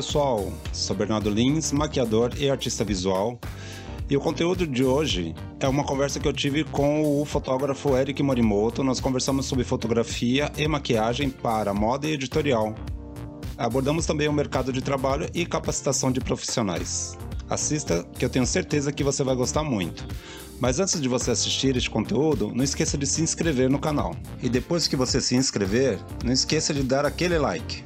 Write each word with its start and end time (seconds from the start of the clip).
Pessoal, 0.00 0.50
sou 0.72 0.96
Bernardo 0.96 1.28
Lins, 1.28 1.72
maquiador 1.72 2.32
e 2.38 2.48
artista 2.48 2.82
visual. 2.82 3.38
E 4.08 4.16
o 4.16 4.20
conteúdo 4.20 4.66
de 4.66 4.82
hoje 4.82 5.34
é 5.60 5.68
uma 5.68 5.84
conversa 5.84 6.18
que 6.18 6.26
eu 6.26 6.32
tive 6.32 6.64
com 6.64 7.20
o 7.20 7.22
fotógrafo 7.26 7.94
Eric 7.94 8.22
Morimoto. 8.22 8.82
Nós 8.82 8.98
conversamos 8.98 9.44
sobre 9.44 9.62
fotografia 9.62 10.50
e 10.56 10.66
maquiagem 10.66 11.28
para 11.28 11.74
moda 11.74 12.06
e 12.06 12.12
editorial. 12.12 12.74
Abordamos 13.58 14.06
também 14.06 14.26
o 14.26 14.32
mercado 14.32 14.72
de 14.72 14.80
trabalho 14.80 15.28
e 15.34 15.44
capacitação 15.44 16.10
de 16.10 16.20
profissionais. 16.20 17.14
Assista, 17.50 18.02
que 18.18 18.24
eu 18.24 18.30
tenho 18.30 18.46
certeza 18.46 18.90
que 18.90 19.04
você 19.04 19.22
vai 19.22 19.34
gostar 19.34 19.62
muito. 19.62 20.06
Mas 20.58 20.80
antes 20.80 20.98
de 20.98 21.08
você 21.10 21.30
assistir 21.30 21.76
este 21.76 21.90
conteúdo, 21.90 22.50
não 22.54 22.64
esqueça 22.64 22.96
de 22.96 23.06
se 23.06 23.20
inscrever 23.20 23.68
no 23.68 23.78
canal. 23.78 24.16
E 24.42 24.48
depois 24.48 24.88
que 24.88 24.96
você 24.96 25.20
se 25.20 25.36
inscrever, 25.36 25.98
não 26.24 26.32
esqueça 26.32 26.72
de 26.72 26.82
dar 26.82 27.04
aquele 27.04 27.36
like. 27.36 27.84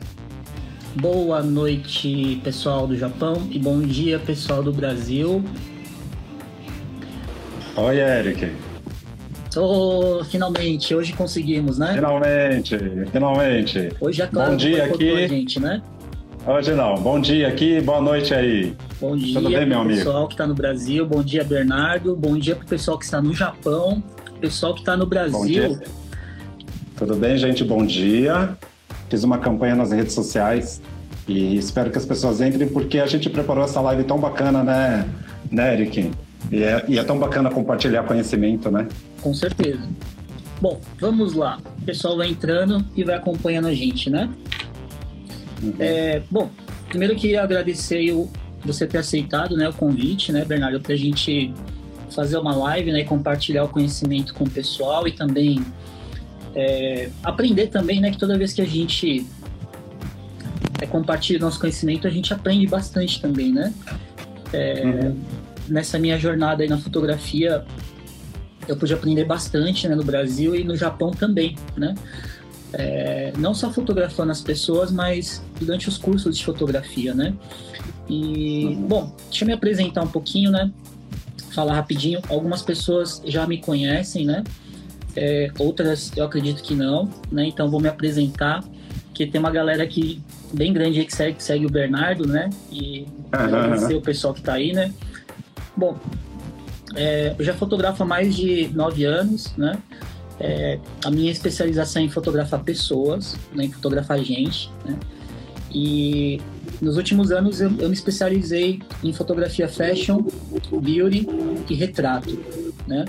Boa 0.97 1.43
noite, 1.43 2.41
pessoal 2.45 2.87
do 2.87 2.97
Japão, 2.97 3.49
e 3.51 3.59
bom 3.59 3.81
dia, 3.81 4.19
pessoal 4.21 4.63
do 4.63 4.73
Brasil. 4.73 5.43
Oi, 7.77 7.99
Eric. 7.99 8.53
Oh, 9.57 10.23
finalmente, 10.25 10.95
hoje 10.95 11.13
conseguimos, 11.13 11.79
né? 11.79 11.95
Finalmente, 11.95 12.79
finalmente. 13.11 13.89
Hoje 14.01 14.23
é 14.23 14.27
claro 14.29 14.53
Bom 14.53 14.57
dia 14.57 14.85
aqui. 14.85 15.11
a 15.11 15.27
gente, 15.27 15.59
né? 15.59 15.83
Hoje 16.47 16.73
não. 16.75 16.95
Bom 16.95 17.21
dia 17.21 17.49
aqui, 17.49 17.81
boa 17.81 18.01
noite 18.01 18.33
aí. 18.33 18.77
Bom 19.01 19.17
dia 19.17 19.35
Tudo 19.41 19.51
bem, 19.51 19.67
meu 19.67 19.81
amigo? 19.81 19.99
pessoal 19.99 20.29
que 20.29 20.35
está 20.35 20.47
no 20.47 20.55
Brasil, 20.55 21.05
bom 21.07 21.23
dia, 21.25 21.43
Bernardo, 21.43 22.15
bom 22.15 22.39
dia 22.39 22.55
pro 22.55 22.67
pessoal 22.67 22.99
que 22.99 23.05
está 23.05 23.21
no 23.21 23.35
Japão, 23.35 24.01
pessoal 24.41 24.75
que 24.75 24.81
está 24.81 24.97
no 24.97 25.07
Brasil. 25.07 25.77
Tudo 26.97 27.17
bem, 27.17 27.37
gente? 27.37 27.65
Bom 27.65 27.85
dia. 27.85 28.57
Fiz 29.15 29.23
uma 29.23 29.39
campanha 29.39 29.77
nas 29.77 29.93
redes 29.93 30.13
sociais 30.13 30.83
e 31.29 31.57
espero 31.57 31.89
que 31.89 31.97
as 31.97 32.05
pessoas 32.05 32.41
entrem 32.41 32.67
porque 32.67 32.99
a 32.99 33.07
gente 33.07 33.31
preparou 33.31 33.63
essa 33.63 33.81
live 33.81 34.03
tão 34.03 34.19
bacana, 34.19 34.65
né, 34.65 35.09
né 35.53 35.73
Eric? 35.73 36.11
E 36.51 36.61
é, 36.65 36.85
e 36.89 36.99
é 36.99 37.05
tão 37.05 37.17
bacana 37.17 37.49
compartilhar 37.49 38.03
conhecimento, 38.03 38.73
né? 38.73 38.89
Com 39.23 39.33
certeza. 39.33 39.89
Bom, 40.61 40.81
vamos 40.99 41.33
lá. 41.33 41.61
O 41.81 41.85
pessoal 41.85 42.17
vai 42.17 42.27
entrando 42.27 42.85
e 42.97 43.05
vai 43.05 43.15
acompanhando 43.15 43.69
a 43.69 43.73
gente, 43.73 44.11
né? 44.11 44.29
É, 45.79 46.21
bom, 46.29 46.51
primeiro 46.89 47.15
queria 47.15 47.45
agradecer 47.45 48.11
o, 48.11 48.29
você 48.65 48.85
ter 48.85 48.99
aceitado 48.99 49.57
né, 49.57 49.69
o 49.69 49.73
convite, 49.73 50.33
né, 50.33 50.45
Bernardo, 50.45 50.81
para 50.81 50.95
a 50.95 50.99
gente 50.99 51.55
fazer 52.11 52.37
uma 52.37 52.57
live 52.57 52.91
né, 52.91 53.03
e 53.03 53.05
compartilhar 53.05 53.63
o 53.63 53.69
conhecimento 53.69 54.35
com 54.35 54.43
o 54.43 54.51
pessoal 54.51 55.07
e 55.07 55.13
também 55.13 55.65
é, 56.55 57.11
aprender 57.23 57.69
também, 57.69 58.01
né, 58.01 58.11
que 58.11 58.19
toda 58.19 58.39
vez 58.39 58.53
que 58.53 58.63
a 58.63 58.67
gente 58.67 59.27
é, 60.81 60.87
compartilha 60.87 61.39
nosso 61.39 61.59
conhecimento, 61.59 62.07
a 62.07 62.11
gente 62.11 62.33
aprende 62.33 62.67
bastante 62.67 63.21
também, 63.21 63.53
né? 63.53 63.73
É, 64.53 64.85
Uhum. 64.85 65.21
Nessa 65.67 65.99
minha 65.99 66.19
jornada 66.19 66.63
aí 66.63 66.69
na 66.69 66.77
fotografia, 66.79 67.65
eu 68.69 68.77
pude 68.77 68.93
aprender 68.93 69.25
bastante 69.25 69.89
né, 69.89 69.95
no 69.95 70.05
Brasil 70.05 70.55
e 70.55 70.63
no 70.63 70.77
Japão 70.77 71.11
também, 71.11 71.57
né? 71.77 71.95
É, 72.73 73.33
não 73.39 73.55
só 73.55 73.73
fotografando 73.73 74.33
as 74.33 74.41
pessoas, 74.41 74.91
mas 74.91 75.43
durante 75.59 75.89
os 75.89 75.97
cursos 75.97 76.37
de 76.37 76.45
fotografia, 76.45 77.15
né? 77.15 77.35
E, 78.09 78.77
bom, 78.81 79.15
deixa 79.31 79.45
eu 79.45 79.47
me 79.47 79.55
apresentar 79.55 80.03
um 80.03 80.09
pouquinho, 80.09 80.51
né? 80.51 80.71
Falar 81.53 81.75
rapidinho. 81.75 82.21
Algumas 82.29 82.63
pessoas 82.63 83.23
já 83.25 83.47
me 83.47 83.59
conhecem, 83.59 84.27
né? 84.27 84.45
É, 85.17 85.51
outras 85.59 86.13
eu 86.17 86.25
acredito 86.25 86.63
que 86.63 86.75
não, 86.75 87.09
né? 87.31 87.47
Então 87.47 87.71
vou 87.71 87.81
me 87.81 87.89
apresentar, 87.89 88.65
porque 89.07 89.27
tem 89.27 89.39
uma 89.39 89.51
galera 89.51 89.83
aqui 89.83 90.21
bem 90.53 90.73
grande 90.73 91.01
aí 91.01 91.07
que 91.07 91.15
segue, 91.15 91.37
que 91.37 91.43
segue 91.43 91.67
o 91.67 91.71
Bernardo, 91.71 92.27
né? 92.27 92.51
E 92.71 93.07
agradecer 93.31 93.95
o 93.95 94.01
pessoal 94.01 94.35
que 94.35 94.43
tá 94.43 94.55
aí, 94.55 94.73
né? 94.73 94.93
Bom, 95.77 95.97
é, 96.95 97.35
eu 97.39 97.45
já 97.45 97.55
fotografo 97.55 98.03
há 98.03 98.07
mais 98.07 98.35
de 98.35 98.69
nove 98.69 99.05
anos, 99.05 99.55
né? 99.57 99.79
É, 100.39 100.79
a 101.05 101.11
minha 101.11 101.31
especialização 101.31 102.03
é 102.03 102.05
em 102.07 102.09
fotografar 102.09 102.63
pessoas, 102.65 103.37
né, 103.55 103.67
em 103.67 103.73
fotografar 103.73 104.19
gente, 104.19 104.71
né? 104.85 104.99
E 105.73 106.41
nos 106.81 106.97
últimos 106.97 107.31
anos 107.33 107.61
eu, 107.61 107.71
eu 107.79 107.89
me 107.89 107.95
especializei 107.95 108.81
em 109.03 109.13
fotografia 109.13 109.69
fashion, 109.69 110.25
beauty 110.81 111.27
e 111.69 111.75
retrato, 111.75 112.39
né? 112.87 113.05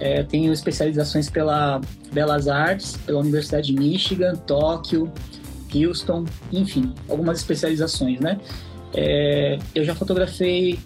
É, 0.00 0.22
tenho 0.22 0.52
especializações 0.52 1.28
pela 1.28 1.80
Belas 2.12 2.48
Artes, 2.48 2.96
pela 3.04 3.20
Universidade 3.20 3.66
de 3.66 3.74
Michigan, 3.74 4.34
Tóquio, 4.34 5.12
Houston, 5.72 6.24
enfim, 6.50 6.92
algumas 7.08 7.38
especializações, 7.38 8.18
né? 8.18 8.40
É, 8.94 9.58
eu 9.74 9.84
já 9.84 9.94
fotografei 9.94 10.78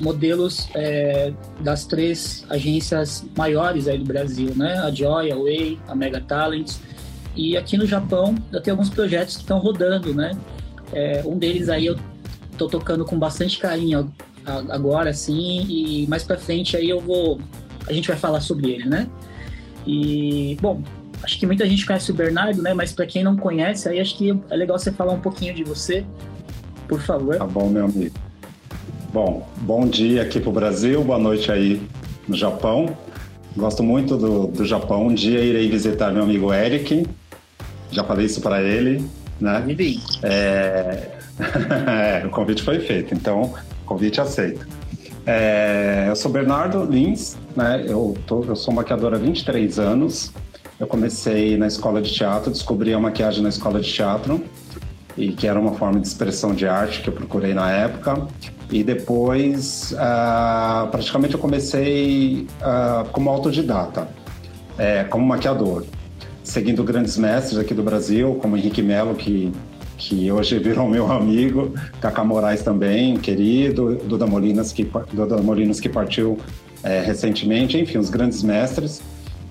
modelos 0.00 0.68
é, 0.74 1.32
das 1.60 1.84
três 1.84 2.44
agências 2.48 3.24
maiores 3.36 3.88
aí 3.88 3.98
do 3.98 4.04
Brasil, 4.04 4.52
né? 4.54 4.78
A 4.78 4.90
Joy, 4.90 5.32
a 5.32 5.36
Way, 5.36 5.78
a 5.88 5.94
Mega 5.94 6.20
Talents. 6.20 6.80
E 7.34 7.56
aqui 7.56 7.76
no 7.76 7.86
Japão 7.86 8.34
eu 8.52 8.60
tenho 8.60 8.74
alguns 8.74 8.90
projetos 8.90 9.36
que 9.36 9.42
estão 9.42 9.58
rodando, 9.58 10.14
né? 10.14 10.32
É, 10.92 11.22
um 11.24 11.38
deles 11.38 11.68
aí 11.68 11.86
eu 11.86 11.98
tô 12.56 12.68
tocando 12.68 13.04
com 13.04 13.18
bastante 13.18 13.58
carinho 13.58 14.12
agora, 14.68 15.10
assim, 15.10 15.64
e 15.68 16.06
mais 16.08 16.24
pra 16.24 16.36
frente 16.36 16.76
aí 16.76 16.88
eu 16.88 17.00
vou... 17.00 17.40
A 17.86 17.92
gente 17.92 18.08
vai 18.08 18.16
falar 18.16 18.40
sobre 18.40 18.70
ele, 18.70 18.88
né? 18.88 19.08
E, 19.86 20.56
bom, 20.60 20.82
acho 21.22 21.38
que 21.38 21.46
muita 21.46 21.66
gente 21.66 21.86
conhece 21.86 22.10
o 22.10 22.14
Bernardo, 22.14 22.62
né? 22.62 22.74
Mas 22.74 22.92
pra 22.92 23.06
quem 23.06 23.22
não 23.22 23.36
conhece, 23.36 23.88
aí 23.88 24.00
acho 24.00 24.16
que 24.16 24.38
é 24.50 24.56
legal 24.56 24.78
você 24.78 24.92
falar 24.92 25.12
um 25.12 25.20
pouquinho 25.20 25.54
de 25.54 25.64
você, 25.64 26.04
por 26.88 27.00
favor. 27.00 27.36
Tá 27.36 27.46
bom, 27.46 27.68
meu 27.68 27.84
amigo. 27.84 28.14
Bom, 29.12 29.48
bom 29.62 29.88
dia 29.88 30.22
aqui 30.22 30.38
pro 30.38 30.52
Brasil, 30.52 31.02
boa 31.02 31.18
noite 31.18 31.50
aí 31.50 31.82
no 32.28 32.36
Japão. 32.36 32.96
Gosto 33.56 33.82
muito 33.82 34.16
do, 34.16 34.46
do 34.46 34.64
Japão. 34.64 35.08
Um 35.08 35.14
dia 35.14 35.40
irei 35.40 35.68
visitar 35.68 36.12
meu 36.12 36.22
amigo 36.22 36.52
Eric. 36.54 37.06
Já 37.90 38.04
falei 38.04 38.26
isso 38.26 38.40
para 38.40 38.62
ele, 38.62 39.04
né? 39.40 39.60
Vivi. 39.66 40.00
É... 40.22 41.08
é, 42.22 42.26
o 42.26 42.30
convite 42.30 42.62
foi 42.62 42.78
feito, 42.80 43.14
então 43.14 43.54
convite 43.84 44.20
aceito. 44.20 44.64
É, 45.32 46.06
eu 46.08 46.16
sou 46.16 46.28
Bernardo 46.28 46.84
Lins, 46.84 47.36
né? 47.54 47.84
Eu, 47.86 48.16
tô, 48.26 48.42
eu 48.42 48.56
sou 48.56 48.74
maquiador 48.74 49.14
há 49.14 49.16
23 49.16 49.78
anos. 49.78 50.32
Eu 50.76 50.88
comecei 50.88 51.56
na 51.56 51.68
escola 51.68 52.02
de 52.02 52.12
teatro, 52.12 52.50
descobri 52.50 52.92
a 52.92 52.98
maquiagem 52.98 53.40
na 53.40 53.48
escola 53.48 53.80
de 53.80 53.92
teatro, 53.92 54.42
e 55.16 55.30
que 55.30 55.46
era 55.46 55.60
uma 55.60 55.74
forma 55.74 56.00
de 56.00 56.08
expressão 56.08 56.52
de 56.52 56.66
arte 56.66 57.00
que 57.00 57.08
eu 57.08 57.14
procurei 57.14 57.54
na 57.54 57.70
época. 57.70 58.26
E 58.72 58.82
depois, 58.82 59.94
ah, 59.98 60.88
praticamente, 60.90 61.34
eu 61.34 61.40
comecei 61.40 62.48
ah, 62.60 63.06
como 63.12 63.30
autodidata, 63.30 64.08
é, 64.76 65.04
como 65.04 65.24
maquiador 65.24 65.84
seguindo 66.42 66.82
grandes 66.82 67.16
mestres 67.16 67.56
aqui 67.56 67.72
do 67.72 67.82
Brasil, 67.84 68.36
como 68.42 68.56
Henrique 68.56 68.82
Melo, 68.82 69.14
que, 69.14 69.52
que 70.00 70.32
hoje 70.32 70.58
virou 70.58 70.88
meu 70.88 71.12
amigo, 71.12 71.74
Cacá 72.00 72.24
Moraes 72.24 72.62
também, 72.62 73.18
querido, 73.18 73.96
Duda 73.96 74.26
Molinas, 74.26 74.72
que, 74.72 74.90
Duda 75.12 75.36
Molinos, 75.42 75.78
que 75.78 75.90
partiu 75.90 76.38
é, 76.82 77.02
recentemente, 77.02 77.78
enfim, 77.78 77.98
os 77.98 78.08
grandes 78.08 78.42
mestres. 78.42 79.02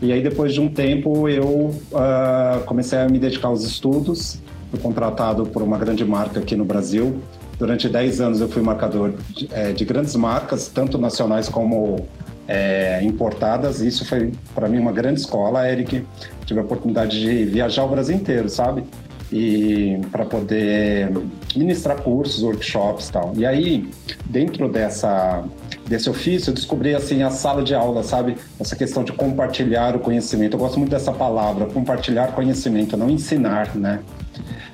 E 0.02 0.12
aí, 0.12 0.24
depois 0.24 0.52
de 0.52 0.60
um 0.60 0.68
tempo, 0.68 1.30
eu 1.30 1.76
ah, 1.94 2.62
comecei 2.66 2.98
a 2.98 3.08
me 3.08 3.20
dedicar 3.20 3.50
aos 3.50 3.64
estudos, 3.64 4.42
fui 4.72 4.80
contratado 4.80 5.46
por 5.46 5.62
uma 5.62 5.78
grande 5.78 6.04
marca 6.04 6.40
aqui 6.40 6.56
no 6.56 6.66
Brasil. 6.66 7.22
Durante 7.60 7.88
10 7.88 8.22
anos 8.22 8.42
eu 8.42 8.50
fui 8.50 8.64
marcador 8.64 9.14
de, 9.30 9.50
é, 9.52 9.72
de 9.72 9.86
grandes 9.86 10.16
marcas, 10.16 10.68
tanto 10.68 10.98
nacionais 10.98 11.48
como 11.48 12.08
é, 12.48 13.04
importadas. 13.04 13.82
Isso 13.82 14.04
foi 14.08 14.32
para 14.56 14.68
mim 14.68 14.80
uma 14.80 14.94
grande 14.94 15.20
escola, 15.20 15.70
Eric. 15.70 16.04
Tive 16.46 16.60
a 16.60 16.64
oportunidade 16.64 17.20
de 17.20 17.46
viajar 17.46 17.84
o 17.84 17.90
Brasil 17.90 18.16
inteiro, 18.16 18.50
sabe? 18.50 18.84
E 19.32 20.00
para 20.12 20.26
poder 20.26 21.12
ministrar 21.56 22.02
cursos, 22.02 22.42
workshops, 22.42 23.10
tal. 23.10 23.34
E 23.36 23.46
aí, 23.46 23.90
dentro 24.26 24.68
dessa 24.68 25.44
desse 25.88 26.08
ofício, 26.08 26.52
eu 26.52 26.54
descobri 26.54 26.94
assim 26.94 27.24
a 27.24 27.32
sala 27.32 27.64
de 27.64 27.74
aula, 27.74 28.04
sabe? 28.04 28.38
Essa 28.60 28.76
questão 28.76 29.04
de 29.04 29.12
compartilhar 29.12 29.96
o 29.96 30.00
conhecimento. 30.00 30.54
Eu 30.54 30.60
gosto 30.60 30.78
muito 30.78 30.92
dessa 30.92 31.12
palavra, 31.12 31.66
compartilhar 31.66 32.28
conhecimento, 32.34 32.96
não 32.96 33.10
ensinar, 33.10 33.76
né? 33.76 34.00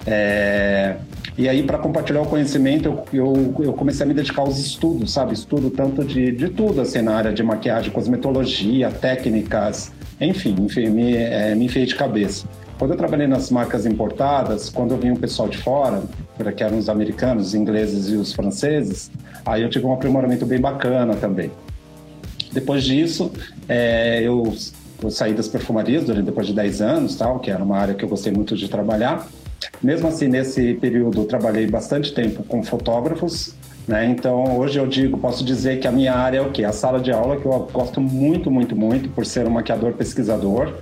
É, 0.05 0.97
e 1.37 1.49
aí, 1.49 1.63
para 1.63 1.77
compartilhar 1.77 2.21
o 2.21 2.25
conhecimento, 2.25 2.85
eu, 3.11 3.25
eu, 3.25 3.55
eu, 3.65 3.73
comecei 3.73 4.05
a 4.05 4.07
me 4.07 4.13
dedicar 4.13 4.41
aos 4.41 4.57
estudos, 4.57 5.11
sabe? 5.11 5.33
Estudo 5.33 5.69
tanto 5.69 6.03
de, 6.03 6.31
de 6.31 6.49
tudo, 6.49 6.79
assim, 6.79 7.01
na 7.01 7.15
área 7.15 7.33
de 7.33 7.43
maquiagem, 7.43 7.91
cosmetologia, 7.91 8.89
técnicas, 8.89 9.91
enfim, 10.19 10.55
enfim 10.59 10.89
me, 10.89 11.15
é, 11.15 11.53
me 11.55 11.65
enfiei 11.65 11.85
de 11.85 11.95
cabeça. 11.95 12.47
Quando 12.77 12.91
eu 12.91 12.97
trabalhei 12.97 13.25
nas 13.25 13.49
marcas 13.49 13.85
importadas, 13.85 14.69
quando 14.69 14.91
eu 14.91 14.97
vinha 14.97 15.13
um 15.13 15.17
pessoal 15.17 15.47
de 15.47 15.57
fora, 15.57 16.03
que 16.55 16.63
eram 16.63 16.77
os 16.77 16.89
americanos, 16.89 17.47
os 17.47 17.55
ingleses 17.55 18.09
e 18.09 18.15
os 18.15 18.33
franceses, 18.33 19.09
aí 19.45 19.61
eu 19.61 19.69
tive 19.69 19.85
um 19.85 19.93
aprimoramento 19.93 20.45
bem 20.45 20.59
bacana 20.59 21.15
também. 21.15 21.51
Depois 22.51 22.83
disso, 22.83 23.31
é, 23.69 24.21
eu, 24.21 24.53
eu 25.01 25.09
saí 25.09 25.33
das 25.33 25.47
perfumarias 25.47 26.03
durante 26.03 26.25
depois 26.25 26.47
de 26.47 26.53
10 26.53 26.81
anos, 26.81 27.15
tal, 27.15 27.39
que 27.39 27.49
era 27.49 27.63
uma 27.63 27.77
área 27.77 27.93
que 27.93 28.03
eu 28.03 28.09
gostei 28.09 28.33
muito 28.33 28.57
de 28.57 28.67
trabalhar. 28.67 29.25
Mesmo 29.81 30.09
assim, 30.09 30.27
nesse 30.27 30.73
período, 30.75 31.23
trabalhei 31.23 31.67
bastante 31.67 32.13
tempo 32.13 32.43
com 32.43 32.61
fotógrafos, 32.61 33.55
né? 33.87 34.05
Então, 34.05 34.57
hoje 34.57 34.79
eu 34.79 34.87
digo, 34.87 35.17
posso 35.17 35.45
dizer 35.45 35.79
que 35.79 35.87
a 35.87 35.91
minha 35.91 36.13
área 36.13 36.39
é 36.39 36.41
o 36.41 36.51
quê? 36.51 36.65
A 36.65 36.73
sala 36.73 36.99
de 36.99 37.11
aula, 37.11 37.37
que 37.37 37.45
eu 37.45 37.69
gosto 37.71 38.01
muito, 38.01 38.51
muito, 38.51 38.75
muito, 38.75 39.09
por 39.09 39.25
ser 39.25 39.47
um 39.47 39.51
maquiador 39.51 39.93
pesquisador, 39.93 40.73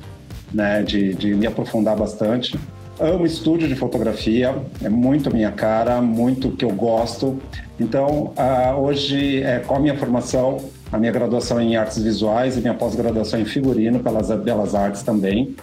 né? 0.53 0.83
De, 0.83 1.13
de 1.13 1.33
me 1.33 1.47
aprofundar 1.47 1.95
bastante. 1.95 2.57
Amo 2.99 3.25
estúdio 3.25 3.67
de 3.67 3.75
fotografia, 3.75 4.55
é 4.83 4.87
muito 4.87 5.33
minha 5.33 5.51
cara, 5.51 5.99
muito 6.01 6.51
que 6.51 6.63
eu 6.63 6.69
gosto. 6.69 7.39
Então, 7.79 8.33
uh, 8.37 8.79
hoje, 8.79 9.41
é, 9.41 9.59
com 9.59 9.75
a 9.75 9.79
minha 9.79 9.97
formação, 9.97 10.57
a 10.91 10.97
minha 10.99 11.11
graduação 11.11 11.59
em 11.59 11.75
artes 11.75 12.01
visuais 12.01 12.55
e 12.55 12.61
minha 12.61 12.75
pós-graduação 12.75 13.39
em 13.39 13.45
figurino 13.45 13.99
pelas 13.99 14.29
Belas 14.41 14.75
Artes 14.75 15.01
também. 15.01 15.55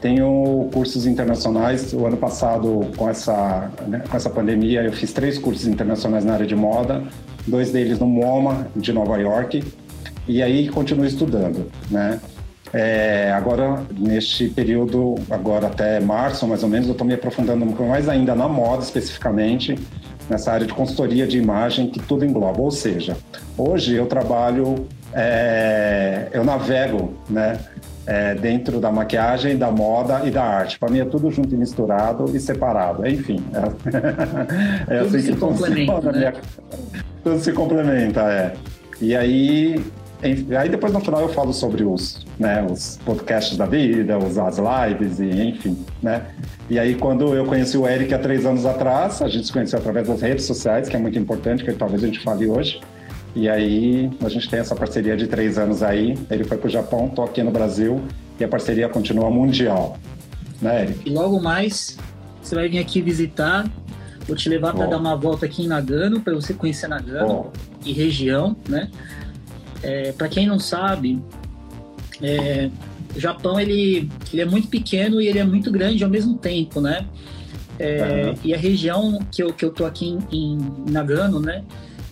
Tenho 0.00 0.68
cursos 0.72 1.06
internacionais. 1.06 1.92
O 1.94 2.06
ano 2.06 2.18
passado, 2.18 2.86
com 2.96 3.08
essa, 3.08 3.70
né, 3.88 4.02
com 4.08 4.16
essa 4.16 4.28
pandemia, 4.28 4.82
eu 4.82 4.92
fiz 4.92 5.12
três 5.12 5.38
cursos 5.38 5.66
internacionais 5.66 6.24
na 6.24 6.34
área 6.34 6.46
de 6.46 6.54
moda, 6.54 7.02
dois 7.46 7.72
deles 7.72 7.98
no 7.98 8.06
MoMA, 8.06 8.68
de 8.76 8.92
Nova 8.92 9.16
York, 9.16 9.64
e 10.28 10.42
aí 10.42 10.68
continuo 10.68 11.06
estudando, 11.06 11.66
né? 11.90 12.20
É, 12.72 13.32
agora, 13.32 13.82
neste 13.96 14.48
período, 14.48 15.14
agora 15.30 15.68
até 15.68 16.00
março, 16.00 16.46
mais 16.46 16.62
ou 16.62 16.68
menos, 16.68 16.86
eu 16.86 16.92
estou 16.92 17.06
me 17.06 17.14
aprofundando 17.14 17.64
mais 17.86 18.08
ainda 18.08 18.34
na 18.34 18.48
moda, 18.48 18.82
especificamente, 18.82 19.78
nessa 20.28 20.52
área 20.52 20.66
de 20.66 20.74
consultoria 20.74 21.26
de 21.26 21.38
imagem, 21.38 21.88
que 21.88 21.98
tudo 22.00 22.24
engloba. 22.24 22.60
Ou 22.60 22.70
seja, 22.70 23.16
hoje 23.56 23.94
eu 23.94 24.06
trabalho, 24.06 24.86
é, 25.14 26.28
eu 26.32 26.44
navego, 26.44 27.14
né? 27.28 27.58
É, 28.06 28.34
dentro 28.34 28.80
da 28.80 28.90
maquiagem, 28.90 29.58
da 29.58 29.70
moda 29.70 30.22
e 30.24 30.30
da 30.30 30.42
arte. 30.42 30.78
Para 30.78 30.90
mim 30.90 30.98
é 30.98 31.04
tudo 31.04 31.30
junto 31.30 31.54
e 31.54 31.58
misturado 31.58 32.34
e 32.34 32.40
separado. 32.40 33.06
Enfim, 33.06 33.44
é, 34.88 34.88
é 34.96 34.98
assim 35.00 35.20
que 35.20 35.36
funciona. 35.36 36.12
Né? 36.12 36.32
Tudo 37.22 37.38
se 37.38 37.52
complementa, 37.52 38.22
é. 38.22 38.54
E 38.98 39.14
aí 39.14 39.84
Aí 40.22 40.68
depois 40.68 40.92
no 40.92 41.00
final 41.00 41.20
eu 41.22 41.28
falo 41.28 41.52
sobre 41.52 41.84
os, 41.84 42.26
né, 42.38 42.66
os 42.68 42.98
podcasts 43.04 43.56
da 43.56 43.66
vida, 43.66 44.18
os, 44.18 44.36
as 44.36 44.58
lives 44.58 45.20
e 45.20 45.48
enfim, 45.48 45.78
né? 46.02 46.26
E 46.68 46.78
aí 46.78 46.96
quando 46.96 47.34
eu 47.34 47.44
conheci 47.44 47.78
o 47.78 47.86
Eric 47.86 48.12
há 48.12 48.18
três 48.18 48.44
anos 48.44 48.66
atrás, 48.66 49.22
a 49.22 49.28
gente 49.28 49.46
se 49.46 49.52
conheceu 49.52 49.78
através 49.78 50.08
das 50.08 50.20
redes 50.20 50.44
sociais, 50.44 50.88
que 50.88 50.96
é 50.96 50.98
muito 50.98 51.16
importante, 51.18 51.64
que 51.64 51.72
talvez 51.72 52.02
a 52.02 52.06
gente 52.06 52.18
fale 52.18 52.48
hoje. 52.48 52.80
E 53.36 53.48
aí 53.48 54.10
a 54.24 54.28
gente 54.28 54.50
tem 54.50 54.58
essa 54.58 54.74
parceria 54.74 55.16
de 55.16 55.28
três 55.28 55.56
anos 55.56 55.82
aí. 55.82 56.18
Ele 56.28 56.42
foi 56.42 56.58
para 56.58 56.66
o 56.66 56.70
Japão, 56.70 57.08
tô 57.08 57.22
aqui 57.22 57.40
no 57.42 57.52
Brasil 57.52 58.02
e 58.40 58.44
a 58.44 58.48
parceria 58.48 58.88
continua 58.88 59.30
mundial, 59.30 59.96
né, 60.60 60.82
Eric? 60.82 61.08
E 61.08 61.12
logo 61.12 61.40
mais 61.40 61.96
você 62.42 62.56
vai 62.56 62.68
vir 62.68 62.78
aqui 62.80 63.00
visitar. 63.00 63.70
Vou 64.26 64.36
te 64.36 64.48
levar 64.48 64.74
para 64.74 64.86
dar 64.86 64.98
uma 64.98 65.16
volta 65.16 65.46
aqui 65.46 65.62
em 65.62 65.68
Nagano, 65.68 66.20
para 66.20 66.34
você 66.34 66.52
conhecer 66.52 66.86
Nagano 66.86 67.50
e 67.84 67.92
região, 67.92 68.56
né? 68.68 68.90
É, 69.82 70.12
para 70.12 70.28
quem 70.28 70.46
não 70.46 70.58
sabe, 70.58 71.22
é, 72.22 72.70
o 73.14 73.20
Japão 73.20 73.58
ele, 73.58 74.10
ele 74.32 74.42
é 74.42 74.44
muito 74.44 74.68
pequeno 74.68 75.20
e 75.20 75.28
ele 75.28 75.38
é 75.38 75.44
muito 75.44 75.70
grande 75.70 76.02
ao 76.04 76.10
mesmo 76.10 76.36
tempo, 76.36 76.80
né? 76.80 77.06
É, 77.78 78.26
uhum. 78.26 78.34
E 78.44 78.54
a 78.54 78.58
região 78.58 79.20
que 79.30 79.42
eu, 79.42 79.52
que 79.52 79.64
eu 79.64 79.70
tô 79.70 79.86
aqui 79.86 80.08
em, 80.08 80.18
em 80.32 80.58
Nagano, 80.90 81.40
né? 81.40 81.64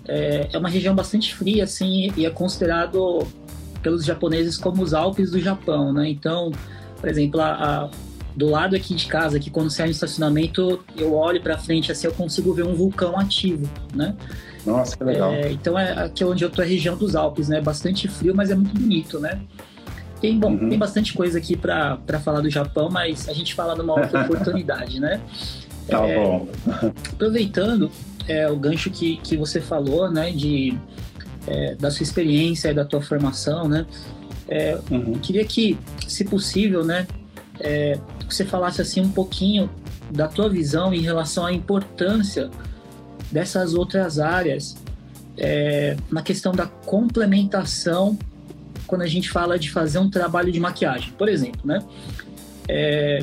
É, 0.07 0.49
é, 0.53 0.59
uma 0.59 0.69
região 0.69 0.95
bastante 0.95 1.35
fria, 1.35 1.65
assim, 1.65 2.13
e 2.17 2.25
é 2.25 2.31
considerado 2.31 3.27
pelos 3.83 4.05
japoneses 4.05 4.57
como 4.57 4.83
os 4.83 4.95
Alpes 4.95 5.33
do 5.33 5.41
Japão, 5.41 5.93
né? 5.93 6.09
Então, 6.09 6.53
por 7.01 7.09
exemplo, 7.09 7.41
a, 7.41 7.51
a, 7.85 7.91
do 8.37 8.49
lado 8.49 8.77
aqui 8.77 8.95
de 8.95 9.07
casa, 9.07 9.41
que 9.41 9.51
quando 9.51 9.71
sai 9.71 9.87
no 9.87 9.93
estacionamento, 9.93 10.85
eu 10.97 11.15
olho 11.15 11.41
para 11.43 11.59
frente, 11.59 11.91
assim, 11.91 12.07
eu 12.07 12.13
consigo 12.13 12.55
ver 12.55 12.65
um 12.65 12.75
vulcão 12.75 13.19
ativo, 13.19 13.69
né? 13.93 14.15
Nossa, 14.67 14.97
que 14.97 15.05
legal. 15.05 15.33
É, 15.33 15.53
então 15.53 15.79
é 15.79 15.93
aqui 16.05 16.25
onde 16.25 16.45
eu 16.45 16.51
tô 16.51 16.61
é 16.61 16.65
a 16.65 16.69
região 16.69 16.97
dos 16.97 17.15
Alpes, 17.15 17.49
né? 17.49 17.61
Bastante 17.61 18.09
frio, 18.09 18.35
mas 18.35 18.51
é 18.51 18.55
muito 18.57 18.79
bonito, 18.79 19.21
né? 19.21 19.41
Tem, 20.21 20.39
bom, 20.39 20.53
uhum. 20.53 20.69
tem 20.69 20.79
bastante 20.79 21.15
coisa 21.15 21.39
aqui 21.39 21.57
para 21.57 22.21
falar 22.25 22.41
do 22.41 22.51
Japão, 22.51 22.91
mas 22.91 23.29
a 23.29 23.33
gente 23.33 23.55
fala 23.55 23.77
numa 23.77 23.95
outra 23.95 24.23
oportunidade, 24.27 24.99
né? 24.99 25.21
Tá 25.89 26.05
é, 26.05 26.17
bom. 26.17 26.49
aproveitando 27.13 27.91
é, 28.27 28.49
o 28.51 28.57
gancho 28.57 28.91
que, 28.91 29.19
que 29.19 29.37
você 29.37 29.61
falou, 29.61 30.11
né? 30.11 30.33
De, 30.33 30.77
é, 31.47 31.77
da 31.77 31.91
sua 31.91 32.03
experiência 32.03 32.71
e 32.71 32.75
da 32.75 32.85
tua 32.85 33.01
formação, 33.01 33.69
né? 33.69 33.87
É, 34.49 34.79
uhum. 34.91 35.13
Queria 35.15 35.45
que, 35.45 35.79
se 36.09 36.25
possível, 36.25 36.85
né? 36.85 37.07
É, 37.61 37.99
você 38.29 38.45
falasse 38.45 38.83
assim 38.83 39.01
um 39.01 39.11
pouquinho 39.11 39.71
da 40.11 40.29
tua 40.29 40.49
visão 40.49 40.93
em 40.93 41.01
relação 41.01 41.47
à 41.47 41.53
importância 41.53 42.51
dessas 43.31 43.75
outras 43.75 44.19
áreas 44.19 44.77
é, 45.37 45.97
na 46.11 46.23
questão 46.23 46.53
da 46.53 46.67
complementação 46.67 48.19
quando 48.87 49.03
a 49.03 49.07
gente 49.07 49.31
fala 49.31 49.59
de 49.59 49.71
fazer 49.71 49.99
um 49.99 50.09
trabalho 50.09 50.53
de 50.53 50.61
maquiagem, 50.61 51.13
por 51.19 51.29
exemplo, 51.29 51.61
né? 51.65 51.83
É, 52.69 53.23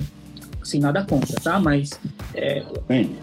assim, 0.61 0.79
nada 0.79 1.03
contra, 1.03 1.39
tá? 1.39 1.59
Mas 1.59 1.91
é, 2.33 2.63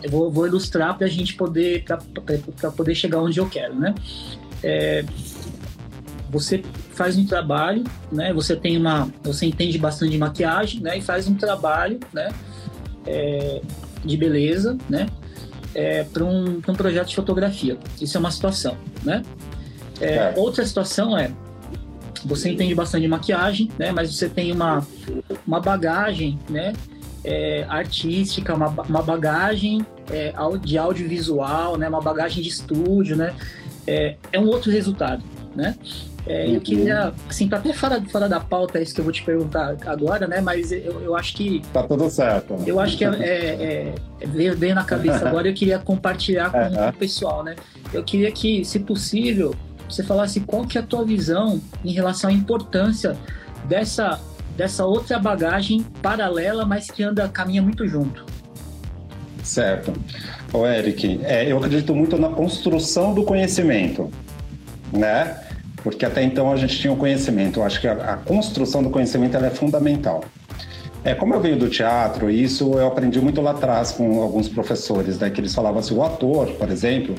eu 0.02 0.10
vou, 0.10 0.30
vou 0.30 0.46
ilustrar 0.46 0.96
para 0.96 1.06
a 1.06 1.10
gente 1.10 1.34
poder 1.34 1.84
para 1.84 2.70
poder 2.70 2.94
chegar 2.94 3.20
onde 3.20 3.38
eu 3.38 3.48
quero, 3.48 3.74
né? 3.74 3.94
É, 4.62 5.04
você 6.30 6.62
faz 6.94 7.16
um 7.16 7.26
trabalho, 7.26 7.84
né? 8.10 8.32
Você 8.32 8.56
tem 8.56 8.76
uma, 8.76 9.12
você 9.22 9.46
entende 9.46 9.76
bastante 9.78 10.12
de 10.12 10.18
maquiagem, 10.18 10.80
né? 10.80 10.98
E 10.98 11.02
faz 11.02 11.26
um 11.28 11.34
trabalho, 11.34 11.98
né? 12.12 12.32
É, 13.06 13.60
de 14.04 14.16
beleza, 14.16 14.78
né? 14.88 15.06
É, 15.74 16.04
para 16.04 16.24
um, 16.24 16.60
um 16.66 16.74
projeto 16.74 17.08
de 17.08 17.16
fotografia. 17.16 17.78
Isso 18.00 18.16
é 18.16 18.20
uma 18.20 18.30
situação, 18.30 18.76
né? 19.02 19.22
É, 20.00 20.14
é. 20.14 20.34
Outra 20.36 20.64
situação 20.64 21.16
é 21.16 21.30
você 22.24 22.50
entende 22.50 22.74
bastante 22.74 23.02
de 23.02 23.08
maquiagem, 23.08 23.70
né? 23.78 23.92
Mas 23.92 24.14
você 24.14 24.28
tem 24.28 24.52
uma, 24.52 24.86
uma 25.46 25.60
bagagem, 25.60 26.38
né? 26.48 26.72
É, 27.22 27.66
artística, 27.68 28.54
uma, 28.54 28.68
uma 28.68 29.02
bagagem 29.02 29.84
é, 30.10 30.32
de 30.62 30.78
audiovisual, 30.78 31.76
né? 31.76 31.88
Uma 31.88 32.00
bagagem 32.00 32.42
de 32.42 32.48
estúdio, 32.48 33.16
né? 33.16 33.34
É, 33.86 34.16
é 34.32 34.38
um 34.38 34.46
outro 34.46 34.70
resultado, 34.70 35.22
né? 35.54 35.76
É, 36.26 36.46
uhum. 36.46 36.54
Eu 36.54 36.60
queria, 36.60 37.14
assim, 37.28 37.48
tá 37.48 37.56
até 37.56 37.72
fora, 37.72 38.00
fora 38.02 38.28
da 38.28 38.40
pauta 38.40 38.78
é 38.78 38.82
isso 38.82 38.94
que 38.94 39.00
eu 39.00 39.04
vou 39.04 39.12
te 39.12 39.22
perguntar 39.22 39.76
agora, 39.86 40.26
né? 40.26 40.40
Mas 40.40 40.70
eu, 40.70 41.00
eu 41.02 41.16
acho 41.16 41.34
que. 41.34 41.62
Tá 41.72 41.82
tudo 41.82 42.10
certo. 42.10 42.56
Eu 42.66 42.78
acho 42.78 42.96
que 42.96 43.04
é, 43.04 43.08
é, 43.08 43.94
é 44.20 44.26
veio 44.26 44.56
bem 44.56 44.74
na 44.74 44.84
cabeça 44.84 45.26
agora. 45.26 45.48
Eu 45.48 45.54
queria 45.54 45.78
compartilhar 45.78 46.50
com 46.50 46.58
uhum. 46.58 46.88
o 46.88 46.92
pessoal, 46.92 47.42
né? 47.42 47.56
Eu 47.92 48.04
queria 48.04 48.30
que, 48.30 48.64
se 48.64 48.78
possível, 48.80 49.54
você 49.88 50.02
falasse 50.02 50.40
qual 50.40 50.66
que 50.66 50.78
é 50.78 50.80
a 50.80 50.84
tua 50.84 51.04
visão 51.04 51.60
em 51.84 51.92
relação 51.92 52.30
à 52.30 52.32
importância 52.32 53.16
dessa, 53.64 54.20
dessa 54.56 54.84
outra 54.84 55.18
bagagem 55.18 55.82
paralela, 56.02 56.64
mas 56.64 56.90
que 56.90 57.02
anda, 57.02 57.28
caminha 57.28 57.62
muito 57.62 57.86
junto. 57.88 58.24
Certo. 59.42 59.92
Ô, 60.52 60.66
Eric, 60.66 61.20
é, 61.24 61.50
eu 61.50 61.56
acredito 61.58 61.94
muito 61.94 62.18
na 62.18 62.28
construção 62.28 63.14
do 63.14 63.24
conhecimento, 63.24 64.10
né? 64.92 65.49
Porque 65.82 66.04
até 66.04 66.22
então 66.22 66.52
a 66.52 66.56
gente 66.56 66.78
tinha 66.78 66.92
o 66.92 66.96
conhecimento. 66.96 67.60
Eu 67.60 67.64
acho 67.64 67.80
que 67.80 67.88
a, 67.88 67.92
a 67.92 68.16
construção 68.16 68.82
do 68.82 68.90
conhecimento 68.90 69.36
é 69.36 69.50
fundamental. 69.50 70.22
É, 71.02 71.14
como 71.14 71.32
eu 71.32 71.40
venho 71.40 71.58
do 71.58 71.68
teatro, 71.68 72.30
isso 72.30 72.74
eu 72.74 72.86
aprendi 72.86 73.20
muito 73.20 73.40
lá 73.40 73.52
atrás 73.52 73.90
com 73.90 74.20
alguns 74.20 74.48
professores, 74.48 75.18
né, 75.18 75.30
que 75.30 75.40
eles 75.40 75.54
falavam 75.54 75.80
assim, 75.80 75.94
o 75.94 76.02
ator, 76.02 76.50
por 76.52 76.70
exemplo, 76.70 77.14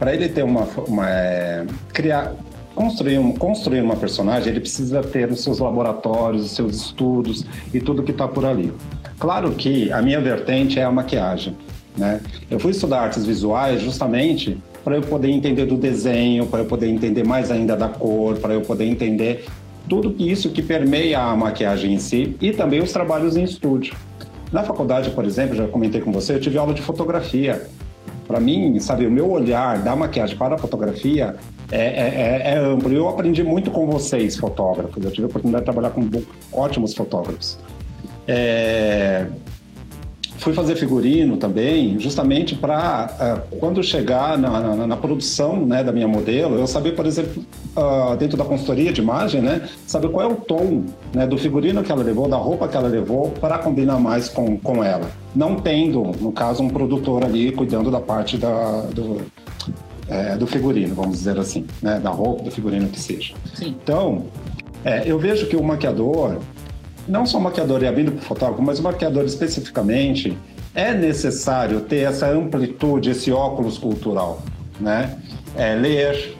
para 0.00 0.12
ele 0.12 0.28
ter 0.28 0.42
uma, 0.42 0.64
uma 0.88 1.08
é, 1.08 1.64
criar, 1.92 2.34
construir, 2.74 3.18
um, 3.18 3.32
construir 3.32 3.82
uma 3.82 3.94
personagem, 3.94 4.50
ele 4.50 4.58
precisa 4.58 5.00
ter 5.00 5.30
os 5.30 5.44
seus 5.44 5.60
laboratórios, 5.60 6.44
os 6.46 6.50
seus 6.52 6.76
estudos 6.86 7.46
e 7.72 7.80
tudo 7.80 8.02
que 8.02 8.10
está 8.10 8.26
por 8.26 8.44
ali. 8.44 8.72
Claro 9.20 9.52
que 9.52 9.92
a 9.92 10.02
minha 10.02 10.20
vertente 10.20 10.80
é 10.80 10.82
a 10.82 10.90
maquiagem, 10.90 11.56
né? 11.96 12.20
Eu 12.50 12.58
fui 12.58 12.72
estudar 12.72 13.02
artes 13.02 13.24
visuais 13.24 13.80
justamente 13.80 14.58
para 14.84 14.96
eu 14.96 15.02
poder 15.02 15.30
entender 15.30 15.66
do 15.66 15.76
desenho, 15.76 16.46
para 16.46 16.60
eu 16.60 16.66
poder 16.66 16.88
entender 16.88 17.24
mais 17.24 17.50
ainda 17.50 17.76
da 17.76 17.88
cor, 17.88 18.36
para 18.38 18.54
eu 18.54 18.62
poder 18.62 18.84
entender 18.84 19.44
tudo 19.88 20.14
isso 20.18 20.50
que 20.50 20.62
permeia 20.62 21.20
a 21.20 21.36
maquiagem 21.36 21.94
em 21.94 21.98
si 21.98 22.36
e 22.40 22.52
também 22.52 22.80
os 22.80 22.92
trabalhos 22.92 23.36
em 23.36 23.42
estúdio. 23.42 23.94
Na 24.52 24.62
faculdade, 24.62 25.10
por 25.10 25.24
exemplo, 25.24 25.54
já 25.54 25.66
comentei 25.68 26.00
com 26.00 26.12
você, 26.12 26.34
eu 26.34 26.40
tive 26.40 26.58
aula 26.58 26.74
de 26.74 26.82
fotografia. 26.82 27.68
Para 28.26 28.38
mim, 28.38 28.78
sabe, 28.78 29.06
o 29.06 29.10
meu 29.10 29.28
olhar 29.28 29.82
da 29.82 29.96
maquiagem 29.96 30.36
para 30.36 30.54
a 30.54 30.58
fotografia 30.58 31.34
é, 31.70 31.78
é, 31.78 31.82
é, 31.82 32.54
é 32.54 32.58
amplo. 32.58 32.92
Eu 32.92 33.08
aprendi 33.08 33.42
muito 33.42 33.70
com 33.70 33.86
vocês, 33.86 34.36
fotógrafos. 34.36 35.04
Eu 35.04 35.10
tive 35.10 35.24
a 35.24 35.26
oportunidade 35.26 35.64
de 35.64 35.72
trabalhar 35.72 35.90
com 35.90 36.08
ótimos 36.52 36.94
fotógrafos. 36.94 37.58
É... 38.28 39.26
fui 40.40 40.54
fazer 40.54 40.74
figurino 40.74 41.36
também, 41.36 41.98
justamente 42.00 42.54
para 42.54 43.10
uh, 43.20 43.54
é, 43.54 43.58
quando 43.58 43.82
chegar 43.82 44.38
na, 44.38 44.60
na, 44.60 44.86
na, 44.86 44.96
produção 44.96 45.64
né, 45.66 45.84
da 45.84 45.92
minha 45.92 46.08
modelo, 46.08 46.58
eu 46.58 46.66
saber, 46.66 46.92
por 46.92 47.06
exemplo, 47.06 47.44
uh, 47.76 48.16
dentro 48.16 48.36
da 48.36 48.44
consultoria 48.44 48.92
de 48.92 49.00
imagem, 49.00 49.42
né, 49.42 49.68
saber 49.86 50.08
qual 50.08 50.28
é 50.28 50.32
o 50.32 50.36
tom 50.36 50.84
né, 51.14 51.26
do 51.26 51.36
figurino 51.36 51.82
que 51.82 51.92
ela 51.92 52.02
levou, 52.02 52.26
da 52.26 52.38
roupa 52.38 52.66
que 52.66 52.76
ela 52.76 52.88
levou, 52.88 53.30
para 53.32 53.58
combinar 53.58 54.00
mais 54.00 54.28
com, 54.28 54.56
com 54.56 54.82
ela. 54.82 55.10
Não 55.36 55.56
tendo, 55.56 56.02
no 56.20 56.32
caso, 56.32 56.62
um 56.62 56.70
produtor 56.70 57.22
ali 57.22 57.52
cuidando 57.52 57.90
da 57.90 58.00
parte 58.00 58.38
da, 58.38 58.82
do, 58.94 59.20
é, 60.08 60.36
do 60.36 60.46
figurino, 60.46 60.94
vamos 60.94 61.18
dizer 61.18 61.38
assim, 61.38 61.66
né, 61.82 62.00
da 62.00 62.10
roupa, 62.10 62.44
do 62.44 62.50
figurino 62.50 62.88
que 62.88 62.98
seja. 62.98 63.34
Sim. 63.54 63.76
Então, 63.82 64.24
é, 64.84 65.02
eu 65.04 65.18
vejo 65.18 65.46
que 65.46 65.56
o 65.56 65.62
maquiador, 65.62 66.38
não 67.08 67.26
só 67.26 67.38
o 67.38 67.40
maquiador 67.40 67.82
e 67.82 67.86
abrindo 67.86 68.12
para 68.12 68.20
o 68.20 68.24
fotógrafo, 68.24 68.62
mas 68.62 68.78
o 68.78 68.82
maquiador 68.82 69.24
especificamente, 69.24 70.36
é 70.74 70.94
necessário 70.94 71.80
ter 71.80 72.08
essa 72.08 72.30
amplitude, 72.30 73.10
esse 73.10 73.32
óculos 73.32 73.76
cultural, 73.76 74.40
né? 74.78 75.18
É, 75.56 75.74
ler, 75.74 76.36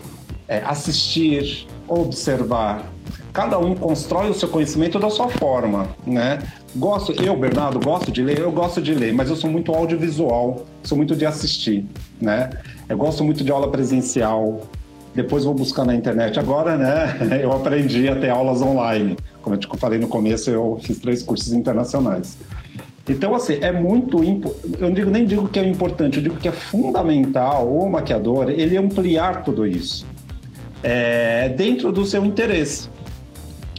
é, 0.47 0.59
assistir, 0.59 1.67
observar. 1.89 2.91
Cada 3.33 3.59
um 3.59 3.75
constrói 3.75 4.31
o 4.31 4.35
seu 4.35 4.49
conhecimento 4.49 4.99
da 4.99 5.11
sua 5.11 5.29
forma, 5.29 5.89
né? 6.07 6.39
Gosto, 6.77 7.13
eu, 7.13 7.37
Bernardo, 7.37 7.81
gosto 7.81 8.11
de 8.13 8.23
ler, 8.23 8.39
eu 8.39 8.53
gosto 8.53 8.81
de 8.81 8.95
ler, 8.95 9.13
mas 9.13 9.29
eu 9.29 9.37
sou 9.37 9.51
muito 9.51 9.73
audiovisual, 9.73 10.65
sou 10.85 10.97
muito 10.97 11.17
de 11.17 11.27
assistir, 11.27 11.85
né? 12.21 12.51
Eu 12.89 12.97
gosto 12.97 13.25
muito 13.25 13.43
de 13.43 13.51
aula 13.51 13.71
presencial, 13.71 14.61
depois 15.15 15.45
vou 15.45 15.55
buscar 15.55 15.85
na 15.85 15.95
internet. 15.95 16.39
Agora, 16.39 16.77
né, 16.77 17.41
eu 17.43 17.53
aprendi 17.53 18.09
a 18.09 18.17
ter 18.17 18.31
aulas 18.31 18.63
online. 18.63 19.17
Como 19.43 19.55
eu 19.55 19.59
te 19.61 19.69
falei 19.79 19.99
no 19.99 20.09
começo, 20.09 20.51
eu 20.51 20.79
fiz 20.83 20.99
três 20.99 21.23
cursos 21.23 21.53
internacionais. 21.53 22.37
Então, 23.09 23.35
assim, 23.35 23.59
é 23.61 23.73
muito. 23.73 24.23
Eu 24.79 24.91
digo, 24.93 25.11
nem 25.11 25.25
digo 25.25 25.49
que 25.49 25.59
é 25.59 25.67
importante, 25.67 26.19
eu 26.19 26.23
digo 26.23 26.37
que 26.37 26.49
é 26.49 26.53
fundamental 26.53 27.67
o 27.67 27.91
maquiador 27.91 28.51
ele 28.51 28.77
ampliar 28.77 29.43
tudo 29.43 29.67
isso 29.67 30.07
é, 30.83 31.49
dentro 31.49 31.93
do 31.93 32.05
seu 32.05 32.25
interesse. 32.25 32.89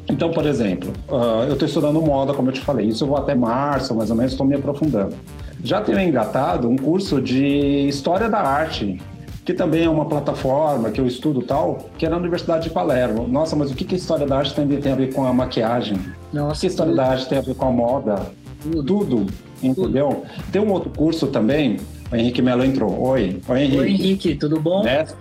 Então, 0.09 0.31
por 0.31 0.45
exemplo, 0.45 0.91
uh, 1.07 1.43
eu 1.47 1.53
estou 1.53 1.67
estudando 1.67 2.01
moda, 2.01 2.33
como 2.33 2.49
eu 2.49 2.53
te 2.53 2.59
falei, 2.59 2.87
isso 2.87 3.03
eu 3.03 3.07
vou 3.07 3.17
até 3.17 3.33
março, 3.33 3.95
mais 3.95 4.09
ou 4.09 4.15
menos, 4.15 4.33
estou 4.33 4.45
me 4.45 4.55
aprofundando. 4.55 5.15
Já 5.63 5.79
tenho 5.79 5.99
engatado 6.01 6.67
um 6.67 6.75
curso 6.75 7.21
de 7.21 7.87
História 7.87 8.27
da 8.27 8.39
Arte, 8.39 8.99
que 9.43 9.53
também 9.53 9.83
é 9.83 9.89
uma 9.89 10.05
plataforma 10.05 10.91
que 10.91 11.01
eu 11.01 11.07
estudo 11.07 11.41
tal, 11.41 11.89
que 11.97 12.05
é 12.05 12.09
na 12.09 12.17
Universidade 12.17 12.65
de 12.65 12.69
Palermo. 12.69 13.27
Nossa, 13.27 13.55
mas 13.55 13.71
o 13.71 13.75
que, 13.75 13.83
que 13.83 13.95
a 13.95 13.97
História 13.97 14.25
da 14.25 14.37
Arte 14.37 14.53
tem, 14.53 14.67
tem 14.67 14.91
a 14.91 14.95
ver 14.95 15.13
com 15.13 15.25
a 15.25 15.33
maquiagem? 15.33 15.97
Nossa, 16.31 16.57
o 16.57 16.59
que 16.59 16.67
a 16.67 16.69
História 16.69 16.91
tudo. 16.91 17.01
da 17.01 17.09
Arte 17.09 17.27
tem 17.27 17.37
a 17.37 17.41
ver 17.41 17.55
com 17.55 17.65
a 17.65 17.71
moda? 17.71 18.31
Tudo. 18.61 18.83
tudo 18.83 19.27
entendeu? 19.63 20.09
Tudo. 20.09 20.51
Tem 20.51 20.61
um 20.61 20.71
outro 20.71 20.91
curso 20.91 21.27
também, 21.27 21.77
o 22.11 22.15
Henrique 22.15 22.41
Melo 22.41 22.63
entrou. 22.63 23.01
Oi, 23.01 23.41
Oi 23.47 23.61
Henrique. 23.61 23.79
Oi, 23.79 23.89
Henrique, 23.89 24.35
tudo 24.35 24.59
bom? 24.59 24.83
Mestre, 24.83 25.17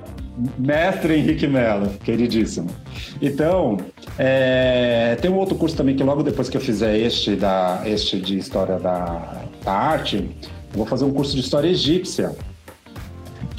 mestre 0.59 1.15
Henrique 1.17 1.47
Melo, 1.47 1.89
queridíssimo. 2.05 2.69
Então, 3.23 3.79
é, 4.19 5.17
tem 5.21 5.31
um 5.31 5.37
outro 5.37 5.55
curso 5.55 5.77
também 5.77 5.97
que 5.97 6.03
logo 6.03 6.23
depois 6.23 6.51
que 6.51 6.57
eu 6.59 6.61
fizer 6.61 6.99
este, 6.99 7.37
da, 7.37 7.83
este 7.87 8.21
de 8.21 8.37
História 8.39 8.79
da, 8.79 9.45
da 9.65 9.73
Arte, 9.73 10.17
eu 10.17 10.77
vou 10.77 10.87
fazer 10.87 11.05
um 11.05 11.11
curso 11.11 11.35
de 11.35 11.41
História 11.41 11.69
Egípcia. 11.69 12.33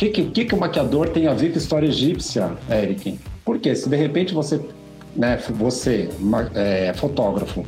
O 0.02 0.04
que, 0.04 0.24
que, 0.24 0.46
que 0.46 0.56
o 0.56 0.60
maquiador 0.60 1.10
tem 1.10 1.28
a 1.28 1.34
ver 1.36 1.52
com 1.52 1.60
História 1.60 1.86
Egípcia, 1.86 2.54
Eric? 2.72 3.20
Porque 3.46 3.76
se 3.76 3.88
de 3.88 3.96
repente 3.96 4.34
você, 4.34 4.60
né, 5.16 5.38
você 5.52 6.10
é, 6.56 6.92
fotógrafo, 6.96 7.64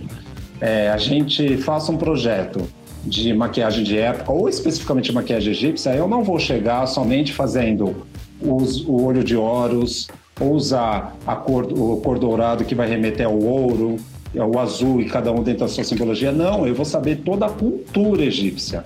é, 0.59 0.89
a 0.89 0.97
gente 0.97 1.57
faça 1.57 1.91
um 1.91 1.97
projeto 1.97 2.67
de 3.05 3.31
maquiagem 3.35 3.83
de 3.83 3.99
época, 3.99 4.31
ou 4.31 4.49
especificamente 4.49 5.11
maquiagem 5.11 5.51
egípcia, 5.51 5.91
eu 5.91 6.07
não 6.07 6.23
vou 6.23 6.39
chegar 6.39 6.87
somente 6.87 7.31
fazendo 7.31 8.03
os, 8.41 8.83
o 8.83 9.03
olho 9.03 9.23
de 9.23 9.35
Horus, 9.35 10.07
ou 10.41 10.53
usar 10.53 11.15
a 11.27 11.35
cor, 11.35 11.65
o 11.71 11.97
cor 11.97 12.17
dourado 12.17 12.65
que 12.65 12.73
vai 12.73 12.89
remeter 12.89 13.27
ao 13.27 13.37
ouro, 13.37 13.97
o 14.35 14.59
azul 14.59 15.01
e 15.01 15.05
cada 15.05 15.31
um 15.31 15.43
dentro 15.43 15.61
da 15.61 15.67
sua 15.67 15.83
simbologia. 15.83 16.31
Não, 16.31 16.65
eu 16.65 16.73
vou 16.73 16.85
saber 16.85 17.17
toda 17.17 17.45
a 17.45 17.49
cultura 17.49 18.23
egípcia. 18.23 18.85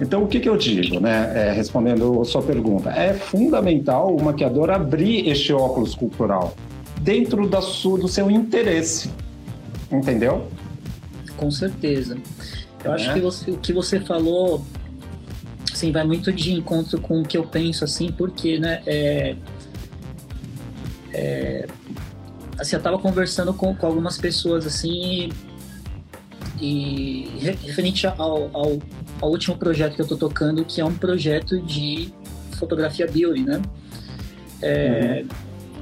Então, 0.00 0.24
o 0.24 0.26
que, 0.26 0.40
que 0.40 0.48
eu 0.48 0.56
digo, 0.56 0.98
né? 0.98 1.32
É, 1.34 1.52
respondendo 1.52 2.20
a 2.20 2.24
sua 2.24 2.42
pergunta, 2.42 2.90
é 2.90 3.14
fundamental 3.14 4.14
o 4.14 4.22
maquiador 4.22 4.70
abrir 4.70 5.28
este 5.28 5.52
óculos 5.52 5.94
cultural 5.94 6.56
dentro 7.00 7.48
da 7.48 7.60
sua, 7.60 7.98
do 7.98 8.08
seu 8.08 8.30
interesse, 8.30 9.10
entendeu? 9.90 10.48
Com 11.36 11.50
certeza. 11.50 12.16
Eu 12.84 12.92
é. 12.92 12.94
acho 12.94 13.12
que 13.12 13.20
você, 13.20 13.50
o 13.50 13.58
que 13.58 13.72
você 13.72 14.00
falou 14.00 14.64
assim, 15.72 15.90
vai 15.90 16.04
muito 16.04 16.32
de 16.32 16.52
encontro 16.52 17.00
com 17.00 17.20
o 17.20 17.24
que 17.24 17.36
eu 17.36 17.44
penso, 17.44 17.84
assim, 17.84 18.12
porque, 18.12 18.58
né, 18.58 18.82
é, 18.86 19.34
é, 21.12 21.66
assim, 22.58 22.76
eu 22.76 22.78
estava 22.78 22.98
conversando 22.98 23.52
com, 23.54 23.74
com, 23.74 23.86
algumas 23.86 24.18
pessoas, 24.18 24.66
assim, 24.66 25.30
e, 26.60 27.28
e 27.40 27.56
referente 27.62 28.06
ao, 28.06 28.50
ao, 28.54 28.78
ao, 29.20 29.30
último 29.30 29.56
projeto 29.56 29.94
que 29.94 30.00
eu 30.00 30.04
estou 30.04 30.18
tocando, 30.18 30.64
que 30.64 30.80
é 30.80 30.84
um 30.84 30.94
projeto 30.94 31.60
de 31.60 32.12
fotografia 32.58 33.06
beauty, 33.06 33.42
né? 33.42 33.60
É, 34.60 35.22
uhum. 35.22 35.28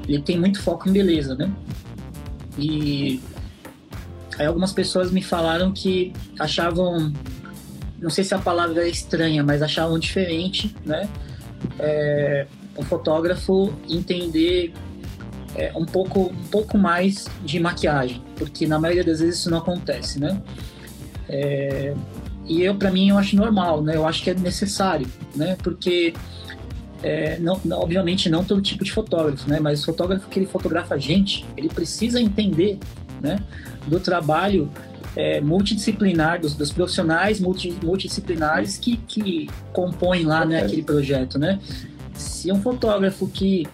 Ele 0.09 0.23
tem 0.23 0.39
muito 0.39 0.63
foco 0.63 0.89
em 0.89 0.93
beleza, 0.93 1.35
né? 1.35 1.53
E 2.59 3.21
aí 4.39 4.47
algumas 4.47 4.73
pessoas 4.73 5.11
me 5.11 5.23
falaram 5.23 5.73
que 5.73 6.13
achavam 6.39 7.13
não 8.01 8.09
sei 8.09 8.25
se 8.25 8.35
a 8.35 8.39
palavra 8.39 8.85
é 8.85 8.89
estranha, 8.89 9.45
mas 9.45 9.63
achavam 9.63 9.99
diferente, 9.99 10.75
né? 10.85 11.09
É, 11.79 12.47
um 12.77 12.83
fotógrafo 12.83 13.73
entender 13.89 14.73
é, 15.55 15.73
um 15.75 15.85
pouco 15.85 16.21
um 16.21 16.49
pouco 16.51 16.79
mais 16.79 17.27
de 17.45 17.59
maquiagem, 17.59 18.23
porque 18.37 18.67
na 18.67 18.79
maioria 18.79 19.05
das 19.05 19.21
vezes 19.21 19.41
isso 19.41 19.51
não 19.51 19.59
acontece, 19.59 20.19
né? 20.19 20.41
É, 21.29 21.95
e 22.47 22.63
eu 22.63 22.75
para 22.75 22.91
mim 22.91 23.11
eu 23.11 23.19
acho 23.19 23.37
normal, 23.37 23.83
né? 23.83 23.97
Eu 23.97 24.07
acho 24.07 24.23
que 24.23 24.31
é 24.31 24.35
necessário, 24.35 25.07
né? 25.35 25.57
Porque 25.63 26.15
é, 27.03 27.39
não, 27.39 27.61
não, 27.65 27.81
obviamente 27.81 28.29
não 28.29 28.45
todo 28.45 28.61
tipo 28.61 28.85
de 28.85 28.93
fotógrafo, 28.93 29.49
né? 29.49 29.59
Mas 29.61 29.83
o 29.83 29.87
fotógrafo 29.87 30.29
que 30.29 30.39
ele 30.39 30.47
fotografa 30.47 30.95
a 30.95 30.99
gente, 30.99 31.47
ele 31.57 31.69
precisa 31.69 32.21
entender, 32.21 32.79
né? 33.21 33.39
Do 33.87 33.99
trabalho 33.99 34.71
é, 35.17 35.41
multidisciplinar, 35.41 36.41
dos, 36.41 36.55
dos 36.55 36.73
profissionais 36.73 37.41
multi, 37.41 37.77
multidisciplinares 37.83 38.79
que, 38.79 38.97
que 38.97 39.49
compõem 39.73 40.25
lá 40.25 40.45
né, 40.45 40.63
aquele 40.63 40.83
projeto, 40.83 41.39
né? 41.39 41.59
Se 42.15 42.53
um 42.53 42.61
fotógrafo 42.61 43.27
que 43.27 43.67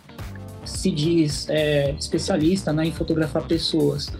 se 0.67 0.91
diz 0.91 1.49
é, 1.49 1.93
especialista 1.99 2.73
né, 2.73 2.87
em 2.87 2.93
fotografar 2.93 3.43
pessoas 3.45 4.13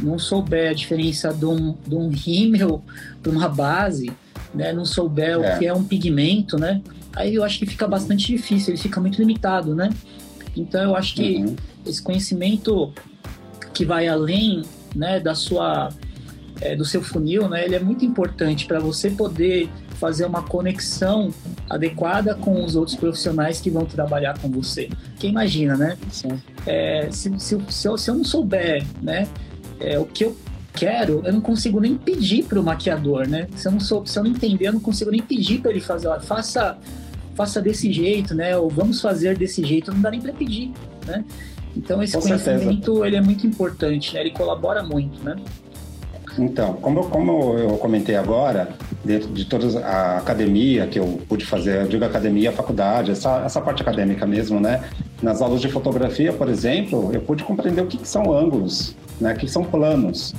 não 0.00 0.18
souber 0.18 0.70
a 0.70 0.74
diferença 0.74 1.32
de 1.32 1.46
um, 1.46 1.74
de 1.86 1.94
um 1.94 2.08
rímel 2.08 2.82
para 3.22 3.30
uma 3.30 3.48
base, 3.48 4.10
né, 4.52 4.72
não 4.72 4.84
souber 4.84 5.30
é. 5.30 5.36
o 5.36 5.58
que 5.58 5.66
é 5.66 5.72
um 5.72 5.84
pigmento, 5.84 6.58
né, 6.58 6.82
aí 7.14 7.34
eu 7.34 7.44
acho 7.44 7.58
que 7.58 7.66
fica 7.66 7.86
bastante 7.86 8.26
difícil, 8.26 8.74
ele 8.74 8.82
fica 8.82 9.00
muito 9.00 9.18
limitado, 9.18 9.74
né? 9.74 9.90
Então 10.56 10.82
eu 10.82 10.96
acho 10.96 11.14
que 11.14 11.36
uhum. 11.36 11.56
esse 11.86 12.02
conhecimento 12.02 12.92
que 13.72 13.84
vai 13.84 14.06
além 14.06 14.62
né, 14.94 15.18
da 15.18 15.34
sua 15.34 15.90
é, 16.60 16.76
do 16.76 16.84
seu 16.84 17.02
funil, 17.02 17.48
né, 17.48 17.64
ele 17.64 17.74
é 17.74 17.80
muito 17.80 18.04
importante 18.04 18.66
para 18.66 18.78
você 18.78 19.10
poder 19.10 19.68
fazer 19.98 20.24
uma 20.24 20.42
conexão 20.42 21.32
adequada 21.68 22.34
com 22.34 22.62
os 22.64 22.76
outros 22.76 22.96
profissionais 22.96 23.60
que 23.60 23.70
vão 23.70 23.84
trabalhar 23.84 24.38
com 24.38 24.48
você. 24.48 24.88
Quem 25.18 25.30
imagina, 25.30 25.76
né? 25.76 25.96
É, 26.66 27.08
se, 27.10 27.30
se, 27.38 27.58
se, 27.68 27.88
eu, 27.88 27.98
se, 27.98 28.10
eu, 28.10 28.14
não 28.14 28.24
souber 28.24 28.84
né, 29.02 29.26
é, 29.80 29.98
o 29.98 30.04
que 30.04 30.24
eu 30.24 30.36
quero, 30.74 31.22
eu 31.24 31.32
não 31.32 31.40
consigo 31.40 31.80
nem 31.80 31.96
pedir 31.96 32.44
para 32.44 32.60
o 32.60 32.62
maquiador, 32.62 33.26
né? 33.26 33.48
Se 33.56 33.68
eu, 33.68 33.72
não 33.72 33.80
sou, 33.80 34.04
se 34.04 34.18
eu 34.18 34.24
não 34.24 34.30
entender, 34.30 34.68
eu 34.68 34.72
não 34.72 34.80
consigo 34.80 35.10
nem 35.10 35.22
pedir 35.22 35.60
para 35.60 35.70
ele 35.70 35.80
fazer, 35.80 36.08
ó, 36.08 36.18
faça, 36.20 36.76
faça 37.34 37.62
desse 37.62 37.92
jeito, 37.92 38.34
né? 38.34 38.56
Ou 38.56 38.68
vamos 38.68 39.00
fazer 39.00 39.36
desse 39.36 39.64
jeito, 39.64 39.92
não 39.92 40.00
dá 40.00 40.10
nem 40.10 40.20
para 40.20 40.32
pedir, 40.32 40.72
né? 41.06 41.24
Então 41.76 42.02
esse 42.02 42.14
com 42.14 42.22
conhecimento 42.22 42.84
certeza. 42.84 43.06
ele 43.06 43.16
é 43.16 43.20
muito 43.20 43.46
importante, 43.46 44.14
né? 44.14 44.20
ele 44.20 44.30
colabora 44.30 44.82
muito, 44.82 45.22
né? 45.24 45.36
Então, 46.38 46.74
como, 46.74 47.04
como 47.08 47.58
eu 47.58 47.76
comentei 47.78 48.16
agora, 48.16 48.68
dentro 49.04 49.28
de 49.28 49.44
toda 49.44 49.78
a 49.86 50.18
academia 50.18 50.86
que 50.86 50.98
eu 50.98 51.20
pude 51.28 51.44
fazer, 51.44 51.82
eu 51.82 51.88
digo 51.88 52.04
academia, 52.04 52.52
faculdade, 52.52 53.12
essa, 53.12 53.42
essa 53.44 53.60
parte 53.60 53.82
acadêmica 53.82 54.26
mesmo, 54.26 54.58
né? 54.58 54.82
Nas 55.22 55.40
aulas 55.40 55.60
de 55.60 55.68
fotografia, 55.68 56.32
por 56.32 56.48
exemplo, 56.48 57.10
eu 57.12 57.20
pude 57.20 57.44
compreender 57.44 57.82
o 57.82 57.86
que, 57.86 57.98
que 57.98 58.08
são 58.08 58.32
ângulos, 58.32 58.96
né? 59.20 59.32
O 59.32 59.36
que 59.36 59.48
são 59.48 59.64
planos. 59.64 60.34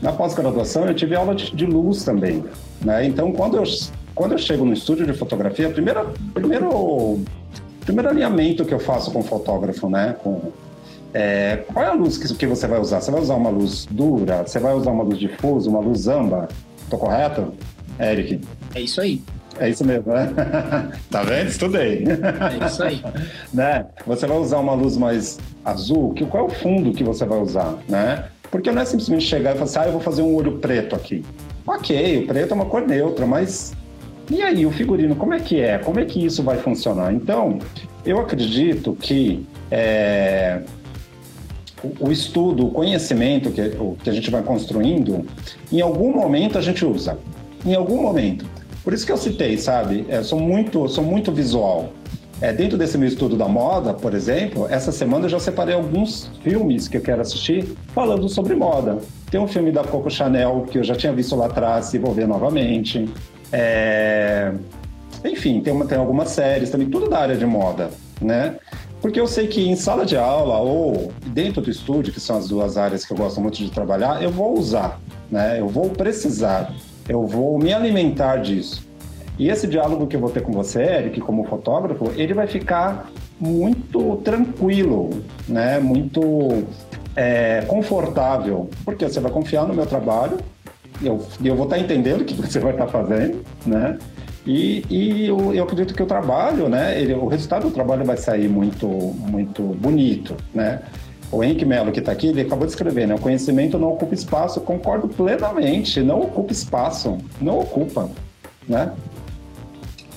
Na 0.00 0.12
pós-graduação, 0.12 0.86
eu 0.86 0.94
tive 0.94 1.14
aula 1.14 1.34
de, 1.34 1.54
de, 1.54 1.66
luz 1.66 2.04
também, 2.04 2.44
né? 2.82 3.04
Então, 3.06 3.32
quando 3.32 3.56
eu, 3.56 3.64
quando 4.14 4.32
eu 4.32 4.38
chego 4.38 4.64
no 4.64 4.72
estúdio 4.72 5.06
de 5.06 5.12
fotografia, 5.12 5.68
primeiro, 5.68 6.12
primeiro, 6.32 7.20
primeiro 7.84 8.08
alinhamento 8.08 8.64
que 8.64 8.74
eu 8.74 8.80
faço 8.80 9.10
com 9.10 9.20
o 9.20 9.24
fotógrafo, 9.24 9.88
né? 9.88 10.16
Com, 10.22 10.52
é, 11.18 11.64
qual 11.72 11.82
é 11.82 11.88
a 11.88 11.94
luz 11.94 12.18
que, 12.18 12.34
que 12.34 12.46
você 12.46 12.66
vai 12.66 12.78
usar? 12.78 13.00
Você 13.00 13.10
vai 13.10 13.22
usar 13.22 13.36
uma 13.36 13.48
luz 13.48 13.86
dura? 13.90 14.46
Você 14.46 14.58
vai 14.58 14.74
usar 14.74 14.90
uma 14.90 15.02
luz 15.02 15.18
difusa, 15.18 15.70
uma 15.70 15.80
luz 15.80 16.06
âmbar? 16.06 16.46
Tô 16.90 16.98
correto, 16.98 17.54
Eric? 17.98 18.42
É 18.74 18.82
isso 18.82 19.00
aí. 19.00 19.22
É 19.58 19.70
isso 19.70 19.82
mesmo, 19.82 20.12
né? 20.12 20.30
tá 21.10 21.22
vendo? 21.22 21.48
Estudei. 21.48 22.04
É 22.04 22.66
isso 22.66 22.82
aí. 22.82 23.02
né? 23.54 23.86
Você 24.06 24.26
vai 24.26 24.36
usar 24.36 24.58
uma 24.58 24.74
luz 24.74 24.98
mais 24.98 25.38
azul, 25.64 26.12
que, 26.12 26.26
qual 26.26 26.44
é 26.44 26.46
o 26.48 26.50
fundo 26.50 26.92
que 26.92 27.02
você 27.02 27.24
vai 27.24 27.38
usar, 27.38 27.78
né? 27.88 28.26
Porque 28.50 28.70
não 28.70 28.82
é 28.82 28.84
simplesmente 28.84 29.24
chegar 29.24 29.52
e 29.52 29.54
falar 29.54 29.64
assim, 29.64 29.78
ah, 29.78 29.86
eu 29.86 29.92
vou 29.92 30.02
fazer 30.02 30.20
um 30.20 30.34
olho 30.34 30.58
preto 30.58 30.94
aqui. 30.94 31.24
Ok, 31.66 32.24
o 32.24 32.26
preto 32.26 32.50
é 32.50 32.54
uma 32.54 32.66
cor 32.66 32.82
neutra, 32.82 33.24
mas 33.24 33.74
e 34.30 34.42
aí, 34.42 34.66
o 34.66 34.70
figurino, 34.70 35.16
como 35.16 35.32
é 35.32 35.40
que 35.40 35.60
é? 35.60 35.78
Como 35.78 35.98
é 35.98 36.04
que 36.04 36.26
isso 36.26 36.42
vai 36.42 36.58
funcionar? 36.58 37.14
Então, 37.14 37.58
eu 38.04 38.18
acredito 38.18 38.94
que 39.00 39.46
é, 39.70 40.62
o, 42.00 42.10
estudo, 42.10 42.66
o 42.66 42.70
conhecimento 42.70 43.50
que, 43.50 43.60
o, 43.78 43.96
que 44.02 44.10
a 44.10 44.12
gente 44.12 44.30
vai 44.30 44.42
construindo, 44.42 45.26
em 45.70 45.80
algum 45.80 46.12
momento 46.12 46.58
a 46.58 46.60
gente 46.60 46.84
usa. 46.84 47.18
Em 47.64 47.74
algum 47.74 48.00
momento. 48.00 48.44
Por 48.84 48.92
isso 48.92 49.04
que 49.04 49.10
eu 49.10 49.16
citei, 49.16 49.58
sabe? 49.58 50.06
É, 50.08 50.22
sou 50.22 50.38
muito, 50.38 50.88
sou 50.88 51.02
muito 51.02 51.32
visual. 51.32 51.92
É, 52.40 52.52
dentro 52.52 52.76
desse 52.76 52.98
meu 52.98 53.08
estudo 53.08 53.34
da 53.34 53.48
moda, 53.48 53.94
por 53.94 54.12
exemplo, 54.12 54.66
essa 54.68 54.92
semana 54.92 55.24
eu 55.24 55.28
já 55.28 55.40
separei 55.40 55.74
alguns 55.74 56.30
filmes 56.42 56.86
que 56.86 56.98
eu 56.98 57.00
quero 57.00 57.22
assistir 57.22 57.64
falando 57.94 58.28
sobre 58.28 58.54
moda. 58.54 58.98
Tem 59.30 59.40
um 59.40 59.48
filme 59.48 59.72
da 59.72 59.82
Coco 59.82 60.10
Chanel 60.10 60.66
que 60.70 60.78
eu 60.78 60.84
já 60.84 60.94
tinha 60.94 61.12
visto 61.12 61.34
lá 61.34 61.46
atrás 61.46 61.92
e 61.94 61.98
vou 61.98 62.12
ver 62.12 62.28
novamente. 62.28 63.08
É... 63.50 64.52
Enfim, 65.24 65.60
tem, 65.60 65.72
uma, 65.72 65.86
tem 65.86 65.96
algumas 65.96 66.28
séries 66.28 66.70
também, 66.70 66.88
tudo 66.88 67.08
da 67.08 67.18
área 67.18 67.36
de 67.36 67.46
moda, 67.46 67.90
né? 68.20 68.56
Porque 69.06 69.20
eu 69.20 69.28
sei 69.28 69.46
que 69.46 69.60
em 69.60 69.76
sala 69.76 70.04
de 70.04 70.16
aula 70.16 70.58
ou 70.58 71.12
dentro 71.28 71.62
do 71.62 71.70
estúdio, 71.70 72.12
que 72.12 72.18
são 72.18 72.38
as 72.38 72.48
duas 72.48 72.76
áreas 72.76 73.04
que 73.04 73.12
eu 73.12 73.16
gosto 73.16 73.40
muito 73.40 73.56
de 73.56 73.70
trabalhar, 73.70 74.20
eu 74.20 74.32
vou 74.32 74.58
usar, 74.58 75.00
né? 75.30 75.60
Eu 75.60 75.68
vou 75.68 75.90
precisar, 75.90 76.74
eu 77.08 77.24
vou 77.24 77.56
me 77.56 77.72
alimentar 77.72 78.38
disso. 78.38 78.84
E 79.38 79.48
esse 79.48 79.68
diálogo 79.68 80.08
que 80.08 80.16
eu 80.16 80.20
vou 80.20 80.30
ter 80.30 80.42
com 80.42 80.50
você, 80.50 80.82
Eric, 80.82 81.20
como 81.20 81.44
fotógrafo, 81.44 82.10
ele 82.16 82.34
vai 82.34 82.48
ficar 82.48 83.08
muito 83.38 84.16
tranquilo, 84.24 85.10
né? 85.46 85.78
Muito 85.78 86.64
é, 87.14 87.60
confortável, 87.68 88.68
porque 88.84 89.08
você 89.08 89.20
vai 89.20 89.30
confiar 89.30 89.68
no 89.68 89.74
meu 89.74 89.86
trabalho, 89.86 90.38
eu, 91.00 91.24
eu 91.44 91.54
vou 91.54 91.66
estar 91.66 91.78
entendendo 91.78 92.22
o 92.22 92.24
que 92.24 92.34
você 92.34 92.58
vai 92.58 92.72
estar 92.72 92.88
fazendo, 92.88 93.40
né? 93.64 93.98
E, 94.46 94.84
e 94.88 95.26
eu, 95.26 95.54
eu, 95.54 95.64
acredito 95.64 95.94
que 95.94 96.02
o 96.02 96.06
trabalho, 96.06 96.68
né? 96.68 97.00
Ele, 97.00 97.14
o 97.14 97.26
resultado 97.26 97.64
do 97.64 97.70
trabalho 97.70 98.04
vai 98.04 98.16
sair 98.16 98.48
muito, 98.48 98.86
muito 98.86 99.62
bonito, 99.62 100.36
né? 100.54 100.82
O 101.32 101.42
Henrique 101.42 101.64
Mello, 101.64 101.90
que 101.90 101.98
está 101.98 102.12
aqui, 102.12 102.28
ele 102.28 102.42
acabou 102.42 102.64
de 102.64 102.72
escrever, 102.72 103.08
né? 103.08 103.14
O 103.16 103.18
conhecimento 103.18 103.76
não 103.76 103.92
ocupa 103.92 104.14
espaço. 104.14 104.60
Concordo 104.60 105.08
plenamente. 105.08 106.00
Não 106.00 106.20
ocupa 106.20 106.52
espaço. 106.52 107.18
Não 107.40 107.58
ocupa, 107.58 108.08
né? 108.68 108.92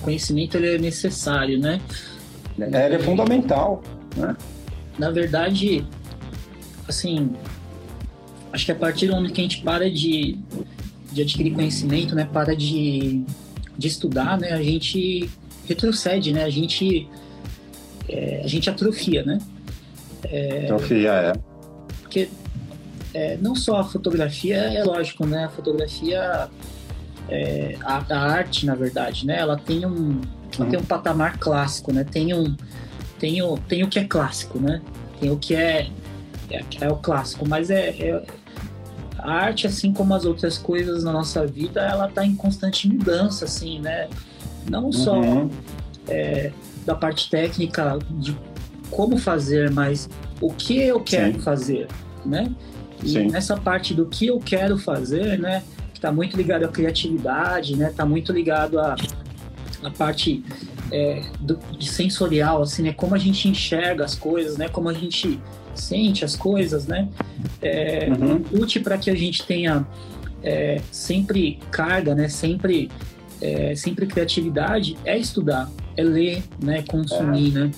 conhecimento 0.00 0.56
ele 0.56 0.74
é 0.74 0.78
necessário, 0.78 1.58
né? 1.58 1.80
É, 2.58 2.86
ele 2.86 2.96
é 2.96 2.98
fundamental, 2.98 3.82
né? 4.16 4.36
Na 4.98 5.10
verdade, 5.10 5.86
assim, 6.88 7.30
acho 8.52 8.66
que 8.66 8.72
a 8.72 8.74
partir 8.74 9.06
do 9.06 9.14
momento 9.14 9.32
que 9.32 9.40
a 9.40 9.44
gente 9.44 9.62
para 9.62 9.90
de, 9.90 10.38
de 11.12 11.22
adquirir 11.22 11.54
conhecimento, 11.54 12.14
né? 12.14 12.28
Para 12.30 12.54
de, 12.56 13.24
de 13.80 13.88
estudar, 13.88 14.38
né? 14.38 14.52
A 14.52 14.62
gente 14.62 15.28
retrocede, 15.66 16.32
né? 16.32 16.44
A 16.44 16.50
gente, 16.50 17.08
é, 18.08 18.42
a 18.44 18.46
gente 18.46 18.68
atrofia, 18.68 19.24
né? 19.24 19.38
É, 20.24 20.64
atrofia, 20.64 21.12
é. 21.12 21.32
Porque 22.02 22.28
é, 23.14 23.38
não 23.38 23.54
só 23.56 23.78
a 23.78 23.84
fotografia, 23.84 24.56
é 24.56 24.84
lógico, 24.84 25.26
né? 25.26 25.46
A 25.46 25.48
fotografia 25.48 26.50
é, 27.30 27.76
a, 27.80 28.04
a, 28.10 28.18
arte, 28.18 28.66
na 28.66 28.74
verdade, 28.74 29.26
né? 29.26 29.38
Ela 29.38 29.56
tem 29.56 29.86
um, 29.86 30.20
ela 30.58 30.68
tem 30.68 30.78
um 30.78 30.84
patamar 30.84 31.38
clássico, 31.38 31.90
né? 31.90 32.04
Tem 32.04 32.34
um, 32.34 32.54
tem 33.18 33.40
o, 33.40 33.56
tem 33.56 33.82
o 33.82 33.88
que 33.88 33.98
é 33.98 34.04
clássico, 34.04 34.58
né? 34.58 34.82
Tem 35.18 35.30
o 35.30 35.38
que 35.38 35.54
é, 35.54 35.88
é, 36.50 36.62
é 36.82 36.88
o 36.88 36.96
clássico, 36.96 37.48
mas 37.48 37.70
é, 37.70 37.88
é, 37.88 38.22
a 39.22 39.32
arte, 39.32 39.66
assim 39.66 39.92
como 39.92 40.14
as 40.14 40.24
outras 40.24 40.58
coisas 40.58 41.04
na 41.04 41.12
nossa 41.12 41.46
vida, 41.46 41.80
ela 41.80 42.08
está 42.08 42.24
em 42.24 42.34
constante 42.34 42.88
mudança, 42.88 43.44
assim, 43.44 43.78
né? 43.78 44.08
Não 44.68 44.92
só 44.92 45.18
uhum. 45.18 45.50
é, 46.08 46.52
da 46.84 46.94
parte 46.94 47.30
técnica 47.30 47.98
de 48.10 48.36
como 48.90 49.16
fazer, 49.16 49.70
mas 49.70 50.08
o 50.40 50.52
que 50.52 50.78
eu 50.78 51.00
quero 51.00 51.34
Sim. 51.34 51.40
fazer, 51.40 51.88
né? 52.24 52.52
E 53.02 53.10
Sim. 53.10 53.30
nessa 53.30 53.56
parte 53.56 53.94
do 53.94 54.06
que 54.06 54.26
eu 54.26 54.38
quero 54.38 54.76
fazer, 54.78 55.38
né? 55.38 55.62
está 56.00 56.10
muito 56.10 56.36
ligado 56.36 56.64
à 56.64 56.68
criatividade, 56.68 57.76
né? 57.76 57.90
Está 57.90 58.06
muito 58.06 58.32
ligado 58.32 58.80
à, 58.80 58.96
à 59.82 59.90
parte 59.90 60.42
é, 60.90 61.22
do, 61.38 61.58
de 61.78 61.88
sensorial, 61.88 62.62
assim, 62.62 62.82
né? 62.82 62.92
Como 62.92 63.14
a 63.14 63.18
gente 63.18 63.46
enxerga 63.48 64.04
as 64.04 64.14
coisas, 64.14 64.56
né? 64.56 64.68
Como 64.68 64.88
a 64.88 64.94
gente 64.94 65.38
sente 65.74 66.24
as 66.24 66.36
coisas, 66.36 66.86
né? 66.86 67.08
É, 67.60 68.08
uhum. 68.08 68.42
Útil 68.62 68.82
para 68.82 68.98
que 68.98 69.10
a 69.10 69.14
gente 69.14 69.44
tenha 69.44 69.86
é, 70.42 70.80
sempre 70.90 71.58
carga, 71.70 72.14
né? 72.14 72.28
Sempre, 72.28 72.90
é, 73.40 73.74
sempre 73.74 74.06
criatividade 74.06 74.96
é 75.04 75.18
estudar, 75.18 75.70
é 75.96 76.02
ler, 76.02 76.42
né? 76.62 76.82
Consumir, 76.82 77.56
é. 77.56 77.60
né? 77.60 77.70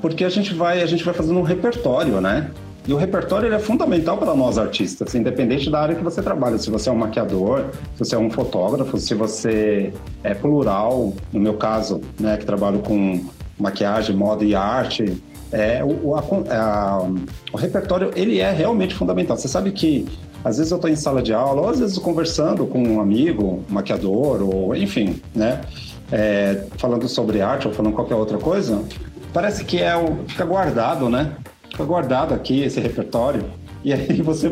Porque 0.00 0.24
a 0.24 0.28
gente 0.28 0.52
vai, 0.54 0.82
a 0.82 0.86
gente 0.86 1.02
vai 1.02 1.14
fazendo 1.14 1.38
um 1.38 1.42
repertório, 1.42 2.20
né? 2.20 2.50
E 2.86 2.92
o 2.92 2.96
repertório 2.96 3.52
é 3.52 3.58
fundamental 3.58 4.16
para 4.16 4.34
nós 4.34 4.58
artistas, 4.58 5.12
independente 5.14 5.68
da 5.68 5.80
área 5.80 5.96
que 5.96 6.04
você 6.04 6.22
trabalha. 6.22 6.56
Se 6.56 6.70
você 6.70 6.88
é 6.88 6.92
um 6.92 6.96
maquiador, 6.96 7.64
se 7.94 8.04
você 8.04 8.14
é 8.14 8.18
um 8.18 8.30
fotógrafo, 8.30 8.96
se 8.98 9.12
você 9.12 9.92
é 10.22 10.34
plural, 10.34 11.12
no 11.32 11.40
meu 11.40 11.54
caso, 11.54 12.00
né, 12.18 12.36
que 12.36 12.46
trabalho 12.46 12.78
com 12.78 13.24
maquiagem, 13.58 14.14
moda 14.14 14.44
e 14.44 14.54
arte, 14.54 15.20
é, 15.56 15.82
o, 15.84 16.14
a, 16.14 16.20
a, 16.50 17.08
o 17.52 17.56
repertório 17.56 18.10
ele 18.14 18.40
é 18.40 18.50
realmente 18.50 18.94
fundamental. 18.94 19.36
Você 19.36 19.48
sabe 19.48 19.72
que 19.72 20.06
às 20.44 20.58
vezes 20.58 20.70
eu 20.70 20.76
estou 20.76 20.90
em 20.90 20.96
sala 20.96 21.22
de 21.22 21.32
aula, 21.32 21.62
ou 21.62 21.68
às 21.68 21.80
vezes 21.80 21.98
conversando 21.98 22.66
com 22.66 22.82
um 22.82 23.00
amigo, 23.00 23.64
um 23.68 23.72
maquiador, 23.72 24.42
ou 24.42 24.76
enfim, 24.76 25.20
né? 25.34 25.62
É, 26.12 26.64
falando 26.78 27.08
sobre 27.08 27.40
arte 27.40 27.66
ou 27.66 27.74
falando 27.74 27.94
qualquer 27.94 28.14
outra 28.14 28.38
coisa, 28.38 28.80
parece 29.32 29.64
que 29.64 29.82
é 29.82 29.96
o, 29.96 30.18
fica 30.28 30.44
guardado, 30.44 31.08
né? 31.08 31.34
fica 31.76 31.84
guardado 31.84 32.32
aqui 32.32 32.62
esse 32.62 32.80
repertório 32.80 33.44
e 33.84 33.92
aí 33.92 34.20
você 34.22 34.48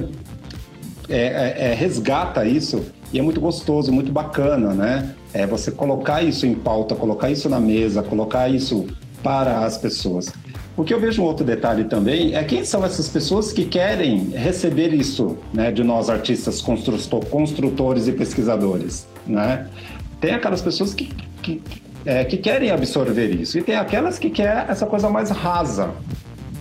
é, 1.08 1.16
é, 1.18 1.70
é, 1.70 1.74
resgata 1.74 2.44
isso 2.44 2.84
e 3.12 3.18
é 3.18 3.22
muito 3.22 3.40
gostoso, 3.40 3.92
muito 3.92 4.10
bacana, 4.10 4.74
né? 4.74 5.14
É 5.32 5.46
você 5.46 5.70
colocar 5.70 6.22
isso 6.22 6.46
em 6.46 6.54
pauta, 6.54 6.94
colocar 6.94 7.30
isso 7.30 7.48
na 7.48 7.60
mesa, 7.60 8.02
colocar 8.02 8.48
isso 8.48 8.86
para 9.22 9.64
as 9.64 9.78
pessoas. 9.78 10.32
O 10.76 10.82
que 10.82 10.92
eu 10.92 10.98
vejo 10.98 11.22
um 11.22 11.24
outro 11.24 11.44
detalhe 11.44 11.84
também 11.84 12.34
é 12.34 12.42
quem 12.42 12.64
são 12.64 12.84
essas 12.84 13.08
pessoas 13.08 13.52
que 13.52 13.64
querem 13.64 14.30
receber 14.30 14.92
isso, 14.92 15.36
né, 15.52 15.70
de 15.70 15.84
nós 15.84 16.10
artistas 16.10 16.60
construtores 16.60 18.08
e 18.08 18.12
pesquisadores, 18.12 19.06
né? 19.26 19.68
Tem 20.20 20.34
aquelas 20.34 20.60
pessoas 20.60 20.92
que, 20.92 21.12
que, 21.42 21.62
é, 22.04 22.24
que 22.24 22.36
querem 22.36 22.70
absorver 22.70 23.30
isso 23.30 23.58
e 23.58 23.62
tem 23.62 23.76
aquelas 23.76 24.18
que 24.18 24.30
querem 24.30 24.64
essa 24.68 24.86
coisa 24.86 25.08
mais 25.08 25.30
rasa, 25.30 25.92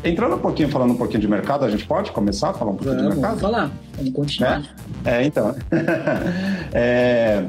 Entrando 0.04 0.36
um 0.36 0.40
pouquinho, 0.40 0.68
falando 0.68 0.92
um 0.92 0.98
pouquinho 0.98 1.22
de 1.22 1.28
mercado, 1.30 1.64
a 1.64 1.70
gente 1.70 1.86
pode 1.86 2.12
começar 2.12 2.50
a 2.50 2.54
falar 2.54 2.72
um 2.72 2.76
pouquinho 2.76 2.98
vamos, 2.98 3.16
de 3.16 3.22
mercado? 3.22 3.40
Vamos 3.40 3.56
falar, 3.56 3.72
vamos 3.96 4.12
continuar. 4.12 4.76
É, 5.06 5.12
é 5.12 5.26
então. 5.26 5.56
é, 6.74 7.46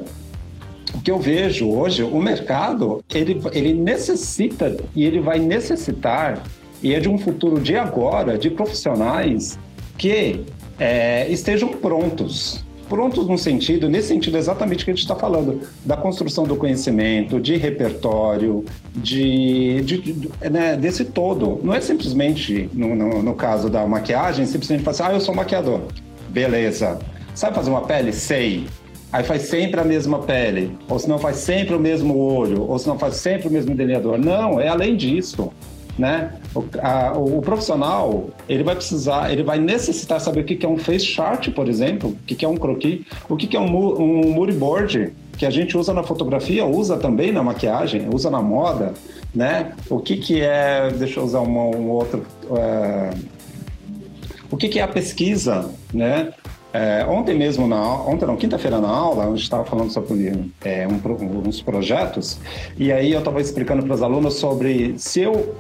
o 0.94 1.00
que 1.00 1.10
eu 1.10 1.18
vejo 1.18 1.68
hoje, 1.70 2.02
o 2.02 2.20
mercado, 2.20 3.04
ele, 3.12 3.40
ele 3.52 3.74
necessita 3.74 4.76
e 4.94 5.04
ele 5.04 5.20
vai 5.20 5.38
necessitar, 5.38 6.42
e 6.82 6.94
é 6.94 7.00
de 7.00 7.08
um 7.08 7.18
futuro 7.18 7.60
de 7.60 7.76
agora, 7.76 8.38
de 8.38 8.50
profissionais 8.50 9.58
que 9.98 10.44
é, 10.78 11.28
estejam 11.30 11.68
prontos 11.68 12.64
prontos 12.88 13.26
no 13.26 13.36
sentido, 13.38 13.88
nesse 13.88 14.08
sentido 14.08 14.36
exatamente 14.36 14.84
que 14.84 14.90
a 14.90 14.94
gente 14.94 15.02
está 15.02 15.16
falando, 15.16 15.60
da 15.84 15.96
construção 15.96 16.44
do 16.44 16.54
conhecimento, 16.54 17.40
de 17.40 17.56
repertório, 17.56 18.64
de, 18.94 19.80
de, 19.82 19.98
de 19.98 20.30
né, 20.50 20.76
desse 20.76 21.04
todo. 21.04 21.60
Não 21.62 21.74
é 21.74 21.80
simplesmente, 21.80 22.68
no, 22.72 22.94
no, 22.94 23.22
no, 23.22 23.34
caso 23.34 23.68
da 23.68 23.86
maquiagem, 23.86 24.46
simplesmente 24.46 24.82
falar 24.82 24.92
assim, 24.92 25.02
ah, 25.04 25.12
eu 25.12 25.20
sou 25.20 25.34
maquiador. 25.34 25.80
Beleza. 26.28 26.98
Sabe 27.34 27.56
fazer 27.56 27.70
uma 27.70 27.82
pele? 27.82 28.12
Sei. 28.12 28.66
Aí 29.14 29.22
faz 29.22 29.42
sempre 29.42 29.78
a 29.78 29.84
mesma 29.84 30.18
pele, 30.18 30.76
ou 30.88 30.98
se 30.98 31.08
não 31.08 31.20
faz 31.20 31.36
sempre 31.36 31.72
o 31.72 31.78
mesmo 31.78 32.18
olho, 32.18 32.68
ou 32.68 32.76
se 32.80 32.88
não 32.88 32.98
faz 32.98 33.14
sempre 33.14 33.46
o 33.46 33.50
mesmo 33.50 33.72
delineador. 33.72 34.18
Não, 34.18 34.60
é 34.60 34.66
além 34.66 34.96
disso 34.96 35.52
né? 35.96 36.32
O, 36.52 36.64
a, 36.82 37.12
o, 37.16 37.40
profissional 37.40 38.30
ele 38.48 38.64
vai 38.64 38.74
precisar, 38.74 39.32
ele 39.32 39.44
vai 39.44 39.60
necessitar 39.60 40.20
saber 40.20 40.40
o 40.40 40.44
que, 40.44 40.56
que 40.56 40.66
é 40.66 40.68
um 40.68 40.76
face 40.76 41.04
chart, 41.04 41.48
por 41.50 41.68
exemplo, 41.68 42.10
o 42.10 42.16
que, 42.26 42.34
que 42.34 42.44
é 42.44 42.48
um 42.48 42.56
croquis, 42.56 43.02
o 43.28 43.36
que, 43.36 43.46
que 43.46 43.56
é 43.56 43.60
um, 43.60 44.02
um 44.02 44.32
moodboard 44.32 45.12
que 45.38 45.46
a 45.46 45.50
gente 45.50 45.78
usa 45.78 45.94
na 45.94 46.02
fotografia, 46.02 46.66
usa 46.66 46.96
também 46.96 47.30
na 47.30 47.44
maquiagem, 47.44 48.08
usa 48.12 48.28
na 48.28 48.42
moda, 48.42 48.94
né? 49.32 49.74
O 49.88 50.00
que, 50.00 50.16
que 50.16 50.40
é, 50.40 50.90
deixa 50.90 51.20
eu 51.20 51.24
usar 51.24 51.42
uma, 51.42 51.62
um 51.76 51.88
outro, 51.90 52.26
é, 52.56 53.10
o 54.50 54.56
que, 54.56 54.68
que 54.68 54.80
é 54.80 54.82
a 54.82 54.88
pesquisa, 54.88 55.70
né? 55.92 56.32
É, 56.74 57.06
ontem 57.06 57.38
mesmo, 57.38 57.68
na, 57.68 57.80
ontem 57.80 58.26
não, 58.26 58.36
quinta-feira 58.36 58.80
na 58.80 58.88
aula, 58.88 59.26
a 59.26 59.28
gente 59.28 59.44
estava 59.44 59.64
falando 59.64 59.92
sobre 59.92 60.50
é, 60.64 60.88
um, 60.88 61.48
uns 61.48 61.62
projetos, 61.62 62.40
e 62.76 62.90
aí 62.90 63.12
eu 63.12 63.20
estava 63.20 63.40
explicando 63.40 63.84
para 63.84 63.94
os 63.94 64.02
alunos 64.02 64.34
sobre 64.34 64.98
se 64.98 65.20
eu 65.20 65.54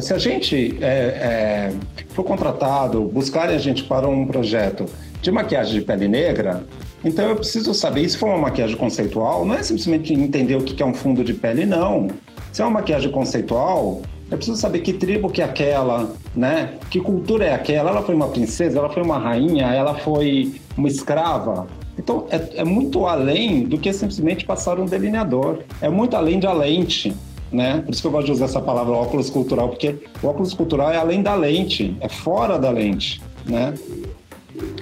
se 0.00 0.14
a 0.14 0.18
gente 0.18 0.78
é, 0.82 0.86
é, 0.86 1.74
for 2.10 2.24
contratado, 2.24 3.02
buscarem 3.02 3.54
a 3.54 3.58
gente 3.58 3.84
para 3.84 4.08
um 4.08 4.26
projeto 4.26 4.86
de 5.20 5.30
maquiagem 5.30 5.78
de 5.78 5.80
pele 5.82 6.08
negra, 6.08 6.62
então 7.02 7.26
eu 7.26 7.36
preciso 7.36 7.72
saber, 7.72 8.06
se 8.08 8.18
for 8.18 8.28
uma 8.28 8.38
maquiagem 8.38 8.76
conceitual, 8.76 9.46
não 9.46 9.54
é 9.54 9.62
simplesmente 9.62 10.12
entender 10.12 10.56
o 10.56 10.62
que 10.62 10.82
é 10.82 10.86
um 10.86 10.94
fundo 10.94 11.24
de 11.24 11.32
pele, 11.32 11.64
não. 11.64 12.08
Se 12.52 12.60
é 12.60 12.64
uma 12.64 12.80
maquiagem 12.80 13.10
conceitual, 13.10 14.02
eu 14.30 14.36
preciso 14.36 14.56
saber 14.56 14.80
que 14.80 14.92
tribo 14.92 15.30
que 15.30 15.42
é 15.42 15.44
aquela, 15.44 16.10
né? 16.34 16.74
Que 16.90 17.00
cultura 17.00 17.44
é 17.44 17.54
aquela? 17.54 17.90
Ela 17.90 18.02
foi 18.02 18.14
uma 18.14 18.28
princesa? 18.28 18.78
Ela 18.78 18.88
foi 18.88 19.02
uma 19.02 19.18
rainha? 19.18 19.66
Ela 19.66 19.94
foi 19.94 20.54
uma 20.76 20.88
escrava? 20.88 21.66
Então, 21.98 22.26
é, 22.30 22.60
é 22.60 22.64
muito 22.64 23.06
além 23.06 23.64
do 23.64 23.78
que 23.78 23.92
simplesmente 23.92 24.44
passar 24.44 24.80
um 24.80 24.86
delineador. 24.86 25.60
É 25.80 25.88
muito 25.88 26.16
além 26.16 26.40
da 26.40 26.52
lente, 26.52 27.14
né? 27.52 27.82
Por 27.84 27.92
isso 27.92 28.00
que 28.00 28.08
eu 28.08 28.10
gosto 28.10 28.26
de 28.26 28.32
usar 28.32 28.46
essa 28.46 28.60
palavra 28.60 28.92
óculos 28.92 29.30
cultural, 29.30 29.68
porque 29.68 29.96
o 30.22 30.26
óculos 30.26 30.52
cultural 30.54 30.90
é 30.90 30.96
além 30.96 31.22
da 31.22 31.34
lente, 31.34 31.96
é 32.00 32.08
fora 32.08 32.58
da 32.58 32.70
lente, 32.70 33.22
né? 33.46 33.74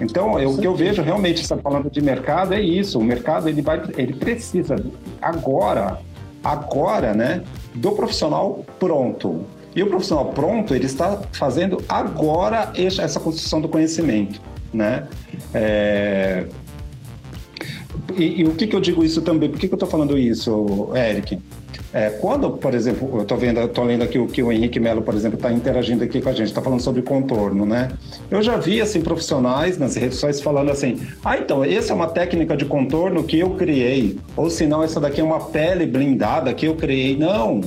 Então, 0.01 0.39
eu, 0.39 0.51
o 0.51 0.59
que 0.59 0.67
eu 0.67 0.75
vejo 0.75 1.03
realmente, 1.03 1.43
está 1.43 1.57
falando 1.57 1.91
de 1.91 2.01
mercado, 2.01 2.55
é 2.55 2.61
isso. 2.61 2.99
O 2.99 3.05
mercado 3.05 3.49
ele 3.49 3.63
vai, 3.63 3.83
ele 3.97 4.15
precisa 4.15 4.77
agora, 5.21 5.99
agora, 6.43 7.15
né, 7.15 7.43
do 7.75 7.93
profissional 7.93 8.65
pronto. 8.79 9.45
E 9.75 9.83
o 9.83 9.87
profissional 9.87 10.27
pronto, 10.27 10.75
ele 10.75 10.87
está 10.87 11.23
fazendo 11.33 11.83
agora 11.89 12.73
essa 12.77 13.19
construção 13.19 13.61
do 13.61 13.69
conhecimento, 13.69 14.41
né? 14.73 15.09
É... 15.55 16.47
E, 18.17 18.43
e, 18.43 18.45
o 18.45 18.55
que, 18.55 18.67
que 18.67 18.77
eu 18.77 18.81
digo 18.81 19.03
isso 19.03 19.23
também? 19.23 19.49
Por 19.49 19.59
que, 19.59 19.69
que 19.69 19.73
eu 19.73 19.77
estou 19.77 19.89
falando 19.89 20.19
isso, 20.19 20.91
Eric? 20.95 21.39
É, 21.93 22.09
quando, 22.09 22.51
por 22.53 22.75
exemplo, 22.75 23.09
eu 23.15 23.23
estou 23.23 23.37
vendo, 23.37 23.69
tô 23.69 23.85
lendo 23.85 24.03
aqui 24.03 24.19
o 24.19 24.27
que 24.27 24.43
o 24.43 24.51
Henrique 24.51 24.81
Melo, 24.81 25.03
por 25.03 25.15
exemplo, 25.15 25.37
está 25.37 25.53
interagindo 25.53 26.03
aqui 26.03 26.23
com 26.23 26.31
a 26.31 26.33
gente, 26.33 26.47
está 26.47 26.63
falando 26.63 26.81
sobre 26.81 27.03
contorno, 27.03 27.67
né? 27.67 27.91
Eu 28.31 28.43
já 28.43 28.57
vi 28.57 28.81
assim 28.81 29.03
profissionais 29.03 29.77
nas 29.77 29.95
redes 29.95 30.15
sociais 30.15 30.41
falando 30.41 30.71
assim: 30.71 31.01
ah, 31.23 31.37
então 31.37 31.63
essa 31.63 31.93
é 31.93 31.95
uma 31.95 32.09
técnica 32.09 32.57
de 32.57 32.65
contorno 32.65 33.23
que 33.25 33.39
eu 33.39 33.51
criei, 33.51 34.19
ou 34.35 34.49
se 34.49 34.67
não 34.67 34.83
essa 34.83 34.99
daqui 34.99 35.21
é 35.21 35.25
uma 35.25 35.41
pele 35.41 35.85
blindada 35.87 36.55
que 36.55 36.67
eu 36.67 36.75
criei. 36.75 37.17
Não, 37.17 37.61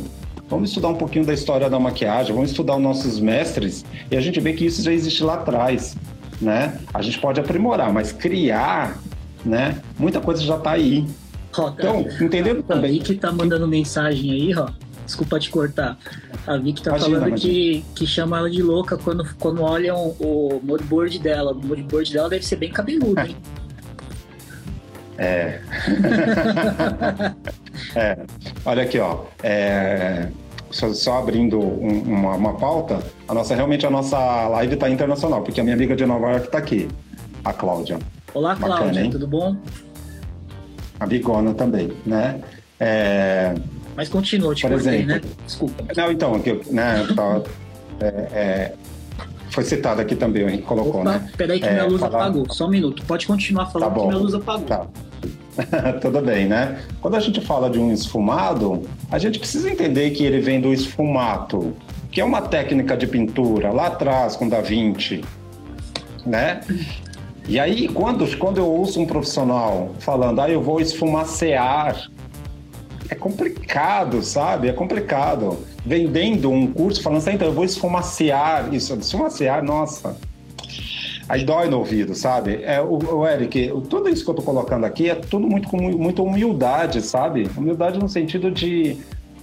Vamos 0.47 0.69
estudar 0.69 0.89
um 0.89 0.95
pouquinho 0.95 1.25
da 1.25 1.33
história 1.33 1.67
da 1.69 1.79
maquiagem, 1.79 2.33
vamos 2.33 2.51
estudar 2.51 2.75
os 2.75 2.81
nossos 2.81 3.19
mestres 3.19 3.83
e 4.11 4.15
a 4.15 4.21
gente 4.21 4.39
vê 4.39 4.53
que 4.53 4.65
isso 4.65 4.81
já 4.83 4.93
existe 4.93 5.23
lá 5.23 5.35
atrás, 5.35 5.97
né? 6.39 6.79
A 6.93 7.01
gente 7.01 7.17
pode 7.19 7.39
aprimorar, 7.39 7.91
mas 7.91 8.11
criar, 8.11 8.99
né? 9.43 9.77
Muita 9.97 10.21
coisa 10.21 10.43
já 10.43 10.55
está 10.55 10.71
aí. 10.71 11.07
Ó, 11.57 11.69
então, 11.69 12.05
entendendo 12.21 12.63
também. 12.63 12.91
A 12.91 12.93
Vicky 12.93 13.15
tá 13.15 13.31
mandando 13.31 13.67
mensagem 13.67 14.31
aí, 14.31 14.55
ó. 14.55 14.69
Desculpa 15.05 15.39
te 15.39 15.49
cortar. 15.49 15.97
A 16.47 16.57
Vicky 16.57 16.81
tá 16.81 16.91
imagina, 16.91 17.19
falando 17.19 17.35
que, 17.35 17.85
que 17.95 18.07
chama 18.07 18.39
ela 18.39 18.49
de 18.49 18.61
louca 18.61 18.97
quando, 18.97 19.23
quando 19.39 19.61
olham 19.61 20.15
o 20.19 20.59
moodboard 20.63 21.19
dela. 21.19 21.51
O 21.51 21.55
moodboard 21.55 22.11
dela 22.11 22.29
deve 22.29 22.45
ser 22.45 22.55
bem 22.55 22.71
cabeludo, 22.71 23.21
hein? 23.21 23.35
É. 25.17 25.61
é. 27.95 28.17
Olha 28.65 28.83
aqui, 28.83 28.99
ó. 28.99 29.25
É... 29.43 30.27
Só, 30.71 30.91
só, 30.93 31.19
abrindo 31.19 31.59
um, 31.59 32.01
uma, 32.01 32.35
uma, 32.35 32.53
pauta, 32.55 33.01
a 33.29 33.33
nossa 33.33 33.55
realmente 33.55 33.85
a 33.85 33.89
nossa 33.89 34.17
live 34.49 34.73
está 34.73 34.89
internacional, 34.89 35.41
porque 35.41 35.61
a 35.61 35.63
minha 35.63 35.75
amiga 35.75 35.95
de 35.95 36.05
Nova 36.05 36.31
York 36.31 36.47
está 36.47 36.57
aqui, 36.57 36.89
a 37.45 37.53
Cláudia. 37.53 37.97
Olá, 38.33 38.57
Cláudia, 38.57 39.09
tudo 39.09 39.25
bom? 39.25 39.55
A 40.99 41.05
bigona 41.05 41.53
também, 41.53 41.91
né? 42.05 42.41
É... 42.79 43.55
Mas 43.95 44.09
continua, 44.09 44.53
te 44.53 44.63
Por 44.63 44.71
cortei, 44.71 45.01
exemplo, 45.01 45.15
né? 45.15 45.21
Desculpa. 45.45 45.85
Não, 45.95 46.11
então, 46.11 46.39
que, 46.39 46.61
né, 46.69 47.07
tá, 47.15 47.41
é, 48.01 48.07
é, 48.07 48.73
foi 49.49 49.63
citado 49.63 50.01
aqui 50.01 50.15
também, 50.15 50.43
o 50.43 50.49
Henrique 50.49 50.63
colocou, 50.63 51.01
Opa, 51.01 51.11
né? 51.11 51.31
Peraí 51.37 51.59
que 51.59 51.69
minha 51.69 51.83
é, 51.83 51.87
luz 51.87 52.01
falar... 52.01 52.23
apagou, 52.23 52.45
só 52.51 52.65
um 52.65 52.69
minuto. 52.69 53.03
Pode 53.05 53.25
continuar 53.25 53.67
falando 53.67 53.93
tá 53.93 53.99
que 53.99 54.07
minha 54.07 54.17
luz 54.17 54.33
apagou. 54.33 54.65
Tá. 54.65 54.87
Tudo 56.01 56.21
bem, 56.21 56.47
né? 56.47 56.81
Quando 56.99 57.15
a 57.15 57.19
gente 57.21 57.39
fala 57.39 57.69
de 57.69 57.79
um 57.79 57.93
esfumado, 57.93 58.83
a 59.09 59.17
gente 59.17 59.39
precisa 59.39 59.69
entender 59.69 60.11
que 60.11 60.25
ele 60.25 60.41
vem 60.41 60.59
do 60.59 60.73
esfumato, 60.73 61.73
que 62.11 62.19
é 62.19 62.25
uma 62.25 62.41
técnica 62.41 62.97
de 62.97 63.07
pintura 63.07 63.71
lá 63.71 63.87
atrás 63.87 64.35
com 64.35 64.49
Da 64.49 64.59
Vinci, 64.59 65.23
né? 66.25 66.59
E 67.47 67.59
aí, 67.59 67.87
quando, 67.87 68.25
quando 68.37 68.57
eu 68.57 68.65
ouço 68.65 68.99
um 68.99 69.05
profissional 69.05 69.91
falando, 69.99 70.41
ah, 70.41 70.49
eu 70.49 70.61
vou 70.61 70.81
esfumacear, 70.81 72.09
é 73.09 73.13
complicado, 73.13 74.23
sabe? 74.23 74.67
É 74.67 74.73
complicado. 74.73 75.59
Vendendo 75.85 76.49
um 76.49 76.65
curso 76.71 77.03
falando 77.03 77.19
assim, 77.19 77.33
então 77.33 77.47
eu 77.47 77.53
vou 77.53 77.63
esfumacear 77.63 78.73
isso. 78.73 78.95
Esfumacear, 78.95 79.63
nossa. 79.63 80.17
Aí 81.29 81.43
dói 81.43 81.69
no 81.69 81.79
ouvido, 81.79 82.15
sabe? 82.15 82.63
É, 82.63 82.81
o, 82.81 82.97
o 82.97 83.27
Eric, 83.27 83.71
tudo 83.89 84.09
isso 84.09 84.23
que 84.23 84.29
eu 84.29 84.35
tô 84.35 84.41
colocando 84.41 84.85
aqui 84.85 85.09
é 85.09 85.15
tudo 85.15 85.47
muito 85.47 85.67
com 85.67 85.77
muita 85.77 86.21
humildade, 86.21 87.01
sabe? 87.01 87.49
Humildade 87.55 87.99
no 87.99 88.09
sentido 88.09 88.51
de 88.51 88.97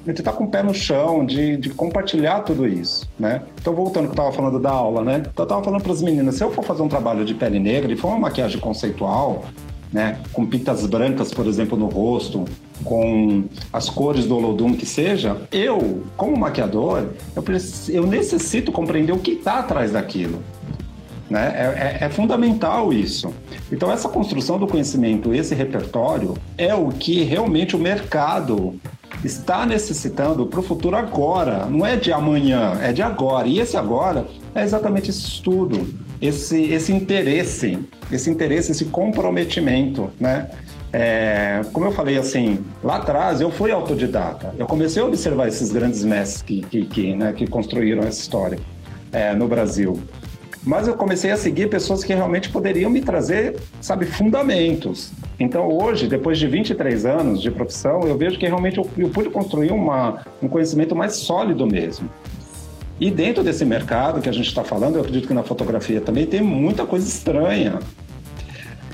de 0.04 0.10
estar 0.12 0.32
com 0.32 0.44
o 0.44 0.48
pé 0.48 0.62
no 0.62 0.74
chão, 0.74 1.24
de, 1.24 1.56
de 1.56 1.70
compartilhar 1.70 2.40
tudo 2.40 2.66
isso, 2.66 3.08
né? 3.18 3.42
Então, 3.60 3.74
voltando 3.74 4.04
que 4.04 4.10
eu 4.10 4.12
estava 4.12 4.32
falando 4.32 4.58
da 4.58 4.70
aula, 4.70 5.04
né? 5.04 5.18
Então, 5.18 5.32
eu 5.38 5.42
estava 5.44 5.62
falando 5.62 5.82
para 5.82 5.92
as 5.92 6.02
meninas, 6.02 6.34
se 6.34 6.44
eu 6.44 6.50
for 6.50 6.64
fazer 6.64 6.82
um 6.82 6.88
trabalho 6.88 7.24
de 7.24 7.34
pele 7.34 7.58
negra 7.58 7.92
e 7.92 7.96
for 7.96 8.08
uma 8.08 8.18
maquiagem 8.18 8.60
conceitual, 8.60 9.44
né? 9.92 10.18
Com 10.32 10.46
pintas 10.46 10.86
brancas, 10.86 11.32
por 11.32 11.46
exemplo, 11.46 11.78
no 11.78 11.86
rosto, 11.86 12.44
com 12.82 13.44
as 13.72 13.88
cores 13.88 14.26
do 14.26 14.36
Olodum 14.36 14.74
que 14.74 14.86
seja, 14.86 15.36
eu, 15.52 16.02
como 16.16 16.36
maquiador, 16.36 17.08
eu, 17.36 17.44
eu 17.88 18.06
necessito 18.06 18.72
compreender 18.72 19.12
o 19.12 19.18
que 19.18 19.32
está 19.32 19.60
atrás 19.60 19.92
daquilo. 19.92 20.42
Né? 21.30 21.52
É, 21.54 22.02
é, 22.02 22.06
é, 22.06 22.08
fundamental 22.10 22.92
isso. 22.92 23.32
Então, 23.70 23.90
essa 23.90 24.08
construção 24.08 24.58
do 24.58 24.66
conhecimento, 24.66 25.32
esse 25.32 25.54
repertório, 25.54 26.36
é 26.58 26.74
o 26.74 26.88
que 26.88 27.22
realmente 27.22 27.74
o 27.74 27.78
mercado 27.78 28.78
está 29.24 29.64
necessitando 29.66 30.46
para 30.46 30.60
o 30.60 30.62
futuro 30.62 30.96
agora, 30.96 31.66
não 31.66 31.86
é 31.86 31.96
de 31.96 32.12
amanhã, 32.12 32.78
é 32.82 32.92
de 32.92 33.02
agora. 33.02 33.46
E 33.46 33.60
esse 33.60 33.76
agora 33.76 34.26
é 34.54 34.62
exatamente 34.62 35.10
esse 35.10 35.20
estudo, 35.20 35.88
esse, 36.20 36.62
esse 36.64 36.92
interesse, 36.92 37.78
esse 38.10 38.30
interesse, 38.30 38.72
esse 38.72 38.86
comprometimento, 38.86 40.10
né? 40.18 40.50
É, 40.92 41.62
como 41.72 41.86
eu 41.86 41.92
falei 41.92 42.18
assim, 42.18 42.58
lá 42.84 42.96
atrás 42.96 43.40
eu 43.40 43.50
fui 43.50 43.70
autodidata. 43.72 44.54
Eu 44.58 44.66
comecei 44.66 45.00
a 45.00 45.06
observar 45.06 45.48
esses 45.48 45.72
grandes 45.72 46.04
mestres 46.04 46.42
que, 46.42 46.60
que, 46.60 46.84
que, 46.84 47.16
né, 47.16 47.32
que 47.32 47.46
construíram 47.46 48.02
essa 48.02 48.20
história 48.20 48.58
é, 49.10 49.34
no 49.34 49.48
Brasil. 49.48 49.98
Mas 50.64 50.86
eu 50.86 50.94
comecei 50.94 51.30
a 51.32 51.36
seguir 51.36 51.68
pessoas 51.68 52.04
que 52.04 52.14
realmente 52.14 52.48
poderiam 52.48 52.88
me 52.88 53.00
trazer, 53.00 53.56
sabe, 53.80 54.06
fundamentos. 54.06 55.10
Então, 55.38 55.68
hoje, 55.68 56.06
depois 56.06 56.38
de 56.38 56.46
23 56.46 57.04
anos 57.04 57.42
de 57.42 57.50
profissão, 57.50 58.02
eu 58.02 58.16
vejo 58.16 58.38
que 58.38 58.46
realmente 58.46 58.78
eu, 58.78 58.88
eu 58.96 59.08
pude 59.08 59.28
construir 59.28 59.72
uma, 59.72 60.24
um 60.40 60.48
conhecimento 60.48 60.94
mais 60.94 61.14
sólido 61.14 61.66
mesmo. 61.66 62.08
E 63.00 63.10
dentro 63.10 63.42
desse 63.42 63.64
mercado 63.64 64.20
que 64.20 64.28
a 64.28 64.32
gente 64.32 64.46
está 64.46 64.62
falando, 64.62 64.94
eu 64.94 65.00
acredito 65.00 65.26
que 65.26 65.34
na 65.34 65.42
fotografia 65.42 66.00
também 66.00 66.26
tem 66.26 66.40
muita 66.40 66.86
coisa 66.86 67.08
estranha. 67.08 67.80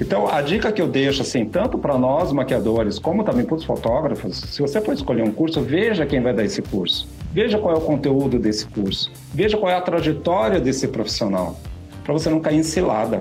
Então, 0.00 0.26
a 0.28 0.40
dica 0.40 0.72
que 0.72 0.80
eu 0.80 0.88
deixo, 0.88 1.20
assim, 1.20 1.44
tanto 1.44 1.76
para 1.76 1.98
nós 1.98 2.32
maquiadores, 2.32 2.98
como 2.98 3.24
também 3.24 3.44
para 3.44 3.56
os 3.56 3.64
fotógrafos, 3.64 4.38
se 4.38 4.62
você 4.62 4.80
for 4.80 4.94
escolher 4.94 5.22
um 5.22 5.32
curso, 5.32 5.60
veja 5.60 6.06
quem 6.06 6.22
vai 6.22 6.32
dar 6.32 6.44
esse 6.44 6.62
curso. 6.62 7.06
Veja 7.32 7.58
qual 7.58 7.74
é 7.74 7.78
o 7.78 7.80
conteúdo 7.80 8.38
desse 8.38 8.66
curso. 8.66 9.10
Veja 9.34 9.56
qual 9.56 9.70
é 9.70 9.76
a 9.76 9.80
trajetória 9.80 10.60
desse 10.60 10.88
profissional. 10.88 11.60
Para 12.02 12.12
você 12.12 12.30
não 12.30 12.40
cair 12.40 12.58
em 12.58 12.62
cilada, 12.62 13.20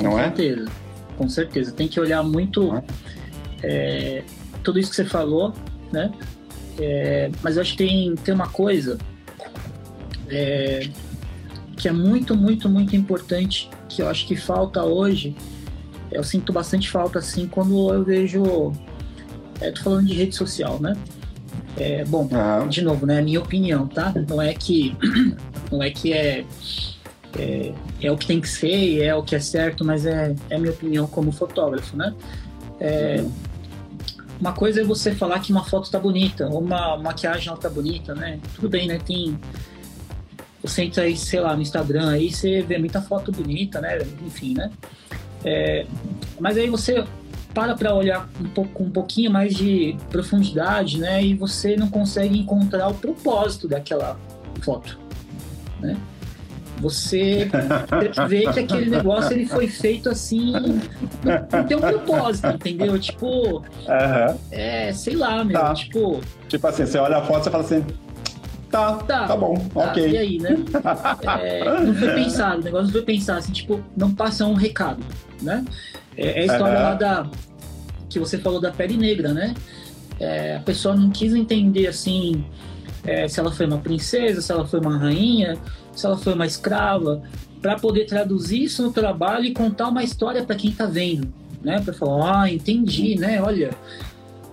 não 0.00 0.18
é? 0.18 0.30
Com 0.30 0.36
certeza 0.36 0.82
com 1.16 1.28
certeza. 1.28 1.72
Tem 1.72 1.88
que 1.88 2.00
olhar 2.00 2.22
muito 2.22 2.82
é, 3.62 4.24
tudo 4.62 4.78
isso 4.78 4.90
que 4.90 4.96
você 4.96 5.04
falou, 5.04 5.52
né? 5.92 6.12
É, 6.78 7.30
mas 7.42 7.56
eu 7.56 7.62
acho 7.62 7.72
que 7.72 7.78
tem, 7.78 8.14
tem 8.16 8.34
uma 8.34 8.48
coisa 8.48 8.98
é, 10.28 10.88
que 11.76 11.86
é 11.86 11.92
muito, 11.92 12.34
muito, 12.34 12.68
muito 12.68 12.96
importante 12.96 13.68
que 13.88 14.02
eu 14.02 14.08
acho 14.08 14.26
que 14.26 14.34
falta 14.34 14.82
hoje. 14.82 15.36
Eu 16.10 16.24
sinto 16.24 16.52
bastante 16.52 16.90
falta 16.90 17.18
assim 17.18 17.46
quando 17.46 17.92
eu 17.92 18.02
vejo. 18.02 18.72
É, 19.60 19.70
tô 19.70 19.82
falando 19.82 20.06
de 20.06 20.14
rede 20.14 20.34
social, 20.34 20.80
né? 20.80 20.96
É, 21.76 22.04
bom, 22.04 22.28
uhum. 22.30 22.68
de 22.68 22.82
novo, 22.82 23.06
né? 23.06 23.20
Minha 23.22 23.40
opinião, 23.40 23.86
tá? 23.86 24.12
Não 24.28 24.40
é 24.40 24.52
que 24.52 24.96
não 25.70 25.82
é 25.82 25.90
que 25.90 26.12
é 26.12 26.44
é, 27.38 27.72
é 28.00 28.12
o 28.12 28.16
que 28.16 28.26
tem 28.26 28.40
que 28.40 28.48
ser 28.48 28.76
e 28.76 29.02
é 29.02 29.14
o 29.14 29.22
que 29.22 29.34
é 29.34 29.40
certo, 29.40 29.84
mas 29.84 30.04
é, 30.04 30.34
é 30.50 30.58
minha 30.58 30.72
opinião 30.72 31.06
como 31.06 31.32
fotógrafo, 31.32 31.96
né? 31.96 32.14
É, 32.78 33.24
uma 34.40 34.52
coisa 34.52 34.80
é 34.80 34.84
você 34.84 35.14
falar 35.14 35.38
que 35.40 35.52
uma 35.52 35.64
foto 35.64 35.90
tá 35.90 35.98
bonita, 35.98 36.48
ou 36.48 36.60
uma 36.60 36.96
maquiagem 36.96 37.48
ela 37.48 37.56
tá 37.56 37.70
bonita, 37.70 38.14
né? 38.14 38.40
Tudo 38.54 38.68
bem, 38.68 38.86
né? 38.86 38.98
Tem. 38.98 39.38
Você 40.62 40.82
entra 40.82 41.04
aí, 41.04 41.16
sei 41.16 41.40
lá, 41.40 41.56
no 41.56 41.62
Instagram 41.62 42.10
aí, 42.10 42.30
você 42.30 42.62
vê 42.62 42.78
muita 42.78 43.00
foto 43.00 43.32
bonita, 43.32 43.80
né? 43.80 43.98
Enfim, 44.26 44.54
né? 44.54 44.70
É, 45.44 45.86
mas 46.38 46.56
aí 46.56 46.68
você 46.68 47.04
para 47.54 47.74
para 47.74 47.94
olhar 47.94 48.28
um 48.40 48.48
pouco, 48.48 48.82
um 48.82 48.90
pouquinho 48.90 49.30
mais 49.30 49.54
de 49.54 49.96
profundidade, 50.10 50.98
né? 50.98 51.22
E 51.22 51.34
você 51.34 51.76
não 51.76 51.88
consegue 51.88 52.38
encontrar 52.38 52.88
o 52.88 52.94
propósito 52.94 53.68
daquela 53.68 54.18
foto, 54.60 54.98
né? 55.80 55.96
Você 56.80 57.48
vê 58.28 58.52
que 58.52 58.60
aquele 58.60 58.90
negócio 58.90 59.32
ele 59.32 59.46
foi 59.46 59.68
feito 59.68 60.08
assim, 60.08 60.52
não 61.52 61.64
tem 61.64 61.76
um 61.76 61.80
propósito, 61.80 62.48
entendeu? 62.48 62.98
Tipo, 62.98 63.58
uhum. 63.58 64.38
é, 64.50 64.92
sei 64.92 65.14
lá, 65.14 65.44
meu, 65.44 65.58
tá. 65.58 65.74
tipo... 65.74 66.20
Tipo 66.48 66.66
assim, 66.66 66.84
você 66.84 66.98
olha 66.98 67.18
a 67.18 67.22
foto 67.22 67.48
e 67.48 67.52
fala 67.52 67.64
assim, 67.64 67.84
Tá, 68.68 68.96
tá, 68.96 69.26
tá 69.26 69.36
bom, 69.36 69.54
tá, 69.54 69.80
ok. 69.80 70.08
E 70.08 70.16
aí, 70.16 70.38
né? 70.38 70.56
É, 71.42 71.80
não 71.82 71.94
foi 71.94 72.14
pensado, 72.14 72.62
o 72.62 72.64
negócio 72.64 72.86
não 72.86 72.92
foi 72.92 73.02
pensado, 73.02 73.38
assim, 73.38 73.52
tipo, 73.52 73.80
não 73.94 74.14
passa 74.14 74.46
um 74.46 74.54
recado, 74.54 75.04
né? 75.42 75.62
É, 76.16 76.40
é 76.40 76.42
a 76.42 76.44
história 76.46 76.78
uhum. 76.78 76.82
lá 76.82 76.94
da. 76.94 77.30
que 78.08 78.18
você 78.18 78.38
falou 78.38 78.60
da 78.60 78.70
pele 78.70 78.96
negra, 78.96 79.32
né? 79.32 79.54
É, 80.20 80.56
a 80.56 80.60
pessoa 80.60 80.94
não 80.94 81.10
quis 81.10 81.34
entender, 81.34 81.86
assim, 81.86 82.44
é, 83.04 83.26
se 83.26 83.40
ela 83.40 83.50
foi 83.50 83.66
uma 83.66 83.78
princesa, 83.78 84.40
se 84.40 84.52
ela 84.52 84.66
foi 84.66 84.80
uma 84.80 84.96
rainha, 84.96 85.58
se 85.94 86.06
ela 86.06 86.16
foi 86.16 86.34
uma 86.34 86.46
escrava, 86.46 87.22
para 87.60 87.76
poder 87.76 88.06
traduzir 88.06 88.64
isso 88.64 88.82
no 88.82 88.92
trabalho 88.92 89.44
e 89.44 89.52
contar 89.52 89.88
uma 89.88 90.02
história 90.02 90.44
para 90.44 90.56
quem 90.56 90.70
está 90.70 90.86
vendo, 90.86 91.32
né? 91.62 91.80
Para 91.80 91.94
falar, 91.94 92.42
ah, 92.42 92.52
entendi, 92.52 93.16
né? 93.16 93.40
Olha, 93.42 93.70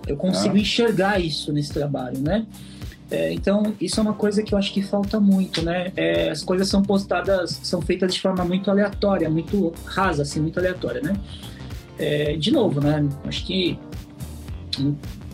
eu 0.06 0.16
consigo 0.16 0.56
ah. 0.56 0.60
enxergar 0.60 1.20
isso 1.20 1.52
nesse 1.52 1.72
trabalho, 1.72 2.18
né? 2.18 2.46
É, 3.10 3.32
então, 3.32 3.74
isso 3.80 3.98
é 3.98 4.02
uma 4.02 4.14
coisa 4.14 4.42
que 4.42 4.54
eu 4.54 4.58
acho 4.58 4.72
que 4.72 4.82
falta 4.82 5.18
muito, 5.18 5.62
né? 5.62 5.92
É, 5.96 6.30
as 6.30 6.44
coisas 6.44 6.68
são 6.68 6.80
postadas, 6.80 7.58
são 7.62 7.82
feitas 7.82 8.14
de 8.14 8.20
forma 8.20 8.44
muito 8.44 8.70
aleatória, 8.70 9.28
muito 9.28 9.74
rasa, 9.84 10.22
assim, 10.22 10.40
muito 10.40 10.58
aleatória, 10.58 11.00
né? 11.00 11.14
É, 11.98 12.36
de 12.36 12.52
novo, 12.52 12.80
né? 12.80 13.06
Acho 13.24 13.44
que 13.44 13.78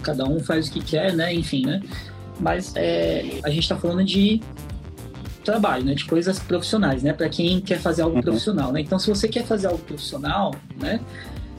cada 0.03 0.25
um 0.25 0.41
faz 0.41 0.69
o 0.69 0.73
que 0.73 0.83
quer, 0.83 1.15
né? 1.15 1.35
Enfim, 1.35 1.67
né? 1.67 1.83
Mas 2.41 2.73
é, 2.77 3.41
a 3.43 3.51
gente 3.51 3.65
está 3.65 3.77
falando 3.77 4.05
de 4.05 4.41
trabalho, 5.45 5.85
né? 5.85 5.95
De 5.95 6.07
coisas 6.07 6.39
profissionais, 6.39 7.03
né? 7.03 7.13
Para 7.13 7.29
quem 7.29 7.61
quer 7.61 7.79
fazer 7.79 8.03
algo 8.03 8.17
uhum. 8.17 8.23
profissional, 8.23 8.73
né? 8.73 8.81
Então, 8.81 8.99
se 8.99 9.09
você 9.09 9.29
quer 9.29 9.45
fazer 9.45 9.67
algo 9.67 9.79
profissional, 9.81 10.55
né? 10.81 11.01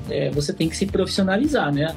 É, 0.10 0.32
você 0.32 0.52
tem 0.52 0.68
que 0.68 0.76
se 0.76 0.88
profissionalizar, 0.88 1.72
né? 1.72 1.96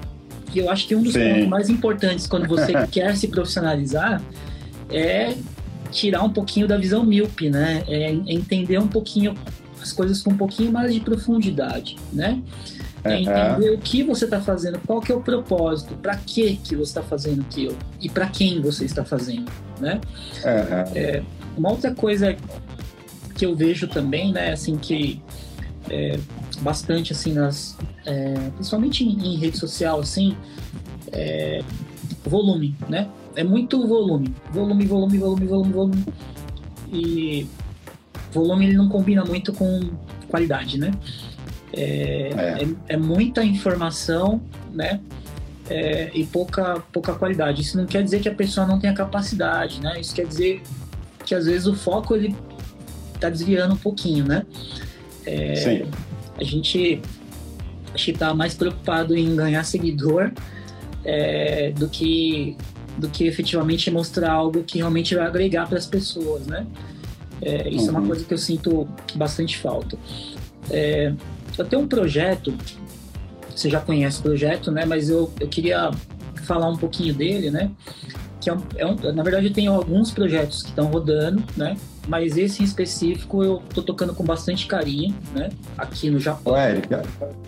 E 0.55 0.59
eu 0.59 0.71
acho 0.71 0.87
que 0.87 0.95
um 0.95 1.03
dos 1.03 1.13
Sim. 1.13 1.29
pontos 1.29 1.49
mais 1.49 1.71
importantes 1.71 2.27
quando 2.27 2.49
você 2.49 2.73
quer 2.91 3.17
se 3.17 3.29
profissionalizar 3.29 4.23
é 4.91 5.35
tirar 5.91 6.23
um 6.23 6.31
pouquinho 6.31 6.67
da 6.67 6.77
visão 6.77 7.05
míope, 7.05 7.51
né? 7.51 7.85
É 7.89 8.11
entender 8.13 8.79
um 8.79 8.89
pouquinho 8.89 9.35
as 9.81 9.93
coisas 9.93 10.23
com 10.23 10.31
um 10.31 10.37
pouquinho 10.37 10.71
mais 10.73 10.93
de 10.93 11.01
profundidade, 11.01 11.97
né? 12.13 12.41
É 13.03 13.19
entender 13.19 13.71
o 13.71 13.79
que 13.79 14.03
você 14.03 14.27
está 14.27 14.41
fazendo, 14.41 14.79
qual 14.87 15.01
que 15.01 15.11
é 15.11 15.15
o 15.15 15.23
propósito, 15.23 15.95
para 15.95 16.17
que 16.17 16.57
que 16.57 16.77
você 16.77 16.91
está 16.91 17.03
fazendo 17.03 17.41
aquilo 17.41 17.77
e 18.01 18.11
para 18.11 18.27
quem 18.27 18.61
você 18.61 18.85
está 18.85 19.05
fazendo, 19.05 19.51
né? 19.81 20.01
É, 20.95 21.23
uma 21.57 21.71
outra 21.71 21.95
coisa 21.95 22.37
que 23.35 23.47
eu 23.47 23.57
vejo 23.57 23.89
também, 23.89 24.33
né, 24.33 24.53
assim 24.53 24.77
que 24.77 25.21
é, 25.89 26.19
bastante 26.61 27.13
assim 27.13 27.33
nas, 27.33 27.77
é, 28.05 28.35
principalmente 28.55 29.05
em, 29.05 29.35
em, 29.35 29.37
rede 29.37 29.59
social, 29.59 30.01
assim, 30.01 30.37
é, 31.13 31.63
volume, 32.25 32.77
né? 32.89 33.09
É 33.35 33.45
muito 33.45 33.87
volume, 33.87 34.35
volume, 34.51 34.87
volume, 34.87 35.19
volume, 35.19 35.47
volume, 35.47 35.73
volume. 35.73 36.05
E 36.93 37.47
volume 38.33 38.67
ele 38.67 38.77
não 38.77 38.89
combina 38.89 39.25
muito 39.25 39.53
com 39.53 39.81
qualidade, 40.29 40.79
né? 40.79 40.93
É, 41.73 42.31
é. 42.37 42.65
é, 42.65 42.95
é 42.95 42.97
muita 42.97 43.45
informação, 43.45 44.41
né? 44.73 45.01
É, 45.69 46.11
e 46.13 46.27
pouca, 46.27 46.83
pouca 46.93 47.15
qualidade. 47.15 47.63
Isso 47.63 47.77
não 47.77 47.87
quer 47.87 48.03
dizer 48.03 48.21
que 48.21 48.29
a 48.29 48.35
pessoa 48.35 48.67
não 48.67 48.81
tenha 48.81 48.93
capacidade, 48.93 49.81
né? 49.81 50.01
Isso 50.01 50.13
quer 50.15 50.27
dizer 50.27 50.63
que 51.25 51.35
às 51.35 51.47
vezes 51.47 51.67
o 51.67 51.75
foco 51.75 52.15
ele 52.15 52.35
tá 53.21 53.31
desviando 53.31 53.75
um 53.75 53.79
pouquinho, 53.79 54.27
né? 54.27 54.45
É, 55.25 55.55
Sim. 55.55 55.91
A 56.41 56.45
gente 56.45 57.01
acho 57.95 58.05
que 58.07 58.13
tá 58.13 58.33
mais 58.35 58.55
preocupado 58.55 59.17
em 59.17 59.37
ganhar 59.37 59.63
seguidor 59.65 60.33
é, 61.05 61.73
do 61.73 61.89
que 61.89 62.57
do 62.99 63.09
que 63.09 63.25
efetivamente 63.25 63.91
mostrar 63.91 64.33
algo 64.33 64.63
que 64.63 64.79
realmente 64.79 65.15
vai 65.15 65.27
agregar 65.27 65.67
para 65.67 65.79
as 65.79 65.87
pessoas, 65.87 66.47
né? 66.47 66.67
É, 67.41 67.69
isso 67.69 67.85
uhum. 67.85 67.89
é 67.89 67.91
uma 67.93 68.01
uhum. 68.01 68.07
coisa 68.09 68.25
que 68.25 68.35
eu 68.35 68.39
sinto 68.39 68.89
bastante 69.15 69.57
falta. 69.57 69.97
É, 70.71 71.15
eu 71.57 71.65
tenho 71.65 71.83
um 71.83 71.89
projeto, 71.89 72.55
você 73.55 73.71
já 73.71 73.81
conhece 73.81 74.21
o 74.21 74.23
projeto, 74.23 74.71
né? 74.71 74.85
Mas 74.85 75.09
eu, 75.09 75.33
eu 75.41 75.49
queria 75.49 75.91
falar 76.45 76.69
um 76.69 76.77
pouquinho 76.77 77.15
dele, 77.15 77.51
né? 77.51 77.71
Que 78.41 78.51
é 78.51 78.55
um, 78.55 78.63
é 78.77 78.87
um, 78.87 78.95
na 79.13 79.23
verdade, 79.23 79.47
eu 79.47 79.53
tenho 79.53 79.73
alguns 79.73 80.11
projetos 80.11 80.63
que 80.63 80.69
estão 80.71 80.87
rodando, 80.87 81.43
né? 81.57 81.77
Mas 82.11 82.37
esse 82.37 82.61
em 82.61 82.65
específico 82.65 83.45
eu 83.45 83.63
tô 83.73 83.83
tocando 83.83 84.13
com 84.13 84.25
bastante 84.25 84.67
carinho, 84.67 85.15
né? 85.33 85.49
Aqui 85.79 86.11
no 86.11 86.19
Japão. 86.19 86.55
Ô, 86.55 86.57
Érica, 86.57 87.05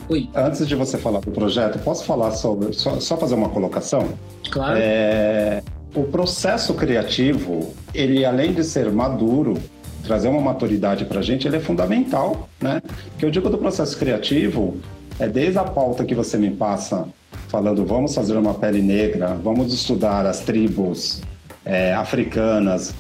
Oi. 0.08 0.30
antes 0.32 0.68
de 0.68 0.76
você 0.76 0.96
falar 0.96 1.18
do 1.18 1.32
projeto, 1.32 1.80
posso 1.80 2.04
falar 2.04 2.30
sobre. 2.30 2.72
Só, 2.72 3.00
só 3.00 3.16
fazer 3.16 3.34
uma 3.34 3.48
colocação? 3.48 4.10
Claro. 4.52 4.78
É, 4.80 5.64
o 5.96 6.04
processo 6.04 6.74
criativo, 6.74 7.74
ele 7.92 8.24
além 8.24 8.52
de 8.52 8.62
ser 8.62 8.92
maduro, 8.92 9.60
trazer 10.04 10.28
uma 10.28 10.40
maturidade 10.40 11.06
para 11.06 11.18
a 11.18 11.22
gente, 11.22 11.48
ele 11.48 11.56
é 11.56 11.60
fundamental, 11.60 12.48
né? 12.60 12.80
Que 13.18 13.24
eu 13.24 13.32
digo 13.32 13.50
do 13.50 13.58
processo 13.58 13.98
criativo 13.98 14.76
é 15.18 15.26
desde 15.28 15.58
a 15.58 15.64
pauta 15.64 16.04
que 16.04 16.14
você 16.14 16.38
me 16.38 16.52
passa 16.52 17.08
falando 17.48 17.84
vamos 17.84 18.14
fazer 18.14 18.36
uma 18.36 18.54
pele 18.54 18.80
negra, 18.80 19.36
vamos 19.42 19.74
estudar 19.74 20.24
as 20.24 20.38
tribos 20.38 21.20
é, 21.64 21.92
africanas 21.92 22.94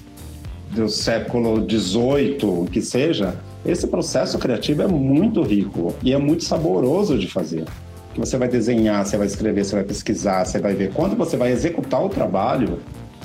do 0.74 0.88
século 0.88 1.66
XVIII, 1.68 2.68
que 2.70 2.80
seja, 2.80 3.36
esse 3.64 3.86
processo 3.86 4.38
criativo 4.38 4.82
é 4.82 4.86
muito 4.86 5.42
rico 5.42 5.94
e 6.02 6.12
é 6.12 6.18
muito 6.18 6.44
saboroso 6.44 7.18
de 7.18 7.28
fazer. 7.28 7.64
Que 8.14 8.20
você 8.20 8.36
vai 8.36 8.48
desenhar, 8.48 9.04
você 9.04 9.16
vai 9.16 9.26
escrever, 9.26 9.64
você 9.64 9.74
vai 9.74 9.84
pesquisar, 9.84 10.44
você 10.44 10.58
vai 10.58 10.74
ver. 10.74 10.92
Quando 10.92 11.16
você 11.16 11.36
vai 11.36 11.52
executar 11.52 12.02
o 12.02 12.08
trabalho, 12.08 12.80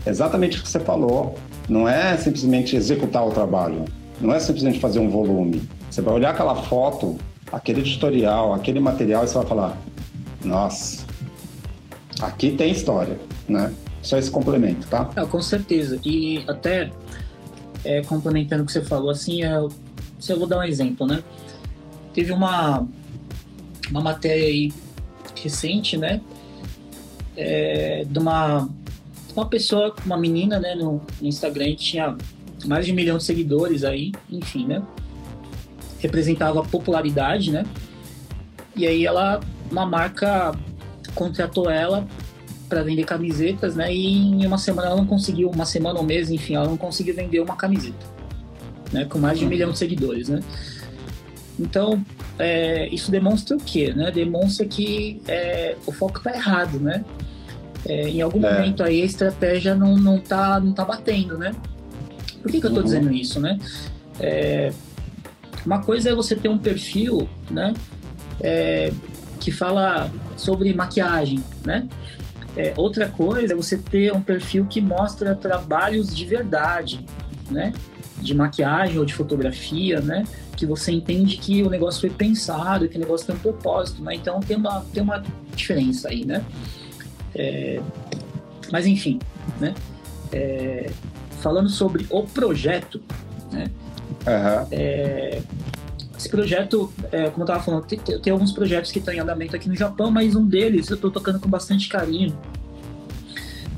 exatamente 0.05 0.60
o 0.60 0.63
que 0.63 0.69
você 0.69 0.79
falou. 0.79 1.36
Não 1.67 1.88
é 1.88 2.15
simplesmente 2.17 2.75
executar 2.75 3.25
o 3.25 3.31
trabalho, 3.31 3.86
não 4.21 4.33
é 4.33 4.39
simplesmente 4.39 4.79
fazer 4.79 4.99
um 4.99 5.10
volume. 5.10 5.62
Você 5.89 6.01
vai 6.01 6.13
olhar 6.13 6.29
aquela 6.31 6.55
foto, 6.55 7.17
aquele 7.51 7.81
editorial, 7.81 8.53
aquele 8.53 8.79
material 8.79 9.23
e 9.23 9.27
você 9.27 9.38
vai 9.38 9.45
falar: 9.45 9.77
nossa, 10.43 11.05
aqui 12.21 12.51
tem 12.51 12.71
história, 12.71 13.17
né? 13.47 13.73
Só 14.01 14.17
esse 14.17 14.31
complemento, 14.31 14.88
tá? 14.88 15.10
É, 15.15 15.25
com 15.25 15.41
certeza. 15.41 15.99
E 16.05 16.41
até 16.47 16.89
é, 17.84 18.02
complementando 18.02 18.63
o 18.63 18.66
que 18.66 18.72
você 18.72 18.82
falou, 18.82 19.10
assim, 19.10 19.44
eu, 19.44 19.72
se 20.20 20.32
eu 20.32 20.38
vou 20.38 20.48
dar 20.48 20.60
um 20.60 20.63
exemplo, 20.63 21.06
né? 21.06 21.24
Teve 22.13 22.32
uma, 22.32 22.88
uma 23.90 24.02
matéria 24.02 24.46
aí 24.46 24.74
recente, 25.42 25.98
né? 25.98 26.22
É, 27.36 28.06
de 28.10 28.20
uma, 28.20 28.68
uma 29.36 29.46
pessoa, 29.46 29.96
uma 30.06 30.18
menina, 30.18 30.60
né, 30.60 30.74
no, 30.76 31.02
no 31.22 31.28
Instagram, 31.28 31.76
tinha 31.76 32.18
mais 32.66 32.86
de 32.86 32.92
um 32.92 32.96
milhão 32.96 33.18
de 33.18 33.24
seguidores 33.24 33.84
aí, 33.84 34.12
enfim, 34.30 34.66
né? 34.66 34.82
Representava 36.00 36.63
popularidade, 36.63 37.52
né? 37.52 37.66
E 38.76 38.86
aí 38.86 39.06
ela, 39.06 39.40
uma 39.72 39.86
marca 39.86 40.56
contratou 41.13 41.70
ela 41.70 42.08
para 42.67 42.84
vender 42.84 43.03
camisetas, 43.03 43.75
né? 43.75 43.93
E 43.93 44.17
em 44.17 44.45
uma 44.45 44.58
semana 44.58 44.89
ela 44.89 44.97
não 44.97 45.06
conseguiu, 45.06 45.49
uma 45.49 45.65
semana 45.65 45.97
ou 45.97 46.03
um 46.03 46.08
mês, 46.08 46.30
enfim, 46.30 46.56
ela 46.56 46.67
não 46.67 46.77
conseguiu 46.77 47.15
vender 47.15 47.39
uma 47.39 47.56
camiseta, 47.56 48.06
né? 48.91 49.06
Com 49.06 49.19
mais 49.19 49.39
de 49.39 49.45
um 49.45 49.47
milhão 49.47 49.71
de 49.71 49.77
seguidores, 49.77 50.30
né? 50.30 50.41
Então, 51.60 52.03
é, 52.38 52.88
isso 52.89 53.10
demonstra 53.10 53.58
o 53.58 53.60
quê, 53.60 53.93
né? 53.93 54.12
Demonstra 54.12 54.65
que 54.65 55.21
é, 55.27 55.75
o 55.86 55.91
foco 55.91 56.17
está 56.17 56.34
errado, 56.34 56.80
né? 56.80 57.03
É, 57.86 58.10
em 58.10 58.21
algum 58.21 58.45
é. 58.45 58.53
momento 58.53 58.84
aí 58.84 59.01
a 59.01 59.06
estratégia 59.06 59.73
não, 59.73 59.95
não, 59.95 60.19
tá, 60.19 60.60
não 60.60 60.73
tá 60.73 60.84
batendo, 60.84 61.38
né? 61.38 61.53
Por 62.41 62.51
que, 62.51 62.60
que 62.60 62.65
eu 62.65 62.69
estou 62.69 62.84
uhum. 62.84 62.84
dizendo 62.84 63.12
isso, 63.12 63.39
né? 63.39 63.58
É, 64.19 64.71
uma 65.65 65.82
coisa 65.82 66.10
é 66.10 66.15
você 66.15 66.36
ter 66.36 66.49
um 66.49 66.58
perfil, 66.58 67.27
né? 67.49 67.73
É, 68.41 68.91
que 69.39 69.51
fala 69.51 70.12
sobre 70.36 70.73
maquiagem, 70.73 71.43
né? 71.65 71.88
É, 72.58 72.74
outra 72.76 73.08
coisa 73.08 73.54
é 73.54 73.56
você 73.56 73.78
ter 73.78 74.12
um 74.12 74.22
perfil 74.22 74.65
que 74.65 74.82
mostra 74.82 75.36
trabalhos 75.36 76.13
de 76.13 76.26
verdade, 76.26 77.06
né? 77.52 77.72
De 78.20 78.34
maquiagem 78.34 78.98
ou 78.98 79.06
de 79.06 79.13
fotografia, 79.13 80.02
né? 80.02 80.24
Que 80.56 80.65
você 80.65 80.91
entende 80.91 81.38
que 81.38 81.62
o 81.62 81.70
negócio 81.70 82.02
foi 82.02 82.10
pensado, 82.10 82.89
que 82.89 82.98
o 82.98 83.00
negócio 83.00 83.28
tem 83.28 83.36
um 83.36 83.39
propósito, 83.39 84.02
né? 84.02 84.15
Então 84.15 84.39
tem 84.39 84.58
uma, 84.58 84.82
tem 84.91 85.04
uma 85.04 85.24
diferença 85.56 86.10
aí, 86.10 86.26
né? 86.26 86.43
É, 87.36 87.80
mas 88.72 88.88
enfim, 88.88 89.20
né? 89.60 89.76
É, 90.32 90.89
falando 91.39 91.70
sobre 91.70 92.08
o 92.10 92.24
projeto, 92.24 93.00
né? 93.52 93.70
Uhum. 94.26 94.67
Esse 96.17 96.30
projeto, 96.30 96.91
é, 97.12 97.30
como 97.30 97.43
eu 97.43 97.45
estava 97.45 97.63
falando, 97.63 97.86
tem, 97.86 97.99
tem, 97.99 98.34
alguns 98.34 98.51
projetos 98.51 98.91
que 98.91 98.97
estão 98.97 99.13
em 99.13 99.19
andamento 99.19 99.56
aqui 99.56 99.69
no 99.69 99.75
Japão, 99.75 100.10
mas 100.10 100.36
um 100.36 100.45
deles 100.45 100.89
eu 100.89 100.95
estou 100.95 101.12
tocando 101.12 101.39
com 101.39 101.47
bastante 101.47 101.88
carinho, 101.88 102.36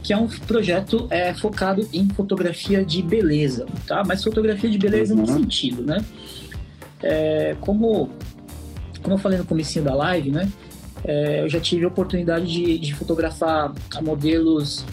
que 0.01 0.13
é 0.13 0.17
um 0.17 0.27
projeto 0.27 1.05
é, 1.09 1.33
focado 1.33 1.87
em 1.91 2.07
fotografia 2.09 2.83
de 2.83 3.01
beleza, 3.01 3.65
tá? 3.85 4.03
Mas 4.05 4.23
fotografia 4.23 4.69
de 4.69 4.77
beleza 4.77 5.13
uhum. 5.13 5.19
uhum. 5.19 5.25
sentido, 5.25 5.83
né? 5.83 6.03
É, 7.03 7.55
como, 7.59 8.09
como 9.01 9.15
eu 9.15 9.19
falei 9.19 9.37
no 9.37 9.45
começo 9.45 9.81
da 9.81 9.93
live, 9.93 10.31
né? 10.31 10.49
É, 11.03 11.43
eu 11.43 11.49
já 11.49 11.59
tive 11.59 11.83
a 11.83 11.89
oportunidade 11.89 12.45
de, 12.47 12.77
de 12.77 12.93
fotografar 12.93 13.73
modelos 14.01 14.85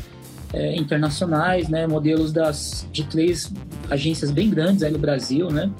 é, 0.53 0.77
internacionais, 0.77 1.69
né? 1.69 1.87
Modelos 1.87 2.33
das, 2.33 2.89
de 2.93 3.05
três 3.05 3.53
agências 3.89 4.33
bem 4.33 4.51
grandes 4.51 4.83
aí 4.83 4.91
no 4.91 4.99
Brasil, 4.99 5.49
né? 5.49 5.71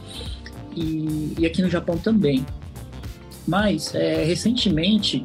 E, 0.77 1.33
e 1.39 1.47
aqui 1.47 1.63
no 1.63 1.71
Japão 1.71 1.97
também. 1.97 2.45
Mas, 3.47 3.95
é, 3.95 4.25
recentemente, 4.25 5.25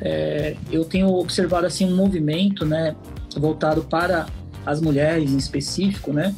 é, 0.00 0.54
eu 0.70 0.84
tenho 0.84 1.08
observado 1.08 1.66
assim 1.66 1.84
um 1.84 1.96
movimento, 1.96 2.64
né? 2.64 2.94
Voltado 3.36 3.82
para 3.84 4.26
as 4.64 4.80
mulheres 4.80 5.32
em 5.32 5.36
específico, 5.36 6.12
né? 6.12 6.34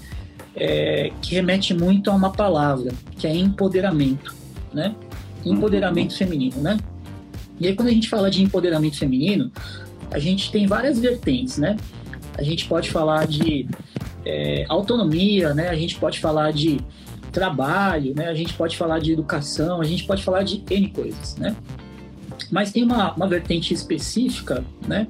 É, 0.57 1.11
que 1.21 1.35
remete 1.35 1.75
muito 1.75 2.11
a 2.11 2.15
uma 2.15 2.31
palavra, 2.31 2.93
que 3.19 3.27
é 3.27 3.35
empoderamento, 3.35 4.35
né? 4.73 4.95
Empoderamento 5.45 6.13
uhum. 6.13 6.19
feminino, 6.19 6.61
né? 6.61 6.79
E 7.59 7.67
aí, 7.67 7.75
quando 7.75 7.89
a 7.89 7.93
gente 7.93 8.09
fala 8.09 8.31
de 8.31 8.43
empoderamento 8.43 8.99
feminino, 8.99 9.53
a 10.11 10.19
gente 10.19 10.51
tem 10.51 10.67
várias 10.67 10.99
vertentes, 10.99 11.59
né? 11.59 11.77
A 12.39 12.43
gente 12.43 12.67
pode 12.67 12.91
falar 12.91 13.27
de 13.27 13.69
é, 14.25 14.65
autonomia, 14.69 15.53
né? 15.55 15.69
A 15.69 15.75
gente 15.75 15.97
pode 15.97 16.19
falar 16.19 16.53
de 16.53 16.81
trabalho, 17.31 18.15
né? 18.15 18.29
A 18.29 18.35
gente 18.35 18.55
pode 18.55 18.77
falar 18.77 18.99
de 18.99 19.13
educação, 19.13 19.81
a 19.81 19.85
gente 19.85 20.05
pode 20.05 20.23
falar 20.23 20.43
de 20.43 20.63
N 20.71 20.89
coisas, 20.89 21.37
né? 21.37 21.57
Mas 22.51 22.73
tem 22.73 22.83
uma, 22.83 23.13
uma 23.15 23.29
vertente 23.29 23.73
específica, 23.73 24.65
né? 24.87 25.07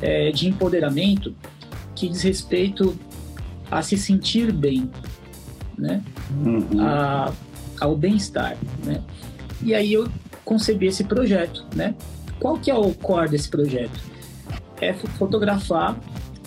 É, 0.00 0.30
de 0.30 0.48
empoderamento 0.48 1.34
que 1.94 2.08
diz 2.08 2.22
respeito 2.22 2.96
a 3.70 3.82
se 3.82 3.98
sentir 3.98 4.52
bem, 4.52 4.90
né? 5.76 6.02
Uhum. 6.44 6.80
A, 6.80 7.32
ao 7.80 7.96
bem-estar, 7.96 8.56
né? 8.84 9.02
E 9.62 9.74
aí 9.74 9.92
eu 9.92 10.08
conceber 10.44 10.88
esse 10.88 11.04
projeto, 11.04 11.66
né? 11.74 11.94
Qual 12.40 12.56
que 12.56 12.70
é 12.70 12.74
o 12.74 12.94
core 12.94 13.30
desse 13.30 13.48
projeto? 13.48 14.00
É 14.80 14.94
fotografar 14.94 15.98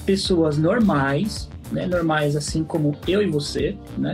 pessoas 0.06 0.58
normais, 0.58 1.50
né? 1.72 1.86
Normais 1.86 2.36
assim 2.36 2.64
como 2.64 2.96
eu 3.08 3.22
e 3.22 3.28
você, 3.28 3.78
né? 3.98 4.14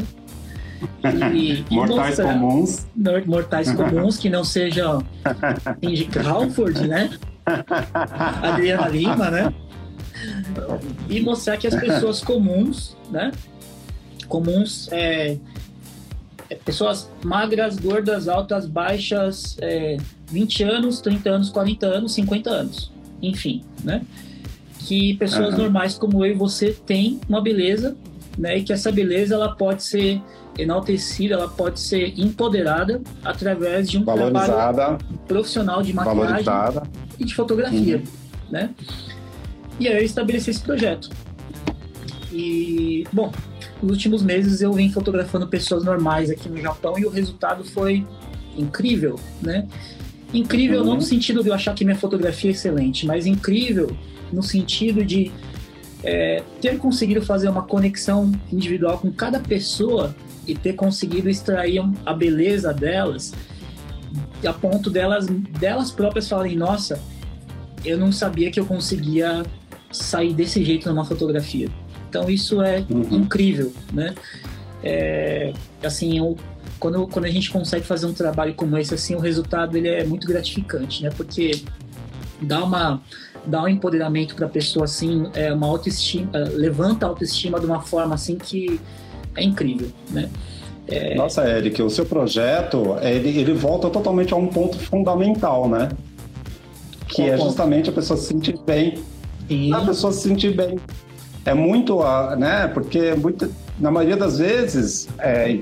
E, 1.33 1.63
mortais 1.73 2.17
mostrar, 2.17 2.33
comuns. 2.33 2.87
Mortais 3.25 3.71
comuns 3.71 4.17
que 4.17 4.29
não 4.29 4.43
sejam 4.43 5.03
Cindy 5.83 6.05
Crawford, 6.05 6.87
né? 6.87 7.09
Adriana 8.43 8.87
Lima, 8.87 9.31
né? 9.31 9.53
E 11.09 11.21
mostrar 11.21 11.57
que 11.57 11.67
as 11.67 11.75
pessoas 11.79 12.21
comuns, 12.21 12.95
né? 13.09 13.31
Comuns 14.27 14.89
é, 14.91 15.37
é, 16.49 16.55
pessoas 16.55 17.09
magras, 17.23 17.77
gordas, 17.77 18.27
altas, 18.27 18.65
baixas, 18.65 19.57
é, 19.61 19.97
20 20.29 20.63
anos, 20.63 21.01
30 21.01 21.29
anos, 21.29 21.49
40 21.49 21.85
anos, 21.85 22.13
50 22.13 22.49
anos, 22.49 22.91
enfim, 23.21 23.63
né? 23.83 24.01
Que 24.79 25.15
pessoas 25.15 25.53
uhum. 25.53 25.63
normais 25.63 25.97
como 25.97 26.25
eu 26.25 26.31
e 26.31 26.35
você 26.35 26.71
têm 26.71 27.19
uma 27.27 27.41
beleza, 27.41 27.95
né? 28.37 28.57
E 28.57 28.63
que 28.63 28.73
essa 28.73 28.91
beleza 28.91 29.35
ela 29.35 29.55
pode 29.55 29.83
ser 29.83 30.21
enaltecida, 30.57 31.35
ela 31.35 31.47
pode 31.47 31.79
ser 31.79 32.19
empoderada 32.19 33.01
através 33.23 33.89
de 33.89 33.97
um 33.97 34.05
trabalho 34.05 34.97
profissional 35.27 35.81
de 35.81 35.93
maquiagem 35.93 36.43
valorizada. 36.43 36.83
e 37.19 37.25
de 37.25 37.35
fotografia, 37.35 37.97
uhum. 37.97 38.03
né? 38.51 38.69
E 39.79 39.87
aí 39.87 39.97
eu 39.97 40.03
estabeleci 40.03 40.49
esse 40.49 40.61
projeto. 40.61 41.09
E, 42.31 43.05
bom, 43.13 43.31
nos 43.81 43.91
últimos 43.91 44.23
meses 44.23 44.61
eu 44.61 44.73
vim 44.73 44.91
fotografando 44.91 45.47
pessoas 45.47 45.83
normais 45.83 46.29
aqui 46.29 46.49
no 46.49 46.57
Japão 46.57 46.97
e 46.97 47.05
o 47.05 47.09
resultado 47.09 47.63
foi 47.63 48.05
incrível, 48.57 49.19
né? 49.41 49.67
Incrível 50.33 50.79
uhum. 50.79 50.85
não 50.85 50.95
no 50.95 51.01
sentido 51.01 51.41
de 51.41 51.49
eu 51.49 51.53
achar 51.53 51.73
que 51.73 51.85
minha 51.85 51.95
fotografia 51.95 52.49
é 52.49 52.53
excelente, 52.53 53.05
mas 53.05 53.25
incrível 53.25 53.95
no 54.31 54.43
sentido 54.43 55.05
de 55.05 55.31
é, 56.03 56.43
ter 56.61 56.77
conseguido 56.77 57.21
fazer 57.21 57.49
uma 57.49 57.63
conexão 57.63 58.31
individual 58.51 58.97
com 58.97 59.11
cada 59.11 59.39
pessoa 59.39 60.15
e 60.47 60.55
ter 60.55 60.73
conseguido 60.73 61.29
extrair 61.29 61.81
a 62.05 62.13
beleza 62.13 62.73
delas 62.73 63.33
a 64.45 64.53
ponto 64.53 64.89
delas, 64.89 65.25
delas 65.27 65.91
próprias 65.91 66.27
falarem, 66.27 66.55
nossa, 66.55 66.99
eu 67.83 67.97
não 67.97 68.11
sabia 68.11 68.51
que 68.51 68.59
eu 68.59 68.65
conseguia 68.65 69.43
sair 69.91 70.33
desse 70.33 70.63
jeito 70.63 70.89
numa 70.89 71.05
fotografia. 71.05 71.69
Então 72.09 72.29
isso 72.29 72.61
é 72.61 72.85
uhum. 72.89 73.07
incrível, 73.11 73.71
né? 73.91 74.13
É, 74.83 75.53
assim, 75.83 76.19
eu, 76.19 76.37
quando, 76.79 77.07
quando 77.07 77.25
a 77.25 77.29
gente 77.29 77.49
consegue 77.49 77.85
fazer 77.85 78.05
um 78.05 78.13
trabalho 78.13 78.53
como 78.53 78.77
esse, 78.77 78.93
assim, 78.93 79.15
o 79.15 79.19
resultado 79.19 79.75
ele 79.75 79.87
é 79.87 80.03
muito 80.03 80.27
gratificante, 80.27 81.03
né? 81.03 81.09
Porque 81.15 81.63
dá 82.41 82.63
uma 82.63 83.01
dá 83.45 83.63
um 83.63 83.67
empoderamento 83.67 84.35
para 84.35 84.45
a 84.45 84.49
pessoa 84.49 84.85
assim, 84.85 85.29
é 85.33 85.53
uma 85.53 85.67
autoestima, 85.67 86.29
levanta 86.53 87.05
a 87.05 87.09
autoestima 87.09 87.59
de 87.59 87.65
uma 87.65 87.81
forma 87.81 88.13
assim 88.13 88.35
que 88.35 88.79
é 89.37 89.43
incrível, 89.43 89.89
né? 90.09 90.29
É... 90.87 91.15
Nossa, 91.15 91.47
Eric, 91.47 91.81
o 91.81 91.89
seu 91.89 92.05
projeto 92.05 92.97
ele, 93.01 93.39
ele 93.39 93.53
volta 93.53 93.89
totalmente 93.89 94.33
a 94.33 94.37
um 94.37 94.47
ponto 94.47 94.77
fundamental, 94.79 95.69
né? 95.69 95.89
Que 97.07 97.23
Qual 97.23 97.27
é 97.29 97.37
justamente 97.37 97.89
a 97.89 97.93
pessoa 97.93 98.17
se 98.17 98.27
sentir 98.27 98.57
bem. 98.65 98.99
Sim. 99.47 99.73
A 99.73 99.81
pessoa 99.81 100.11
se 100.11 100.27
sentir 100.27 100.55
bem 100.55 100.77
é 101.45 101.53
muito, 101.53 101.99
né? 102.37 102.67
Porque 102.67 103.13
muito, 103.15 103.49
na 103.79 103.89
maioria 103.89 104.17
das 104.17 104.37
vezes, 104.39 105.07
é, 105.17 105.59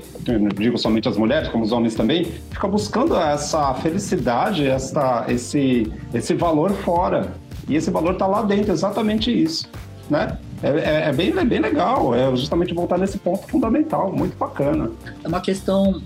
digo 0.56 0.76
somente 0.76 1.08
as 1.08 1.16
mulheres, 1.16 1.48
como 1.48 1.64
os 1.64 1.70
homens 1.70 1.94
também, 1.94 2.24
fica 2.50 2.66
buscando 2.66 3.16
essa 3.16 3.72
felicidade, 3.74 4.66
essa, 4.66 5.24
esse, 5.28 5.92
esse 6.12 6.34
valor 6.34 6.72
fora. 6.72 7.32
E 7.68 7.76
esse 7.76 7.90
valor 7.90 8.14
está 8.14 8.26
lá 8.26 8.42
dentro, 8.42 8.72
exatamente 8.72 9.30
isso, 9.30 9.68
né? 10.10 10.38
É, 10.62 10.68
é, 10.68 11.08
é, 11.08 11.12
bem, 11.12 11.36
é 11.36 11.44
bem 11.44 11.60
legal, 11.60 12.14
é 12.14 12.34
justamente 12.34 12.72
voltar 12.72 12.98
nesse 12.98 13.18
ponto 13.18 13.46
fundamental, 13.48 14.12
muito 14.12 14.36
bacana. 14.36 14.90
É 15.22 15.28
uma 15.28 15.40
questão 15.40 16.02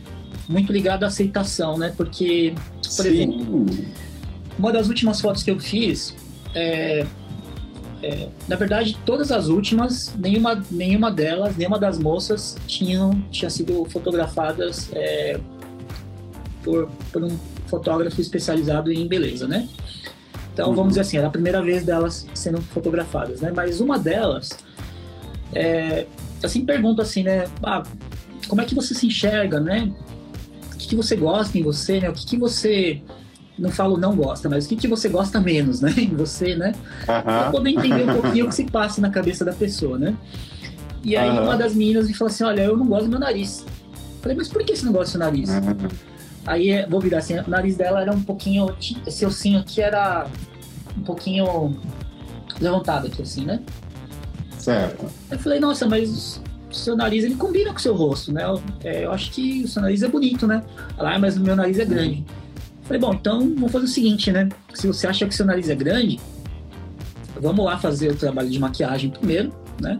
muito 0.49 0.73
ligada 0.73 1.07
à 1.07 1.09
aceitação, 1.09 1.79
né? 1.79 1.93
Porque, 1.97 2.55
por 2.83 2.91
Sim. 2.91 3.09
exemplo, 3.09 3.67
uma 4.59 4.73
das 4.73 4.89
últimas 4.89 5.21
fotos 5.21 5.43
que 5.43 5.51
eu 5.51 5.59
fiz, 5.61 6.15
é, 6.55 7.07
é, 8.03 8.29
na 8.49 8.57
verdade, 8.57 8.99
todas 9.05 9.31
as 9.31 9.49
últimas, 9.49 10.15
nenhuma, 10.19 10.63
nenhuma 10.71 11.11
delas, 11.11 11.57
nenhuma 11.57 11.79
das 11.79 11.99
moças 11.99 12.57
tinham, 12.67 13.23
tinha 13.31 13.51
sido 13.51 13.85
fotografadas 13.87 14.91
é, 14.93 15.39
por, 16.63 16.91
por 17.13 17.23
um 17.23 17.39
fotógrafo 17.67 18.21
especializado 18.21 18.91
em 18.91 19.07
beleza, 19.07 19.47
né? 19.47 19.69
Então, 20.61 20.68
uhum. 20.68 20.77
vamos 20.77 20.90
dizer 20.90 21.01
assim, 21.01 21.16
era 21.16 21.29
a 21.29 21.31
primeira 21.31 21.62
vez 21.62 21.85
delas 21.85 22.27
sendo 22.35 22.61
fotografadas, 22.61 23.40
né? 23.40 23.51
Mas 23.55 23.81
uma 23.81 23.99
delas, 23.99 24.51
é, 25.55 26.07
assim, 26.42 26.66
pergunta 26.66 27.01
assim, 27.01 27.23
né? 27.23 27.46
Ah, 27.62 27.83
como 28.46 28.61
é 28.61 28.66
que 28.66 28.75
você 28.75 28.94
se 28.94 29.07
enxerga, 29.07 29.59
né? 29.59 29.90
O 30.75 30.77
que, 30.77 30.88
que 30.88 30.96
você 30.96 31.16
gosta 31.16 31.57
em 31.57 31.62
você, 31.62 32.01
né? 32.01 32.11
O 32.11 32.12
que, 32.12 32.27
que 32.27 32.37
você 32.37 33.01
não 33.59 33.70
falo 33.70 33.96
não 33.96 34.14
gosta, 34.14 34.51
mas 34.51 34.66
o 34.66 34.68
que, 34.68 34.77
que 34.77 34.87
você 34.87 35.09
gosta 35.09 35.40
menos, 35.40 35.81
né? 35.81 35.92
Em 35.96 36.14
você, 36.14 36.55
né? 36.55 36.73
Uhum. 37.01 37.23
Pra 37.23 37.51
poder 37.51 37.70
entender 37.70 38.11
um 38.11 38.20
pouquinho 38.20 38.46
o 38.46 38.49
que 38.49 38.55
se 38.55 38.64
passa 38.64 39.01
na 39.01 39.11
cabeça 39.11 39.44
da 39.44 39.53
pessoa, 39.53 39.98
né? 39.98 40.15
E 41.02 41.17
aí 41.17 41.31
uhum. 41.31 41.44
uma 41.44 41.56
das 41.56 41.75
meninas 41.75 42.06
me 42.06 42.15
falou 42.15 42.31
assim, 42.31 42.44
olha, 42.44 42.63
eu 42.63 42.77
não 42.77 42.87
gosto 42.87 43.04
do 43.04 43.11
meu 43.11 43.19
nariz. 43.19 43.65
Eu 43.67 44.23
falei, 44.23 44.37
mas 44.37 44.48
por 44.48 44.63
que 44.63 44.77
você 44.77 44.85
não 44.85 44.92
gosta 44.92 45.06
do 45.06 45.11
seu 45.13 45.21
nariz? 45.21 45.50
Uhum. 45.50 45.88
Aí, 46.46 46.87
vou 46.87 47.00
virar 47.00 47.19
assim, 47.19 47.38
o 47.38 47.48
nariz 47.48 47.77
dela 47.77 48.00
era 48.00 48.13
um 48.13 48.23
pouquinho, 48.23 48.75
esse 49.06 49.27
ossinho 49.27 49.61
aqui 49.61 49.81
era 49.81 50.27
um 51.01 51.05
pouquinho 51.05 51.77
levantado 52.61 53.07
aqui 53.07 53.23
assim, 53.23 53.44
né? 53.44 53.61
Certo. 54.59 55.07
Eu 55.31 55.38
falei, 55.38 55.59
nossa, 55.59 55.87
mas 55.87 56.40
o 56.71 56.75
seu 56.75 56.94
nariz 56.94 57.25
ele 57.25 57.35
combina 57.35 57.71
com 57.71 57.79
o 57.79 57.81
seu 57.81 57.94
rosto, 57.94 58.33
né? 58.33 58.44
Eu, 58.44 58.63
é, 58.85 59.05
eu 59.07 59.13
acho 59.13 59.31
que 59.33 59.65
o 59.65 59.69
seu 59.69 59.81
nariz 59.81 60.03
é 60.03 60.09
bonito, 60.09 60.46
né? 60.46 60.63
Ela, 60.98 61.15
ah, 61.15 61.19
mas 61.19 61.37
o 61.37 61.40
meu 61.40 61.57
nariz 61.57 61.79
é 61.79 61.85
grande. 61.85 62.25
Falei, 62.85 63.01
bom, 63.01 63.15
então 63.15 63.40
vamos 63.55 63.73
fazer 63.73 63.85
o 63.85 63.88
seguinte, 63.88 64.31
né? 64.31 64.48
Se 64.75 64.87
você 64.87 65.07
acha 65.07 65.27
que 65.27 65.35
seu 65.35 65.46
nariz 65.46 65.69
é 65.71 65.75
grande, 65.75 66.21
vamos 67.40 67.65
lá 67.65 67.79
fazer 67.79 68.11
o 68.11 68.17
trabalho 68.17 68.51
de 68.51 68.59
maquiagem 68.59 69.11
primeiro, 69.11 69.53
né? 69.81 69.98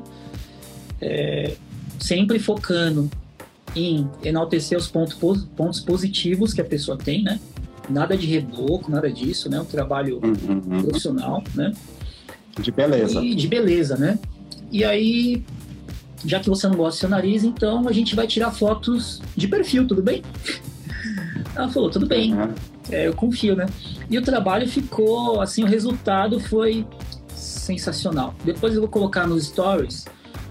É, 1.01 1.57
sempre 1.99 2.39
focando 2.39 3.11
em 3.75 4.09
enaltecer 4.23 4.77
os 4.77 4.89
pontos, 4.89 5.15
pontos 5.15 5.81
positivos 5.81 6.53
que 6.53 6.61
a 6.61 6.65
pessoa 6.65 6.99
tem, 6.99 7.23
né? 7.23 7.41
Nada 7.91 8.17
de 8.17 8.27
reboco, 8.27 8.91
nada 8.91 9.11
disso, 9.11 9.49
né? 9.51 9.61
Um 9.61 9.65
trabalho 9.65 10.21
uhum. 10.23 10.83
profissional, 10.83 11.43
né? 11.55 11.73
De 12.59 12.71
beleza. 12.71 13.21
E 13.21 13.35
de 13.35 13.49
beleza, 13.49 13.97
né? 13.97 14.19
E 14.71 14.85
aí, 14.85 15.45
já 16.25 16.41
que 16.41 16.49
você 16.49 16.69
não 16.69 16.77
gosta 16.77 16.97
do 16.97 17.01
seu 17.01 17.09
nariz, 17.09 17.45
então 17.45 17.89
a 17.89 17.93
gente 17.93 18.15
vai 18.15 18.27
tirar 18.27 18.51
fotos 18.53 19.21
de 19.37 19.49
perfil, 19.49 19.87
tudo 19.87 20.03
bem? 20.03 20.23
Ela 21.55 21.69
falou, 21.69 21.91
tudo 21.91 22.07
bem, 22.07 22.35
uhum. 22.35 22.55
é, 22.91 23.09
eu 23.09 23.15
confio, 23.15 23.57
né? 23.57 23.67
E 24.09 24.17
o 24.17 24.23
trabalho 24.23 24.69
ficou, 24.69 25.41
assim, 25.41 25.65
o 25.65 25.67
resultado 25.67 26.39
foi 26.39 26.87
sensacional. 27.35 28.35
Depois 28.45 28.75
eu 28.75 28.81
vou 28.81 28.89
colocar 28.89 29.27
nos 29.27 29.47
stories 29.47 30.07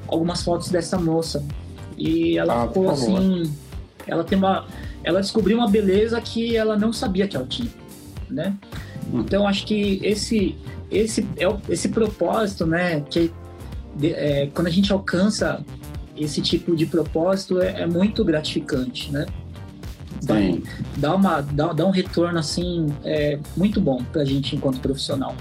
algumas 0.07 0.43
fotos 0.43 0.69
dessa 0.69 0.97
moça. 0.97 1.43
E 1.97 2.37
ela 2.37 2.63
ah, 2.63 2.67
ficou 2.67 2.89
assim, 2.89 3.51
ela 4.07 4.23
tem 4.23 4.37
uma, 4.37 4.65
ela 5.09 5.21
descobriu 5.21 5.57
uma 5.57 5.67
beleza 5.67 6.19
que 6.21 6.55
ela 6.55 6.77
não 6.77 6.93
sabia 6.93 7.27
que 7.27 7.35
ela 7.35 7.45
tinha, 7.47 7.69
né? 8.29 8.55
Hum. 9.11 9.21
Então 9.21 9.47
acho 9.47 9.65
que 9.65 9.99
esse 10.03 10.55
esse 10.91 11.21
é 11.37 11.45
esse 11.67 11.89
propósito, 11.89 12.65
né? 12.65 13.01
Que 13.01 13.31
é, 14.03 14.49
quando 14.53 14.67
a 14.67 14.71
gente 14.71 14.91
alcança 14.93 15.63
esse 16.15 16.41
tipo 16.41 16.75
de 16.75 16.85
propósito 16.85 17.59
é, 17.59 17.81
é 17.81 17.87
muito 17.87 18.23
gratificante, 18.23 19.11
né? 19.11 19.25
Dá, 20.21 20.35
dá, 20.97 21.15
uma, 21.15 21.41
dá, 21.41 21.71
dá 21.71 21.85
um 21.85 21.91
retorno 21.91 22.37
assim 22.37 22.87
é, 23.03 23.39
muito 23.55 23.79
bom 23.79 24.03
para 24.11 24.21
a 24.21 24.25
gente 24.25 24.55
enquanto 24.55 24.79
profissional. 24.79 25.35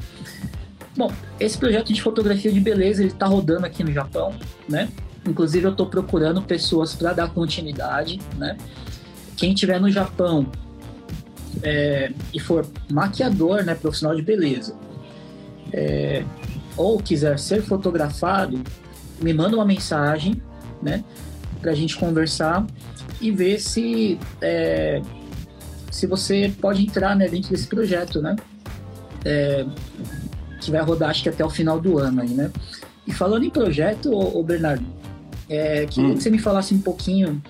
Bom, 0.96 1.12
esse 1.38 1.58
projeto 1.58 1.92
de 1.92 2.00
fotografia 2.00 2.50
de 2.50 2.60
beleza 2.60 3.02
ele 3.02 3.10
está 3.10 3.26
rodando 3.26 3.66
aqui 3.66 3.82
no 3.84 3.92
Japão, 3.92 4.34
né? 4.68 4.88
Inclusive 5.26 5.66
eu 5.66 5.72
estou 5.72 5.86
procurando 5.86 6.40
pessoas 6.42 6.94
para 6.94 7.12
dar 7.12 7.30
continuidade, 7.30 8.20
né? 8.36 8.56
Quem 9.38 9.54
tiver 9.54 9.80
no 9.80 9.88
Japão 9.88 10.50
é, 11.62 12.12
e 12.34 12.40
for 12.40 12.66
maquiador, 12.90 13.64
né, 13.64 13.74
profissional 13.74 14.14
de 14.14 14.20
beleza, 14.20 14.74
é, 15.72 16.24
ou 16.76 16.98
quiser 16.98 17.38
ser 17.38 17.62
fotografado, 17.62 18.60
me 19.22 19.32
manda 19.32 19.56
uma 19.56 19.64
mensagem, 19.64 20.42
né, 20.82 21.04
para 21.62 21.70
a 21.70 21.74
gente 21.74 21.96
conversar 21.96 22.66
e 23.20 23.30
ver 23.30 23.60
se 23.60 24.18
é, 24.40 25.00
se 25.90 26.06
você 26.06 26.52
pode 26.60 26.82
entrar 26.82 27.16
né, 27.16 27.28
dentro 27.28 27.50
desse 27.50 27.66
projeto, 27.68 28.20
né, 28.20 28.34
é, 29.24 29.64
que 30.60 30.70
vai 30.70 30.82
rodar 30.82 31.10
acho 31.10 31.22
que 31.22 31.28
até 31.28 31.44
o 31.44 31.50
final 31.50 31.80
do 31.80 31.96
ano 31.96 32.22
aí, 32.22 32.30
né. 32.30 32.50
E 33.06 33.12
falando 33.12 33.44
em 33.44 33.50
projeto, 33.50 34.12
ô 34.12 34.42
Bernardo, 34.42 34.84
é, 35.48 35.86
queria 35.86 36.10
hum. 36.10 36.14
que 36.14 36.22
você 36.22 36.30
me 36.30 36.38
falasse 36.40 36.74
um 36.74 36.80
pouquinho 36.80 37.40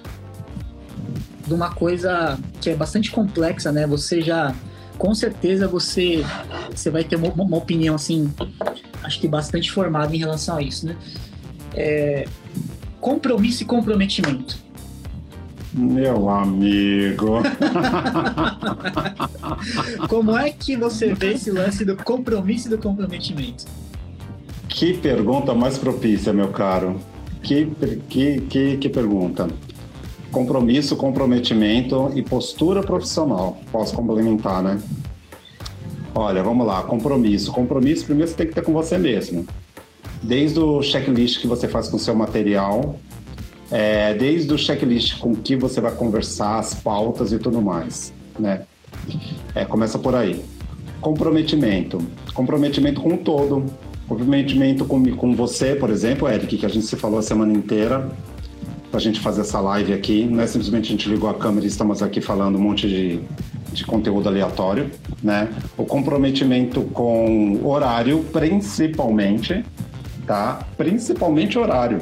de 1.49 1.55
uma 1.55 1.75
coisa 1.75 2.39
que 2.61 2.71
é 2.71 2.77
bastante 2.77 3.11
complexa, 3.11 3.73
né? 3.73 3.87
Você 3.87 4.21
já, 4.21 4.55
com 4.97 5.15
certeza, 5.15 5.67
você, 5.67 6.25
você 6.71 6.91
vai 6.91 7.03
ter 7.03 7.17
uma, 7.17 7.33
uma 7.33 7.57
opinião 7.57 7.95
assim, 7.95 8.33
acho 9.03 9.19
que 9.19 9.27
bastante 9.27 9.73
formada 9.73 10.15
em 10.15 10.19
relação 10.19 10.57
a 10.57 10.63
isso, 10.63 10.87
né? 10.87 10.97
É, 11.75 12.27
compromisso 13.01 13.63
e 13.63 13.67
comprometimento. 13.67 14.59
Meu 15.73 16.31
amigo. 16.31 17.41
Como 20.09 20.37
é 20.37 20.51
que 20.51 20.77
você 20.77 21.15
vê 21.15 21.35
esse 21.35 21.51
lance 21.51 21.85
do 21.85 21.97
compromisso 21.97 22.69
e 22.69 22.71
do 22.71 22.79
comprometimento? 22.79 23.65
Que 24.69 24.95
pergunta 24.95 25.55
mais 25.55 25.79
propícia, 25.79 26.33
meu 26.33 26.49
caro. 26.49 27.01
Que, 27.43 27.67
que, 28.09 28.41
que, 28.41 28.77
que 28.77 28.89
pergunta. 28.89 29.49
Compromisso, 30.31 30.95
comprometimento 30.97 32.13
e 32.15 32.23
postura 32.23 32.83
profissional. 32.83 33.59
Posso 33.73 33.95
complementar, 33.95 34.63
né? 34.63 34.81
Olha, 36.15 36.43
vamos 36.43 36.67
lá. 36.67 36.83
Compromisso. 36.83 37.51
Compromisso, 37.53 38.05
primeiro 38.05 38.31
você 38.31 38.37
tem 38.37 38.47
que 38.47 38.55
ter 38.55 38.63
com 38.63 38.73
você 38.73 38.99
mesmo. 38.99 39.47
Desde 40.23 40.59
o 40.59 40.83
checklist 40.83 41.41
que 41.41 41.47
você 41.47 41.67
faz 41.67 41.89
com 41.89 41.97
o 41.97 42.01
seu 42.01 42.15
material, 42.15 42.97
é, 43.71 44.15
desde 44.15 44.53
o 44.53 44.59
checklist 44.59 45.19
com 45.19 45.35
que 45.35 45.57
você 45.57 45.81
vai 45.81 45.93
conversar, 45.93 46.59
as 46.59 46.75
pautas 46.75 47.33
e 47.33 47.39
tudo 47.39 47.63
mais, 47.63 48.13
né? 48.39 48.63
É, 49.55 49.65
começa 49.65 49.99
por 49.99 50.15
aí. 50.15 50.45
Comprometimento. 51.01 52.03
Comprometimento 52.35 53.01
com 53.01 53.15
o 53.15 53.19
todo. 53.19 53.65
Comprometimento 54.07 54.85
com, 54.85 55.05
com 55.15 55.35
você, 55.35 55.75
por 55.75 55.91
exemplo, 55.91 56.29
Eric, 56.29 56.59
que 56.59 56.67
a 56.67 56.69
gente 56.69 56.87
se 56.87 56.97
falou 56.97 57.19
a 57.19 57.23
semana 57.23 57.53
inteira 57.53 58.11
para 58.91 58.99
a 58.99 59.01
gente 59.01 59.21
fazer 59.21 59.43
essa 59.43 59.61
live 59.61 59.93
aqui. 59.93 60.25
Não 60.25 60.43
é 60.43 60.47
simplesmente 60.47 60.87
a 60.87 60.91
gente 60.91 61.09
ligou 61.09 61.29
a 61.29 61.35
câmera 61.35 61.65
e 61.65 61.69
estamos 61.69 62.03
aqui 62.03 62.21
falando 62.21 62.57
um 62.57 62.61
monte 62.61 62.89
de, 62.89 63.21
de 63.73 63.85
conteúdo 63.85 64.29
aleatório, 64.29 64.91
né? 65.23 65.49
O 65.77 65.85
comprometimento 65.85 66.83
com 66.83 67.61
horário, 67.65 68.25
principalmente, 68.33 69.65
tá? 70.27 70.61
Principalmente 70.77 71.59
horário. 71.59 72.01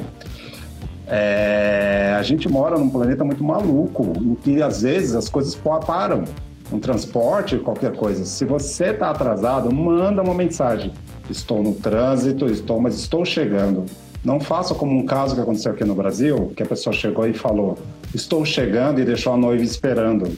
É, 1.05 2.15
a 2.17 2.23
gente 2.23 2.49
mora 2.49 2.77
num 2.77 2.89
planeta 2.89 3.23
muito 3.23 3.43
maluco, 3.43 4.13
em 4.21 4.35
que 4.35 4.61
às 4.61 4.81
vezes 4.81 5.15
as 5.15 5.29
coisas 5.29 5.55
param. 5.55 6.23
Um 6.69 6.79
transporte, 6.79 7.55
qualquer 7.55 7.93
coisa. 7.93 8.25
Se 8.25 8.43
você 8.43 8.87
está 8.87 9.09
atrasado, 9.09 9.73
manda 9.73 10.21
uma 10.21 10.33
mensagem. 10.33 10.91
Estou 11.29 11.63
no 11.63 11.73
trânsito, 11.73 12.45
estou, 12.47 12.81
mas 12.81 12.99
estou 12.99 13.23
chegando 13.23 13.85
não 14.27 14.41
faça 14.41 14.75
como 14.75 14.91
um 14.91 15.05
caso 15.05 15.35
que 15.35 15.39
aconteceu 15.39 15.71
aqui 15.71 15.85
no 15.85 15.95
Brasil, 15.95 16.51
que 16.53 16.61
a 16.61 16.65
pessoa 16.65 16.93
chegou 16.93 17.25
e 17.25 17.33
falou: 17.33 17.77
Estou 18.13 18.43
chegando 18.43 18.99
e 18.99 19.05
deixou 19.05 19.31
a 19.31 19.37
noiva 19.37 19.63
esperando, 19.63 20.37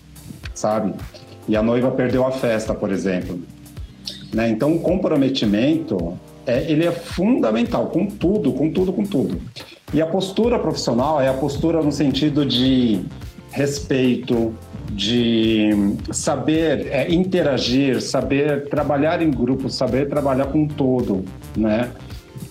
sabe? 0.53 0.93
E 1.47 1.57
a 1.57 1.63
noiva 1.63 1.89
perdeu 1.89 2.23
a 2.23 2.31
festa, 2.31 2.75
por 2.75 2.91
exemplo. 2.91 3.39
Né? 4.31 4.47
Então, 4.51 4.75
o 4.75 4.79
comprometimento 4.79 6.13
é, 6.45 6.71
ele 6.71 6.85
é 6.85 6.91
fundamental 6.91 7.87
com 7.87 8.05
tudo, 8.05 8.53
com 8.53 8.71
tudo, 8.71 8.93
com 8.93 9.03
tudo. 9.03 9.41
E 9.91 9.99
a 9.99 10.05
postura 10.05 10.59
profissional 10.59 11.19
é 11.19 11.27
a 11.27 11.33
postura 11.33 11.81
no 11.81 11.91
sentido 11.91 12.45
de 12.45 13.01
respeito, 13.49 14.53
de 14.91 15.95
saber 16.11 16.85
é, 16.91 17.11
interagir, 17.11 17.99
saber 18.03 18.69
trabalhar 18.69 19.19
em 19.19 19.31
grupo, 19.31 19.67
saber 19.67 20.07
trabalhar 20.07 20.45
com 20.45 20.67
todo, 20.67 21.25
né? 21.57 21.89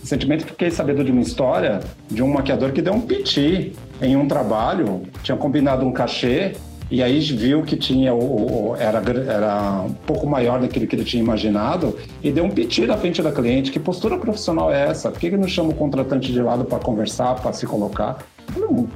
Recentemente 0.09 0.47
fiquei 0.47 0.71
sabendo 0.71 1.05
de 1.05 1.13
uma 1.13 1.21
história 1.21 1.81
de 2.11 2.23
um 2.23 2.29
maquiador 2.29 2.73
que 2.73 2.81
deu 2.81 2.95
um 2.95 3.01
piti 3.03 3.75
em 4.01 4.17
um 4.17 4.27
trabalho, 4.27 5.03
tinha 5.23 5.37
combinado 5.37 5.85
um 5.85 5.93
cachê 5.93 6.55
e 6.91 7.03
aí 7.03 7.21
viu 7.21 7.63
que 7.63 7.77
tinha 7.77 8.15
o, 8.15 8.75
era, 8.79 9.03
era 9.31 9.83
um 9.83 9.93
pouco 9.93 10.27
maior 10.27 10.63
daquilo 10.63 10.87
que 10.87 10.97
ele 10.97 11.05
tinha 11.05 11.23
imaginado 11.23 11.95
e 12.23 12.33
deu 12.33 12.43
um 12.43 12.49
piti 12.49 12.87
na 12.87 12.97
frente 12.97 13.21
da 13.21 13.31
cliente. 13.31 13.71
Que 13.71 13.79
postura 13.79 14.17
profissional 14.17 14.73
é 14.73 14.89
essa? 14.89 15.11
Por 15.11 15.21
que, 15.21 15.29
que 15.29 15.37
não 15.37 15.47
chama 15.47 15.73
o 15.73 15.75
contratante 15.75 16.33
de 16.33 16.41
lado 16.41 16.65
para 16.65 16.79
conversar, 16.79 17.35
para 17.35 17.53
se 17.53 17.67
colocar? 17.67 18.17
Não, 18.57 18.89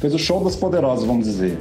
fez 0.00 0.12
o 0.12 0.18
show 0.18 0.42
dos 0.42 0.56
poderosos, 0.56 1.06
vamos 1.06 1.24
dizer. 1.24 1.56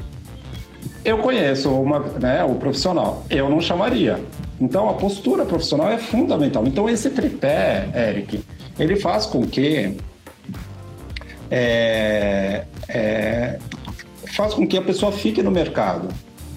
Eu 1.06 1.20
conheço 1.20 1.70
uma, 1.70 2.00
né, 2.20 2.44
o 2.44 2.56
profissional, 2.56 3.24
eu 3.30 3.48
não 3.48 3.62
chamaria. 3.62 4.20
Então 4.60 4.90
a 4.90 4.94
postura 4.96 5.46
profissional 5.46 5.92
é 5.92 6.00
fundamental. 6.00 6.66
Então 6.66 6.90
esse 6.90 7.12
tripé, 7.12 7.88
Eric, 7.96 8.40
ele 8.80 8.96
faz 8.96 9.26
com 9.26 9.46
que 9.46 9.98
é, 11.50 12.66
é, 12.88 13.60
faz 14.36 14.54
com 14.54 14.66
que 14.66 14.78
a 14.78 14.82
pessoa 14.82 15.12
fique 15.12 15.44
no 15.44 15.52
mercado. 15.52 16.08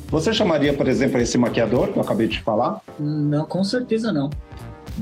Você 0.09 0.33
chamaria, 0.33 0.73
por 0.73 0.87
exemplo, 0.87 1.21
esse 1.21 1.37
maquiador 1.37 1.89
que 1.89 1.99
eu 1.99 2.03
acabei 2.03 2.29
de 2.29 2.41
falar? 2.41 2.81
Não, 2.99 3.45
com 3.45 3.65
certeza 3.65 4.13
não. 4.13 4.31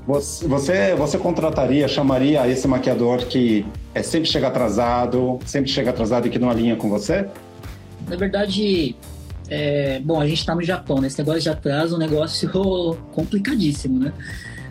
Você, 0.06 0.48
você, 0.48 0.94
você 0.94 1.18
contrataria, 1.18 1.86
chamaria 1.86 2.48
esse 2.48 2.66
maquiador 2.66 3.18
que 3.26 3.66
é, 3.94 4.02
sempre 4.02 4.28
chega 4.30 4.48
atrasado, 4.48 5.38
sempre 5.44 5.70
chega 5.70 5.90
atrasado 5.90 6.26
e 6.26 6.30
que 6.30 6.38
não 6.38 6.48
alinha 6.48 6.76
com 6.76 6.88
você? 6.88 7.28
Na 8.08 8.16
verdade, 8.16 8.96
é, 9.50 10.00
bom, 10.00 10.18
a 10.18 10.26
gente 10.26 10.38
está 10.38 10.54
no 10.54 10.62
Japão, 10.62 10.98
né? 10.98 11.08
Esse 11.08 11.18
negócio 11.18 11.42
de 11.42 11.50
atraso 11.50 11.94
é 11.94 11.96
um 11.96 12.00
negócio 12.00 12.96
complicadíssimo, 13.12 13.98
né? 13.98 14.14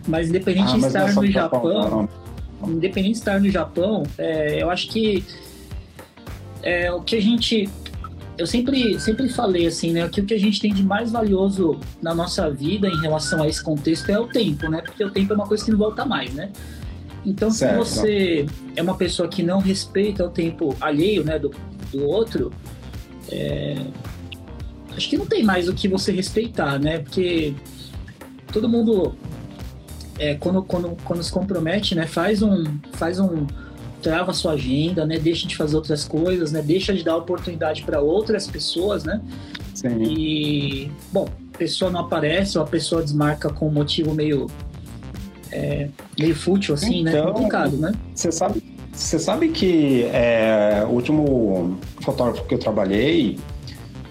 Mas 0.08 0.28
independente 0.28 0.72
ah, 0.72 0.78
de 0.78 0.86
estar 0.86 1.14
no 1.14 1.26
Japão, 1.30 1.72
Japão 1.72 2.08
independente 2.66 3.14
de 3.14 3.18
estar 3.18 3.40
no 3.40 3.50
Japão, 3.50 4.02
é, 4.18 4.62
eu 4.62 4.70
acho 4.70 4.88
que 4.88 5.24
é, 6.62 6.92
o 6.92 7.00
que 7.00 7.16
a 7.16 7.20
gente 7.20 7.68
eu 8.38 8.46
sempre, 8.46 8.98
sempre 8.98 9.28
falei 9.28 9.66
assim, 9.66 9.92
né? 9.92 10.08
Que 10.08 10.20
o 10.20 10.24
que 10.24 10.34
a 10.34 10.40
gente 10.40 10.60
tem 10.60 10.72
de 10.72 10.82
mais 10.82 11.12
valioso 11.12 11.78
na 12.00 12.14
nossa 12.14 12.50
vida 12.50 12.88
em 12.88 12.98
relação 13.00 13.42
a 13.42 13.48
esse 13.48 13.62
contexto 13.62 14.08
é 14.10 14.18
o 14.18 14.26
tempo, 14.26 14.68
né? 14.68 14.80
Porque 14.80 15.04
o 15.04 15.10
tempo 15.10 15.32
é 15.32 15.36
uma 15.36 15.46
coisa 15.46 15.64
que 15.64 15.70
não 15.70 15.78
volta 15.78 16.04
mais, 16.04 16.32
né? 16.32 16.50
Então, 17.24 17.50
certo. 17.50 17.84
se 17.84 17.98
você 18.00 18.46
é 18.74 18.82
uma 18.82 18.96
pessoa 18.96 19.28
que 19.28 19.42
não 19.42 19.60
respeita 19.60 20.24
o 20.24 20.30
tempo 20.30 20.74
alheio, 20.80 21.22
né, 21.22 21.38
do, 21.38 21.52
do 21.92 22.04
outro, 22.04 22.52
é, 23.30 23.76
acho 24.96 25.08
que 25.08 25.16
não 25.16 25.26
tem 25.26 25.44
mais 25.44 25.68
o 25.68 25.74
que 25.74 25.86
você 25.86 26.10
respeitar, 26.10 26.80
né? 26.80 26.98
Porque 26.98 27.54
todo 28.52 28.68
mundo 28.68 29.14
é, 30.18 30.34
quando, 30.34 30.62
quando, 30.62 30.96
quando 31.04 31.22
se 31.22 31.32
compromete, 31.32 31.94
né, 31.94 32.06
faz 32.06 32.42
um, 32.42 32.64
faz 32.92 33.18
um, 33.18 33.46
trava 34.00 34.30
a 34.32 34.34
sua 34.34 34.52
agenda, 34.52 35.06
né, 35.06 35.18
deixa 35.18 35.46
de 35.46 35.56
fazer 35.56 35.76
outras 35.76 36.04
coisas, 36.04 36.52
né, 36.52 36.62
deixa 36.62 36.92
de 36.92 37.02
dar 37.02 37.16
oportunidade 37.16 37.82
para 37.82 38.00
outras 38.00 38.46
pessoas, 38.46 39.04
né, 39.04 39.20
Sim. 39.74 40.02
e, 40.02 40.90
bom, 41.12 41.28
a 41.54 41.58
pessoa 41.58 41.90
não 41.90 42.00
aparece 42.00 42.58
ou 42.58 42.64
a 42.64 42.66
pessoa 42.66 43.02
desmarca 43.02 43.50
com 43.50 43.68
um 43.68 43.72
motivo 43.72 44.14
meio, 44.14 44.48
é, 45.50 45.88
meio 46.18 46.34
fútil, 46.34 46.74
assim, 46.74 47.02
né, 47.02 47.12
então, 47.12 47.26
né, 47.26 47.32
complicado, 47.32 47.76
né. 47.76 47.92
Você 48.14 48.32
sabe, 48.32 48.62
você 48.92 49.18
sabe 49.18 49.48
que 49.48 50.04
é, 50.12 50.84
o 50.86 50.92
último 50.92 51.78
fotógrafo 52.00 52.44
que 52.46 52.54
eu 52.54 52.58
trabalhei, 52.58 53.38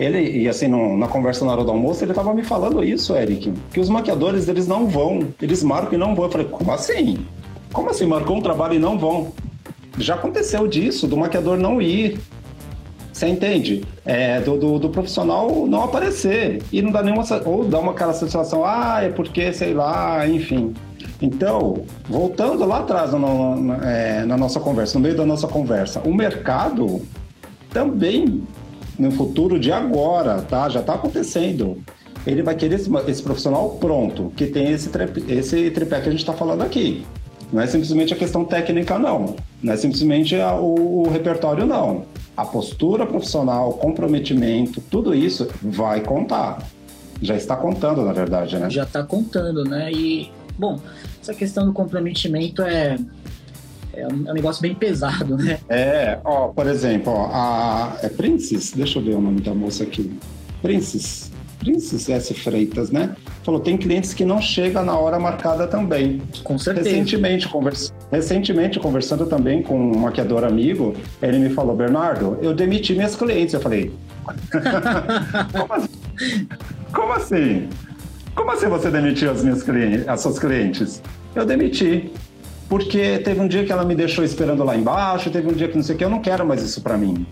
Ele, 0.01 0.39
e 0.39 0.49
assim, 0.49 0.67
no, 0.67 0.97
na 0.97 1.07
conversa 1.07 1.45
na 1.45 1.51
hora 1.51 1.63
do 1.63 1.69
almoço, 1.69 2.03
ele 2.03 2.11
tava 2.11 2.33
me 2.33 2.43
falando 2.43 2.83
isso, 2.83 3.15
Eric, 3.15 3.53
que 3.71 3.79
os 3.79 3.87
maquiadores, 3.87 4.47
eles 4.47 4.65
não 4.67 4.87
vão, 4.87 5.27
eles 5.39 5.63
marcam 5.63 5.93
e 5.93 5.97
não 5.97 6.15
vão. 6.15 6.25
Eu 6.25 6.31
falei, 6.31 6.47
como 6.47 6.71
assim? 6.71 7.23
Como 7.71 7.87
assim, 7.87 8.07
marcou 8.07 8.37
um 8.37 8.41
trabalho 8.41 8.73
e 8.73 8.79
não 8.79 8.97
vão? 8.97 9.31
Já 9.99 10.15
aconteceu 10.15 10.67
disso, 10.67 11.07
do 11.07 11.15
maquiador 11.15 11.55
não 11.55 11.79
ir. 11.79 12.19
Você 13.13 13.27
entende? 13.27 13.85
É, 14.03 14.41
do, 14.41 14.57
do, 14.57 14.79
do, 14.79 14.89
profissional 14.89 15.67
não 15.67 15.83
aparecer. 15.83 16.63
E 16.71 16.81
não 16.81 16.91
dá 16.91 17.03
nenhuma. 17.03 17.23
Ou 17.45 17.63
dá 17.63 17.77
uma 17.77 17.91
aquela 17.91 18.13
sensação, 18.13 18.65
ah, 18.65 19.01
é 19.03 19.09
porque, 19.09 19.53
sei 19.53 19.75
lá, 19.75 20.27
enfim. 20.27 20.73
Então, 21.21 21.83
voltando 22.09 22.65
lá 22.65 22.79
atrás 22.79 23.11
no, 23.11 23.55
na, 23.61 23.75
é, 23.87 24.25
na 24.25 24.35
nossa 24.35 24.59
conversa, 24.59 24.97
no 24.97 25.03
meio 25.03 25.15
da 25.15 25.27
nossa 25.27 25.47
conversa, 25.47 26.01
o 26.03 26.11
mercado 26.11 27.03
também, 27.71 28.41
no 29.01 29.11
futuro 29.11 29.59
de 29.59 29.71
agora, 29.71 30.41
tá? 30.43 30.69
Já 30.69 30.79
está 30.79 30.93
acontecendo. 30.93 31.83
Ele 32.25 32.43
vai 32.43 32.53
querer 32.55 32.75
esse, 32.75 32.89
esse, 33.07 33.23
profissional 33.23 33.77
pronto, 33.79 34.31
que 34.35 34.45
tem 34.45 34.71
esse, 34.71 34.89
esse 35.27 35.71
tripé 35.71 35.99
que 35.99 36.07
a 36.07 36.11
gente 36.11 36.19
está 36.19 36.33
falando 36.33 36.61
aqui. 36.61 37.03
Não 37.51 37.61
é 37.61 37.67
simplesmente 37.67 38.13
a 38.13 38.17
questão 38.17 38.45
técnica, 38.45 38.99
não. 38.99 39.35
Não 39.61 39.73
é 39.73 39.77
simplesmente 39.77 40.35
a, 40.35 40.53
o, 40.53 41.07
o 41.07 41.09
repertório, 41.09 41.65
não. 41.65 42.05
A 42.37 42.45
postura 42.45 43.05
profissional, 43.05 43.73
comprometimento, 43.73 44.79
tudo 44.81 45.15
isso 45.15 45.49
vai 45.61 46.01
contar. 46.01 46.59
Já 47.21 47.35
está 47.35 47.55
contando, 47.55 48.03
na 48.03 48.13
verdade, 48.13 48.57
né? 48.57 48.69
Já 48.69 48.83
está 48.83 49.03
contando, 49.03 49.63
né? 49.63 49.91
E, 49.91 50.31
bom, 50.57 50.79
essa 51.19 51.33
questão 51.33 51.65
do 51.65 51.73
comprometimento 51.73 52.61
é, 52.61 52.97
é 53.93 54.07
um, 54.07 54.27
é 54.27 54.31
um 54.31 54.33
negócio 54.33 54.61
bem 54.61 54.73
pesado, 54.73 55.37
né? 55.37 55.59
É, 55.69 56.19
ó, 56.23 56.47
por 56.49 56.67
exemplo, 56.67 57.11
ó, 57.13 57.29
a 57.31 57.97
é 58.01 58.09
Princess, 58.09 58.71
deixa 58.71 58.99
eu 58.99 59.03
ver 59.03 59.15
o 59.15 59.21
nome 59.21 59.41
da 59.41 59.53
moça 59.53 59.83
aqui. 59.83 60.11
Princess, 60.61 61.31
Princess 61.59 62.09
S. 62.09 62.33
Freitas, 62.33 62.89
né? 62.89 63.15
Falou, 63.43 63.59
tem 63.59 63.77
clientes 63.77 64.13
que 64.13 64.25
não 64.25 64.41
chegam 64.41 64.83
na 64.83 64.97
hora 64.97 65.19
marcada 65.19 65.67
também. 65.67 66.21
Com 66.43 66.57
certeza. 66.57 66.89
Recentemente, 66.89 67.47
convers... 67.47 67.93
Recentemente, 68.11 68.79
conversando 68.79 69.25
também 69.25 69.61
com 69.61 69.79
um 69.79 69.99
maquiador 69.99 70.43
amigo, 70.43 70.95
ele 71.21 71.39
me 71.39 71.49
falou, 71.49 71.75
Bernardo, 71.75 72.37
eu 72.41 72.53
demiti 72.53 72.93
minhas 72.93 73.15
clientes. 73.15 73.53
Eu 73.53 73.61
falei, 73.61 73.91
como 75.53 75.73
assim? 75.73 76.47
Como 76.91 77.13
assim? 77.13 77.69
Como 78.35 78.51
assim 78.51 78.67
você 78.67 78.89
demitiu 78.89 79.31
as 79.31 79.43
minhas 79.43 79.61
clientes, 79.61 80.07
as 80.07 80.21
suas 80.21 80.39
clientes? 80.39 81.01
Eu 81.35 81.45
demiti. 81.45 82.11
Porque 82.71 83.19
teve 83.19 83.41
um 83.41 83.49
dia 83.49 83.65
que 83.65 83.71
ela 83.73 83.83
me 83.83 83.93
deixou 83.93 84.23
esperando 84.23 84.63
lá 84.63 84.77
embaixo, 84.77 85.29
teve 85.29 85.45
um 85.45 85.51
dia 85.51 85.67
que 85.67 85.75
não 85.75 85.83
sei 85.83 85.93
o 85.93 85.97
que, 85.97 86.05
eu 86.05 86.09
não 86.09 86.21
quero 86.21 86.47
mais 86.47 86.63
isso 86.63 86.79
para 86.79 86.97
mim. 86.97 87.25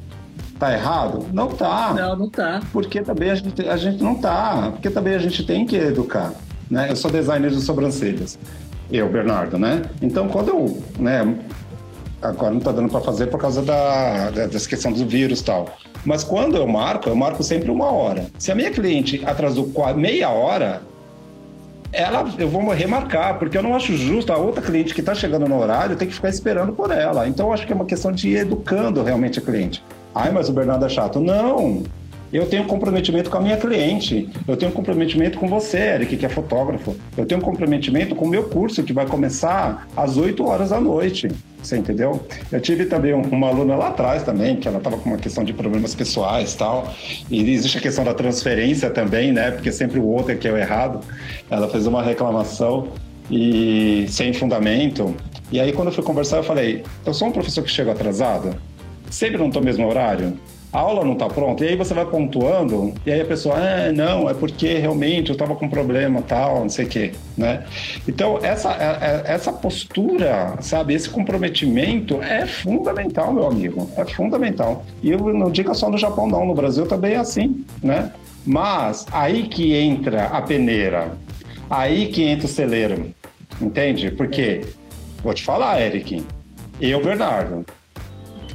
Tá 0.59 0.73
errado? 0.73 1.27
Não 1.31 1.47
tá. 1.47 1.93
Não, 1.93 2.13
não 2.13 2.29
tá. 2.29 2.59
Porque 2.73 3.01
também 3.01 3.31
a 3.31 3.35
gente, 3.35 3.65
a 3.65 3.77
gente 3.77 4.03
não 4.03 4.15
tá. 4.15 4.71
Porque 4.73 4.89
também 4.89 5.13
a 5.13 5.17
gente 5.17 5.45
tem 5.45 5.65
que 5.65 5.77
educar. 5.77 6.33
Né? 6.69 6.91
Eu 6.91 6.95
sou 6.97 7.09
designer 7.09 7.51
de 7.51 7.61
sobrancelhas. 7.61 8.37
Eu, 8.91 9.09
Bernardo, 9.09 9.57
né? 9.57 9.83
Então, 10.01 10.27
quando 10.27 10.49
eu, 10.49 10.83
né, 10.99 11.33
agora 12.21 12.51
não 12.51 12.59
tá 12.59 12.73
dando 12.73 12.89
para 12.89 12.99
fazer 12.99 13.27
por 13.27 13.39
causa 13.39 13.61
da, 13.61 14.31
da, 14.31 14.45
dessa 14.45 14.67
questão 14.67 14.91
do 14.91 15.05
vírus 15.05 15.39
e 15.39 15.45
tal. 15.45 15.73
Mas 16.03 16.21
quando 16.21 16.57
eu 16.57 16.67
marco, 16.67 17.07
eu 17.07 17.15
marco 17.15 17.41
sempre 17.43 17.71
uma 17.71 17.89
hora. 17.89 18.25
Se 18.37 18.51
a 18.51 18.55
minha 18.55 18.71
cliente 18.71 19.23
atrasou 19.25 19.71
meia 19.95 20.29
hora, 20.31 20.81
ela 21.91 22.27
eu 22.37 22.49
vou 22.49 22.67
remarcar, 22.69 23.39
porque 23.39 23.57
eu 23.57 23.63
não 23.63 23.75
acho 23.75 23.95
justo 23.95 24.31
a 24.31 24.37
outra 24.37 24.61
cliente 24.61 24.93
que 24.93 24.99
está 24.99 25.15
chegando 25.15 25.47
no 25.47 25.59
horário 25.59 25.95
ter 25.95 26.05
que 26.05 26.13
ficar 26.13 26.29
esperando 26.29 26.73
por 26.73 26.91
ela. 26.91 27.27
Então 27.27 27.47
eu 27.47 27.53
acho 27.53 27.65
que 27.65 27.73
é 27.73 27.75
uma 27.75 27.85
questão 27.85 28.11
de 28.11 28.29
ir 28.29 28.37
educando 28.37 29.03
realmente 29.03 29.39
a 29.39 29.41
cliente. 29.41 29.83
Ai, 30.13 30.31
mas 30.31 30.49
o 30.49 30.53
Bernardo 30.53 30.85
é 30.85 30.89
chato. 30.89 31.19
Não! 31.19 31.83
Eu 32.31 32.45
tenho 32.45 32.65
comprometimento 32.65 33.29
com 33.29 33.37
a 33.37 33.41
minha 33.41 33.57
cliente. 33.57 34.29
Eu 34.47 34.55
tenho 34.55 34.71
comprometimento 34.71 35.39
com 35.39 35.47
você, 35.47 35.77
Eric, 35.79 36.15
que 36.15 36.25
é 36.25 36.29
fotógrafo. 36.29 36.95
Eu 37.17 37.25
tenho 37.25 37.41
comprometimento 37.41 38.15
com 38.15 38.25
o 38.25 38.29
meu 38.29 38.43
curso, 38.43 38.83
que 38.83 38.93
vai 38.93 39.07
começar 39.07 39.87
às 39.97 40.15
8 40.15 40.45
horas 40.45 40.69
da 40.69 40.79
noite. 40.79 41.27
Você 41.61 41.77
entendeu? 41.77 42.25
Eu 42.51 42.61
tive 42.61 42.85
também 42.85 43.13
uma 43.13 43.47
aluna 43.47 43.75
lá 43.75 43.89
atrás 43.89 44.23
também, 44.23 44.55
que 44.55 44.67
ela 44.67 44.77
estava 44.77 44.97
com 44.97 45.09
uma 45.09 45.17
questão 45.17 45.43
de 45.43 45.53
problemas 45.53 45.93
pessoais 45.93 46.55
tal. 46.55 46.93
E 47.29 47.51
existe 47.51 47.77
a 47.77 47.81
questão 47.81 48.03
da 48.03 48.13
transferência 48.13 48.89
também, 48.89 49.31
né? 49.31 49.51
Porque 49.51 49.71
sempre 49.71 49.99
o 49.99 50.07
outro 50.07 50.31
é 50.31 50.35
que 50.35 50.47
é 50.47 50.51
o 50.51 50.57
errado. 50.57 51.01
Ela 51.49 51.67
fez 51.67 51.85
uma 51.85 52.01
reclamação 52.01 52.87
e 53.29 54.05
sem 54.09 54.33
fundamento. 54.33 55.15
E 55.51 55.59
aí, 55.59 55.73
quando 55.73 55.89
eu 55.89 55.93
fui 55.93 56.03
conversar, 56.03 56.37
eu 56.37 56.43
falei: 56.43 56.83
eu 57.05 57.13
sou 57.13 57.27
um 57.27 57.31
professor 57.31 57.63
que 57.63 57.69
chega 57.69 57.91
atrasado? 57.91 58.55
Sempre 59.09 59.37
não 59.37 59.47
estou 59.47 59.61
no 59.61 59.65
mesmo 59.65 59.87
horário? 59.87 60.37
A 60.71 60.79
aula 60.79 61.03
não 61.03 61.13
está 61.13 61.27
pronta. 61.27 61.65
E 61.65 61.69
aí 61.69 61.75
você 61.75 61.93
vai 61.93 62.05
pontuando, 62.05 62.93
e 63.05 63.11
aí 63.11 63.21
a 63.21 63.25
pessoa, 63.25 63.55
ah, 63.55 63.91
não, 63.91 64.29
é 64.29 64.33
porque 64.33 64.75
realmente 64.75 65.29
eu 65.29 65.33
estava 65.33 65.55
com 65.55 65.67
problema, 65.67 66.21
tal, 66.21 66.61
não 66.61 66.69
sei 66.69 66.85
o 66.85 66.89
quê, 66.89 67.11
né? 67.37 67.63
Então, 68.07 68.39
essa, 68.43 68.71
é, 68.73 69.25
é, 69.29 69.33
essa 69.33 69.51
postura, 69.51 70.55
sabe, 70.61 70.93
esse 70.93 71.09
comprometimento 71.09 72.21
é 72.21 72.45
fundamental, 72.45 73.33
meu 73.33 73.47
amigo, 73.47 73.89
é 73.97 74.05
fundamental. 74.05 74.85
E 75.01 75.11
eu 75.11 75.19
não 75.33 75.49
digo 75.51 75.73
só 75.73 75.89
no 75.89 75.97
Japão, 75.97 76.27
não, 76.27 76.45
no 76.45 76.53
Brasil 76.53 76.85
também 76.85 77.13
é 77.13 77.17
assim, 77.17 77.65
né? 77.81 78.11
Mas 78.45 79.05
aí 79.11 79.47
que 79.47 79.73
entra 79.75 80.25
a 80.27 80.41
peneira, 80.41 81.11
aí 81.69 82.07
que 82.07 82.23
entra 82.23 82.45
o 82.45 82.49
celeiro, 82.49 83.13
entende? 83.59 84.11
Porque, 84.11 84.61
vou 85.23 85.33
te 85.33 85.43
falar, 85.43 85.81
Eric, 85.81 86.23
eu, 86.79 87.03
Bernardo, 87.03 87.65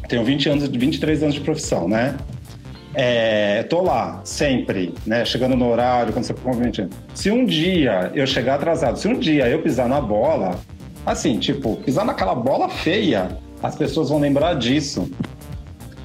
tenho 0.09 0.25
20 0.25 0.49
anos, 0.49 0.69
23 0.69 1.23
anos 1.23 1.35
de 1.35 1.41
profissão, 1.41 1.89
né? 1.89 2.17
É, 2.95 3.65
tô 3.65 3.83
lá, 3.83 4.21
sempre, 4.25 4.95
né? 5.05 5.25
Chegando 5.25 5.57
no 5.57 5.69
horário, 5.69 6.13
quando 6.13 6.25
você 6.25 6.35
convite. 6.35 6.89
Se 7.13 7.31
um 7.31 7.45
dia 7.45 8.13
eu 8.15 8.27
chegar 8.27 8.55
atrasado, 8.55 8.99
se 8.99 9.09
um 9.09 9.19
dia 9.19 9.49
eu 9.49 9.61
pisar 9.61 9.89
na 9.89 10.01
bola, 10.01 10.61
assim, 11.05 11.39
tipo, 11.39 11.77
pisar 11.77 12.05
naquela 12.05 12.35
bola 12.35 12.69
feia, 12.69 13.37
as 13.63 13.75
pessoas 13.75 14.11
vão 14.11 14.21
lembrar 14.21 14.55
disso. 14.55 15.11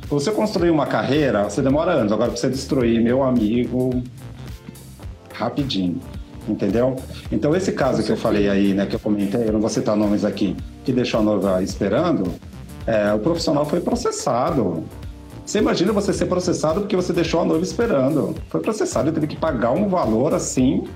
Você 0.09 0.31
construir 0.31 0.71
uma 0.71 0.87
carreira, 0.87 1.43
você 1.43 1.61
demora 1.61 1.91
anos. 1.91 2.11
Agora, 2.11 2.31
pra 2.31 2.39
você 2.39 2.49
destruir, 2.49 2.99
meu 2.99 3.21
amigo, 3.21 4.01
rapidinho. 5.31 5.99
Entendeu? 6.47 6.95
Então, 7.31 7.55
esse 7.55 7.71
caso 7.71 8.03
que 8.03 8.11
eu 8.11 8.17
falei 8.17 8.49
aí, 8.49 8.73
né, 8.73 8.87
que 8.87 8.95
eu 8.95 8.99
comentei, 8.99 9.47
eu 9.47 9.53
não 9.53 9.59
vou 9.59 9.69
citar 9.69 9.95
nomes 9.95 10.25
aqui, 10.25 10.55
que 10.83 10.91
deixou 10.91 11.19
a 11.19 11.23
noiva 11.23 11.61
esperando, 11.61 12.33
é, 12.89 13.13
o 13.13 13.19
profissional 13.19 13.67
foi 13.67 13.79
processado. 13.79 14.83
Você 15.45 15.59
imagina 15.59 15.93
você 15.93 16.11
ser 16.11 16.25
processado 16.25 16.81
porque 16.81 16.95
você 16.95 17.13
deixou 17.13 17.39
a 17.41 17.45
noiva 17.45 17.63
esperando. 17.63 18.35
Foi 18.49 18.59
processado 18.61 19.09
e 19.09 19.11
teve 19.11 19.27
que 19.27 19.35
pagar 19.35 19.71
um 19.73 19.87
valor 19.87 20.33
assim 20.33 20.87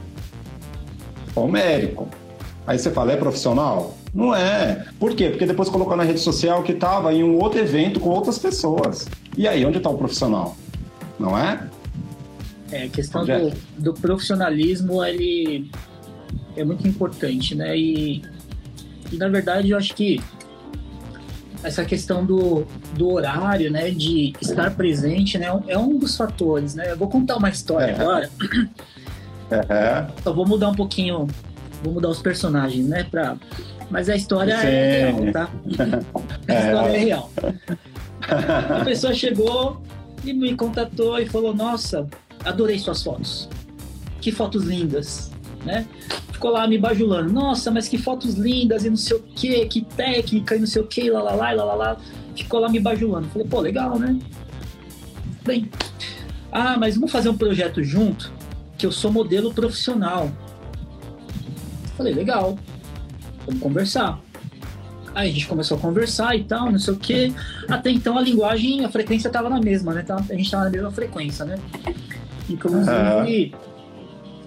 homérico. 1.35 2.07
Aí 2.65 2.79
você 2.79 2.89
fala, 2.89 3.11
é 3.11 3.15
profissional? 3.15 3.95
Não 4.11 4.33
é. 4.33 4.87
Por 4.99 5.15
quê? 5.15 5.29
Porque 5.29 5.45
depois 5.45 5.69
colocou 5.69 5.95
na 5.95 6.01
rede 6.01 6.19
social 6.19 6.63
que 6.63 6.71
estava 6.71 7.13
em 7.13 7.23
um 7.23 7.37
outro 7.37 7.59
evento 7.59 7.99
com 7.99 8.09
outras 8.09 8.39
pessoas. 8.39 9.07
E 9.37 9.47
aí, 9.47 9.63
onde 9.63 9.77
está 9.77 9.89
o 9.89 9.97
profissional? 9.97 10.55
Não 11.19 11.37
é? 11.37 11.67
É, 12.71 12.85
a 12.85 12.89
questão 12.89 13.23
do, 13.23 13.53
do, 13.77 13.93
profissionalismo, 13.93 15.03
ele 15.03 15.69
é 16.57 16.63
muito 16.63 16.87
importante, 16.87 17.53
né? 17.53 17.77
E, 17.77 18.23
e, 19.11 19.17
na 19.17 19.29
verdade, 19.29 19.69
eu 19.69 19.77
acho 19.77 19.93
que 19.93 20.19
essa 21.63 21.85
questão 21.85 22.25
do, 22.25 22.65
do 22.95 23.11
horário, 23.11 23.71
né, 23.71 23.89
de 23.89 24.33
estar 24.41 24.71
presente, 24.75 25.37
né, 25.37 25.47
é 25.67 25.77
um 25.77 25.97
dos 25.97 26.17
fatores, 26.17 26.75
né. 26.75 26.91
Eu 26.91 26.97
vou 26.97 27.07
contar 27.07 27.37
uma 27.37 27.49
história 27.49 27.91
é. 27.91 27.99
agora. 27.99 28.29
É. 29.51 30.05
Então 30.19 30.33
vou 30.33 30.47
mudar 30.47 30.69
um 30.69 30.75
pouquinho, 30.75 31.27
vou 31.83 31.93
mudar 31.93 32.09
os 32.09 32.19
personagens, 32.19 32.87
né, 32.87 33.03
para 33.03 33.37
mas 33.89 34.09
a 34.09 34.15
história 34.15 34.57
Sim. 34.59 34.67
é 34.67 35.11
real, 35.11 35.31
tá? 35.31 35.49
a 36.47 36.59
história 36.59 36.97
é 36.97 36.99
real. 36.99 37.31
A 38.79 38.83
pessoa 38.83 39.13
chegou 39.13 39.83
e 40.23 40.33
me 40.33 40.55
contatou 40.55 41.19
e 41.19 41.27
falou: 41.27 41.53
Nossa, 41.53 42.07
adorei 42.43 42.79
suas 42.79 43.03
fotos. 43.03 43.49
Que 44.21 44.31
fotos 44.31 44.63
lindas, 44.63 45.31
né? 45.65 45.87
ficou 46.43 46.51
lá 46.51 46.67
me 46.67 46.77
bajulando. 46.77 47.31
Nossa, 47.31 47.71
mas 47.71 47.87
que 47.87 47.97
fotos 47.97 48.33
lindas 48.33 48.83
e 48.83 48.89
não 48.89 48.97
sei 48.97 49.15
o 49.15 49.21
que, 49.21 49.65
que 49.67 49.81
técnica 49.81 50.57
e 50.57 50.59
não 50.59 50.67
sei 50.67 50.81
o 50.81 50.85
que, 50.85 51.09
lá, 51.09 51.21
lá, 51.21 51.33
lá, 51.33 51.51
lá, 51.53 51.63
lá, 51.63 51.73
lá. 51.73 51.97
Ficou 52.35 52.59
lá 52.59 52.67
me 52.67 52.81
bajulando. 52.81 53.29
Falei, 53.29 53.47
pô, 53.47 53.61
legal, 53.61 53.97
né? 53.97 54.19
Bem, 55.45 55.69
ah, 56.51 56.77
mas 56.77 56.95
vamos 56.95 57.11
fazer 57.11 57.29
um 57.29 57.37
projeto 57.37 57.81
junto, 57.81 58.31
que 58.77 58.85
eu 58.85 58.91
sou 58.91 59.09
modelo 59.09 59.53
profissional. 59.53 60.29
Falei, 61.95 62.13
legal, 62.13 62.57
vamos 63.45 63.61
conversar. 63.61 64.19
Aí 65.15 65.29
a 65.29 65.33
gente 65.33 65.47
começou 65.47 65.77
a 65.77 65.79
conversar 65.79 66.35
e 66.35 66.43
tal, 66.43 66.71
não 66.71 66.79
sei 66.79 66.93
o 66.93 66.97
que. 66.97 67.33
Até 67.69 67.89
então 67.89 68.17
a 68.17 68.21
linguagem, 68.21 68.83
a 68.83 68.89
frequência 68.89 69.29
tava 69.29 69.49
na 69.49 69.61
mesma, 69.61 69.93
né? 69.93 70.03
A 70.09 70.33
gente 70.33 70.51
tava 70.51 70.65
na 70.65 70.69
mesma 70.71 70.91
frequência, 70.91 71.45
né? 71.45 71.57
Inclusive, 72.49 73.53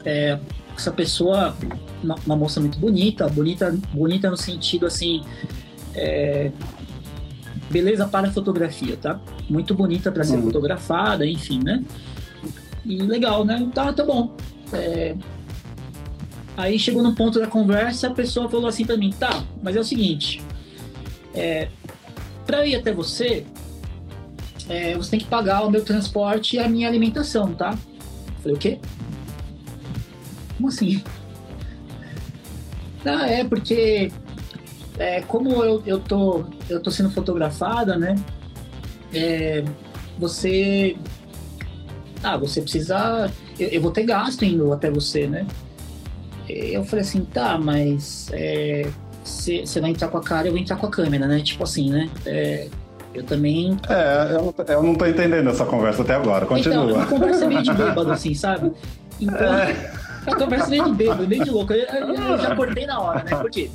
é, 0.04 0.38
essa 0.76 0.92
pessoa 0.92 1.56
uma, 2.02 2.16
uma, 2.26 2.36
moça 2.36 2.60
muito 2.60 2.78
bonita, 2.78 3.28
bonita, 3.28 3.76
bonita 3.92 4.30
no 4.30 4.36
sentido 4.36 4.86
assim, 4.86 5.22
é, 5.94 6.50
beleza 7.70 8.06
para 8.06 8.30
fotografia, 8.30 8.96
tá? 8.96 9.20
Muito 9.48 9.74
bonita 9.74 10.12
para 10.12 10.24
ser 10.24 10.36
uhum. 10.36 10.42
fotografada, 10.42 11.26
enfim, 11.26 11.60
né? 11.62 11.82
E 12.84 12.98
legal, 13.02 13.44
né? 13.44 13.68
Tá, 13.74 13.92
tá 13.92 14.04
bom. 14.04 14.34
É... 14.72 15.16
Aí 16.56 16.78
chegou 16.78 17.02
no 17.02 17.14
ponto 17.14 17.38
da 17.38 17.46
conversa, 17.46 18.06
a 18.06 18.14
pessoa 18.14 18.48
falou 18.48 18.66
assim 18.66 18.86
para 18.86 18.96
mim, 18.96 19.10
tá, 19.10 19.44
mas 19.62 19.76
é 19.76 19.80
o 19.80 19.84
seguinte, 19.84 20.42
é, 21.34 21.68
para 22.46 22.66
ir 22.66 22.76
até 22.76 22.94
você, 22.94 23.44
é, 24.66 24.96
você 24.96 25.10
tem 25.10 25.20
que 25.20 25.26
pagar 25.26 25.66
o 25.66 25.70
meu 25.70 25.84
transporte 25.84 26.56
e 26.56 26.58
a 26.58 26.66
minha 26.66 26.88
alimentação, 26.88 27.52
tá? 27.52 27.72
Eu 27.72 28.42
falei, 28.42 28.56
o 28.56 28.58
quê? 28.58 28.78
Como 30.56 30.68
assim? 30.68 31.02
Ah, 33.04 33.28
é 33.28 33.44
porque 33.44 34.10
é, 34.98 35.20
como 35.22 35.62
eu, 35.62 35.82
eu, 35.86 36.00
tô, 36.00 36.44
eu 36.68 36.80
tô 36.80 36.90
sendo 36.90 37.10
fotografada, 37.10 37.96
né? 37.96 38.16
É, 39.12 39.62
você. 40.18 40.96
Ah, 42.22 42.36
você 42.36 42.62
precisa. 42.62 43.30
Eu, 43.58 43.68
eu, 43.68 43.80
vou 43.80 43.90
ter 43.90 44.04
gasto 44.04 44.44
indo 44.44 44.72
até 44.72 44.90
você, 44.90 45.26
né? 45.26 45.46
Eu 46.48 46.84
falei 46.84 47.04
assim, 47.04 47.24
tá, 47.24 47.58
mas 47.58 48.30
você 49.24 49.62
é, 49.76 49.80
vai 49.80 49.90
entrar 49.90 50.08
com 50.08 50.18
a 50.18 50.22
cara, 50.22 50.46
eu 50.46 50.52
vou 50.52 50.60
entrar 50.60 50.76
com 50.76 50.86
a 50.86 50.90
câmera, 50.90 51.26
né? 51.26 51.40
Tipo 51.40 51.64
assim, 51.64 51.90
né? 51.90 52.08
É, 52.24 52.68
eu 53.12 53.24
também. 53.24 53.76
É, 53.88 54.36
eu, 54.36 54.54
eu 54.68 54.82
não 54.82 54.94
tô 54.94 55.06
entendendo 55.06 55.50
essa 55.50 55.64
conversa 55.66 56.02
até 56.02 56.14
agora. 56.14 56.46
Continua. 56.46 56.84
Então, 56.84 56.96
uma 56.96 57.06
conversa 57.06 57.46
meio 57.46 57.62
de 57.62 57.72
bêbado, 57.72 58.10
assim, 58.10 58.34
sabe? 58.34 58.72
Então, 59.18 59.48
é. 60.26 60.32
a 60.32 60.36
conversa 60.36 60.68
meio 60.68 60.84
de 60.84 60.92
bêbado, 60.92 61.28
meio 61.28 61.44
de 61.44 61.50
louco. 61.50 61.72
Eu, 61.72 61.84
eu, 61.84 62.38
já 62.38 62.54
cortei 62.54 62.86
na 62.86 63.00
hora, 63.00 63.24
né? 63.24 63.36
Por 63.36 63.50
quê? 63.50 63.70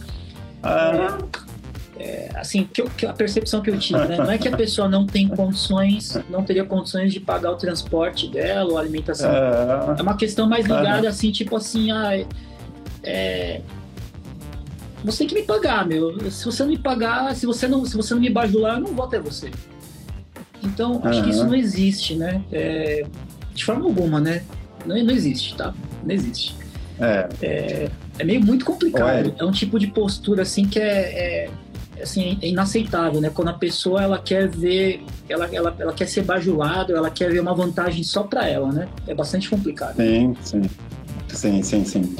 É, 1.97 2.29
assim, 2.35 2.67
que, 2.71 2.81
eu, 2.81 2.89
que 2.89 3.05
a 3.05 3.13
percepção 3.13 3.61
que 3.61 3.69
eu 3.69 3.77
tive, 3.77 3.99
né? 3.99 4.17
Não 4.17 4.31
é 4.31 4.37
que 4.37 4.47
a 4.47 4.57
pessoa 4.57 4.89
não 4.89 5.05
tem 5.05 5.27
condições, 5.27 6.17
não 6.29 6.43
teria 6.43 6.65
condições 6.65 7.13
de 7.13 7.19
pagar 7.19 7.51
o 7.51 7.55
transporte 7.55 8.27
dela 8.27 8.71
ou 8.71 8.77
a 8.77 8.81
alimentação. 8.81 9.31
É, 9.31 9.99
é 9.99 10.01
uma 10.01 10.17
questão 10.17 10.49
mais 10.49 10.65
ligada, 10.65 11.07
assim, 11.07 11.31
tipo 11.31 11.55
assim, 11.55 11.91
ah, 11.91 12.25
é, 13.03 13.61
você 15.03 15.19
tem 15.19 15.27
que 15.27 15.35
me 15.35 15.43
pagar, 15.43 15.85
meu. 15.87 16.31
Se 16.31 16.45
você 16.45 16.63
não 16.63 16.69
me 16.69 16.77
pagar, 16.77 17.35
se 17.35 17.45
você 17.45 17.67
não, 17.67 17.85
se 17.85 17.95
você 17.95 18.13
não 18.13 18.21
me 18.21 18.29
bajular, 18.29 18.75
eu 18.75 18.81
não 18.81 18.93
vou 18.93 19.05
até 19.05 19.19
você. 19.19 19.51
Então, 20.63 21.01
acho 21.03 21.19
uhum. 21.19 21.23
que 21.23 21.29
isso 21.31 21.43
não 21.45 21.55
existe, 21.55 22.15
né? 22.15 22.43
É, 22.51 23.05
de 23.53 23.65
forma 23.65 23.85
alguma, 23.85 24.19
né? 24.19 24.43
Não, 24.85 24.95
não 25.03 25.13
existe, 25.13 25.55
tá? 25.55 25.73
Não 26.03 26.13
existe. 26.13 26.55
É. 26.99 27.27
é, 27.41 27.89
é 28.19 28.23
meio 28.23 28.43
muito 28.45 28.63
complicado. 28.63 29.33
É 29.37 29.43
um 29.43 29.51
tipo 29.51 29.79
de 29.79 29.87
postura 29.87 30.43
assim 30.43 30.65
que 30.65 30.79
é, 30.79 31.47
é, 31.47 31.49
assim, 32.01 32.37
é 32.41 32.47
inaceitável, 32.47 33.19
né? 33.19 33.31
Quando 33.33 33.49
a 33.49 33.53
pessoa 33.53 34.01
ela 34.01 34.19
quer 34.19 34.47
ver, 34.47 35.03
ela, 35.27 35.49
ela, 35.51 35.75
ela 35.79 35.93
quer 35.93 36.07
ser 36.07 36.23
bajulada, 36.23 36.93
ela 36.93 37.09
quer 37.09 37.31
ver 37.31 37.39
uma 37.39 37.53
vantagem 37.53 38.03
só 38.03 38.23
para 38.23 38.47
ela, 38.47 38.71
né? 38.71 38.87
É 39.07 39.15
bastante 39.15 39.49
complicado. 39.49 39.95
Sim, 39.95 40.35
sim. 40.43 40.61
Sim, 41.29 41.63
sim, 41.63 41.85
sim. 41.85 42.15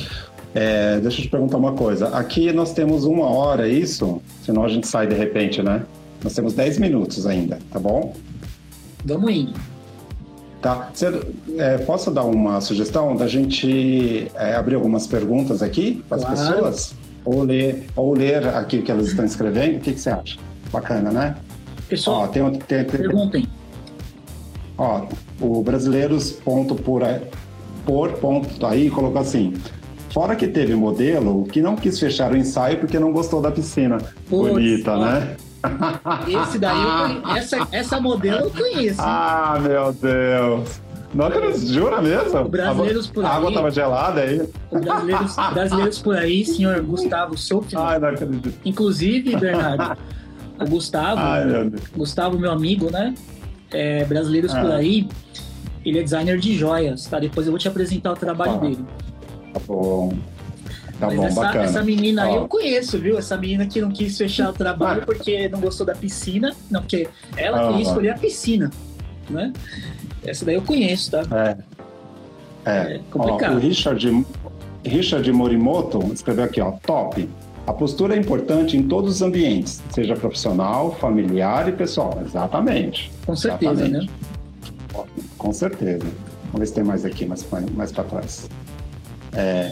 É, 0.53 0.99
deixa 0.99 1.19
eu 1.19 1.23
te 1.23 1.29
perguntar 1.29 1.57
uma 1.57 1.73
coisa. 1.73 2.09
Aqui 2.09 2.51
nós 2.51 2.73
temos 2.73 3.05
uma 3.05 3.25
hora, 3.25 3.67
é 3.67 3.71
isso? 3.71 4.21
Senão 4.43 4.63
a 4.63 4.69
gente 4.69 4.87
sai 4.87 5.07
de 5.07 5.15
repente, 5.15 5.61
né? 5.61 5.83
Nós 6.23 6.33
temos 6.33 6.53
10 6.53 6.77
minutos 6.79 7.25
ainda, 7.25 7.59
tá 7.71 7.79
bom? 7.79 8.15
Vamos 9.05 9.31
indo. 9.31 9.70
Tá. 10.61 10.89
Você, 10.93 11.07
é, 11.57 11.77
posso 11.79 12.11
dar 12.11 12.23
uma 12.23 12.61
sugestão 12.61 13.15
da 13.15 13.27
gente 13.27 14.31
é, 14.35 14.55
abrir 14.55 14.75
algumas 14.75 15.07
perguntas 15.07 15.63
aqui 15.63 16.03
para 16.07 16.17
as 16.17 16.23
claro. 16.23 16.53
pessoas? 16.53 16.95
Ou 17.25 17.43
ler, 17.43 17.87
ou 17.95 18.13
ler 18.13 18.47
aqui 18.47 18.77
o 18.77 18.83
que 18.83 18.91
elas 18.91 19.07
estão 19.07 19.25
escrevendo? 19.25 19.77
O 19.77 19.79
que, 19.79 19.93
que 19.93 19.99
você 19.99 20.09
acha? 20.09 20.37
Bacana, 20.71 21.11
né? 21.11 21.35
Pessoal, 21.89 22.21
ó, 22.21 22.27
tem, 22.27 22.43
tem, 22.51 22.59
tem, 22.59 22.85
perguntem. 22.85 23.47
Ó, 24.77 25.07
o 25.39 25.61
brasileiros 25.61 26.31
ponto 26.31 26.75
por, 26.75 27.01
por 27.85 28.13
ponto 28.13 28.65
aí 28.65 28.89
colocou 28.89 29.21
assim 29.21 29.53
Fora 30.13 30.35
que 30.35 30.47
teve 30.47 30.75
modelo 30.75 31.45
que 31.45 31.61
não 31.61 31.75
quis 31.75 31.97
fechar 31.97 32.33
o 32.33 32.37
ensaio 32.37 32.79
porque 32.79 32.99
não 32.99 33.13
gostou 33.13 33.41
da 33.41 33.49
piscina. 33.49 33.97
Bonita, 34.29 34.91
ó. 34.91 35.05
né? 35.05 35.37
Esse 36.27 36.59
daí 36.59 36.81
eu 36.81 37.21
conheço. 37.21 37.55
Essa, 37.55 37.67
essa 37.71 38.01
modelo 38.01 38.45
eu 38.45 38.51
conheço. 38.51 39.01
Ah, 39.01 39.59
meu 39.61 39.93
Deus. 39.93 40.81
Não 41.13 41.25
acredito, 41.25 41.67
jura 41.67 42.01
mesmo? 42.01 42.47
Brasileiros 42.47 43.07
por 43.07 43.25
aí. 43.25 43.31
A 43.31 43.35
água 43.35 43.53
tava 43.53 43.69
gelada 43.69 44.21
aí. 44.21 44.49
Brasileiros, 44.71 45.35
brasileiros 45.53 45.99
por 45.99 46.17
aí, 46.17 46.45
senhor 46.45 46.81
Gustavo 46.83 47.37
Souto. 47.37 47.77
Ai, 47.77 47.99
não 47.99 48.09
acredito. 48.09 48.53
Inclusive, 48.63 49.35
Bernardo, 49.35 49.97
o 50.59 50.65
Gustavo, 50.69 51.19
Ai, 51.19 51.45
meu 51.45 51.71
Gustavo, 51.95 52.39
meu 52.39 52.51
amigo, 52.51 52.89
né? 52.89 53.13
É, 53.71 54.05
brasileiros 54.05 54.53
ah. 54.55 54.61
por 54.61 54.71
aí, 54.71 55.07
ele 55.83 55.99
é 55.99 56.03
designer 56.03 56.37
de 56.39 56.57
joias, 56.57 57.05
tá? 57.07 57.19
Depois 57.19 57.45
eu 57.45 57.51
vou 57.51 57.59
te 57.59 57.67
apresentar 57.67 58.13
o 58.13 58.15
trabalho 58.15 58.53
ah. 58.53 58.57
dele. 58.57 58.85
Tá 59.53 59.59
bom. 59.67 60.13
Tá 61.01 61.07
Mas 61.07 61.15
bom, 61.15 61.25
essa, 61.25 61.41
bacana. 61.41 61.63
essa 61.63 61.83
menina 61.83 62.25
aí 62.25 62.35
eu 62.35 62.47
conheço, 62.47 62.99
viu? 62.99 63.17
Essa 63.17 63.35
menina 63.35 63.65
que 63.65 63.81
não 63.81 63.89
quis 63.89 64.15
fechar 64.15 64.51
o 64.51 64.53
trabalho 64.53 65.03
porque 65.03 65.49
não 65.49 65.59
gostou 65.59 65.83
da 65.83 65.95
piscina. 65.95 66.55
Não, 66.69 66.79
porque 66.79 67.09
ela 67.35 67.69
queria 67.69 67.81
escolher 67.81 68.09
a 68.11 68.17
piscina, 68.19 68.69
né? 69.27 69.51
Essa 70.23 70.45
daí 70.45 70.53
eu 70.53 70.61
conheço, 70.61 71.09
tá? 71.09 71.23
É. 71.35 71.57
É, 72.63 72.95
é 72.97 72.99
complicado. 73.09 73.53
Ó, 73.53 73.55
o 73.55 73.59
Richard, 73.59 74.25
Richard 74.85 75.31
Morimoto 75.31 75.97
escreveu 76.13 76.43
aqui, 76.43 76.61
ó, 76.61 76.73
top. 76.85 77.27
A 77.65 77.73
postura 77.73 78.15
é 78.15 78.19
importante 78.19 78.77
em 78.77 78.83
todos 78.83 79.15
os 79.15 79.21
ambientes, 79.23 79.81
seja 79.89 80.15
profissional, 80.15 80.93
familiar 80.99 81.67
e 81.67 81.71
pessoal. 81.71 82.21
Exatamente. 82.23 83.11
Com 83.25 83.35
certeza, 83.35 83.71
Exatamente. 83.85 84.07
né? 84.07 85.07
Com 85.35 85.51
certeza. 85.51 86.05
Vamos 86.43 86.59
ver 86.59 86.65
se 86.67 86.73
tem 86.75 86.83
mais 86.83 87.05
aqui, 87.05 87.25
mais, 87.25 87.43
mais 87.75 87.91
para 87.91 88.03
trás. 88.03 88.47
É, 89.33 89.71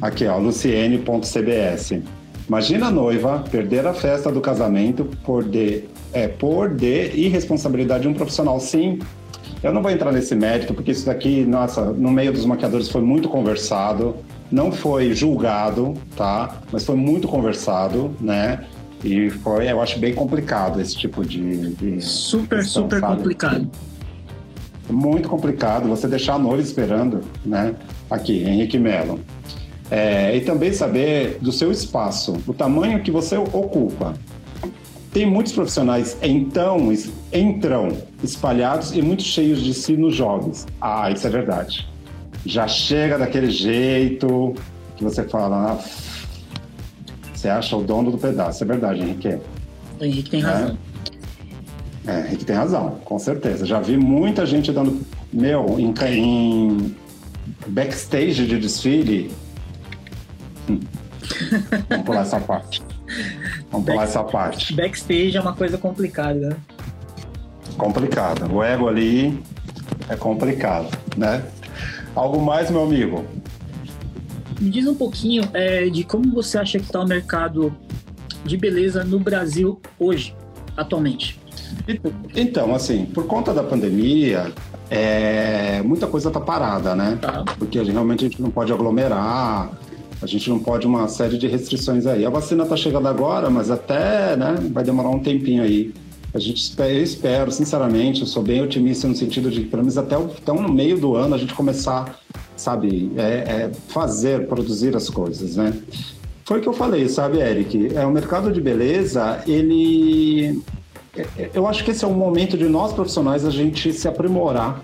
aqui, 0.00 0.26
ó, 0.26 0.38
luciene.cbs. 0.38 2.02
Imagina 2.48 2.86
a 2.86 2.90
noiva 2.90 3.44
perder 3.50 3.86
a 3.86 3.92
festa 3.92 4.32
do 4.32 4.40
casamento 4.40 5.04
por 5.24 5.44
de, 5.44 5.84
é, 6.12 6.28
por 6.28 6.70
de 6.74 7.10
irresponsabilidade 7.14 8.02
de 8.02 8.08
um 8.08 8.14
profissional. 8.14 8.58
Sim, 8.58 8.98
eu 9.62 9.72
não 9.72 9.82
vou 9.82 9.90
entrar 9.90 10.12
nesse 10.12 10.34
mérito, 10.34 10.72
porque 10.72 10.92
isso 10.92 11.04
daqui, 11.04 11.44
nossa, 11.44 11.84
no 11.92 12.10
meio 12.10 12.32
dos 12.32 12.46
maquiadores 12.46 12.88
foi 12.88 13.02
muito 13.02 13.28
conversado, 13.28 14.16
não 14.50 14.72
foi 14.72 15.12
julgado, 15.12 15.94
tá? 16.16 16.62
Mas 16.72 16.86
foi 16.86 16.96
muito 16.96 17.28
conversado, 17.28 18.14
né? 18.20 18.64
E 19.04 19.28
foi, 19.30 19.70
eu 19.70 19.80
acho 19.80 19.98
bem 19.98 20.14
complicado 20.14 20.80
esse 20.80 20.96
tipo 20.96 21.24
de. 21.24 21.74
de 21.74 22.00
super, 22.00 22.60
questão, 22.60 22.84
super 22.84 23.00
sabe? 23.00 23.16
complicado. 23.16 23.70
Muito 24.90 25.28
complicado 25.28 25.86
você 25.86 26.08
deixar 26.08 26.34
a 26.34 26.38
noiva 26.38 26.62
esperando, 26.62 27.20
né? 27.44 27.74
aqui, 28.10 28.42
Henrique 28.42 28.78
Melo. 28.78 29.20
É, 29.90 30.36
e 30.36 30.40
também 30.42 30.72
saber 30.72 31.38
do 31.40 31.50
seu 31.50 31.72
espaço, 31.72 32.36
o 32.46 32.52
tamanho 32.52 33.02
que 33.02 33.10
você 33.10 33.36
ocupa. 33.36 34.14
Tem 35.12 35.24
muitos 35.24 35.52
profissionais 35.52 36.16
então 36.22 36.92
entram 37.32 37.96
espalhados 38.22 38.92
e 38.92 39.00
muito 39.00 39.22
cheios 39.22 39.62
de 39.62 39.72
si 39.72 39.96
nos 39.96 40.14
jogos. 40.14 40.66
Ah, 40.80 41.10
isso 41.10 41.26
é 41.26 41.30
verdade. 41.30 41.88
Já 42.44 42.68
chega 42.68 43.18
daquele 43.18 43.50
jeito 43.50 44.54
que 44.96 45.04
você 45.04 45.24
fala, 45.24 45.72
ah, 45.72 45.84
você 47.34 47.48
acha 47.48 47.76
o 47.76 47.82
dono 47.82 48.10
do 48.10 48.18
pedaço. 48.18 48.62
É 48.62 48.66
verdade, 48.66 49.00
Henrique. 49.00 49.38
O 49.98 50.04
Henrique 50.04 50.30
tem 50.30 50.40
razão. 50.40 50.78
É, 52.06 52.12
é 52.12 52.26
Henrique 52.26 52.44
tem 52.44 52.56
razão, 52.56 52.98
com 53.04 53.18
certeza. 53.18 53.64
Já 53.64 53.80
vi 53.80 53.96
muita 53.96 54.44
gente 54.44 54.72
dando, 54.72 55.00
meu, 55.32 55.78
em, 55.78 55.94
em 56.12 56.96
backstage 57.68 58.46
de 58.46 58.58
desfile. 58.58 59.30
Vamos 61.88 62.04
pular 62.04 62.22
essa 62.22 62.40
parte. 62.40 62.82
Vamos 63.70 63.86
pular 63.86 64.04
essa 64.04 64.22
parte. 64.22 64.74
Backstage 64.74 65.36
é 65.36 65.40
uma 65.40 65.54
coisa 65.54 65.78
complicada, 65.78 66.50
né? 66.50 66.56
Complicada. 67.76 68.46
O 68.46 68.62
ego 68.62 68.88
ali 68.88 69.42
é 70.08 70.16
complicado, 70.16 70.88
né? 71.16 71.44
Algo 72.14 72.40
mais, 72.40 72.70
meu 72.70 72.82
amigo? 72.82 73.24
Me 74.60 74.70
diz 74.70 74.86
um 74.86 74.94
pouquinho 74.94 75.48
é, 75.52 75.88
de 75.88 76.02
como 76.02 76.32
você 76.32 76.58
acha 76.58 76.78
que 76.78 76.84
está 76.84 77.00
o 77.00 77.06
mercado 77.06 77.72
de 78.44 78.56
beleza 78.56 79.04
no 79.04 79.20
Brasil 79.20 79.80
hoje, 79.98 80.34
atualmente. 80.76 81.38
Então, 82.34 82.74
assim, 82.74 83.06
por 83.06 83.26
conta 83.26 83.54
da 83.54 83.62
pandemia, 83.62 84.52
é, 84.90 85.82
muita 85.82 86.06
coisa 86.06 86.28
está 86.28 86.40
parada, 86.40 86.94
né? 86.94 87.18
Tá. 87.20 87.44
Porque 87.58 87.80
realmente 87.80 88.24
a 88.24 88.28
gente 88.28 88.42
não 88.42 88.50
pode 88.50 88.72
aglomerar, 88.72 89.70
a 90.20 90.26
gente 90.26 90.48
não 90.50 90.58
pode 90.58 90.86
uma 90.86 91.06
série 91.08 91.38
de 91.38 91.46
restrições 91.46 92.06
aí. 92.06 92.24
A 92.26 92.30
vacina 92.30 92.64
está 92.64 92.76
chegando 92.76 93.06
agora, 93.06 93.48
mas 93.48 93.70
até, 93.70 94.36
né, 94.36 94.56
vai 94.72 94.82
demorar 94.82 95.10
um 95.10 95.20
tempinho 95.20 95.62
aí. 95.62 95.92
A 96.34 96.38
gente 96.38 96.74
eu 96.78 97.02
espero, 97.02 97.50
sinceramente, 97.50 98.20
eu 98.20 98.26
sou 98.26 98.42
bem 98.42 98.60
otimista 98.62 99.08
no 99.08 99.14
sentido 99.14 99.50
de 99.50 99.62
pelo 99.62 99.82
menos 99.82 99.96
até, 99.96 100.16
o, 100.16 100.24
até 100.24 100.52
no 100.52 100.68
meio 100.68 100.98
do 100.98 101.14
ano 101.16 101.34
a 101.34 101.38
gente 101.38 101.54
começar, 101.54 102.18
sabe, 102.54 103.10
é, 103.16 103.22
é 103.22 103.70
fazer, 103.88 104.46
produzir 104.46 104.94
as 104.94 105.08
coisas, 105.08 105.56
né? 105.56 105.72
Foi 106.44 106.58
o 106.58 106.62
que 106.62 106.68
eu 106.68 106.72
falei, 106.72 107.08
sabe, 107.08 107.38
Eric? 107.38 107.94
É, 107.94 108.04
o 108.04 108.10
mercado 108.10 108.52
de 108.52 108.60
beleza, 108.60 109.42
ele 109.46 110.60
eu 111.52 111.66
acho 111.66 111.84
que 111.84 111.90
esse 111.90 112.04
é 112.04 112.08
o 112.08 112.12
momento 112.12 112.56
de 112.56 112.68
nós 112.68 112.92
profissionais 112.92 113.44
a 113.44 113.50
gente 113.50 113.92
se 113.92 114.06
aprimorar 114.06 114.80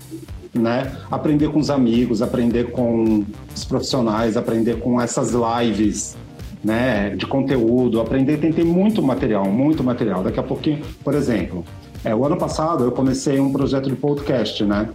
né? 0.54 0.92
Aprender 1.10 1.48
com 1.48 1.58
os 1.58 1.70
amigos, 1.70 2.22
aprender 2.22 2.70
com 2.70 3.24
os 3.54 3.64
profissionais, 3.64 4.36
aprender 4.36 4.80
com 4.80 5.00
essas 5.00 5.32
lives, 5.32 6.16
né? 6.62 7.10
De 7.16 7.26
conteúdo, 7.26 8.00
aprender, 8.00 8.38
tem, 8.38 8.52
tem 8.52 8.64
muito 8.64 9.02
material, 9.02 9.44
muito 9.46 9.82
material. 9.82 10.22
Daqui 10.22 10.40
a 10.40 10.42
pouquinho, 10.42 10.80
por 11.02 11.14
exemplo, 11.14 11.64
é, 12.04 12.14
o 12.14 12.24
ano 12.24 12.36
passado 12.36 12.84
eu 12.84 12.92
comecei 12.92 13.40
um 13.40 13.52
projeto 13.52 13.88
de 13.88 13.96
podcast, 13.96 14.64
né? 14.64 14.88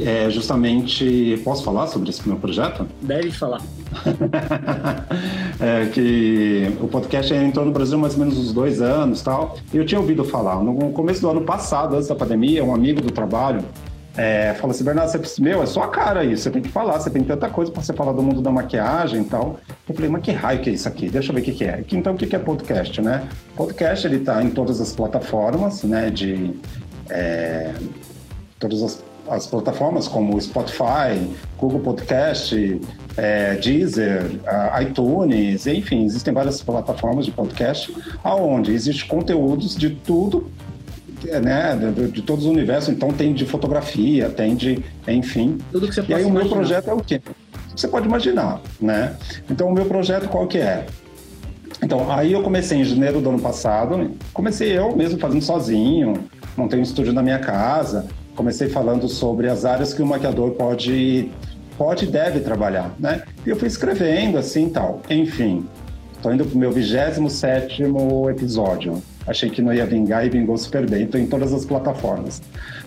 É 0.00 0.30
justamente. 0.30 1.40
Posso 1.44 1.62
falar 1.62 1.86
sobre 1.86 2.08
esse 2.08 2.26
meu 2.26 2.38
projeto? 2.38 2.86
Deve 3.02 3.30
falar. 3.30 3.60
é 5.60 5.86
que 5.92 6.72
o 6.80 6.88
podcast 6.88 7.34
entrou 7.34 7.66
no 7.66 7.72
Brasil 7.72 7.98
mais 7.98 8.14
ou 8.14 8.20
menos 8.20 8.38
uns 8.38 8.52
dois 8.52 8.80
anos 8.80 9.20
tal. 9.20 9.58
E 9.72 9.76
eu 9.76 9.84
tinha 9.84 10.00
ouvido 10.00 10.24
falar. 10.24 10.62
No 10.62 10.90
começo 10.92 11.20
do 11.20 11.28
ano 11.28 11.42
passado, 11.42 11.94
antes 11.94 12.08
da 12.08 12.14
pandemia, 12.14 12.64
um 12.64 12.74
amigo 12.74 13.02
do 13.02 13.10
trabalho 13.10 13.62
é, 14.16 14.54
falou 14.54 14.70
assim: 14.70 14.84
Bernardo, 14.84 15.10
você, 15.10 15.42
meu, 15.42 15.62
é 15.62 15.66
sua 15.66 15.88
cara 15.88 16.24
isso, 16.24 16.42
você 16.44 16.50
tem 16.50 16.62
que 16.62 16.68
falar, 16.68 17.00
você 17.00 17.10
tem 17.10 17.22
tanta 17.22 17.48
coisa 17.48 17.70
para 17.70 17.82
você 17.82 17.92
falar 17.92 18.12
do 18.12 18.22
mundo 18.22 18.40
da 18.40 18.50
maquiagem 18.50 19.22
e 19.22 19.24
tal. 19.24 19.58
Eu 19.88 19.94
falei, 19.94 20.10
mas 20.10 20.22
que 20.22 20.32
raio 20.32 20.60
que 20.60 20.70
é 20.70 20.72
isso 20.72 20.88
aqui? 20.88 21.08
Deixa 21.08 21.30
eu 21.30 21.34
ver 21.34 21.40
o 21.40 21.44
que, 21.44 21.52
que 21.52 21.64
é. 21.64 21.84
Então, 21.92 22.14
o 22.14 22.16
que, 22.16 22.26
que 22.26 22.36
é 22.36 22.38
podcast, 22.38 23.00
né? 23.00 23.26
Podcast, 23.56 24.06
ele 24.06 24.20
tá 24.20 24.42
em 24.42 24.50
todas 24.50 24.80
as 24.80 24.92
plataformas, 24.92 25.82
né, 25.82 26.10
de... 26.10 26.54
É, 27.10 27.72
todas 28.58 28.82
as 28.82 29.02
as 29.28 29.46
plataformas 29.46 30.08
como 30.08 30.40
Spotify, 30.40 31.30
Google 31.56 31.80
Podcast, 31.80 32.80
é, 33.16 33.54
Deezer, 33.56 34.22
iTunes, 34.82 35.66
enfim, 35.66 36.04
existem 36.04 36.34
várias 36.34 36.62
plataformas 36.62 37.26
de 37.26 37.30
podcast 37.30 37.94
aonde 38.22 38.72
existe 38.72 39.06
conteúdos 39.06 39.76
de 39.76 39.90
tudo, 39.90 40.50
né, 41.26 41.76
de, 41.94 42.08
de, 42.10 42.22
todos 42.22 42.44
os 42.44 42.50
universos. 42.50 42.90
Então 42.90 43.12
tem 43.12 43.32
de 43.32 43.46
fotografia, 43.46 44.28
tem 44.28 44.54
de, 44.54 44.84
enfim. 45.06 45.58
Tudo 45.70 45.88
que 45.88 45.94
você 45.94 46.04
e 46.08 46.14
aí 46.14 46.24
o 46.24 46.30
meu 46.30 46.48
projeto 46.48 46.90
é 46.90 46.92
o 46.92 47.00
quê? 47.00 47.20
Você 47.74 47.88
pode 47.88 48.06
imaginar, 48.06 48.60
né? 48.80 49.16
Então 49.50 49.68
o 49.68 49.72
meu 49.72 49.86
projeto 49.86 50.28
qual 50.28 50.46
que 50.46 50.58
é? 50.58 50.86
Então 51.82 52.12
aí 52.12 52.32
eu 52.32 52.42
comecei 52.42 52.78
em 52.78 52.84
janeiro 52.84 53.20
do 53.20 53.30
ano 53.30 53.40
passado, 53.40 54.10
comecei 54.32 54.76
eu 54.76 54.94
mesmo 54.94 55.18
fazendo 55.18 55.42
sozinho, 55.42 56.24
montei 56.56 56.78
um 56.78 56.82
estúdio 56.82 57.12
na 57.12 57.22
minha 57.22 57.38
casa 57.38 58.06
comecei 58.34 58.68
falando 58.68 59.08
sobre 59.08 59.48
as 59.48 59.64
áreas 59.64 59.92
que 59.92 60.02
o 60.02 60.06
maquiador 60.06 60.52
pode 60.52 61.30
pode 61.76 62.04
e 62.04 62.08
deve 62.08 62.40
trabalhar, 62.40 62.94
né? 62.98 63.22
E 63.46 63.50
eu 63.50 63.56
fui 63.56 63.66
escrevendo 63.66 64.38
assim 64.38 64.68
tal. 64.68 65.00
Enfim, 65.08 65.66
estou 66.14 66.32
indo 66.32 66.44
para 66.44 66.54
o 66.54 66.58
meu 66.58 66.70
27 66.70 67.82
episódio. 68.30 69.02
Achei 69.26 69.48
que 69.48 69.62
não 69.62 69.72
ia 69.72 69.86
vingar 69.86 70.26
e 70.26 70.30
vingou 70.30 70.56
super 70.58 70.88
bem. 70.88 71.04
Estou 71.04 71.20
em 71.20 71.26
todas 71.26 71.52
as 71.52 71.64
plataformas. 71.64 72.42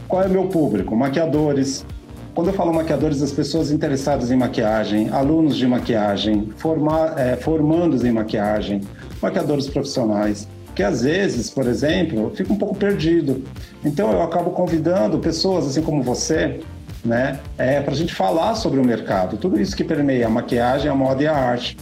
Qual 0.07 0.21
é 0.21 0.27
o 0.27 0.29
meu 0.29 0.47
público? 0.47 0.95
Maquiadores. 0.95 1.85
Quando 2.33 2.47
eu 2.47 2.53
falo 2.53 2.73
maquiadores, 2.73 3.21
as 3.21 3.31
pessoas 3.31 3.71
interessadas 3.71 4.29
em 4.29 4.35
maquiagem, 4.35 5.09
alunos 5.09 5.55
de 5.55 5.65
maquiagem, 5.65 6.49
forma, 6.57 7.13
é, 7.17 7.37
formandos 7.37 8.03
em 8.03 8.11
maquiagem, 8.11 8.81
maquiadores 9.21 9.67
profissionais, 9.67 10.45
que 10.75 10.83
às 10.83 11.03
vezes, 11.03 11.49
por 11.49 11.65
exemplo, 11.65 12.33
fica 12.35 12.51
um 12.51 12.57
pouco 12.57 12.75
perdido. 12.75 13.41
Então 13.85 14.11
eu 14.11 14.21
acabo 14.21 14.51
convidando 14.51 15.17
pessoas 15.19 15.65
assim 15.65 15.81
como 15.81 16.03
você, 16.03 16.59
né, 17.05 17.39
é, 17.57 17.79
para 17.79 17.93
a 17.93 17.95
gente 17.95 18.13
falar 18.13 18.55
sobre 18.55 18.81
o 18.81 18.83
mercado, 18.83 19.37
tudo 19.37 19.57
isso 19.57 19.73
que 19.73 19.83
permeia 19.83 20.27
a 20.27 20.29
maquiagem, 20.29 20.91
a 20.91 20.95
moda 20.95 21.23
e 21.23 21.27
a 21.27 21.33
arte. 21.33 21.77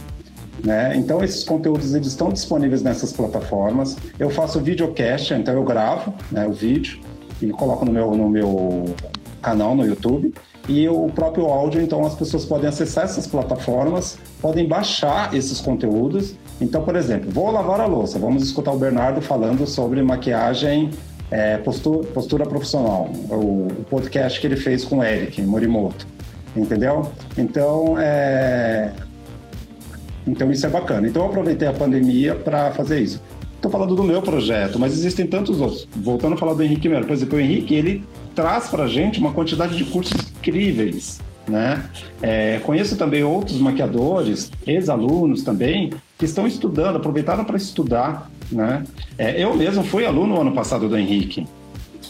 Né? 0.64 0.96
Então 0.96 1.22
esses 1.22 1.44
conteúdos 1.44 1.94
eles 1.94 2.06
estão 2.06 2.30
disponíveis 2.30 2.82
nessas 2.82 3.12
plataformas. 3.12 3.96
Eu 4.18 4.30
faço 4.30 4.58
videocast, 4.60 5.32
então 5.34 5.52
eu 5.52 5.62
gravo 5.62 6.14
né, 6.32 6.46
o 6.46 6.52
vídeo 6.52 7.00
e 7.42 7.50
coloco 7.50 7.84
no 7.84 7.92
meu, 7.92 8.16
no 8.16 8.30
meu 8.30 8.84
canal 9.42 9.76
no 9.76 9.84
YouTube 9.86 10.32
e 10.66 10.88
o 10.88 11.08
próprio 11.08 11.46
áudio, 11.46 11.82
então 11.82 12.04
as 12.06 12.14
pessoas 12.14 12.46
podem 12.46 12.68
acessar 12.68 13.04
essas 13.04 13.26
plataformas, 13.26 14.18
podem 14.40 14.66
baixar 14.66 15.34
esses 15.34 15.60
conteúdos. 15.60 16.34
Então, 16.60 16.82
por 16.82 16.96
exemplo, 16.96 17.30
vou 17.30 17.50
lavar 17.50 17.80
a 17.80 17.86
louça, 17.86 18.18
vamos 18.18 18.42
escutar 18.42 18.72
o 18.72 18.78
Bernardo 18.78 19.20
falando 19.20 19.66
sobre 19.66 20.02
maquiagem, 20.02 20.90
é, 21.30 21.58
postura, 21.58 22.06
postura, 22.08 22.46
profissional, 22.46 23.10
o, 23.30 23.68
podcast 23.90 24.40
que 24.40 24.46
ele 24.46 24.56
fez 24.56 24.84
com 24.84 24.98
o 24.98 25.04
Eric 25.04 25.42
Morimoto, 25.42 26.06
entendeu? 26.56 27.10
Então, 27.36 27.96
é... 27.98 28.92
então 30.26 30.50
isso 30.50 30.66
é 30.66 30.68
bacana. 30.68 31.06
Então, 31.06 31.22
eu 31.22 31.28
aproveitei 31.28 31.68
a 31.68 31.72
pandemia 31.72 32.34
para 32.34 32.72
fazer 32.72 33.00
isso. 33.00 33.20
Estou 33.56 33.70
falando 33.70 33.96
do 33.96 34.02
meu 34.02 34.20
projeto, 34.20 34.78
mas 34.78 34.92
existem 34.92 35.26
tantos 35.26 35.60
outros. 35.60 35.88
Voltando 35.96 36.34
a 36.34 36.36
falar 36.36 36.54
do 36.54 36.62
Henrique 36.62 36.88
Melo, 36.88 37.06
por 37.06 37.14
exemplo, 37.14 37.38
o 37.38 37.40
Henrique, 37.40 37.74
ele 37.74 38.04
traz 38.34 38.68
para 38.68 38.84
a 38.84 38.86
gente 38.88 39.18
uma 39.18 39.32
quantidade 39.32 39.76
de 39.76 39.84
cursos 39.84 40.20
incríveis. 40.36 41.20
Né? 41.48 41.82
É, 42.22 42.58
conheço 42.58 42.96
também 42.96 43.22
outros 43.22 43.58
maquiadores, 43.58 44.50
ex-alunos 44.66 45.42
também, 45.42 45.92
que 46.18 46.24
estão 46.24 46.46
estudando, 46.46 46.96
aproveitaram 46.96 47.44
para 47.44 47.56
estudar. 47.56 48.30
Né? 48.50 48.84
É, 49.16 49.42
eu 49.42 49.54
mesmo 49.54 49.82
fui 49.82 50.04
aluno 50.04 50.40
ano 50.40 50.52
passado 50.52 50.88
do 50.88 50.96
Henrique. 50.96 51.46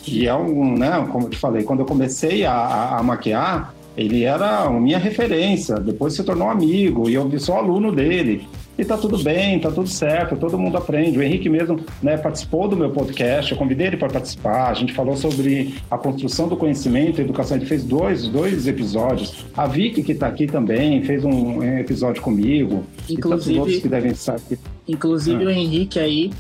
E 0.07 0.27
é 0.27 0.35
um, 0.35 0.77
né, 0.77 1.07
como 1.11 1.27
eu 1.27 1.31
te 1.31 1.39
falei, 1.39 1.63
quando 1.63 1.81
eu 1.81 1.87
comecei 1.87 2.45
a, 2.45 2.53
a, 2.53 2.99
a 2.99 3.03
maquiar, 3.03 3.74
ele 3.97 4.25
era 4.25 4.65
a 4.65 4.71
minha 4.71 4.99
referência, 4.99 5.77
depois 5.77 6.15
se 6.15 6.25
tornou 6.25 6.49
amigo 6.49 7.09
e 7.09 7.15
eu 7.15 7.31
sou 7.39 7.57
aluno 7.57 7.93
dele. 7.93 8.47
E 8.77 8.85
tá 8.85 8.97
tudo 8.97 9.23
bem, 9.23 9.61
tá 9.61 9.71
tudo 9.71 9.89
certo, 9.89 10.35
todo 10.35 10.59
mundo 10.59 10.77
aprende. 10.77 11.17
O 11.17 11.23
Henrique 11.23 11.49
mesmo 11.49 11.79
né, 12.03 12.17
participou 12.17 12.67
do 12.67 12.77
meu 12.77 12.91
podcast, 12.91 13.53
eu 13.53 13.57
convidei 13.59 13.87
ele 13.87 13.97
para 13.97 14.09
participar. 14.09 14.69
A 14.69 14.75
gente 14.75 14.93
falou 14.93 15.17
sobre 15.17 15.75
a 15.89 15.97
construção 15.97 16.49
do 16.49 16.57
conhecimento 16.57 17.21
e 17.21 17.25
educação. 17.25 17.57
Ele 17.57 17.67
fez 17.67 17.85
dois, 17.85 18.27
dois 18.27 18.67
episódios. 18.67 19.47
A 19.57 19.69
Vicky, 19.69 20.03
que 20.03 20.11
está 20.11 20.27
aqui 20.27 20.49
também, 20.49 21.05
fez 21.05 21.25
um 21.25 21.63
episódio 21.79 22.21
comigo. 22.21 22.85
Inclusive, 23.09 23.57
e 23.57 23.61
outros 23.61 23.79
que 23.79 23.89
devem 23.89 24.11
estar 24.11 24.35
aqui. 24.35 24.59
Inclusive 24.89 25.45
ah. 25.45 25.47
o 25.47 25.51
Henrique 25.51 26.01
aí, 26.01 26.33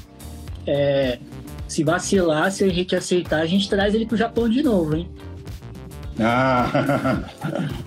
é, 0.67 1.19
se 1.69 1.85
vacilar, 1.85 2.51
se 2.51 2.65
o 2.65 2.67
Henrique 2.67 2.97
aceitar, 2.97 3.43
a 3.43 3.47
gente 3.47 3.69
traz 3.69 3.95
ele 3.95 4.07
pro 4.07 4.17
Japão 4.17 4.49
de 4.49 4.61
novo, 4.61 4.97
hein? 4.97 5.09
Ah, 6.21 7.25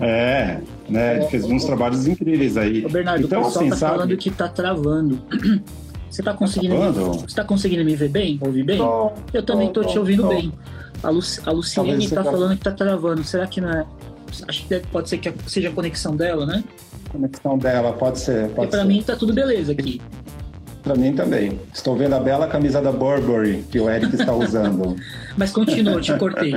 é, 0.00 0.60
né? 0.88 1.16
Ele 1.16 1.26
fez 1.26 1.44
uns 1.44 1.64
trabalhos 1.64 2.06
incríveis 2.06 2.56
aí. 2.56 2.84
Ô 2.84 2.88
Bernardo, 2.88 3.24
então, 3.24 3.40
o 3.40 3.44
pessoal 3.44 3.62
assim, 3.62 3.70
tá 3.70 3.76
sabe... 3.76 3.92
falando 3.92 4.16
que 4.16 4.30
tá 4.30 4.48
travando. 4.48 5.18
Você 6.10 6.22
tá 6.22 6.32
conseguindo, 6.32 6.74
tá 6.74 6.90
me... 6.90 6.94
Você 6.94 7.36
tá 7.36 7.44
conseguindo 7.44 7.84
me 7.84 7.94
ver 7.94 8.08
bem? 8.08 8.38
Ouvir 8.40 8.64
bem? 8.64 8.78
Tô, 8.78 9.12
Eu 9.32 9.42
também 9.42 9.70
tô, 9.70 9.82
tô 9.82 9.88
te 9.88 9.98
ouvindo 9.98 10.22
tô. 10.22 10.28
bem. 10.28 10.52
A, 11.02 11.10
Lu... 11.10 11.20
a 11.44 11.50
Luciene 11.50 12.08
tá 12.08 12.24
falando 12.24 12.56
que 12.56 12.64
tá 12.64 12.72
travando. 12.72 13.22
Será 13.24 13.46
que 13.46 13.60
não 13.60 13.70
é? 13.70 13.84
Acho 14.48 14.66
que 14.66 14.80
pode 14.90 15.08
ser 15.08 15.18
que 15.18 15.32
seja 15.46 15.68
a 15.68 15.72
conexão 15.72 16.16
dela, 16.16 16.46
né? 16.46 16.64
Conexão 17.10 17.58
dela, 17.58 17.92
pode 17.92 18.18
ser. 18.18 18.48
Pode 18.50 18.68
e 18.68 18.70
pra 18.70 18.80
ser. 18.80 18.86
mim 18.86 19.02
tá 19.02 19.16
tudo 19.16 19.32
beleza 19.32 19.72
aqui. 19.72 20.00
Pra 20.82 20.94
mim 20.94 21.14
também. 21.14 21.60
Estou 21.72 21.96
vendo 21.96 22.14
a 22.14 22.20
bela 22.20 22.46
camisa 22.46 22.80
da 22.80 22.92
Burberry 22.92 23.64
que 23.70 23.78
o 23.78 23.88
Eric 23.88 24.14
está 24.14 24.32
usando. 24.32 24.96
Mas 25.36 25.50
continua, 25.50 26.00
te 26.00 26.16
cortei. 26.16 26.54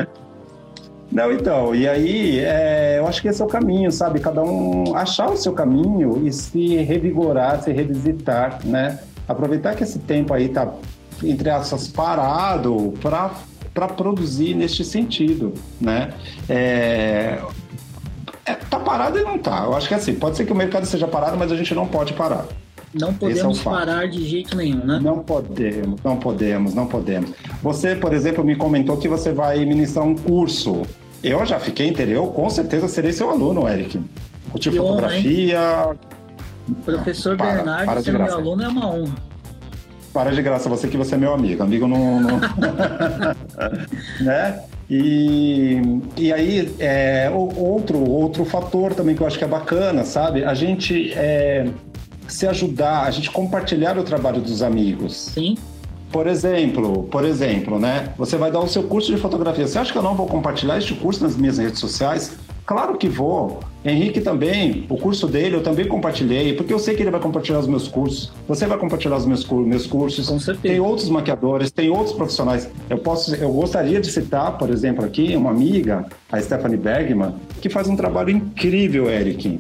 Não, 1.12 1.30
então, 1.32 1.76
e 1.76 1.88
aí 1.88 2.39
é, 2.39 2.99
eu 2.99 3.07
acho 3.07 3.22
que 3.22 3.28
esse 3.28 3.41
é 3.41 3.45
o 3.45 3.47
caminho, 3.47 3.91
sabe? 3.91 4.20
Cada 4.22 4.41
um 4.41 4.95
achar 4.95 5.30
o 5.30 5.36
seu 5.36 5.51
caminho 5.51 6.26
e 6.26 6.32
se 6.32 6.78
revigorar, 6.78 7.62
se 7.62 7.72
revisitar, 7.72 8.59
né? 8.64 8.97
Aproveitar 9.28 9.76
que 9.76 9.84
esse 9.84 9.99
tempo 9.99 10.34
aí 10.34 10.47
tá, 10.47 10.72
entre 11.22 11.49
aspas, 11.49 11.89
parado 11.89 12.93
para 13.01 13.88
produzir 13.89 14.55
neste 14.55 14.86
sentido, 14.86 15.53
né? 15.82 16.14
É, 16.47 17.39
é, 18.45 18.53
tá 18.55 18.80
parado 18.80 19.20
e 19.20 19.24
não 19.24 19.38
tá. 19.38 19.64
Eu 19.66 19.76
acho 19.76 19.89
que 19.89 19.93
é 19.93 19.97
assim, 19.97 20.14
pode 20.14 20.38
ser 20.38 20.45
que 20.45 20.53
o 20.53 20.55
mercado 20.55 20.86
seja 20.86 21.07
parado, 21.07 21.38
mas 21.38 21.51
a 21.51 21.57
gente 21.57 21.76
não 21.76 21.88
pode 21.88 22.14
parar. 22.14 22.45
Não 22.93 23.09
é 23.09 23.14
podemos 23.14 23.59
é 23.59 23.64
parar 23.64 24.07
de 24.07 24.28
jeito 24.28 24.55
nenhum, 24.55 24.86
né? 24.86 24.99
Não 25.01 25.20
podemos, 25.20 26.01
não 26.03 26.18
podemos, 26.18 26.74
não 26.74 26.88
podemos. 26.88 27.32
Você, 27.62 27.95
por 27.95 28.14
exemplo, 28.14 28.43
me 28.43 28.55
comentou 28.55 28.97
que 28.97 29.07
você 29.07 29.32
vai 29.32 29.64
ministrar 29.66 30.05
um 30.05 30.16
curso 30.16 30.84
eu 31.24 31.45
já 31.45 31.59
fiquei 31.59 31.88
interior, 31.88 32.32
com 32.34 32.49
certeza 32.49 32.88
serei 32.88 33.11
seu 33.11 33.30
aluno, 33.30 33.67
Eric. 33.67 33.99
Curtiu 34.51 34.74
fotografia. 34.74 35.59
Honra, 35.59 35.97
Professor 36.86 37.38
para, 37.38 37.53
Bernardo, 37.53 37.86
para 37.86 38.01
ser 38.01 38.11
meu 38.13 38.34
aluno 38.34 38.63
é 38.63 38.67
uma 38.67 38.93
honra. 38.93 39.15
Para 40.13 40.32
de 40.32 40.41
graça, 40.41 40.67
você 40.67 40.88
que 40.88 40.97
você 40.97 41.15
é 41.15 41.17
meu 41.17 41.34
amigo. 41.34 41.63
Amigo 41.63 41.88
não. 41.88 42.19
não... 42.19 42.39
né? 44.19 44.61
E, 44.89 45.82
e 46.17 46.34
aí, 46.34 46.76
é, 46.78 47.32
outro, 47.34 47.97
outro 47.97 48.43
fator 48.43 48.93
também 48.93 49.15
que 49.15 49.22
eu 49.22 49.28
acho 49.28 49.38
que 49.38 49.43
é 49.43 49.47
bacana, 49.47 50.03
sabe? 50.03 50.43
A 50.43 50.53
gente 50.53 51.13
é, 51.13 51.65
se 52.28 52.45
ajudar, 52.45 53.03
a 53.03 53.11
gente 53.11 53.32
compartilhar 53.32 53.97
o 53.97 54.03
trabalho 54.03 54.41
dos 54.41 54.61
amigos. 54.61 55.15
Sim. 55.15 55.57
Por 56.12 56.28
exemplo, 56.28 57.03
por 57.03 57.24
exemplo, 57.24 57.80
né? 57.80 58.14
Você 58.18 58.38
vai 58.38 58.51
dar 58.51 58.59
o 58.59 58.68
seu 58.68 58.84
curso 58.84 59.14
de 59.14 59.20
fotografia. 59.20 59.66
Você 59.66 59.80
acha 59.80 59.91
que 59.91 59.97
eu 59.97 60.03
não 60.03 60.16
vou 60.16 60.28
compartilhar 60.28 60.78
este 60.78 60.93
curso 60.93 61.24
nas 61.24 61.38
minhas 61.38 61.57
redes 61.57 61.80
sociais? 61.80 62.38
Claro 62.66 62.97
que 62.97 63.07
vou. 63.07 63.59
Henrique 63.84 64.22
também, 64.22 64.86
o 64.88 64.95
curso 64.95 65.28
dele 65.28 65.55
eu 65.55 65.64
também 65.64 65.88
compartilhei, 65.88 66.53
porque 66.53 66.72
eu 66.72 66.78
sei 66.78 66.95
que 66.95 67.01
ele 67.01 67.09
vai 67.09 67.20
compartilhar 67.20 67.59
os 67.59 67.68
meus 67.68 67.88
cursos. 67.88 68.32
Você 68.47 68.68
vai 68.68 68.78
compartilhar 68.78 69.18
os 69.18 69.26
meus, 69.26 69.45
meus 69.49 69.88
cursos. 69.88 70.30
Com 70.30 70.39
certeza. 70.39 70.74
Tem 70.74 70.80
outros 70.80 71.09
maquiadores, 71.09 71.72
tem 71.72 71.89
outros 71.89 72.16
profissionais. 72.16 72.70
Eu 72.89 72.99
posso, 72.99 73.36
eu 73.36 73.51
gostaria 73.51 73.99
de 73.99 74.12
citar, 74.12 74.57
por 74.57 74.70
exemplo, 74.70 75.03
aqui 75.03 75.36
uma 75.36 75.49
amiga, 75.49 76.05
a 76.32 76.39
Stephanie 76.39 76.78
Bergman, 76.78 77.36
que 77.59 77.70
faz 77.70 77.88
um 77.88 77.95
trabalho 77.95 78.30
incrível, 78.30 79.09
Eric. 79.09 79.59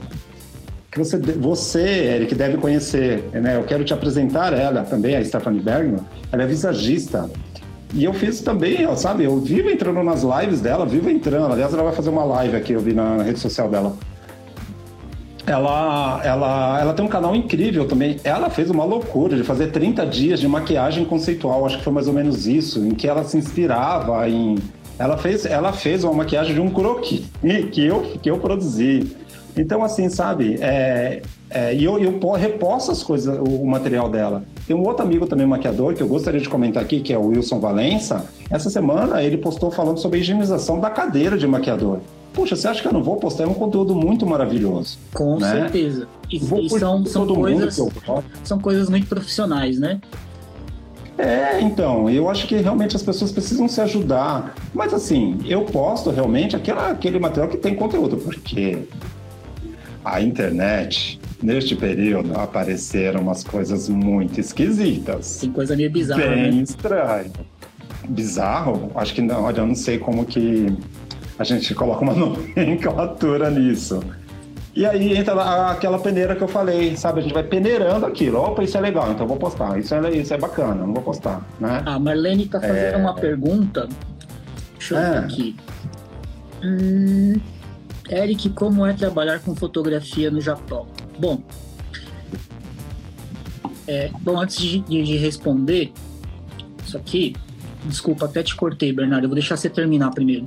Que 0.91 0.99
você, 0.99 1.17
você, 1.17 1.79
Eric, 1.79 2.35
deve 2.35 2.57
conhecer. 2.57 3.23
Né? 3.31 3.55
Eu 3.55 3.63
quero 3.63 3.81
te 3.85 3.93
apresentar 3.93 4.51
ela 4.51 4.83
também, 4.83 5.15
a 5.15 5.23
Stephanie 5.23 5.61
Bergman. 5.61 6.01
Ela 6.29 6.43
é 6.43 6.45
visagista. 6.45 7.29
E 7.93 8.03
eu 8.03 8.13
fiz 8.13 8.41
também, 8.41 8.85
ó, 8.85 8.93
sabe? 8.95 9.23
Eu 9.23 9.37
vivo 9.39 9.69
entrando 9.69 10.03
nas 10.03 10.21
lives 10.23 10.59
dela, 10.59 10.85
vivo 10.85 11.09
entrando. 11.09 11.53
Aliás, 11.53 11.73
ela 11.73 11.83
vai 11.83 11.93
fazer 11.93 12.09
uma 12.09 12.25
live 12.25 12.57
aqui, 12.57 12.73
eu 12.73 12.81
vi 12.81 12.93
na 12.93 13.23
rede 13.23 13.39
social 13.39 13.69
dela. 13.69 13.95
Ela, 15.47 16.21
ela, 16.25 16.79
ela 16.81 16.93
tem 16.93 17.05
um 17.05 17.09
canal 17.09 17.33
incrível 17.35 17.87
também. 17.87 18.17
Ela 18.23 18.49
fez 18.49 18.69
uma 18.69 18.83
loucura 18.83 19.37
de 19.37 19.43
fazer 19.43 19.67
30 19.67 20.05
dias 20.05 20.41
de 20.41 20.47
maquiagem 20.47 21.05
conceitual, 21.05 21.65
acho 21.65 21.77
que 21.77 21.83
foi 21.85 21.93
mais 21.93 22.07
ou 22.07 22.13
menos 22.13 22.47
isso, 22.47 22.85
em 22.85 22.91
que 22.91 23.07
ela 23.07 23.23
se 23.23 23.37
inspirava 23.37 24.27
em. 24.29 24.57
Ela 24.99 25.17
fez, 25.17 25.45
ela 25.45 25.71
fez 25.71 26.03
uma 26.03 26.13
maquiagem 26.13 26.53
de 26.53 26.59
um 26.59 26.69
croquis 26.69 27.23
que 27.71 27.85
eu, 27.85 28.01
que 28.21 28.29
eu 28.29 28.39
produzi. 28.39 29.20
Então, 29.57 29.83
assim, 29.83 30.09
sabe? 30.09 30.57
É, 30.61 31.21
é, 31.49 31.75
e 31.75 31.83
eu, 31.83 31.99
eu 31.99 32.31
reposto 32.31 32.91
as 32.91 33.03
coisas, 33.03 33.37
o, 33.37 33.65
material 33.65 34.09
dela. 34.09 34.43
Tem 34.65 34.75
um 34.75 34.85
outro 34.85 35.03
amigo 35.03 35.27
também, 35.27 35.45
maquiador, 35.45 35.93
que 35.93 36.01
eu 36.01 36.07
gostaria 36.07 36.39
de 36.39 36.47
comentar 36.47 36.81
aqui, 36.81 37.01
que 37.01 37.13
é 37.13 37.17
o 37.17 37.27
Wilson 37.27 37.59
Valença. 37.59 38.25
Essa 38.49 38.69
semana 38.69 39.21
ele 39.21 39.37
postou 39.37 39.69
falando 39.71 39.97
sobre 39.99 40.19
a 40.19 40.21
higienização 40.21 40.79
da 40.79 40.89
cadeira 40.89 41.37
de 41.37 41.45
maquiador. 41.45 41.99
Puxa, 42.33 42.55
você 42.55 42.67
acha 42.67 42.81
que 42.81 42.87
eu 42.87 42.93
não 42.93 43.03
vou 43.03 43.17
postar? 43.17 43.43
É 43.43 43.47
um 43.47 43.53
conteúdo 43.53 43.93
muito 43.93 44.25
maravilhoso. 44.25 44.97
Com 45.13 45.37
né? 45.37 45.51
certeza. 45.51 46.07
E, 46.29 46.37
e 46.37 46.69
são, 46.69 47.05
são, 47.05 47.27
coisas, 47.27 47.77
são 48.43 48.59
coisas 48.59 48.89
muito 48.89 49.07
profissionais, 49.07 49.77
né? 49.77 49.99
É, 51.17 51.61
então, 51.61 52.09
eu 52.09 52.29
acho 52.29 52.47
que 52.47 52.55
realmente 52.55 52.95
as 52.95 53.03
pessoas 53.03 53.31
precisam 53.31 53.67
se 53.67 53.81
ajudar. 53.81 54.55
Mas 54.73 54.93
assim, 54.93 55.39
eu 55.45 55.63
posto 55.63 56.09
realmente 56.09 56.55
aquela, 56.55 56.89
aquele 56.89 57.19
material 57.19 57.49
que 57.49 57.57
tem 57.57 57.75
conteúdo, 57.75 58.17
porque 58.17 58.87
a 60.03 60.21
internet, 60.21 61.19
neste 61.41 61.75
período, 61.75 62.37
apareceram 62.37 63.21
umas 63.21 63.43
coisas 63.43 63.89
muito 63.89 64.39
esquisitas. 64.39 65.37
Tem 65.41 65.51
coisa 65.51 65.75
meio 65.75 65.91
bizarra. 65.91 66.21
Bem 66.21 66.51
né? 66.51 66.61
estranho. 66.63 67.31
Bizarro? 68.09 68.91
Acho 68.95 69.13
que 69.13 69.21
não, 69.21 69.43
olha, 69.43 69.59
eu 69.59 69.67
não 69.67 69.75
sei 69.75 69.97
como 69.97 70.25
que 70.25 70.67
a 71.37 71.43
gente 71.43 71.73
coloca 71.73 72.01
uma 72.01 72.13
nomenclatura 72.15 73.49
nisso. 73.49 74.01
E 74.73 74.85
aí 74.85 75.17
entra 75.17 75.69
aquela 75.69 75.99
peneira 75.99 76.33
que 76.33 76.41
eu 76.41 76.47
falei, 76.47 76.95
sabe? 76.95 77.19
A 77.19 77.23
gente 77.23 77.33
vai 77.33 77.43
peneirando 77.43 78.05
aquilo. 78.05 78.39
Opa, 78.39 78.63
isso 78.63 78.77
é 78.77 78.81
legal, 78.81 79.11
então 79.11 79.27
vou 79.27 79.35
postar. 79.35 79.77
Isso 79.77 79.93
é, 79.93 80.11
isso 80.11 80.33
é 80.33 80.37
bacana, 80.37 80.75
não 80.75 80.93
vou 80.93 81.03
postar, 81.03 81.45
né? 81.59 81.83
A 81.85 81.99
Marlene 81.99 82.45
tá 82.47 82.61
fazendo 82.61 82.95
é... 82.95 82.97
uma 82.97 83.13
pergunta. 83.13 83.89
Deixa 84.77 84.95
eu 84.95 84.99
é... 84.99 85.11
ver 85.11 85.17
aqui. 85.17 85.55
Hum, 86.63 87.33
Eric, 88.09 88.49
como 88.51 88.85
é 88.85 88.93
trabalhar 88.93 89.39
com 89.39 89.55
fotografia 89.55 90.29
no 90.29 90.41
Japão? 90.41 90.87
Bom, 91.19 91.41
é, 93.87 94.09
bom 94.21 94.39
antes 94.39 94.57
de, 94.57 94.79
de, 94.79 95.17
responder 95.17 95.91
isso 96.85 96.97
aqui, 96.97 97.35
desculpa, 97.85 98.25
até 98.25 98.43
te 98.43 98.55
cortei, 98.55 98.91
Bernardo. 98.91 99.25
Eu 99.25 99.29
vou 99.29 99.35
deixar 99.35 99.57
você 99.57 99.69
terminar 99.69 100.11
primeiro. 100.11 100.45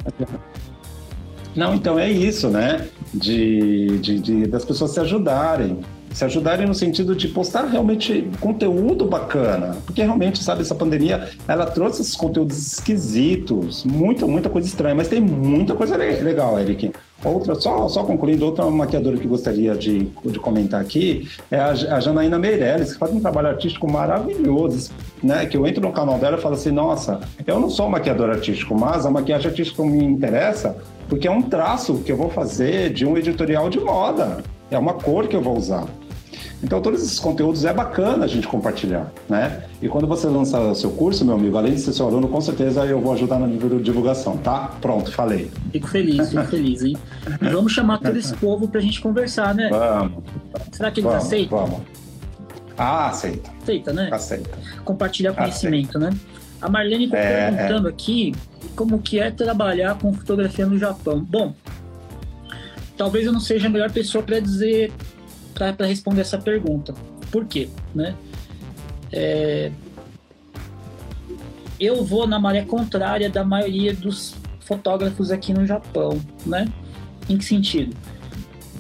Não, 1.55 1.75
então 1.75 1.99
é 1.99 2.11
isso, 2.11 2.49
né? 2.49 2.89
De, 3.13 3.99
de, 3.99 4.19
de, 4.19 4.47
das 4.47 4.65
pessoas 4.65 4.91
se 4.91 5.01
ajudarem 5.01 5.83
se 6.15 6.25
ajudarem 6.25 6.65
no 6.65 6.75
sentido 6.75 7.15
de 7.17 7.27
postar 7.27 7.65
realmente 7.65 8.31
conteúdo 8.41 9.05
bacana, 9.05 9.77
porque 9.85 10.01
realmente, 10.01 10.43
sabe, 10.45 10.63
essa 10.63 10.75
pandemia, 10.75 11.29
ela 11.49 11.67
trouxe 11.67 12.03
esses 12.03 12.15
conteúdos 12.15 12.57
esquisitos, 12.57 13.85
muita, 13.85 14.25
muita 14.25 14.49
coisa 14.49 14.69
estranha, 14.69 14.95
mas 14.95 15.09
tem 15.09 15.21
muita 15.21 15.75
coisa 15.75 15.97
legal, 15.97 16.59
Eric. 16.59 16.93
Outra, 17.25 17.55
só, 17.55 17.89
só 17.89 18.05
concluindo, 18.05 18.45
outra 18.45 18.69
maquiadora 18.71 19.17
que 19.17 19.27
gostaria 19.27 19.75
de, 19.75 20.11
de 20.25 20.39
comentar 20.39 20.81
aqui 20.81 21.29
é 21.51 21.59
a, 21.59 21.71
a 21.71 22.01
Janaína 22.01 22.39
Meirelles, 22.39 22.93
que 22.93 22.99
faz 22.99 23.13
um 23.13 23.21
trabalho 23.21 23.49
artístico 23.49 23.91
maravilhoso, 23.91 24.91
né? 25.23 25.47
Que 25.47 25.57
eu 25.57 25.67
entro 25.67 25.81
no 25.81 25.91
canal 25.91 26.19
dela 26.19 26.37
e 26.37 26.41
falo 26.41 26.55
assim, 26.55 26.71
nossa, 26.71 27.21
eu 27.47 27.59
não 27.59 27.71
sou 27.71 27.89
maquiador 27.89 28.31
artístico, 28.31 28.79
mas 28.79 29.07
a 29.07 29.11
maquiagem 29.11 29.49
artística 29.49 29.83
me 29.83 30.05
interessa 30.05 30.77
porque 31.09 31.27
é 31.27 31.31
um 31.31 31.43
traço 31.43 31.99
que 31.99 32.13
eu 32.13 32.17
vou 32.17 32.29
fazer 32.31 32.93
de 32.93 33.07
um 33.07 33.17
editorial 33.17 33.69
de 33.71 33.81
moda. 33.81 34.43
É 34.71 34.79
uma 34.79 34.95
cor 34.95 35.29
que 35.29 35.37
eu 35.37 35.43
vou 35.43 35.57
usar. 35.57 35.87
Então, 36.65 36.81
todos 36.81 37.03
esses 37.03 37.21
conteúdos 37.21 37.67
é 37.67 37.75
bacana 37.75 38.25
a 38.25 38.27
gente 38.27 38.49
compartilhar, 38.49 39.13
né? 39.29 39.65
E 39.83 39.89
quando 39.89 40.07
você 40.07 40.27
lança 40.27 40.59
o 40.59 40.75
seu 40.75 40.91
curso, 40.93 41.23
meu 41.23 41.35
amigo, 41.35 41.59
além 41.59 41.75
de 41.75 41.81
ser 41.81 41.93
seu 41.93 42.07
aluno, 42.07 42.27
com 42.27 42.41
certeza 42.41 42.87
eu 42.87 42.99
vou 42.99 43.13
ajudar 43.13 43.39
na 43.39 43.47
divulgação, 43.47 44.39
tá? 44.39 44.75
Pronto, 44.81 45.13
falei. 45.13 45.51
Fico 45.71 45.87
feliz, 45.89 46.31
fico 46.31 46.45
feliz, 46.45 46.83
hein? 46.83 46.97
E 47.43 47.49
vamos 47.51 47.71
chamar 47.71 47.99
todo 47.99 48.17
esse 48.17 48.35
povo 48.37 48.67
pra 48.67 48.81
gente 48.81 48.99
conversar, 49.03 49.55
né? 49.55 49.69
Vamos. 49.69 50.25
Será 50.73 50.91
que 50.91 51.01
eles 51.01 51.11
vamos, 51.11 51.27
aceitam? 51.27 51.59
Vamos. 51.59 51.81
Ah, 52.79 53.09
aceita. 53.09 53.51
Aceita, 53.63 53.93
né? 53.93 54.09
Aceita. 54.11 54.59
Compartilhar 54.87 55.35
conhecimento, 55.35 55.99
aceita. 55.99 56.17
né? 56.17 56.19
A 56.63 56.69
Marlene 56.71 57.05
está 57.05 57.19
é, 57.19 57.51
perguntando 57.51 57.89
é. 57.89 57.91
aqui 57.91 58.35
como 58.75 58.99
que 59.01 59.21
é 59.21 59.31
trabalhar 59.31 59.99
com 59.99 60.15
fotografia 60.15 60.65
no 60.65 60.79
Japão. 60.79 61.21
Bom, 61.21 61.55
talvez 62.97 63.27
eu 63.27 63.33
não 63.35 63.41
seja 63.41 63.67
a 63.67 63.71
melhor 63.71 63.93
pessoa 63.93 64.25
para 64.25 64.41
dizer 64.41 64.91
para 65.55 65.87
responder 65.87 66.23
essa 66.23 66.39
pergunta. 66.39 66.93
Por 67.31 67.47
quê? 67.47 67.69
Né? 67.95 68.15
É, 69.13 69.71
eu 71.79 72.05
vou 72.05 72.27
na 72.27 72.39
maré 72.39 72.63
contrária 72.63 73.31
da 73.31 73.45
maioria 73.45 73.95
dos 73.95 74.35
fotógrafos 74.61 75.31
aqui 75.31 75.53
no 75.53 75.67
Japão, 75.67 76.21
né? 76.45 76.67
Em 77.29 77.39
que 77.39 77.45
sentido? 77.45 77.95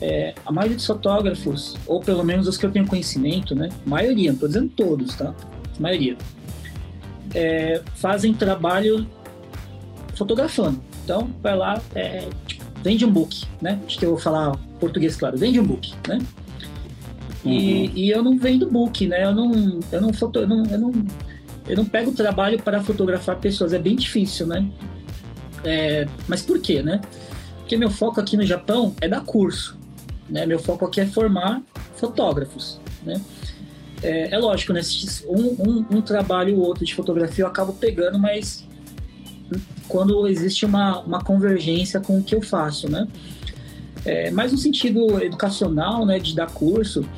É, 0.00 0.34
a 0.44 0.52
maioria 0.52 0.76
dos 0.76 0.86
fotógrafos, 0.86 1.76
ou 1.86 2.00
pelo 2.00 2.24
menos 2.24 2.48
os 2.48 2.56
que 2.56 2.66
eu 2.66 2.70
tenho 2.70 2.86
conhecimento, 2.86 3.54
né? 3.54 3.68
Maioria, 3.86 4.28
não 4.28 4.34
estou 4.34 4.48
dizendo 4.48 4.68
todos, 4.70 5.14
tá? 5.14 5.34
Maioria. 5.78 6.16
É, 7.34 7.82
fazem 7.94 8.32
trabalho 8.34 9.06
fotografando. 10.14 10.80
Então, 11.04 11.30
vai 11.42 11.56
lá, 11.56 11.80
é, 11.94 12.28
tipo, 12.46 12.64
vende 12.82 13.04
um 13.04 13.12
book, 13.12 13.44
né? 13.60 13.80
Acho 13.86 13.98
que 13.98 14.04
eu 14.04 14.10
vou 14.10 14.18
falar 14.18 14.56
português, 14.80 15.16
claro. 15.16 15.36
Vende 15.36 15.60
um 15.60 15.64
book, 15.64 15.92
né? 16.08 16.18
E, 17.44 17.48
uhum. 17.48 17.92
e 17.94 18.10
eu 18.10 18.22
não 18.22 18.38
vendo 18.38 18.70
book, 18.70 19.06
né? 19.06 19.24
Eu 19.24 19.34
não, 19.34 19.80
eu 19.92 20.00
não, 20.00 20.12
foto, 20.12 20.40
eu 20.40 20.48
não, 20.48 20.64
eu 20.66 20.78
não, 20.78 20.92
eu 21.68 21.76
não 21.76 21.84
pego 21.84 22.12
trabalho 22.12 22.62
para 22.62 22.82
fotografar 22.82 23.36
pessoas, 23.36 23.72
é 23.72 23.78
bem 23.78 23.96
difícil, 23.96 24.46
né? 24.46 24.66
É, 25.62 26.06
mas 26.26 26.42
por 26.42 26.58
quê, 26.58 26.82
né? 26.82 27.00
Porque 27.58 27.76
meu 27.76 27.90
foco 27.90 28.20
aqui 28.20 28.36
no 28.36 28.44
Japão 28.44 28.94
é 29.00 29.08
dar 29.08 29.22
curso, 29.22 29.78
né? 30.28 30.46
Meu 30.46 30.58
foco 30.58 30.86
aqui 30.86 31.00
é 31.00 31.06
formar 31.06 31.62
fotógrafos, 31.96 32.80
né? 33.04 33.20
É, 34.02 34.34
é 34.34 34.38
lógico, 34.38 34.72
né? 34.72 34.80
Um, 35.26 35.68
um, 35.68 35.86
um 35.98 36.00
trabalho 36.02 36.58
ou 36.58 36.66
outro 36.66 36.84
de 36.84 36.94
fotografia 36.94 37.44
eu 37.44 37.48
acabo 37.48 37.74
pegando, 37.74 38.18
mas 38.18 38.66
quando 39.88 40.26
existe 40.26 40.64
uma, 40.64 41.00
uma 41.00 41.22
convergência 41.22 42.00
com 42.00 42.18
o 42.18 42.22
que 42.22 42.34
eu 42.34 42.42
faço, 42.42 42.90
né? 42.90 43.06
É, 44.04 44.30
mas 44.30 44.52
no 44.52 44.58
sentido 44.58 45.22
educacional, 45.22 46.04
né, 46.04 46.18
de 46.18 46.34
dar 46.34 46.50
curso, 46.50 47.08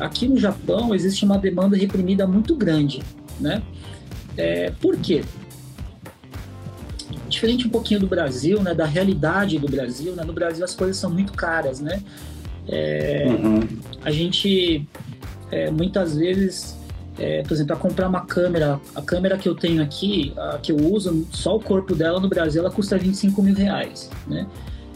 aqui 0.00 0.26
no 0.26 0.36
Japão 0.36 0.94
existe 0.94 1.24
uma 1.24 1.38
demanda 1.38 1.76
reprimida 1.76 2.26
muito 2.26 2.56
grande, 2.56 3.02
né? 3.38 3.62
É, 4.36 4.70
por 4.80 4.96
quê? 4.96 5.22
Diferente 7.28 7.66
um 7.66 7.70
pouquinho 7.70 8.00
do 8.00 8.06
Brasil, 8.06 8.60
né, 8.62 8.74
da 8.74 8.86
realidade 8.86 9.58
do 9.58 9.68
Brasil, 9.68 10.14
né? 10.14 10.24
No 10.24 10.32
Brasil 10.32 10.64
as 10.64 10.74
coisas 10.74 10.96
são 10.96 11.10
muito 11.10 11.32
caras, 11.32 11.80
né? 11.80 12.02
É, 12.66 13.26
uhum. 13.28 13.60
A 14.04 14.10
gente 14.10 14.86
é, 15.50 15.70
muitas 15.70 16.16
vezes, 16.16 16.76
é, 17.18 17.42
por 17.42 17.52
exemplo, 17.52 17.68
para 17.68 17.76
comprar 17.76 18.08
uma 18.08 18.24
câmera, 18.24 18.80
a 18.94 19.02
câmera 19.02 19.36
que 19.36 19.48
eu 19.48 19.54
tenho 19.54 19.82
aqui, 19.82 20.32
a 20.36 20.58
que 20.58 20.72
eu 20.72 20.76
uso, 20.76 21.26
só 21.30 21.56
o 21.56 21.60
corpo 21.60 21.94
dela 21.94 22.20
no 22.20 22.28
Brasil, 22.28 22.62
ela 22.62 22.70
custa 22.70 22.96
25 22.96 23.42
mil 23.42 23.54
reais, 23.54 24.10
né? 24.26 24.46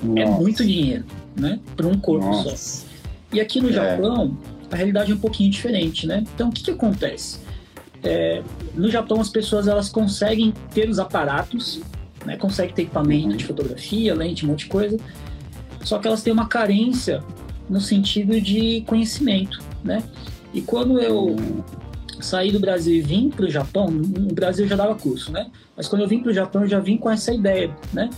É 0.03 0.07
Nossa. 0.07 0.21
É 0.21 0.27
muito 0.27 0.65
dinheiro, 0.65 1.05
né? 1.37 1.59
Para 1.77 1.87
um 1.87 1.99
corpo 1.99 2.27
Nossa. 2.27 2.57
só. 2.57 2.87
E 3.33 3.41
aqui 3.41 3.61
no 3.61 3.71
é. 3.71 3.73
Japão, 3.73 4.37
a 4.75 4.77
realidade 4.77 5.13
é 5.13 5.15
um 5.15 5.19
pouquinho 5.19 5.51
diferente, 5.51 6.05
né? 6.05 6.25
Então, 6.35 6.49
o 6.49 6.53
que, 6.53 6.65
que 6.65 6.71
acontece? 6.73 7.39
É, 8.03 8.43
no 8.75 8.91
Japão, 8.91 9.21
as 9.21 9.29
pessoas 9.29 9.69
elas 9.69 9.89
conseguem 9.89 10.53
ter 10.75 10.89
os 10.89 10.99
aparatos, 10.99 11.81
né? 12.27 12.37
Conseguem 12.37 12.75
ter 12.75 12.83
equipamento 12.83 13.29
uhum. 13.29 13.37
de 13.37 13.45
fotografia, 13.45 14.15
lente, 14.15 14.45
um 14.45 14.49
monte 14.49 14.65
de 14.65 14.67
coisa, 14.67 14.99
só 15.85 15.99
que 15.99 16.09
elas 16.09 16.23
têm 16.23 16.33
uma 16.33 16.49
carência 16.49 17.23
no 17.71 17.81
sentido 17.81 18.41
de 18.41 18.83
conhecimento, 18.83 19.63
né? 19.85 20.03
E 20.53 20.61
quando 20.61 21.01
eu 21.01 21.37
saí 22.21 22.51
do 22.51 22.59
Brasil 22.59 22.97
e 22.97 23.01
vim 23.01 23.31
para 23.31 23.47
o 23.47 23.51
Japão, 23.51 23.89
no 23.89 24.35
Brasil 24.35 24.67
já 24.67 24.75
dava 24.75 24.97
curso, 24.97 25.31
né? 25.31 25.51
Mas 25.77 25.87
quando 25.87 26.03
eu 26.03 26.09
vim 26.09 26.21
para 26.21 26.31
o 26.31 26.35
Japão, 26.35 26.63
eu 26.63 26.69
já 26.69 26.81
vim 26.81 26.97
com 26.97 27.09
essa 27.09 27.33
ideia, 27.33 27.71
né? 27.93 28.11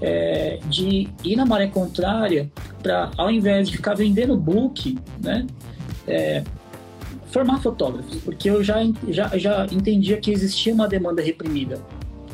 é, 0.00 0.58
de 0.68 1.08
ir 1.22 1.36
na 1.36 1.46
maré 1.46 1.66
contrária 1.66 2.50
para, 2.82 3.10
ao 3.16 3.30
invés 3.30 3.68
de 3.68 3.76
ficar 3.76 3.94
vendendo 3.94 4.36
book, 4.36 4.98
né, 5.22 5.46
é, 6.06 6.42
formar 7.30 7.60
fotógrafos, 7.60 8.16
porque 8.16 8.48
eu 8.48 8.62
já, 8.62 8.78
já, 9.08 9.36
já 9.36 9.66
entendia 9.70 10.18
que 10.18 10.30
existia 10.30 10.72
uma 10.72 10.86
demanda 10.86 11.22
reprimida. 11.22 11.80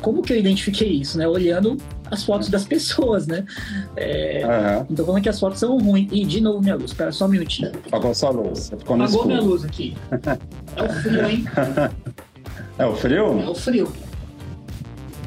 Como 0.01 0.21
que 0.21 0.33
eu 0.33 0.37
identifiquei 0.37 0.89
isso, 0.89 1.17
né? 1.17 1.27
Olhando 1.27 1.77
as 2.09 2.23
fotos 2.23 2.49
das 2.49 2.65
pessoas, 2.65 3.27
né? 3.27 3.45
É, 3.95 4.43
uhum. 4.43 4.87
Então, 4.89 5.05
como 5.05 5.17
é 5.17 5.21
que 5.21 5.29
as 5.29 5.39
fotos 5.39 5.59
são 5.59 5.77
ruins? 5.77 6.09
E, 6.11 6.25
de 6.25 6.41
novo, 6.41 6.59
minha 6.59 6.75
luz. 6.75 6.91
Espera 6.91 7.11
só 7.11 7.25
um 7.25 7.29
minutinho. 7.29 7.71
Apagou 7.87 8.13
sua 8.13 8.31
luz. 8.31 8.69
Ficou 8.77 8.97
no 8.97 9.03
Apagou 9.03 9.25
minha 9.27 9.41
luz 9.41 9.63
aqui. 9.63 9.95
É 10.75 10.83
o 10.83 10.89
frio, 10.89 11.29
hein? 11.29 11.45
É 12.77 12.85
o 12.85 12.95
frio? 12.95 13.39
É 13.39 13.49
o 13.49 13.53
frio. 13.53 13.93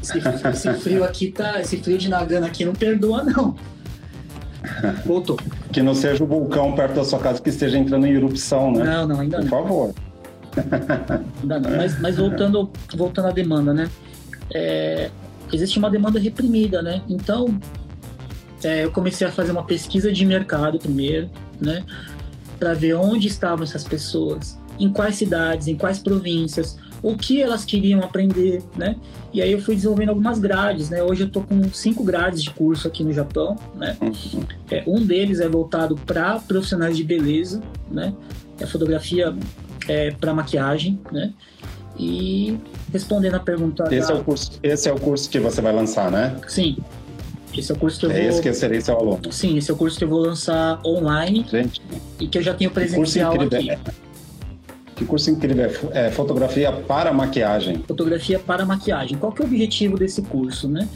Esse, 0.03 0.19
esse, 0.19 0.75
frio 0.81 1.05
aqui 1.05 1.31
tá. 1.31 1.61
Esse 1.61 1.77
frio 1.77 1.97
de 1.97 2.09
Nagano 2.09 2.47
aqui 2.47 2.65
não 2.65 2.73
perdoa, 2.73 3.23
não. 3.23 3.55
Voltou. 5.07 5.39
Que 5.75 5.83
não 5.83 5.95
seja 5.95 6.23
o 6.23 6.27
vulcão 6.27 6.73
perto 6.73 6.95
da 6.95 7.05
sua 7.05 7.19
casa 7.19 7.43
que 7.43 7.51
esteja 7.51 7.77
entrando 7.77 8.07
em 8.07 8.13
erupção, 8.13 8.73
né? 8.73 8.85
Não, 8.85 9.09
não, 9.09 9.21
ainda 9.21 9.39
Por 9.39 9.45
não. 9.45 9.51
Por 9.51 9.63
favor. 9.63 9.95
Ainda 11.43 11.61
não. 11.61 11.77
Mas, 11.77 12.01
mas 12.01 12.17
voltando, 12.17 12.71
voltando 12.95 13.29
à 13.29 13.31
demanda, 13.33 13.75
né? 13.75 13.91
É, 14.55 15.11
existe 15.53 15.79
uma 15.79 15.91
demanda 15.91 16.19
reprimida, 16.21 16.81
né? 16.81 17.03
Então, 17.09 17.59
é, 18.63 18.85
eu 18.85 18.93
comecei 18.93 19.27
a 19.27 19.33
fazer 19.33 19.51
uma 19.51 19.65
pesquisa 19.65 20.13
de 20.13 20.25
mercado 20.25 20.79
primeiro, 20.79 21.29
né? 21.61 21.85
Para 22.59 22.73
ver 22.73 22.95
onde 22.95 23.27
estavam 23.27 23.65
essas 23.65 23.83
pessoas, 23.83 24.57
em 24.79 24.93
quais 24.93 25.17
cidades, 25.17 25.67
em 25.67 25.77
quais 25.77 25.99
províncias, 25.99 26.79
o 27.05 27.19
que 27.19 27.43
elas 27.43 27.67
queriam 27.67 28.01
aprender, 28.01 28.63
né? 28.75 28.97
E 29.31 29.43
aí 29.43 29.53
eu 29.53 29.61
fui 29.61 29.75
desenvolvendo 29.75 30.09
algumas 30.09 30.39
grades, 30.39 30.89
né? 30.89 31.03
Hoje 31.03 31.25
eu 31.25 31.29
tô 31.29 31.43
com 31.43 31.63
cinco 31.71 32.03
grades 32.03 32.43
de 32.43 32.51
curso 32.51 32.89
aqui 32.89 33.05
no 33.05 33.13
Japão, 33.13 33.57
né? 33.77 33.95
É, 34.71 34.83
um 34.87 35.05
deles 35.05 35.39
é 35.39 35.47
voltado 35.47 35.97
para 35.97 36.39
profissionais 36.41 36.97
de 36.97 37.05
beleza, 37.05 37.61
né? 37.91 38.15
É 38.59 38.65
fotografia 38.65 39.37
é, 39.87 40.13
para 40.13 40.33
maquiagem, 40.33 40.99
né? 41.13 41.35
E 41.99 42.59
respondendo 42.91 43.35
a 43.35 43.41
pergunta. 43.41 43.95
Esse, 43.95 44.09
da... 44.09 44.15
é 44.15 44.21
o 44.21 44.25
curso, 44.25 44.53
esse 44.63 44.89
é 44.89 44.93
o 44.93 44.99
curso 44.99 45.29
que 45.29 45.39
você 45.39 45.61
vai 45.61 45.75
lançar, 45.75 46.11
né? 46.11 46.35
Sim. 46.49 46.79
Esse 47.55 47.71
é 47.71 47.75
o 47.75 47.79
curso 47.79 48.01
que 48.01 48.07
eu 48.07 48.11
é 48.13 48.21
vou. 48.23 48.31
esse 48.31 48.41
que 48.41 48.53
serei 48.55 48.81
seu 48.81 48.97
aluno. 48.97 49.31
Sim, 49.31 49.59
esse 49.59 49.71
é 49.71 49.75
o 49.75 49.77
curso 49.77 49.99
que 49.99 50.05
eu 50.05 50.09
vou 50.09 50.21
lançar 50.21 50.81
online. 50.87 51.45
Gente. 51.51 51.83
E 52.19 52.27
que 52.27 52.39
eu 52.39 52.43
já 52.43 52.55
tenho 52.55 52.71
presencial 52.71 53.39
aqui. 53.39 53.69
Que 54.97 55.05
curso 55.05 55.31
incrível 55.31 55.71
é, 55.93 56.07
é 56.07 56.11
fotografia 56.11 56.71
para 56.73 57.13
maquiagem. 57.13 57.83
Fotografia 57.87 58.39
para 58.39 58.65
maquiagem. 58.65 59.19
Qual 59.19 59.33
que 59.33 59.43
é 59.43 59.45
o 59.45 59.49
objetivo 59.49 59.99
desse 59.99 60.23
curso, 60.23 60.69
né? 60.69 60.89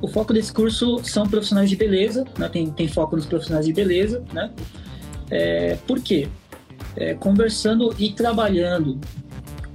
O 0.00 0.08
foco 0.08 0.32
desse 0.32 0.52
curso 0.52 1.00
são 1.02 1.26
profissionais 1.26 1.70
de 1.70 1.76
beleza, 1.76 2.24
né? 2.38 2.48
tem, 2.48 2.70
tem 2.70 2.88
foco 2.88 3.16
nos 3.16 3.26
profissionais 3.26 3.66
de 3.66 3.72
beleza, 3.72 4.22
né? 4.32 4.50
É, 5.30 5.76
por 5.86 6.00
quê? 6.00 6.28
É, 6.96 7.14
conversando 7.14 7.94
e 7.98 8.12
trabalhando 8.12 8.98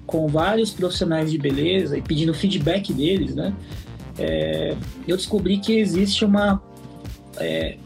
com 0.05 0.27
vários 0.27 0.71
profissionais 0.71 1.31
de 1.31 1.37
beleza 1.37 1.97
e 1.97 2.01
pedindo 2.01 2.33
feedback 2.33 2.93
deles, 2.93 3.35
né? 3.35 3.53
É, 4.17 4.75
eu 5.07 5.15
descobri 5.15 5.57
que 5.57 5.79
existe 5.79 6.25
uma 6.25 6.61
é, 7.37 7.77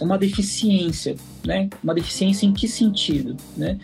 uma 0.00 0.18
deficiência, 0.18 1.14
né? 1.44 1.68
Uma 1.82 1.94
deficiência 1.94 2.46
em 2.46 2.52
que 2.52 2.66
sentido, 2.66 3.36
né? 3.56 3.78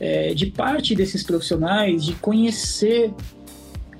É, 0.00 0.34
de 0.34 0.46
parte 0.46 0.94
desses 0.94 1.22
profissionais 1.22 2.04
de 2.04 2.14
conhecer 2.14 3.12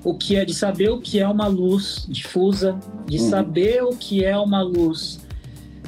o 0.04 0.14
que 0.14 0.36
é, 0.36 0.44
de 0.44 0.52
saber 0.52 0.90
o 0.90 1.00
que 1.00 1.18
é 1.18 1.26
uma 1.26 1.46
luz 1.46 2.04
difusa, 2.08 2.78
de 3.06 3.18
uhum. 3.18 3.30
saber 3.30 3.82
o 3.82 3.90
que 3.90 4.24
é 4.24 4.36
uma 4.36 4.60
luz 4.62 5.20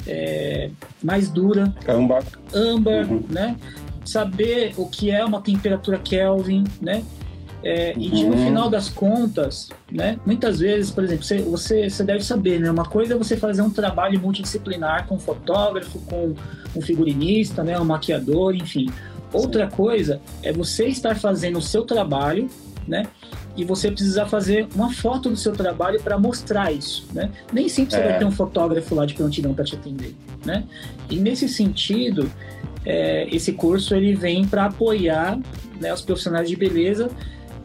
é, 0.07 0.71
mais 1.03 1.29
dura, 1.29 1.73
âmbar, 1.87 2.23
âmbar 2.53 3.11
uhum. 3.11 3.23
né? 3.29 3.55
Saber 4.03 4.73
o 4.77 4.87
que 4.87 5.11
é 5.11 5.23
uma 5.23 5.41
temperatura 5.41 5.99
Kelvin, 5.99 6.63
né? 6.81 7.03
É. 7.63 7.93
E 7.97 8.09
de, 8.09 8.23
no 8.23 8.35
uhum. 8.35 8.45
final 8.45 8.69
das 8.69 8.87
contas, 8.89 9.69
né? 9.91 10.17
Muitas 10.25 10.59
vezes, 10.59 10.89
por 10.89 11.03
exemplo, 11.03 11.25
você, 11.25 11.39
você, 11.39 11.89
você 11.89 12.03
deve 12.03 12.23
saber, 12.23 12.59
né? 12.59 12.71
Uma 12.71 12.85
coisa 12.85 13.13
é 13.13 13.17
você 13.17 13.35
fazer 13.35 13.61
um 13.61 13.69
trabalho 13.69 14.19
multidisciplinar 14.19 15.05
com 15.05 15.15
um 15.15 15.19
fotógrafo, 15.19 15.99
com 16.01 16.33
um 16.75 16.81
figurinista, 16.81 17.63
né? 17.63 17.79
Um 17.79 17.85
maquiador, 17.85 18.55
enfim. 18.55 18.87
Outra 19.33 19.67
coisa 19.67 20.21
é 20.41 20.51
você 20.51 20.87
estar 20.87 21.15
fazendo 21.15 21.59
o 21.59 21.61
seu 21.61 21.83
trabalho, 21.83 22.49
né? 22.87 23.05
E 23.55 23.65
você 23.65 23.91
precisar 23.91 24.27
fazer 24.27 24.67
uma 24.73 24.91
foto 24.91 25.29
do 25.29 25.35
seu 25.35 25.51
trabalho 25.51 26.01
para 26.01 26.17
mostrar 26.17 26.71
isso, 26.71 27.07
né? 27.13 27.31
Nem 27.51 27.67
sempre 27.67 27.95
você 27.95 27.99
é. 27.99 28.09
vai 28.09 28.19
ter 28.19 28.25
um 28.25 28.31
fotógrafo 28.31 28.95
lá 28.95 29.05
de 29.05 29.13
prontidão 29.13 29.53
para 29.53 29.65
te 29.65 29.75
atender, 29.75 30.15
né? 30.45 30.63
E 31.09 31.17
nesse 31.17 31.49
sentido, 31.49 32.31
é, 32.85 33.27
esse 33.35 33.51
curso 33.51 33.93
ele 33.93 34.15
vem 34.15 34.47
para 34.47 34.65
apoiar 34.65 35.37
né, 35.79 35.93
os 35.93 36.01
profissionais 36.01 36.47
de 36.47 36.55
beleza 36.55 37.09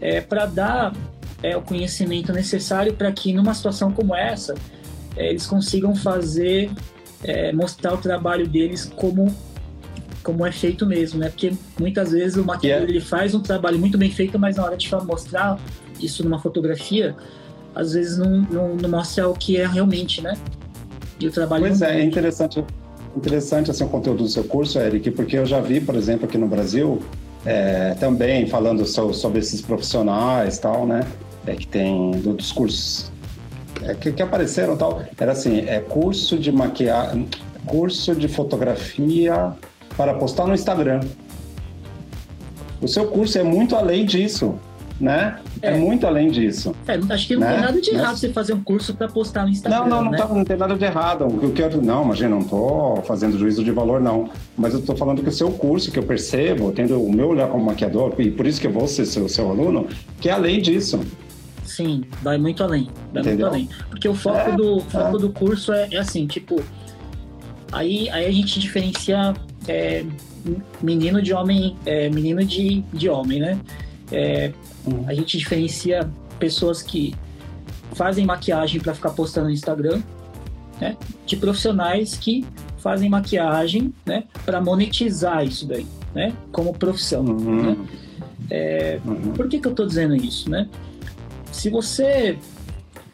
é, 0.01 0.21
para 0.21 0.47
dar 0.47 0.93
é, 1.43 1.57
o 1.57 1.63
conhecimento 1.63 2.33
necessário 2.33 2.93
para 2.95 3.13
que 3.13 3.33
numa 3.33 3.55
situação 3.55 3.93
como 3.93 4.15
essa 4.15 4.55
é, 5.17 5.31
eles 5.31 5.47
consigam 5.47 5.95
fazer 5.95 6.71
é, 7.23 7.53
mostrar 7.53 7.95
o 7.95 7.99
trabalho 7.99 8.49
deles 8.49 8.91
como 8.97 9.33
como 10.23 10.47
é 10.47 10.53
feito 10.53 10.87
mesmo, 10.87 11.19
né? 11.19 11.29
Porque 11.29 11.53
muitas 11.79 12.13
vezes 12.13 12.37
o 12.37 12.45
maquiador 12.45 12.83
yeah. 12.83 12.91
ele 12.91 13.01
faz 13.01 13.35
um 13.35 13.41
trabalho 13.41 13.79
muito 13.79 13.99
bem 13.99 14.11
feito, 14.11 14.39
mas 14.39 14.57
na 14.57 14.65
hora 14.65 14.77
de 14.77 14.89
mostrar 15.05 15.59
isso 16.01 16.25
numa 16.25 16.39
fotografia, 16.39 17.15
às 17.75 17.93
vezes 17.93 18.19
não, 18.19 18.43
não, 18.43 18.77
não 18.77 18.89
mostra 18.89 19.29
o 19.29 19.35
que 19.35 19.57
é 19.57 19.67
realmente, 19.67 20.21
né? 20.21 20.37
E 21.19 21.27
o 21.27 21.31
trabalho. 21.31 21.67
Pois 21.67 21.83
é, 21.83 22.01
é 22.01 22.05
interessante, 22.05 22.65
interessante 23.17 23.71
assim, 23.71 23.85
o 23.85 23.89
conteúdo 23.89 24.23
do 24.23 24.29
seu 24.29 24.45
curso, 24.45 24.79
Eric, 24.79 25.11
porque 25.13 25.39
eu 25.39 25.47
já 25.47 25.61
vi, 25.61 25.81
por 25.81 25.95
exemplo, 25.95 26.27
aqui 26.27 26.39
no 26.39 26.47
Brasil, 26.47 27.03
é, 27.45 27.95
também 27.95 28.47
falando 28.47 28.85
so, 28.85 29.13
sobre 29.13 29.41
esses 29.41 29.61
profissionais 29.61 30.59
tal, 30.59 30.87
né? 30.87 31.07
É, 31.47 31.55
que 31.55 31.67
tem 31.67 32.13
dos 32.13 32.53
cursos 32.53 33.11
é, 33.83 33.95
que, 33.95 34.13
que 34.13 34.23
apareceram 34.23 34.77
tal. 34.77 35.03
Era 35.19 35.33
assim, 35.33 35.61
é 35.67 35.81
curso 35.81 36.39
de 36.39 36.53
maquiagem, 36.53 37.29
curso 37.67 38.15
de 38.15 38.29
fotografia 38.29 39.55
para 39.97 40.15
postar 40.15 40.47
no 40.47 40.55
Instagram. 40.55 41.01
O 42.81 42.89
seu 42.89 43.07
curso 43.07 43.39
é 43.39 43.43
muito 43.43 43.77
além 43.77 44.05
disso, 44.05 44.57
né? 45.01 45.39
É, 45.61 45.71
é 45.71 45.77
muito 45.77 46.07
além 46.07 46.31
disso. 46.31 46.75
É, 46.87 46.99
acho 47.13 47.29
que 47.29 47.35
não 47.35 47.43
né? 47.43 47.53
tem 47.53 47.61
nada 47.61 47.81
de 47.81 47.91
errado 47.91 48.07
Mas... 48.09 48.21
você 48.21 48.33
fazer 48.33 48.53
um 48.55 48.63
curso 48.63 48.95
para 48.95 49.09
postar 49.09 49.45
no 49.45 49.51
Instagram. 49.51 49.81
Não, 49.81 49.89
não, 49.89 50.05
não, 50.05 50.11
né? 50.11 50.19
tá, 50.19 50.27
não 50.27 50.45
tem 50.45 50.57
nada 50.57 50.75
de 50.75 50.85
errado. 50.85 51.27
O 51.27 51.39
que 51.39 51.45
eu 51.45 51.53
quero, 51.53 51.81
não, 51.81 52.05
imagina, 52.05 52.31
não 52.31 52.41
estou 52.41 53.03
fazendo 53.03 53.39
juízo 53.39 53.63
de 53.63 53.71
valor, 53.71 54.01
não. 54.01 54.31
Mas 54.57 54.75
eu 54.75 54.81
estou 54.81 54.97
falando 54.97 55.23
que 55.23 55.29
o 55.29 55.33
seu 55.33 55.51
curso, 55.53 55.93
que 55.93 55.99
eu 55.99 56.03
percebo, 56.03 56.73
tendo 56.73 57.01
o 57.01 57.13
meu 57.13 57.29
olhar 57.29 57.49
como 57.49 57.65
maquiador, 57.65 58.15
e 58.19 58.31
por 58.31 58.47
isso 58.47 58.61
que 58.61 58.67
eu 58.67 58.73
vou 58.73 58.89
ser 58.89 59.07
seu, 59.07 59.29
seu 59.29 59.49
aluno, 59.49 59.87
que 60.21 60.29
é 60.29 60.33
além 60.33 60.61
disso. 60.61 61.01
Sim, 61.65 62.03
vai 62.21 62.37
muito 62.37 62.63
além. 62.65 62.89
Vai 63.13 63.23
Entendeu? 63.23 63.47
muito 63.51 63.55
além. 63.55 63.69
Porque 63.89 64.09
o 64.09 64.15
foco, 64.15 64.39
é, 64.39 64.57
do, 64.57 64.81
foco 64.81 65.17
é. 65.17 65.21
do 65.21 65.31
curso 65.31 65.73
é, 65.73 65.89
é 65.93 65.99
assim, 65.99 66.27
tipo. 66.27 66.61
Aí, 67.71 68.11
aí 68.11 68.27
a 68.27 68.31
gente 68.31 68.61
diferencia 68.61 69.33
é, 69.69 70.05
menino 70.83 71.23
de 71.23 71.33
homem, 71.33 71.77
é, 71.87 72.09
menino 72.09 72.45
de, 72.45 72.83
de 72.93 73.09
homem, 73.09 73.41
né? 73.41 73.61
É, 74.11 74.53
uhum. 74.87 75.05
A 75.07 75.15
gente 75.15 75.39
diferencia 75.39 76.09
pessoas 76.39 76.83
que 76.83 77.15
fazem 77.95 78.27
maquiagem 78.27 78.81
para 78.81 78.95
ficar 78.95 79.11
postando 79.11 79.47
no 79.47 79.53
Instagram, 79.53 80.03
né? 80.81 80.97
De 81.25 81.37
profissionais 81.37 82.17
que 82.17 82.45
fazem 82.79 83.09
maquiagem, 83.09 83.95
né? 84.05 84.25
Para 84.45 84.61
monetizar 84.61 85.45
isso 85.45 85.67
daí, 85.67 85.87
né? 86.15 86.33
Como 86.51 86.73
profissão. 86.73 87.25
Uhum. 87.25 87.63
Né? 87.63 87.77
É, 88.51 89.01
uhum. 89.05 89.33
Por 89.33 89.49
que, 89.49 89.61
que 89.61 89.67
eu 89.67 89.71
estou 89.71 89.87
dizendo 89.87 90.17
isso, 90.17 90.51
né? 90.51 90.69
Se 91.53 91.71
você, 91.71 92.39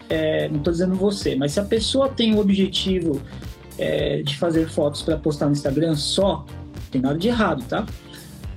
é, 0.08 0.48
não 0.48 0.58
estou 0.58 0.72
dizendo 0.72 0.94
você, 0.94 1.36
mas 1.36 1.52
se 1.52 1.60
a 1.60 1.64
pessoa 1.64 2.08
tem 2.08 2.34
o 2.34 2.38
objetivo 2.38 3.20
é, 3.78 4.22
de 4.22 4.36
fazer 4.36 4.68
fotos 4.68 5.02
para 5.02 5.16
postar 5.16 5.46
no 5.46 5.52
Instagram 5.52 5.94
só, 5.94 6.44
não 6.46 6.82
tem 6.90 7.00
nada 7.00 7.18
de 7.18 7.28
errado, 7.28 7.64
tá? 7.68 7.86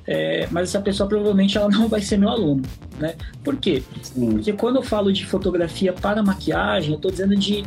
É, 0.06 0.48
mas 0.50 0.70
essa 0.70 0.82
pessoa 0.82 1.08
provavelmente 1.08 1.58
ela 1.58 1.70
não 1.70 1.88
vai 1.88 2.02
ser 2.02 2.18
meu 2.18 2.30
aluno, 2.30 2.64
né? 3.00 3.16
Por 3.44 3.56
quê? 3.58 3.84
Sim. 4.02 4.32
Porque 4.32 4.54
quando 4.54 4.78
eu 4.78 4.84
falo 4.84 5.14
de 5.14 5.26
fotografia 5.26 5.94
para 5.94 6.24
maquiagem, 6.24 6.92
eu 6.92 6.96
estou 6.96 7.12
dizendo 7.12 7.36
de 7.36 7.64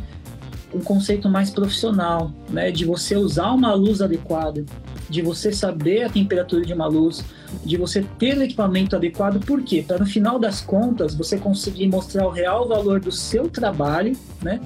um 0.74 0.80
conceito 0.80 1.28
mais 1.28 1.50
profissional, 1.50 2.32
né? 2.50 2.72
De 2.72 2.84
você 2.84 3.16
usar 3.16 3.52
uma 3.52 3.72
luz 3.72 4.02
adequada, 4.02 4.64
de 5.08 5.22
você 5.22 5.52
saber 5.52 6.02
a 6.02 6.10
temperatura 6.10 6.64
de 6.64 6.72
uma 6.72 6.86
luz, 6.86 7.24
de 7.64 7.76
você 7.76 8.04
ter 8.18 8.36
o 8.36 8.42
equipamento 8.42 8.96
adequado. 8.96 9.38
Por 9.38 9.62
quê? 9.62 9.84
Para 9.86 9.98
no 9.98 10.06
final 10.06 10.38
das 10.38 10.60
contas 10.60 11.14
você 11.14 11.38
conseguir 11.38 11.86
mostrar 11.86 12.26
o 12.26 12.30
real 12.30 12.66
valor 12.66 12.98
do 13.00 13.12
seu 13.12 13.48
trabalho, 13.48 14.16
né? 14.42 14.60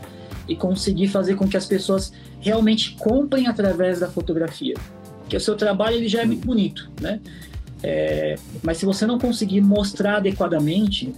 E 0.48 0.56
conseguir 0.56 1.08
fazer 1.08 1.34
com 1.34 1.46
que 1.46 1.58
as 1.58 1.66
pessoas 1.66 2.12
realmente 2.40 2.96
comprem 2.98 3.46
através 3.46 4.00
da 4.00 4.08
fotografia. 4.08 4.74
Porque 5.20 5.36
o 5.36 5.40
seu 5.40 5.56
trabalho 5.56 5.96
ele 5.96 6.08
já 6.08 6.22
é 6.22 6.24
muito 6.26 6.46
bonito, 6.46 6.90
né? 7.00 7.20
É, 7.82 8.36
mas 8.62 8.78
se 8.78 8.86
você 8.86 9.06
não 9.06 9.18
conseguir 9.18 9.60
mostrar 9.60 10.16
adequadamente, 10.16 11.12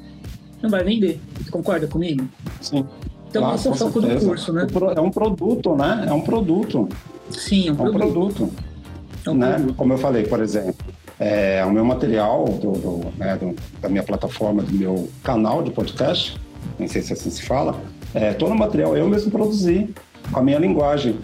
não 0.61 0.69
vai 0.69 0.83
vender. 0.85 1.21
Você 1.41 1.51
concorda 1.51 1.87
comigo? 1.87 2.29
Sim. 2.61 2.85
Então 3.29 3.43
Claro, 3.43 3.57
esse 3.57 3.69
é 3.69 3.71
o 3.71 3.75
foco 3.75 4.01
do 4.01 4.07
certeza. 4.09 4.27
curso, 4.27 4.53
né? 4.53 4.67
É 4.97 5.01
um 5.01 5.11
produto, 5.11 5.77
né? 5.77 6.05
É 6.09 6.13
um 6.13 6.21
produto. 6.21 6.89
Sim, 7.31 7.69
é 7.69 7.73
um 7.73 7.87
É 7.87 7.89
um 7.89 7.93
produto. 7.93 8.35
produto. 8.35 8.53
É 9.25 9.31
um 9.31 9.35
né? 9.35 9.53
produto. 9.55 9.75
Como 9.77 9.93
eu 9.93 9.99
falei, 9.99 10.25
por 10.25 10.41
exemplo, 10.43 10.75
é, 11.19 11.65
o 11.65 11.71
meu 11.71 11.85
material 11.85 12.45
do, 12.47 12.73
do- 12.73 13.13
né, 13.17 13.37
do- 13.37 13.55
da 13.81 13.89
minha 13.89 14.03
plataforma, 14.03 14.63
do 14.63 14.73
meu 14.73 15.09
canal 15.23 15.63
de 15.63 15.71
podcast, 15.71 16.37
não 16.79 16.89
sei 16.89 17.03
se 17.03 17.13
assim 17.13 17.31
se 17.31 17.43
fala, 17.43 17.81
é, 18.13 18.33
todo 18.33 18.53
o 18.53 18.59
material 18.59 18.97
eu 18.97 19.09
mesmo 19.09 19.31
produzi 19.31 19.89
com 20.33 20.41
a 20.41 20.43
minha 20.43 20.59
linguagem, 20.59 21.17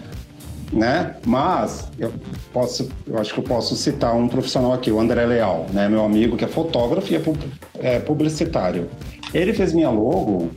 né? 0.71 1.15
Mas 1.25 1.87
eu 1.97 2.11
posso, 2.53 2.89
eu 3.05 3.17
acho 3.17 3.33
que 3.33 3.39
eu 3.39 3.43
posso 3.43 3.75
citar 3.75 4.15
um 4.15 4.27
profissional 4.27 4.73
aqui, 4.73 4.91
o 4.91 4.99
André 4.99 5.25
Leal, 5.25 5.65
né? 5.73 5.87
Meu 5.87 6.03
amigo 6.03 6.35
que 6.35 6.43
é 6.45 6.47
fotógrafo 6.47 7.11
e 7.11 7.15
é 7.15 7.19
pub- 7.19 7.37
é 7.79 7.99
publicitário. 7.99 8.89
Ele 9.33 9.53
fez 9.53 9.73
minha 9.73 9.89
logo 9.89 10.49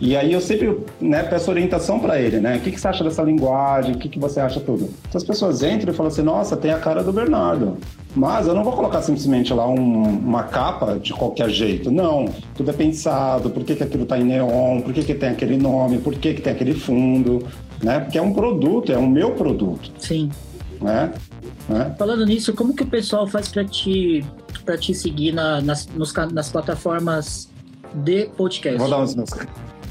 e 0.00 0.16
aí 0.16 0.32
eu 0.32 0.40
sempre 0.40 0.78
né, 1.00 1.24
peço 1.24 1.50
orientação 1.50 1.98
para 1.98 2.20
ele, 2.20 2.38
né? 2.40 2.56
O 2.56 2.60
que, 2.60 2.70
que 2.70 2.78
você 2.80 2.86
acha 2.88 3.02
dessa 3.02 3.22
linguagem? 3.22 3.94
O 3.94 3.98
que, 3.98 4.08
que 4.08 4.18
você 4.18 4.38
acha 4.38 4.60
tudo? 4.60 4.84
Então 5.08 5.16
as 5.18 5.24
pessoas 5.24 5.62
entram 5.62 5.92
e 5.92 5.96
falam 5.96 6.12
assim, 6.12 6.22
nossa, 6.22 6.56
tem 6.56 6.70
a 6.70 6.78
cara 6.78 7.02
do 7.02 7.12
Bernardo. 7.12 7.78
Mas 8.14 8.46
eu 8.46 8.54
não 8.54 8.62
vou 8.62 8.74
colocar 8.74 9.02
simplesmente 9.02 9.52
lá 9.52 9.66
um- 9.68 10.02
uma 10.18 10.44
capa 10.44 10.98
de 11.02 11.12
qualquer 11.12 11.48
jeito. 11.50 11.90
Não, 11.90 12.26
tudo 12.54 12.70
é 12.70 12.72
pensado, 12.72 13.50
por 13.50 13.64
que, 13.64 13.74
que 13.74 13.82
aquilo 13.82 14.04
está 14.04 14.16
em 14.18 14.24
neon, 14.24 14.80
por 14.82 14.92
que, 14.92 15.02
que 15.02 15.14
tem 15.14 15.30
aquele 15.30 15.56
nome, 15.56 15.98
por 15.98 16.14
que, 16.14 16.32
que 16.34 16.42
tem 16.42 16.52
aquele 16.52 16.74
fundo, 16.74 17.44
né? 17.82 18.00
Porque 18.00 18.18
é 18.18 18.22
um 18.22 18.32
produto, 18.32 18.92
é 18.92 18.96
o 18.98 19.06
meu 19.08 19.32
produto, 19.32 19.90
Sim. 19.98 20.30
né? 20.80 21.12
né? 21.68 21.94
Falando 21.98 22.24
nisso, 22.26 22.52
como 22.54 22.74
que 22.74 22.82
o 22.82 22.86
pessoal 22.86 23.26
faz 23.26 23.48
para 23.48 23.64
te, 23.64 24.24
pra 24.64 24.76
te 24.78 24.94
seguir 24.94 25.32
na- 25.32 25.60
nas, 25.60 25.86
nos 25.88 26.12
nas 26.32 26.50
plataformas 26.50 27.48
de 27.94 28.26
podcast? 28.36 28.78
Vou 28.78 28.88
dar 28.90 29.00
os 29.02 29.14
meus, 29.14 29.30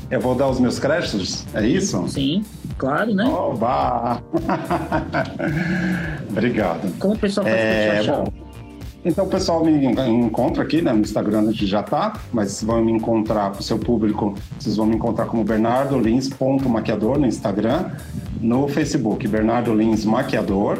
eu 0.09 0.19
vou 0.21 0.35
dar 0.35 0.47
os 0.49 0.59
meus 0.59 0.79
créditos, 0.79 1.45
é 1.53 1.65
isso? 1.67 2.07
Sim, 2.07 2.43
claro, 2.77 3.13
né? 3.13 3.25
Oba! 3.25 4.21
Obrigado. 6.29 6.97
Como 6.99 7.13
o 7.13 7.17
pessoal 7.17 7.45
faz 7.45 7.57
É, 7.57 7.85
pra 7.85 7.93
te 8.03 8.09
achar? 8.09 8.21
bom, 8.23 8.33
então 9.07 9.25
o 9.25 9.29
pessoal 9.29 9.63
me 9.63 9.85
encontra 10.07 10.63
aqui, 10.63 10.81
né? 10.81 10.91
No 10.91 10.99
Instagram 10.99 11.41
a 11.41 11.51
gente 11.51 11.65
já 11.65 11.81
tá, 11.81 12.19
mas 12.31 12.61
vão 12.61 12.83
me 12.83 12.91
encontrar 12.91 13.51
para 13.51 13.61
o 13.61 13.63
seu 13.63 13.79
público, 13.79 14.35
vocês 14.59 14.75
vão 14.75 14.85
me 14.85 14.95
encontrar 14.95 15.25
como 15.25 15.43
Bernardo 15.43 15.97
Lins 15.97 16.29
maquiador 16.67 17.17
no 17.17 17.25
Instagram, 17.25 17.91
no 18.41 18.67
Facebook 18.67 19.27
Bernardo 19.27 19.73
Lins 19.73 20.05
Maquiador, 20.05 20.79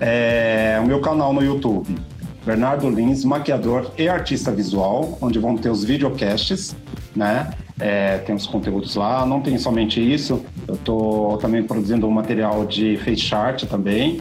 é, 0.00 0.80
o 0.82 0.86
meu 0.86 1.00
canal 1.00 1.32
no 1.32 1.42
YouTube 1.42 1.96
Bernardo 2.44 2.90
Lins 2.90 3.24
Maquiador 3.24 3.92
e 3.96 4.08
Artista 4.08 4.50
Visual, 4.50 5.16
onde 5.20 5.38
vão 5.38 5.56
ter 5.56 5.70
os 5.70 5.84
videocasts, 5.84 6.74
né? 7.14 7.52
É, 7.78 8.18
tem 8.18 8.34
os 8.34 8.46
conteúdos 8.46 8.96
lá, 8.96 9.24
não 9.24 9.40
tem 9.40 9.56
somente 9.58 10.00
isso, 10.00 10.44
eu 10.68 10.74
estou 10.74 11.38
também 11.38 11.62
produzindo 11.62 12.06
um 12.06 12.10
material 12.10 12.66
de 12.66 12.96
face 12.98 13.34
art 13.34 13.64
também. 13.64 14.20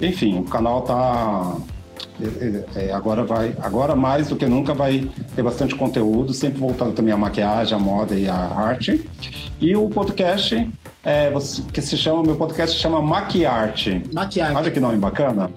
Enfim, 0.00 0.38
o 0.38 0.44
canal 0.44 0.82
tá 0.82 1.56
é, 2.76 2.92
agora 2.92 3.24
vai, 3.24 3.54
agora 3.62 3.94
mais 3.96 4.28
do 4.28 4.36
que 4.36 4.46
nunca 4.46 4.74
vai 4.74 5.08
ter 5.34 5.42
bastante 5.42 5.74
conteúdo, 5.74 6.32
sempre 6.34 6.58
voltando 6.58 6.92
também 6.92 7.12
à 7.12 7.16
maquiagem, 7.16 7.76
à 7.76 7.80
moda 7.80 8.14
e 8.14 8.28
à 8.28 8.34
arte. 8.36 9.08
E 9.60 9.74
o 9.76 9.88
podcast 9.88 10.70
é, 11.04 11.32
que 11.72 11.80
se 11.82 11.96
chama, 11.96 12.22
meu 12.22 12.36
podcast 12.36 12.76
se 12.76 12.82
chama 12.82 13.00
Maquiarte. 13.02 14.02
Maquiagem. 14.12 14.56
Olha 14.56 14.70
que 14.70 14.80
nome 14.80 14.96
bacana. 14.98 15.50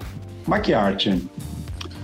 Maquiarte. 0.48 1.28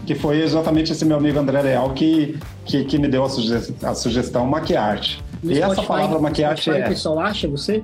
Que 0.05 0.15
foi 0.15 0.41
exatamente 0.41 0.91
esse 0.91 1.05
meu 1.05 1.17
amigo 1.17 1.37
André 1.39 1.61
Leal 1.61 1.91
que, 1.91 2.37
que, 2.65 2.83
que 2.83 2.97
me 2.97 3.07
deu 3.07 3.23
a, 3.23 3.29
suge- 3.29 3.73
a 3.83 3.93
sugestão 3.93 4.45
Maquiarte. 4.47 5.23
No 5.43 5.51
E 5.51 5.57
essa 5.57 5.67
Spotify- 5.73 5.87
palavra 5.87 6.15
no 6.17 6.21
maquiarte 6.21 6.61
Spotify, 6.63 6.81
é 6.83 6.85
O 6.85 6.89
pessoal 6.89 7.19
acha 7.19 7.47
você? 7.47 7.83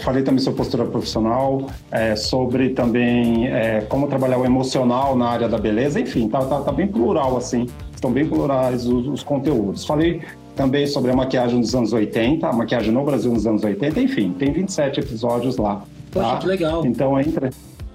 Falei 0.03 0.21
também 0.21 0.39
sobre 0.39 0.57
postura 0.57 0.85
profissional, 0.85 1.67
é, 1.91 2.15
sobre 2.15 2.69
também 2.69 3.47
é, 3.47 3.81
como 3.81 4.07
trabalhar 4.07 4.37
o 4.37 4.45
emocional 4.45 5.15
na 5.15 5.27
área 5.27 5.49
da 5.49 5.57
beleza, 5.57 5.99
enfim, 5.99 6.29
tá, 6.29 6.45
tá, 6.45 6.61
tá 6.61 6.71
bem 6.71 6.87
plural 6.87 7.35
assim, 7.35 7.65
estão 7.93 8.11
bem 8.11 8.27
plurais 8.27 8.85
os, 8.85 9.07
os 9.07 9.23
conteúdos. 9.23 9.83
Falei 9.83 10.21
também 10.55 10.85
sobre 10.85 11.09
a 11.11 11.15
maquiagem 11.15 11.59
dos 11.59 11.73
anos 11.73 11.91
80, 11.91 12.47
a 12.47 12.53
maquiagem 12.53 12.91
no 12.91 13.03
Brasil 13.03 13.31
nos 13.31 13.47
anos 13.47 13.63
80, 13.63 13.99
enfim, 13.99 14.31
tem 14.37 14.51
27 14.51 14.99
episódios 14.99 15.57
lá. 15.57 15.83
Poxa, 16.11 16.27
tá? 16.27 16.37
que 16.37 16.47
legal. 16.47 16.85
Então 16.85 17.19
entra. 17.19 17.49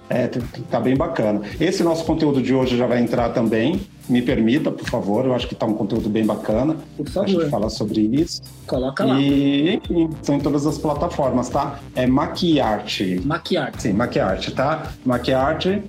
É, 0.08 0.28
tá 0.68 0.80
bem 0.80 0.96
bacana. 0.96 1.42
Esse 1.60 1.84
nosso 1.84 2.04
conteúdo 2.04 2.42
de 2.42 2.52
hoje 2.52 2.76
já 2.76 2.86
vai 2.86 3.00
entrar 3.00 3.28
também. 3.30 3.80
Me 4.10 4.20
permita, 4.20 4.70
por 4.72 4.88
favor. 4.88 5.24
Eu 5.24 5.34
acho 5.34 5.46
que 5.46 5.54
tá 5.54 5.64
um 5.66 5.72
conteúdo 5.74 6.08
bem 6.08 6.26
bacana. 6.26 6.76
Por 6.96 7.06
A 7.06 7.10
favor. 7.10 7.28
gente 7.28 7.48
falar 7.48 7.70
sobre 7.70 8.00
isso. 8.00 8.42
Coloca 8.66 9.04
lá. 9.04 9.20
E, 9.20 9.76
enfim, 9.76 10.10
são 10.22 10.34
em 10.34 10.40
todas 10.40 10.66
as 10.66 10.76
plataformas, 10.76 11.48
tá? 11.48 11.78
É 11.94 12.06
Maquiarte. 12.06 13.20
Maquiarte. 13.24 13.82
Sim, 13.82 13.92
Maquiarte, 13.92 14.50
tá? 14.50 14.92
Maquiarte, 15.06 15.80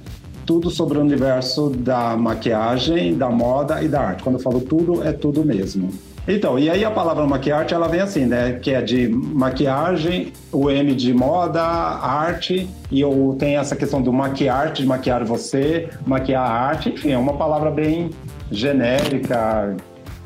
tudo 0.46 0.70
sobre 0.70 0.98
o 0.98 1.02
universo 1.02 1.70
da 1.70 2.16
maquiagem, 2.16 3.18
da 3.18 3.30
moda 3.30 3.82
e 3.84 3.88
da 3.88 4.02
arte. 4.02 4.24
Quando 4.24 4.36
eu 4.36 4.42
falo 4.42 4.62
tudo, 4.62 5.04
é 5.04 5.12
tudo 5.12 5.44
mesmo. 5.44 5.90
Então, 6.28 6.60
e 6.60 6.70
aí 6.70 6.86
a 6.86 6.92
palavra 6.92 7.26
maquiarte, 7.26 7.74
ela 7.74 7.88
vem 7.88 8.00
assim, 8.00 8.26
né? 8.26 8.54
Que 8.54 8.72
é 8.72 8.82
de 8.82 9.08
maquiagem, 9.08 10.32
o 10.52 10.70
M 10.70 10.94
de 10.94 11.14
moda, 11.14 11.62
arte, 11.62 12.70
e 12.92 13.02
eu 13.02 13.36
tem 13.40 13.58
essa 13.58 13.76
questão 13.76 14.02
do 14.02 14.14
maquiarte, 14.14 14.84
de 14.84 14.88
maquiar 14.88 15.24
você, 15.24 15.90
maquiar 16.06 16.44
a 16.44 16.54
arte, 16.54 16.90
enfim, 16.90 17.12
é 17.12 17.18
uma 17.18 17.34
palavra 17.34 17.72
bem 17.72 18.12
genérica, 18.52 19.76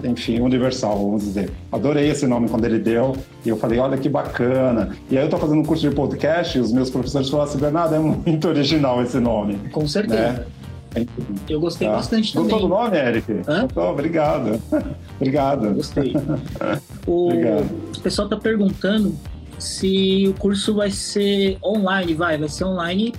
enfim, 0.04 0.42
universal, 0.42 0.98
vamos 0.98 1.24
dizer. 1.24 1.50
Adorei 1.72 2.10
esse 2.10 2.28
nome 2.28 2.50
quando 2.50 2.66
ele 2.66 2.80
deu, 2.80 3.16
e 3.46 3.50
eu 3.50 3.58
falei, 3.58 3.80
olha 3.80 3.98
que 3.98 4.10
bacana. 4.10 4.96
E 5.10 5.18
aí 5.18 5.24
eu 5.24 5.30
tô 5.30 5.38
fazendo 5.38 5.60
um 5.60 5.64
curso 5.64 5.88
de 5.88 5.96
podcast, 5.96 6.58
e 6.58 6.62
os 6.62 6.72
meus 6.72 6.90
professores 6.90 7.30
falaram 7.30 7.50
assim, 7.50 7.60
Bernardo, 7.60 7.96
é 7.96 8.00
muito 8.00 8.48
original 8.50 9.02
esse 9.02 9.20
nome. 9.20 9.58
Com 9.72 9.88
certeza. 9.88 10.32
Né? 10.34 10.46
Eu 11.50 11.60
gostei 11.60 11.88
tá. 11.88 11.96
bastante 11.96 12.34
Gostou 12.34 12.60
também. 12.60 12.60
do 12.62 12.68
nome, 12.68 12.98
Eric? 12.98 13.32
Hã? 13.48 13.62
Gostou? 13.64 13.92
Obrigado. 13.92 14.62
Obrigado. 15.20 15.74
Gostei. 15.74 16.14
O, 17.08 17.28
Obrigado. 17.28 17.70
o 17.98 18.00
pessoal 18.02 18.28
tá 18.28 18.36
perguntando 18.36 19.16
se 19.60 20.26
o 20.28 20.34
curso 20.40 20.74
vai 20.74 20.90
ser 20.90 21.58
online, 21.64 22.16
vai, 22.16 22.36
vai 22.38 22.50
ser 22.50 22.64
online, 22.66 23.14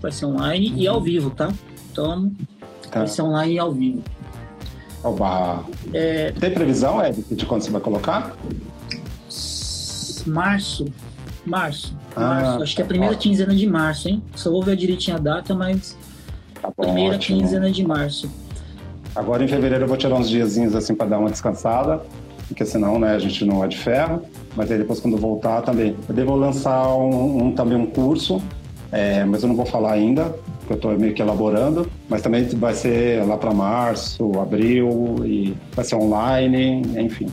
vai 0.00 0.12
ser 0.12 0.26
online 0.26 0.72
e 0.76 0.86
ao 0.86 1.00
vivo, 1.00 1.30
tá? 1.30 1.52
Então, 1.90 2.30
Tá. 2.92 3.00
vai 3.00 3.08
ser 3.08 3.22
online 3.22 3.54
e 3.54 3.58
ao 3.58 3.72
vivo. 3.72 4.02
Oba. 5.02 5.64
É, 5.92 6.30
Tem 6.32 6.50
previsão, 6.52 7.04
Eric, 7.04 7.34
de 7.34 7.44
quando 7.44 7.62
você 7.62 7.70
vai 7.72 7.80
colocar? 7.80 8.36
março, 10.26 10.84
março, 11.44 11.96
Ah, 12.14 12.20
março. 12.20 12.62
Acho 12.62 12.76
que 12.76 12.82
é 12.82 12.84
a 12.84 12.88
primeira 12.88 13.16
quinzena 13.16 13.54
de 13.54 13.66
março, 13.66 14.08
hein? 14.08 14.22
Só 14.36 14.48
vou 14.50 14.62
ver 14.62 14.76
direitinho 14.76 15.16
a 15.16 15.20
data, 15.20 15.54
mas 15.56 15.96
Tá 16.76 16.82
bom, 16.84 16.84
primeira 16.94 17.16
ótimo. 17.16 17.40
quinzena 17.40 17.70
de 17.70 17.86
março. 17.86 18.30
Agora 19.14 19.42
em 19.44 19.48
fevereiro 19.48 19.84
eu 19.84 19.88
vou 19.88 19.96
tirar 19.96 20.14
uns 20.16 20.28
diazinhos 20.28 20.74
assim 20.74 20.94
para 20.94 21.06
dar 21.08 21.18
uma 21.18 21.30
descansada, 21.30 22.00
porque 22.46 22.64
senão, 22.64 22.98
né, 22.98 23.14
a 23.14 23.18
gente 23.18 23.44
não 23.44 23.64
é 23.64 23.68
de 23.68 23.76
ferro. 23.76 24.22
Mas 24.54 24.70
aí 24.70 24.78
depois 24.78 25.00
quando 25.00 25.16
voltar 25.16 25.62
também, 25.62 25.96
eu 26.08 26.14
devo 26.14 26.34
lançar 26.36 26.88
um, 26.94 27.46
um- 27.46 27.52
também 27.52 27.76
um 27.78 27.86
curso, 27.86 28.40
é, 28.92 29.24
mas 29.24 29.42
eu 29.42 29.48
não 29.48 29.56
vou 29.56 29.66
falar 29.66 29.92
ainda, 29.92 30.24
porque 30.60 30.72
eu 30.72 30.76
estou 30.76 30.98
meio 30.98 31.14
que 31.14 31.22
elaborando. 31.22 31.88
Mas 32.08 32.22
também 32.22 32.44
vai 32.44 32.74
ser 32.74 33.24
lá 33.26 33.36
para 33.36 33.52
março, 33.52 34.30
abril 34.40 35.16
e 35.24 35.54
vai 35.74 35.84
ser 35.84 35.96
online, 35.96 36.82
enfim. 36.98 37.26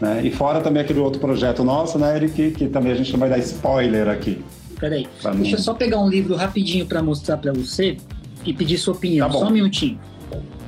Né? 0.00 0.22
E 0.24 0.30
fora 0.30 0.60
também 0.60 0.82
aquele 0.82 0.98
outro 0.98 1.20
projeto 1.20 1.62
nosso, 1.62 1.98
né, 1.98 2.16
Eric, 2.16 2.52
que 2.52 2.68
também 2.68 2.92
a 2.92 2.94
gente 2.94 3.12
não 3.12 3.20
vai 3.20 3.28
dar 3.28 3.38
spoiler 3.38 4.08
aqui. 4.08 4.42
Peraí, 4.78 5.06
deixa 5.36 5.56
eu 5.56 5.60
só 5.60 5.74
pegar 5.74 5.98
um 6.00 6.08
livro 6.08 6.34
rapidinho 6.36 6.86
para 6.86 7.02
mostrar 7.02 7.36
para 7.36 7.52
você 7.52 7.98
e 8.44 8.52
pedir 8.52 8.78
sua 8.78 8.94
opinião. 8.94 9.28
Tá 9.28 9.38
só 9.38 9.46
um 9.46 9.50
minutinho. 9.50 9.98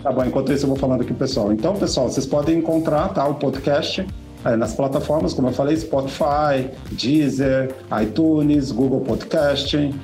Tá 0.03 0.11
bom, 0.11 0.25
enquanto 0.25 0.53
isso 0.53 0.65
eu 0.65 0.69
vou 0.69 0.77
falando 0.77 1.03
aqui, 1.03 1.15
pessoal. 1.15 1.53
Então, 1.53 1.77
pessoal, 1.77 2.11
vocês 2.11 2.27
podem 2.27 2.59
encontrar 2.59 3.11
tá, 3.11 3.25
o 3.27 3.37
podcast 3.37 4.05
eh, 4.45 4.57
nas 4.57 4.75
plataformas, 4.75 5.33
como 5.33 5.47
eu 5.49 5.53
falei, 5.53 5.77
Spotify, 5.77 6.69
Deezer, 6.91 7.73
iTunes, 8.03 8.73
Google 8.73 9.03
Podcast, 9.03 9.95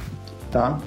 tá? 0.50 0.80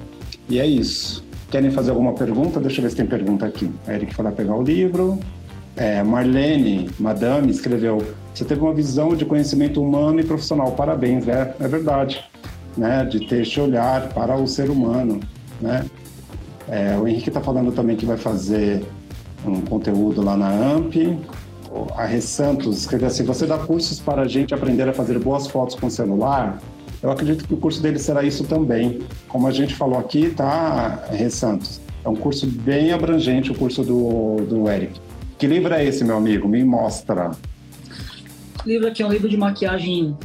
E 0.49 0.59
é 0.59 0.65
isso. 0.65 1.25
Querem 1.49 1.71
fazer 1.71 1.91
alguma 1.91 2.13
pergunta? 2.13 2.59
Deixa 2.59 2.79
eu 2.79 2.83
ver 2.83 2.89
se 2.89 2.95
tem 2.95 3.05
pergunta 3.05 3.45
aqui. 3.45 3.71
A 3.85 3.93
Eric 3.93 4.13
foi 4.13 4.25
lá 4.25 4.31
pegar 4.31 4.55
o 4.55 4.61
livro. 4.61 5.19
É, 5.75 6.01
Marlene, 6.03 6.89
madame, 6.99 7.51
escreveu: 7.51 8.01
Você 8.33 8.43
teve 8.43 8.61
uma 8.61 8.73
visão 8.73 9.15
de 9.15 9.25
conhecimento 9.25 9.81
humano 9.81 10.19
e 10.19 10.23
profissional. 10.23 10.71
Parabéns, 10.71 11.27
é, 11.27 11.55
é 11.59 11.67
verdade. 11.67 12.23
Né? 12.75 13.05
De 13.05 13.27
ter 13.27 13.41
este 13.41 13.59
olhar 13.59 14.09
para 14.09 14.35
o 14.35 14.47
ser 14.47 14.69
humano. 14.69 15.19
Né? 15.61 15.85
É, 16.67 16.97
o 16.97 17.07
Henrique 17.07 17.29
está 17.29 17.41
falando 17.41 17.71
também 17.71 17.95
que 17.95 18.05
vai 18.05 18.17
fazer 18.17 18.85
um 19.45 19.61
conteúdo 19.61 20.21
lá 20.21 20.35
na 20.35 20.49
AMP. 20.49 21.17
A 21.95 22.05
Rê 22.05 22.21
Santos 22.21 22.79
escreveu 22.79 23.07
assim: 23.07 23.23
Você 23.23 23.45
dá 23.45 23.57
cursos 23.57 23.99
para 23.99 24.23
a 24.23 24.27
gente 24.27 24.53
aprender 24.53 24.87
a 24.89 24.93
fazer 24.93 25.19
boas 25.19 25.47
fotos 25.47 25.75
com 25.75 25.89
celular? 25.89 26.59
Eu 27.01 27.11
acredito 27.11 27.47
que 27.47 27.53
o 27.53 27.57
curso 27.57 27.81
dele 27.81 27.99
será 27.99 28.23
isso 28.23 28.43
também. 28.45 28.99
Como 29.27 29.47
a 29.47 29.51
gente 29.51 29.75
falou 29.75 29.99
aqui, 29.99 30.29
tá, 30.29 31.07
Rê 31.11 31.29
Santos? 31.29 31.79
É 32.03 32.09
um 32.09 32.15
curso 32.15 32.47
bem 32.47 32.91
abrangente, 32.91 33.51
o 33.51 33.55
curso 33.55 33.83
do, 33.83 34.37
do 34.45 34.69
Eric. 34.69 34.99
Que 35.37 35.45
livro 35.45 35.73
é 35.73 35.85
esse, 35.85 36.03
meu 36.03 36.17
amigo? 36.17 36.47
Me 36.47 36.63
mostra. 36.63 37.31
O 38.65 38.67
livro 38.67 38.87
aqui 38.87 39.03
é 39.03 39.05
um 39.05 39.11
livro 39.11 39.29
de 39.29 39.37
maquiagem 39.37 40.17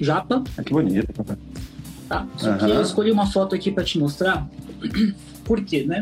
japa. 0.00 0.42
Ah, 0.56 0.62
que 0.62 0.72
bonito. 0.72 1.06
Tá? 2.08 2.26
Só 2.36 2.50
uhum. 2.50 2.58
que 2.58 2.64
eu 2.64 2.82
escolhi 2.82 3.12
uma 3.12 3.26
foto 3.26 3.54
aqui 3.54 3.70
para 3.70 3.84
te 3.84 3.98
mostrar. 3.98 4.48
Por 5.44 5.62
quê, 5.62 5.84
né? 5.84 6.00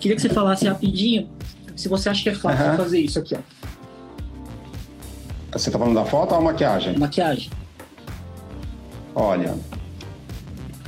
Queria 0.00 0.16
que 0.16 0.22
você 0.22 0.28
falasse 0.28 0.66
rapidinho 0.66 1.28
se 1.74 1.88
você 1.88 2.08
acha 2.08 2.22
que 2.22 2.28
é 2.30 2.34
fácil 2.34 2.70
uhum. 2.70 2.76
fazer 2.76 3.00
isso 3.00 3.18
aqui, 3.18 3.34
ó. 3.34 3.38
Você 5.52 5.70
tá 5.70 5.78
falando 5.78 5.94
da 5.94 6.04
foto 6.04 6.32
ou 6.32 6.38
a 6.38 6.40
maquiagem? 6.40 6.98
Maquiagem. 6.98 7.50
Olha. 9.16 9.54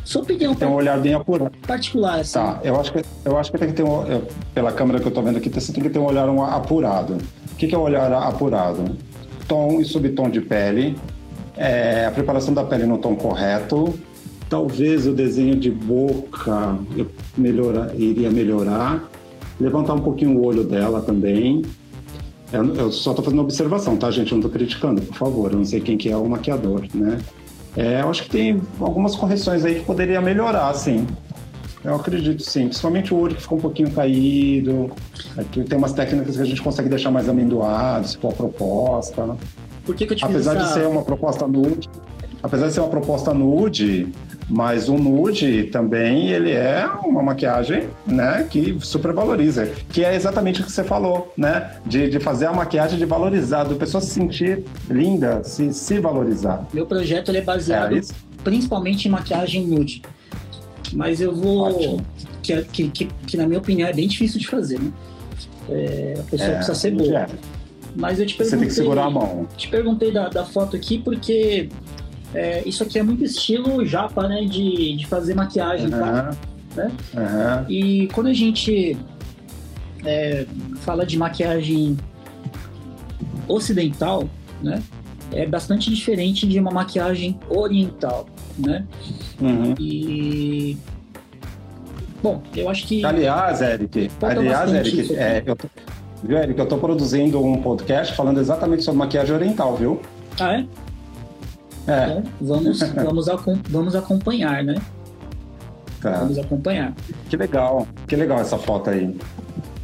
Sua 0.04 0.20
opinião. 0.20 0.54
Tem 0.54 0.68
um 0.68 0.74
olhar 0.74 1.00
bem 1.00 1.14
apurado. 1.14 1.50
Particular, 1.66 2.20
assim. 2.20 2.34
Tá, 2.34 2.60
eu 2.62 2.78
acho 2.78 2.92
que, 2.92 3.02
eu 3.24 3.38
acho 3.38 3.50
que 3.50 3.58
tem 3.58 3.68
que 3.68 3.74
ter 3.74 3.82
um. 3.82 4.06
Eu, 4.06 4.28
pela 4.54 4.70
câmera 4.70 5.00
que 5.00 5.06
eu 5.06 5.10
tô 5.10 5.22
vendo 5.22 5.38
aqui, 5.38 5.48
você 5.48 5.72
tem 5.72 5.82
que 5.82 5.88
ter 5.88 5.98
um 5.98 6.04
olhar 6.04 6.28
um 6.28 6.44
apurado. 6.44 7.14
O 7.50 7.56
que, 7.56 7.66
que 7.66 7.74
é 7.74 7.78
o 7.78 7.80
um 7.80 7.84
olhar 7.84 8.12
apurado? 8.12 8.84
Tom 9.48 9.80
e 9.80 9.84
subtom 9.84 10.28
de 10.28 10.42
pele, 10.42 10.94
é, 11.56 12.04
a 12.04 12.10
preparação 12.10 12.52
da 12.52 12.62
pele 12.62 12.84
no 12.84 12.98
tom 12.98 13.16
correto, 13.16 13.98
talvez 14.50 15.06
o 15.06 15.12
desenho 15.14 15.56
de 15.56 15.70
boca 15.70 16.78
melhora, 17.34 17.94
iria 17.96 18.30
melhorar, 18.30 19.08
levantar 19.58 19.94
um 19.94 20.00
pouquinho 20.00 20.38
o 20.38 20.44
olho 20.44 20.64
dela 20.64 21.00
também. 21.00 21.62
Eu, 22.52 22.74
eu 22.74 22.92
só 22.92 23.10
estou 23.10 23.24
fazendo 23.24 23.40
observação, 23.40 23.96
tá, 23.96 24.10
gente? 24.10 24.32
Eu 24.32 24.38
não 24.38 24.46
estou 24.46 24.50
criticando, 24.50 25.00
por 25.00 25.16
favor. 25.16 25.50
Eu 25.50 25.58
não 25.58 25.64
sei 25.64 25.80
quem 25.80 25.96
que 25.96 26.10
é 26.10 26.16
o 26.16 26.28
maquiador, 26.28 26.82
né? 26.94 27.18
É, 27.78 28.00
eu 28.00 28.10
acho 28.10 28.24
que 28.24 28.30
tem 28.30 28.60
algumas 28.80 29.14
correções 29.14 29.64
aí 29.64 29.76
que 29.76 29.84
poderia 29.84 30.20
melhorar, 30.20 30.74
sim. 30.74 31.06
Eu 31.84 31.94
acredito 31.94 32.42
sim, 32.42 32.64
principalmente 32.64 33.14
o 33.14 33.16
olho 33.16 33.36
que 33.36 33.42
ficou 33.42 33.56
um 33.56 33.60
pouquinho 33.60 33.88
caído. 33.92 34.90
Aqui 35.36 35.62
tem 35.62 35.78
umas 35.78 35.92
técnicas 35.92 36.34
que 36.34 36.42
a 36.42 36.44
gente 36.44 36.60
consegue 36.60 36.88
deixar 36.88 37.12
mais 37.12 37.28
amendoado, 37.28 38.08
se 38.08 38.18
for 38.18 38.32
a 38.32 38.34
proposta. 38.34 39.36
Por 39.86 39.94
que, 39.94 40.06
que 40.06 40.12
eu 40.12 40.16
te 40.16 40.24
Apesar 40.24 40.56
de 40.56 40.72
ser 40.72 40.88
uma 40.88 41.02
proposta 41.02 41.46
nude, 41.46 41.88
apesar 42.42 42.66
de 42.66 42.72
ser 42.72 42.80
uma 42.80 42.88
proposta 42.88 43.32
nude, 43.32 44.12
mas 44.48 44.88
o 44.88 44.96
nude 44.96 45.64
também 45.64 46.28
ele 46.30 46.52
é 46.52 46.86
uma 47.04 47.22
maquiagem, 47.22 47.88
né, 48.06 48.46
que 48.48 48.78
super 48.80 49.12
valoriza, 49.12 49.66
que 49.92 50.04
é 50.04 50.14
exatamente 50.14 50.60
o 50.62 50.64
que 50.64 50.72
você 50.72 50.82
falou, 50.82 51.32
né, 51.36 51.76
de, 51.84 52.08
de 52.08 52.18
fazer 52.18 52.46
a 52.46 52.52
maquiagem 52.52 52.98
de 52.98 53.04
valorizar, 53.04 53.64
do 53.64 53.76
pessoa 53.76 54.00
se 54.00 54.10
sentir 54.10 54.64
linda, 54.88 55.42
se, 55.44 55.72
se 55.72 56.00
valorizar. 56.00 56.66
Meu 56.72 56.86
projeto 56.86 57.30
é 57.30 57.40
baseado 57.40 57.96
é 57.96 58.00
principalmente 58.42 59.06
em 59.06 59.10
maquiagem 59.10 59.66
nude, 59.66 60.02
mas 60.94 61.20
eu 61.20 61.34
vou 61.34 62.00
que, 62.42 62.62
que, 62.62 62.88
que, 62.88 63.04
que, 63.26 63.36
na 63.36 63.46
minha 63.46 63.58
opinião 63.58 63.88
é 63.88 63.92
bem 63.92 64.08
difícil 64.08 64.40
de 64.40 64.48
fazer, 64.48 64.80
né? 64.80 64.90
É, 65.68 66.14
a 66.18 66.22
pessoa 66.22 66.48
é, 66.48 66.54
precisa 66.54 66.74
ser 66.74 66.92
boa. 66.92 67.20
É. 67.20 67.26
Mas 67.94 68.18
eu 68.18 68.26
te 68.26 68.34
perguntei. 68.34 68.58
Você 68.58 68.64
tem 68.64 68.68
que 68.68 68.74
segurar 68.74 69.04
a 69.04 69.10
mão. 69.10 69.46
Te 69.56 69.68
perguntei 69.68 70.12
da, 70.12 70.28
da 70.28 70.44
foto 70.44 70.76
aqui 70.76 70.98
porque 70.98 71.68
é, 72.34 72.62
isso 72.66 72.82
aqui 72.82 72.98
é 72.98 73.02
muito 73.02 73.24
estilo 73.24 73.84
japa, 73.86 74.28
né? 74.28 74.42
De, 74.42 74.96
de 74.96 75.06
fazer 75.06 75.34
maquiagem, 75.34 75.86
uhum. 75.86 75.98
tá? 75.98 76.36
Né? 76.76 76.92
Uhum. 77.14 77.70
E 77.70 78.08
quando 78.08 78.26
a 78.26 78.32
gente 78.32 78.96
é, 80.04 80.46
fala 80.80 81.06
de 81.06 81.16
maquiagem 81.16 81.96
ocidental, 83.46 84.28
né? 84.62 84.82
É 85.32 85.44
bastante 85.46 85.90
diferente 85.90 86.46
de 86.46 86.58
uma 86.58 86.70
maquiagem 86.70 87.38
oriental, 87.50 88.26
né? 88.58 88.86
Uhum. 89.40 89.74
E 89.78 90.76
bom, 92.22 92.42
eu 92.56 92.68
acho 92.68 92.86
que 92.86 93.04
aliás, 93.04 93.60
Eric, 93.60 94.10
aliás, 94.22 94.72
Eric, 94.72 95.14
é, 95.14 95.42
eu 95.44 95.54
tô, 95.54 95.68
viu, 96.24 96.38
Eric, 96.38 96.58
eu 96.58 96.66
tô 96.66 96.78
produzindo 96.78 97.42
um 97.42 97.60
podcast 97.60 98.14
falando 98.14 98.40
exatamente 98.40 98.82
sobre 98.82 98.98
maquiagem 98.98 99.34
oriental, 99.34 99.76
viu? 99.76 100.00
Ah, 100.40 100.54
é? 100.54 100.66
É. 101.88 102.04
Então, 102.04 102.22
vamos, 102.40 102.80
vamos, 102.94 103.26
vamos 103.68 103.96
acompanhar, 103.96 104.62
né? 104.62 104.76
Tá. 106.00 106.20
Vamos 106.20 106.38
acompanhar. 106.38 106.94
Que 107.28 107.36
legal, 107.36 107.86
que 108.06 108.14
legal 108.14 108.38
essa 108.38 108.58
foto 108.58 108.90
aí. 108.90 109.16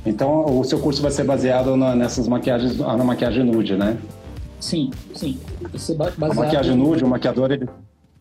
Então, 0.06 0.60
o 0.60 0.64
seu 0.64 0.78
curso 0.78 1.00
vai 1.02 1.10
ser 1.10 1.24
baseado 1.24 1.76
na, 1.76 1.94
nessas 1.96 2.28
maquiagens, 2.28 2.78
na 2.78 2.96
maquiagem 2.98 3.42
nude, 3.42 3.74
né? 3.74 3.96
Sim, 4.60 4.90
sim. 5.14 5.38
Baseado... 5.72 6.14
A 6.22 6.34
maquiagem 6.34 6.76
nude, 6.76 7.04
o 7.04 7.08
maquiador, 7.08 7.50
ele... 7.50 7.68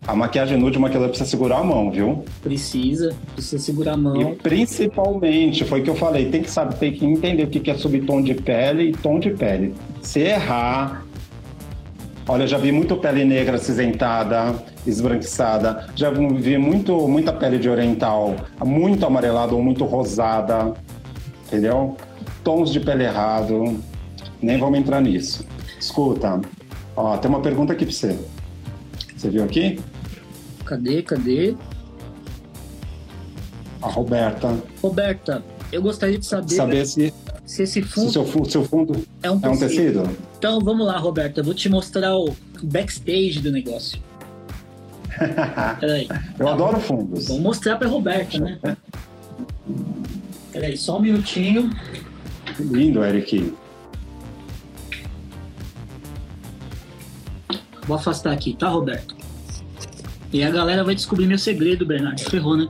A 0.05 0.15
maquiagem 0.15 0.57
nude, 0.57 0.77
o 0.77 0.81
maquiador 0.81 1.09
precisa 1.09 1.29
segurar 1.29 1.59
a 1.59 1.63
mão, 1.63 1.89
viu? 1.89 2.25
Precisa, 2.41 3.15
precisa 3.33 3.61
segurar 3.61 3.93
a 3.93 3.97
mão. 3.97 4.19
E 4.21 4.35
principalmente, 4.35 5.63
foi 5.63 5.79
o 5.79 5.83
que 5.83 5.89
eu 5.89 5.95
falei, 5.95 6.29
tem 6.29 6.41
que 6.41 6.51
saber, 6.51 6.75
tem 6.75 6.91
que 6.91 7.05
entender 7.05 7.43
o 7.43 7.47
que 7.47 7.71
é 7.71 7.75
subtom 7.75 8.21
de 8.21 8.33
pele 8.33 8.89
e 8.89 8.91
tom 8.91 9.19
de 9.19 9.29
pele. 9.29 9.73
Se 10.01 10.19
errar, 10.19 11.05
Olha, 12.27 12.47
já 12.47 12.57
vi 12.57 12.71
muito 12.71 12.95
pele 12.95 13.25
negra 13.25 13.57
acinzentada, 13.57 14.55
esbranquiçada. 14.87 15.87
Já 15.93 16.09
vi 16.09 16.57
muito, 16.57 17.07
muita 17.07 17.33
pele 17.33 17.57
de 17.57 17.69
oriental, 17.69 18.35
muito 18.63 19.05
amarelada 19.05 19.53
ou 19.53 19.61
muito 19.61 19.83
rosada. 19.83 20.73
Entendeu? 21.47 21.97
Tons 22.43 22.71
de 22.71 22.79
pele 22.79 23.03
errado. 23.03 23.77
Nem 24.41 24.57
vamos 24.57 24.79
entrar 24.79 25.01
nisso. 25.01 25.45
Escuta, 25.79 26.39
ó, 26.95 27.17
tem 27.17 27.29
uma 27.29 27.41
pergunta 27.41 27.73
aqui 27.73 27.85
pra 27.85 27.93
você. 27.93 28.17
Você 29.17 29.29
viu 29.29 29.43
aqui? 29.43 29.79
Cadê, 30.65 31.01
cadê? 31.01 31.55
A 33.81 33.87
Roberta. 33.89 34.57
Roberta, 34.81 35.43
eu 35.73 35.81
gostaria 35.81 36.17
de 36.17 36.25
saber. 36.25 36.55
Saber 36.55 36.85
se, 36.85 37.13
se 37.45 37.63
esse 37.63 37.81
fundo. 37.81 38.07
Se 38.07 38.13
seu, 38.13 38.45
seu 38.45 38.63
fundo 38.63 39.05
é 39.21 39.29
um, 39.29 39.39
é 39.43 39.49
um 39.49 39.57
tecido. 39.57 40.09
Então 40.43 40.59
vamos 40.59 40.85
lá, 40.85 40.97
Roberto. 40.97 41.37
Eu 41.37 41.43
vou 41.45 41.53
te 41.53 41.69
mostrar 41.69 42.17
o 42.17 42.35
backstage 42.63 43.39
do 43.39 43.49
negócio. 43.49 43.97
Peraí. 45.79 46.09
Eu 46.37 46.45
tá, 46.45 46.51
adoro 46.51 46.81
fundos. 46.81 47.29
Vou 47.29 47.39
mostrar 47.39 47.77
pra 47.77 47.87
Roberta, 47.87 48.37
né? 48.39 48.59
Peraí, 50.51 50.75
só 50.75 50.97
um 50.97 51.01
minutinho. 51.01 51.69
Que 52.57 52.61
lindo, 52.61 53.01
Eric. 53.05 53.53
Vou 57.87 57.95
afastar 57.95 58.33
aqui, 58.33 58.53
tá, 58.53 58.67
Roberto? 58.67 59.15
E 60.33 60.43
a 60.43 60.51
galera 60.51 60.83
vai 60.83 60.93
descobrir 60.93 61.25
meu 61.25 61.39
segredo, 61.39 61.85
Bernardo. 61.85 62.19
Ferrou, 62.19 62.57
né? 62.57 62.67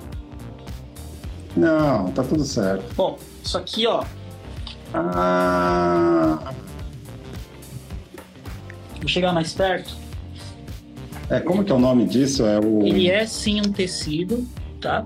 Não, 1.57 2.11
tá 2.11 2.23
tudo 2.23 2.45
certo. 2.45 2.93
Bom, 2.93 3.17
isso 3.43 3.57
aqui, 3.57 3.87
ó. 3.87 4.03
Ah. 4.93 6.53
Vou 9.03 9.09
chegar 9.09 9.33
mais 9.33 9.51
perto. 9.51 9.93
É, 11.29 11.41
como 11.41 11.61
que 11.65 11.73
é 11.73 11.75
o 11.75 11.79
nome 11.79 12.05
disso? 12.05 12.45
É 12.45 12.57
o... 12.57 12.85
Ele 12.87 13.09
é 13.09 13.25
sim 13.25 13.59
um 13.59 13.69
tecido, 13.69 14.47
tá? 14.79 15.05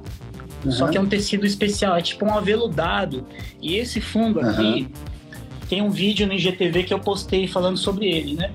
Uhum. 0.64 0.72
Só 0.72 0.88
que 0.88 1.00
é 1.00 1.02
um 1.02 1.08
tecido 1.08 1.48
especial, 1.48 1.96
é 1.96 2.02
tipo 2.02 2.24
um 2.24 2.38
aveludado. 2.38 3.26
E 3.60 3.76
esse 3.76 4.00
fundo 4.00 4.40
aqui, 4.40 4.62
uhum. 4.84 4.90
tem 5.68 5.82
um 5.82 5.90
vídeo 5.90 6.28
no 6.28 6.34
IGTV 6.34 6.84
que 6.84 6.94
eu 6.94 7.00
postei 7.00 7.48
falando 7.48 7.78
sobre 7.78 8.06
ele, 8.06 8.36
né? 8.36 8.52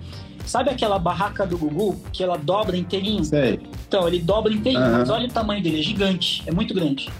Sabe 0.47 0.71
aquela 0.71 0.97
barraca 0.97 1.45
do 1.45 1.59
Gugu 1.59 2.01
que 2.13 2.23
ela 2.23 2.39
dobra 2.39 2.77
inteirinho? 2.77 3.25
Sei. 3.25 3.59
Então, 3.89 4.07
ele 4.07 4.21
dobra 4.21 4.53
inteirinho, 4.53 4.85
uhum. 4.85 4.99
mas 4.99 5.11
olha 5.11 5.27
o 5.27 5.33
tamanho 5.33 5.61
dele, 5.61 5.81
é 5.81 5.83
gigante, 5.83 6.45
é 6.47 6.53
muito 6.53 6.73
grande. 6.73 7.11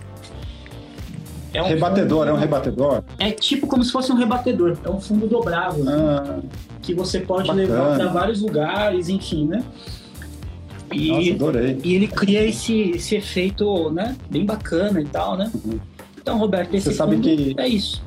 É 1.53 1.61
um 1.61 1.67
rebatedor, 1.67 2.21
fundo, 2.21 2.31
é 2.31 2.33
um 2.33 2.37
rebatedor? 2.37 3.05
É 3.19 3.31
tipo 3.33 3.67
como 3.67 3.83
se 3.83 3.91
fosse 3.91 4.13
um 4.13 4.15
rebatedor, 4.15 4.79
é 4.85 4.89
um 4.89 5.01
fundo 5.01 5.27
dobrável. 5.27 5.85
Ah, 5.89 6.41
que 6.83 6.93
você 6.93 7.21
pode 7.21 7.49
bacana. 7.49 7.63
levar 7.67 7.97
para 7.97 8.09
vários 8.09 8.43
lugares, 8.43 9.09
enfim, 9.09 9.47
né? 9.47 9.65
E, 10.93 11.09
Nossa, 11.09 11.31
adorei. 11.31 11.79
E 11.83 11.95
ele 11.95 12.09
cria 12.09 12.45
esse, 12.45 12.91
esse 12.91 13.15
efeito, 13.15 13.91
né? 13.91 14.17
Bem 14.29 14.45
bacana 14.45 15.01
e 15.01 15.07
tal, 15.07 15.39
né? 15.39 15.51
Uhum. 15.65 15.79
Então, 16.21 16.39
Roberto, 16.39 16.75
esse 16.75 16.91
você 16.91 16.95
sabe 16.95 17.19
que 17.19 17.55
é 17.57 17.69
isso. 17.69 18.03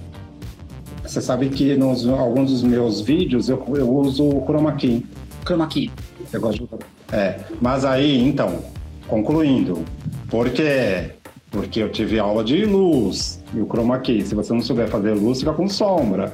você 1.03 1.21
sabe 1.21 1.49
que 1.49 1.75
nos 1.75 2.07
alguns 2.07 2.51
dos 2.51 2.63
meus 2.63 3.01
vídeos 3.01 3.49
eu, 3.49 3.63
eu 3.75 3.89
uso 3.89 4.23
o 4.23 4.45
chroma 4.45 4.73
key. 4.73 5.05
Chroma 5.43 5.67
key. 5.67 5.91
Eu 6.31 6.41
gosto 6.41 6.67
de... 6.67 7.15
É, 7.15 7.39
mas 7.61 7.83
aí, 7.85 8.21
então, 8.21 8.59
concluindo, 9.07 9.83
por 10.29 10.49
quê? 10.49 11.11
Porque 11.51 11.81
eu 11.81 11.89
tive 11.89 12.19
aula 12.19 12.43
de 12.43 12.65
luz 12.65 13.43
e 13.53 13.59
o 13.59 13.65
chroma 13.65 13.99
key. 13.99 14.21
Se 14.25 14.35
você 14.35 14.53
não 14.53 14.61
souber 14.61 14.87
fazer 14.87 15.13
luz, 15.13 15.39
fica 15.39 15.53
com 15.53 15.67
sombra. 15.67 16.33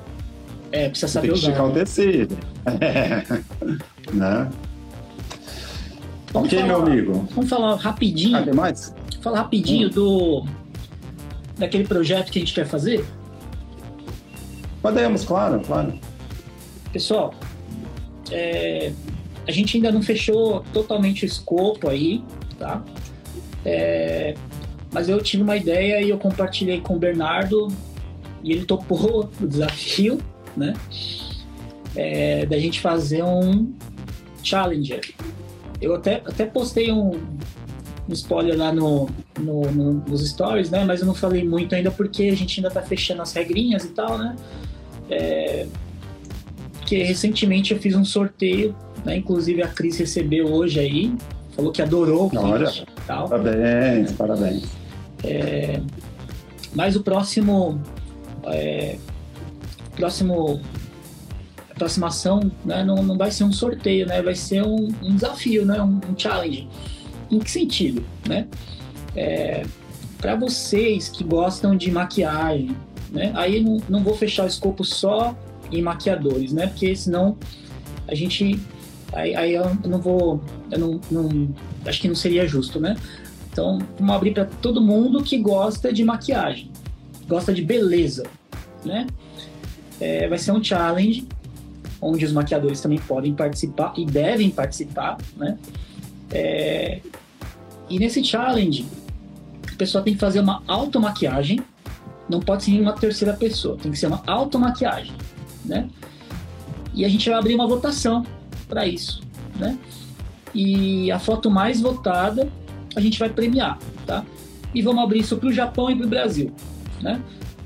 É, 0.72 0.88
precisa 0.89 1.07
saber 1.11 1.31
Tem 1.34 1.39
que 1.41 1.49
usar. 1.49 1.64
o 1.64 1.68
né? 1.68 1.73
tecido. 1.73 2.38
É. 2.80 3.23
né? 4.14 4.49
Vamos 6.34 6.48
ok, 6.48 6.60
falar- 6.60 6.68
meu 6.68 6.81
amigo. 6.81 7.27
Vamos 7.35 7.49
falar 7.49 7.76
rapidinho, 7.76 8.38
Ah, 8.38 8.53
mais? 8.56 8.93
falar 9.22 9.39
rapidinho 9.39 9.88
Hum. 9.89 9.91
do 9.91 10.45
daquele 11.57 11.85
projeto 11.85 12.31
que 12.31 12.39
a 12.39 12.41
gente 12.41 12.53
quer 12.53 12.65
fazer. 12.65 13.06
Podemos, 14.81 15.23
claro, 15.23 15.60
claro. 15.61 15.93
Pessoal, 16.91 17.34
é, 18.31 18.91
a 19.48 19.52
gente 19.52 19.77
ainda 19.77 19.91
não 19.91 20.02
fechou 20.02 20.61
totalmente 20.73 21.23
o 21.23 21.27
escopo 21.27 21.88
aí, 21.89 22.23
tá? 22.57 22.81
É, 23.64 24.34
mas 24.91 25.07
eu 25.07 25.22
tive 25.22 25.43
uma 25.43 25.56
ideia 25.56 26.02
e 26.02 26.10
eu 26.10 26.18
compartilhei 26.18 26.81
com 26.81 26.95
o 26.95 26.99
Bernardo 26.99 27.68
e 28.43 28.52
ele 28.53 28.65
topou 28.65 29.30
o 29.39 29.45
desafio, 29.48 30.18
né? 30.56 30.73
É, 31.95 32.45
da 32.45 32.57
gente 32.57 32.80
fazer 32.80 33.23
um 33.23 33.73
Challenger. 34.44 35.02
Eu 35.82 35.95
até, 35.95 36.15
até 36.26 36.45
postei 36.45 36.91
um, 36.91 37.11
um 38.07 38.14
spoiler 38.14 38.57
lá 38.57 38.72
no, 38.72 39.10
no- 39.40 39.72
no- 39.72 39.94
nos 39.94 40.28
stories, 40.30 40.69
né? 40.69 40.86
Mas 40.86 41.02
eu 41.02 41.06
não 41.07 41.14
falei 41.15 41.44
muito 41.44 41.73
ainda 41.76 41.91
porque 41.91 42.23
a 42.23 42.36
gente 42.36 42.60
ainda 42.60 42.69
tá 42.72 42.82
fechando 42.82 43.22
as 43.22 43.34
regrinhas 43.34 43.84
e 43.86 43.90
tal, 43.90 44.18
né? 44.18 44.36
É, 45.10 45.65
porque 46.80 47.03
recentemente 47.03 47.73
eu 47.73 47.80
fiz 47.80 47.95
um 47.95 48.06
sorteio, 48.06 48.76
né? 49.06 49.18
Inclusive 49.18 49.61
a 49.64 49.68
Cris 49.68 49.98
recebeu 49.98 50.48
hoje 50.53 50.80
aí, 50.80 51.14
falou 51.56 51.72
que 51.72 51.82
adorou 51.82 52.28
o 52.28 52.30
kit 52.30 52.40
Olha. 52.40 52.69
e 52.69 53.02
tal. 53.07 53.28
Parabéns, 53.28 54.11
parabéns. 54.14 54.64
Mas 56.73 56.95
o 56.95 57.03
próximo. 57.03 57.82
É, 58.45 58.98
próximo. 59.95 60.61
A 61.69 61.73
próxima 61.73 62.07
ação 62.07 62.51
né, 62.63 62.84
não, 62.84 63.01
não 63.01 63.18
vai 63.18 63.31
ser 63.31 63.43
um 63.43 63.51
sorteio, 63.51 64.05
né? 64.05 64.22
Vai 64.22 64.35
ser 64.35 64.63
um, 64.63 64.89
um 65.01 65.15
desafio, 65.15 65.65
né? 65.65 65.81
Um, 65.81 65.99
um 66.09 66.18
challenge. 66.18 66.68
Em 67.30 67.39
que 67.39 67.49
sentido? 67.49 68.03
Né? 68.27 68.47
Para 70.19 70.35
vocês 70.35 71.09
que 71.09 71.23
gostam 71.23 71.76
de 71.76 71.89
maquiagem, 71.89 72.76
né? 73.11 73.31
Aí 73.35 73.63
não, 73.63 73.77
não 73.89 74.03
vou 74.03 74.15
fechar 74.15 74.43
o 74.43 74.47
escopo 74.47 74.84
só 74.84 75.35
em 75.72 75.81
maquiadores, 75.81 76.53
né? 76.53 76.68
Porque 76.68 76.95
senão 76.95 77.38
a 78.07 78.13
gente. 78.13 78.59
Aí, 79.13 79.35
aí 79.35 79.53
eu 79.53 79.76
não 79.85 79.99
vou. 79.99 80.41
Eu 80.69 80.80
não, 80.80 81.01
não- 81.09 81.49
acho 81.85 81.99
que 82.01 82.07
não 82.07 82.15
seria 82.15 82.47
justo, 82.47 82.80
né? 82.80 82.95
Então, 83.51 83.80
vamos 83.97 84.15
abrir 84.15 84.34
para 84.34 84.45
todo 84.45 84.80
mundo 84.81 85.23
que 85.23 85.38
gosta 85.38 85.91
de 85.91 86.05
maquiagem, 86.05 86.72
gosta 87.27 87.53
de 87.53 87.61
beleza, 87.61 88.23
né? 88.85 89.07
É, 90.02 90.28
vai 90.28 90.40
ser 90.40 90.52
um 90.52 90.64
challenge 90.64 91.28
onde 92.02 92.26
os 92.26 92.32
maquiadores 92.34 92.82
também 92.82 92.98
podem 92.98 93.36
participar 93.36 93.94
e 93.95 94.03
devem 94.03 94.49
participar, 94.49 95.18
né? 95.38 95.60
É, 96.32 97.02
e 97.88 97.99
nesse 97.99 98.23
challenge, 98.23 98.88
a 99.72 99.76
pessoa 99.76 100.03
tem 100.03 100.15
que 100.15 100.19
fazer 100.19 100.40
uma 100.40 100.64
automaquiagem, 100.68 101.61
não 102.28 102.40
pode 102.40 102.64
ser 102.64 102.72
nenhuma 102.72 102.94
terceira 102.94 103.34
pessoa, 103.34 103.78
tem 103.78 103.91
que 103.91 103.99
ser 103.99 104.07
uma 104.07 104.23
automaquiagem, 104.26 105.14
né? 105.64 105.88
E 106.95 107.06
a 107.06 107.10
gente 107.10 107.30
vai 107.30 107.38
abrir 107.38 107.53
uma 107.53 107.68
votação 107.68 108.26
para 108.68 108.88
isso, 108.88 109.22
né? 109.56 109.78
E 110.56 111.11
a 111.11 111.19
foto 111.19 111.52
mais 111.52 111.80
votada 111.80 112.49
a 112.95 112.99
gente 112.99 113.19
vai 113.19 113.30
premiar, 113.30 113.78
tá? 114.07 114.26
E 114.73 114.82
vamos 114.82 115.03
abrir 115.03 115.19
isso 115.19 115.38
para 115.38 115.49
o 115.49 115.53
Japão 115.53 115.91
e 115.91 115.95
para 115.95 116.07
o 116.07 116.10
Brasil, 116.10 116.52
né? 117.02 117.22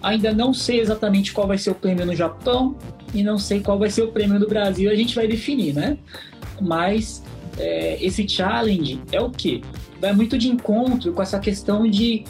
Ainda 0.05 0.31
não 0.31 0.53
sei 0.53 0.79
exatamente 0.79 1.33
qual 1.33 1.47
vai 1.47 1.57
ser 1.57 1.71
o 1.71 1.75
prêmio 1.75 2.05
no 2.05 2.15
Japão 2.15 2.77
e 3.11 3.23
não 3.23 3.39
sei 3.39 3.59
qual 3.59 3.79
vai 3.79 3.89
ser 3.89 4.03
o 4.03 4.11
prêmio 4.11 4.39
no 4.39 4.47
Brasil, 4.47 4.91
a 4.91 4.93
gente 4.93 5.15
vai 5.15 5.27
definir, 5.27 5.73
né? 5.73 5.97
Mas 6.61 7.23
é, 7.57 7.97
esse 7.99 8.29
challenge 8.29 9.01
é 9.11 9.19
o 9.19 9.31
quê? 9.31 9.61
Vai 9.99 10.13
muito 10.13 10.37
de 10.37 10.47
encontro 10.47 11.11
com 11.11 11.23
essa 11.23 11.39
questão 11.39 11.89
de 11.89 12.23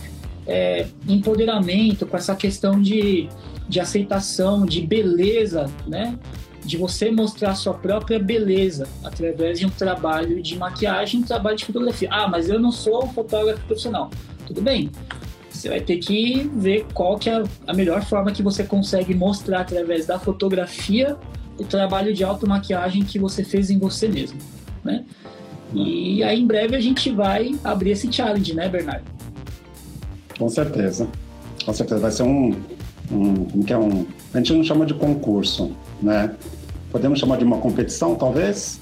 é, 0.47 0.88
empoderamento, 1.06 2.06
com 2.06 2.15
essa 2.15 2.34
questão 2.34 2.81
de, 2.81 3.27
de 3.68 3.81
aceitação, 3.81 4.65
de 4.65 4.80
beleza, 4.80 5.69
né? 5.85 6.18
De 6.64 6.77
você 6.77 7.11
mostrar 7.11 7.52
a 7.52 7.56
sua 7.56 7.73
própria 7.73 8.18
beleza 8.18 8.88
através 9.03 9.60
de 9.60 9.65
um 9.65 9.69
trabalho 9.69 10.41
de 10.41 10.57
maquiagem, 10.57 11.19
um 11.19 11.23
trabalho 11.23 11.57
de 11.57 11.65
fotografia. 11.65 12.07
Ah, 12.10 12.30
mas 12.30 12.47
eu 12.47 12.57
não 12.57 12.72
sou 12.72 13.03
um 13.03 13.10
fotógrafo 13.10 13.65
profissional. 13.65 14.10
Tudo 14.47 14.61
bem. 14.61 14.89
Você 15.65 15.69
vai 15.69 15.81
ter 15.81 15.97
que 15.97 16.47
ver 16.53 16.85
qual 16.93 17.17
que 17.17 17.27
é 17.27 17.41
a 17.65 17.73
melhor 17.73 18.05
forma 18.05 18.31
que 18.31 18.43
você 18.43 18.63
consegue 18.63 19.15
mostrar 19.15 19.61
através 19.61 20.05
da 20.05 20.19
fotografia 20.19 21.17
o 21.57 21.63
trabalho 21.63 22.13
de 22.13 22.23
automaquiagem 22.23 23.03
que 23.03 23.17
você 23.17 23.43
fez 23.43 23.71
em 23.71 23.79
você 23.79 24.07
mesmo, 24.07 24.37
né? 24.83 25.03
E 25.73 26.23
aí 26.23 26.39
em 26.39 26.45
breve 26.45 26.75
a 26.75 26.79
gente 26.79 27.09
vai 27.09 27.55
abrir 27.63 27.89
esse 27.89 28.13
challenge, 28.13 28.53
né, 28.53 28.69
Bernardo? 28.69 29.05
Com 30.37 30.47
certeza. 30.49 31.07
Com 31.65 31.73
certeza. 31.73 31.99
Vai 31.99 32.11
ser 32.11 32.21
um. 32.21 32.49
um, 33.11 33.45
como 33.45 33.65
que 33.65 33.73
é 33.73 33.77
um 33.79 34.05
a 34.35 34.37
gente 34.37 34.53
não 34.53 34.63
chama 34.63 34.85
de 34.85 34.93
concurso, 34.93 35.71
né? 35.99 36.35
Podemos 36.91 37.17
chamar 37.17 37.39
de 37.39 37.43
uma 37.43 37.57
competição, 37.57 38.13
talvez? 38.13 38.79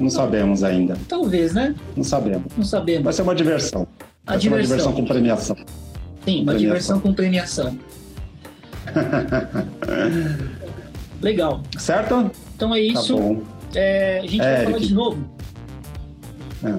Não 0.00 0.10
sabemos 0.10 0.64
ainda. 0.64 0.96
Talvez, 1.08 1.54
né? 1.54 1.76
Não 1.96 2.02
sabemos. 2.02 2.50
Não 2.56 2.64
sabemos. 2.64 3.04
Vai 3.04 3.12
ser 3.12 3.22
uma 3.22 3.36
diversão. 3.36 3.86
A 4.26 4.32
Vai 4.32 4.40
ser 4.40 4.48
uma 4.48 4.60
diversão. 4.60 4.76
diversão 4.78 4.92
com 4.94 5.04
premiação. 5.04 5.56
Sim, 6.24 6.42
uma 6.42 6.54
diversão 6.54 7.00
com 7.00 7.12
premiação. 7.12 7.76
Legal. 11.20 11.62
Certo? 11.78 12.30
Então 12.56 12.74
é 12.74 12.78
Tá 12.78 12.84
isso. 13.00 13.16
bom. 13.16 13.42
É, 13.74 14.18
a 14.18 14.22
gente 14.22 14.38
vai 14.38 14.52
Eric. 14.54 14.64
falar 14.66 14.78
de 14.78 14.94
novo. 14.94 15.24
É. 16.64 16.74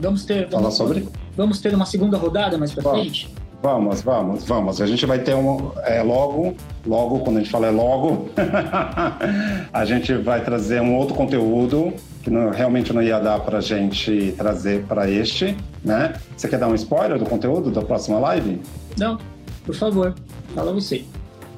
Vamos 0.00 0.24
ter, 0.24 0.48
Falar 0.48 0.62
vamos, 0.62 0.76
sobre? 0.76 1.08
vamos 1.36 1.60
ter 1.60 1.74
uma 1.74 1.86
segunda 1.86 2.16
rodada 2.16 2.56
mais 2.56 2.72
pra 2.72 2.82
Vamos. 2.82 3.00
frente? 3.00 3.34
Vamos, 3.60 4.02
vamos, 4.02 4.44
vamos. 4.44 4.80
A 4.80 4.86
gente 4.86 5.04
vai 5.04 5.18
ter 5.18 5.34
um. 5.34 5.72
É, 5.84 6.00
logo, 6.00 6.54
logo, 6.86 7.18
quando 7.20 7.38
a 7.38 7.40
gente 7.40 7.50
fala 7.50 7.66
é 7.66 7.70
logo, 7.70 8.28
a 9.72 9.84
gente 9.84 10.14
vai 10.14 10.42
trazer 10.44 10.80
um 10.80 10.94
outro 10.94 11.14
conteúdo 11.16 11.92
que 12.22 12.30
não- 12.30 12.50
realmente 12.50 12.92
não 12.92 13.02
ia 13.02 13.18
dar 13.18 13.40
pra 13.40 13.60
gente 13.60 14.32
trazer 14.38 14.84
para 14.84 15.10
este, 15.10 15.56
né? 15.84 16.14
Você 16.36 16.46
quer 16.48 16.58
dar 16.58 16.68
um 16.68 16.74
spoiler 16.76 17.18
do 17.18 17.24
conteúdo 17.26 17.70
da 17.70 17.82
próxima 17.82 18.18
live? 18.20 18.60
Não, 18.96 19.18
por 19.66 19.74
favor, 19.74 20.14
fala 20.54 20.72
você. 20.72 21.04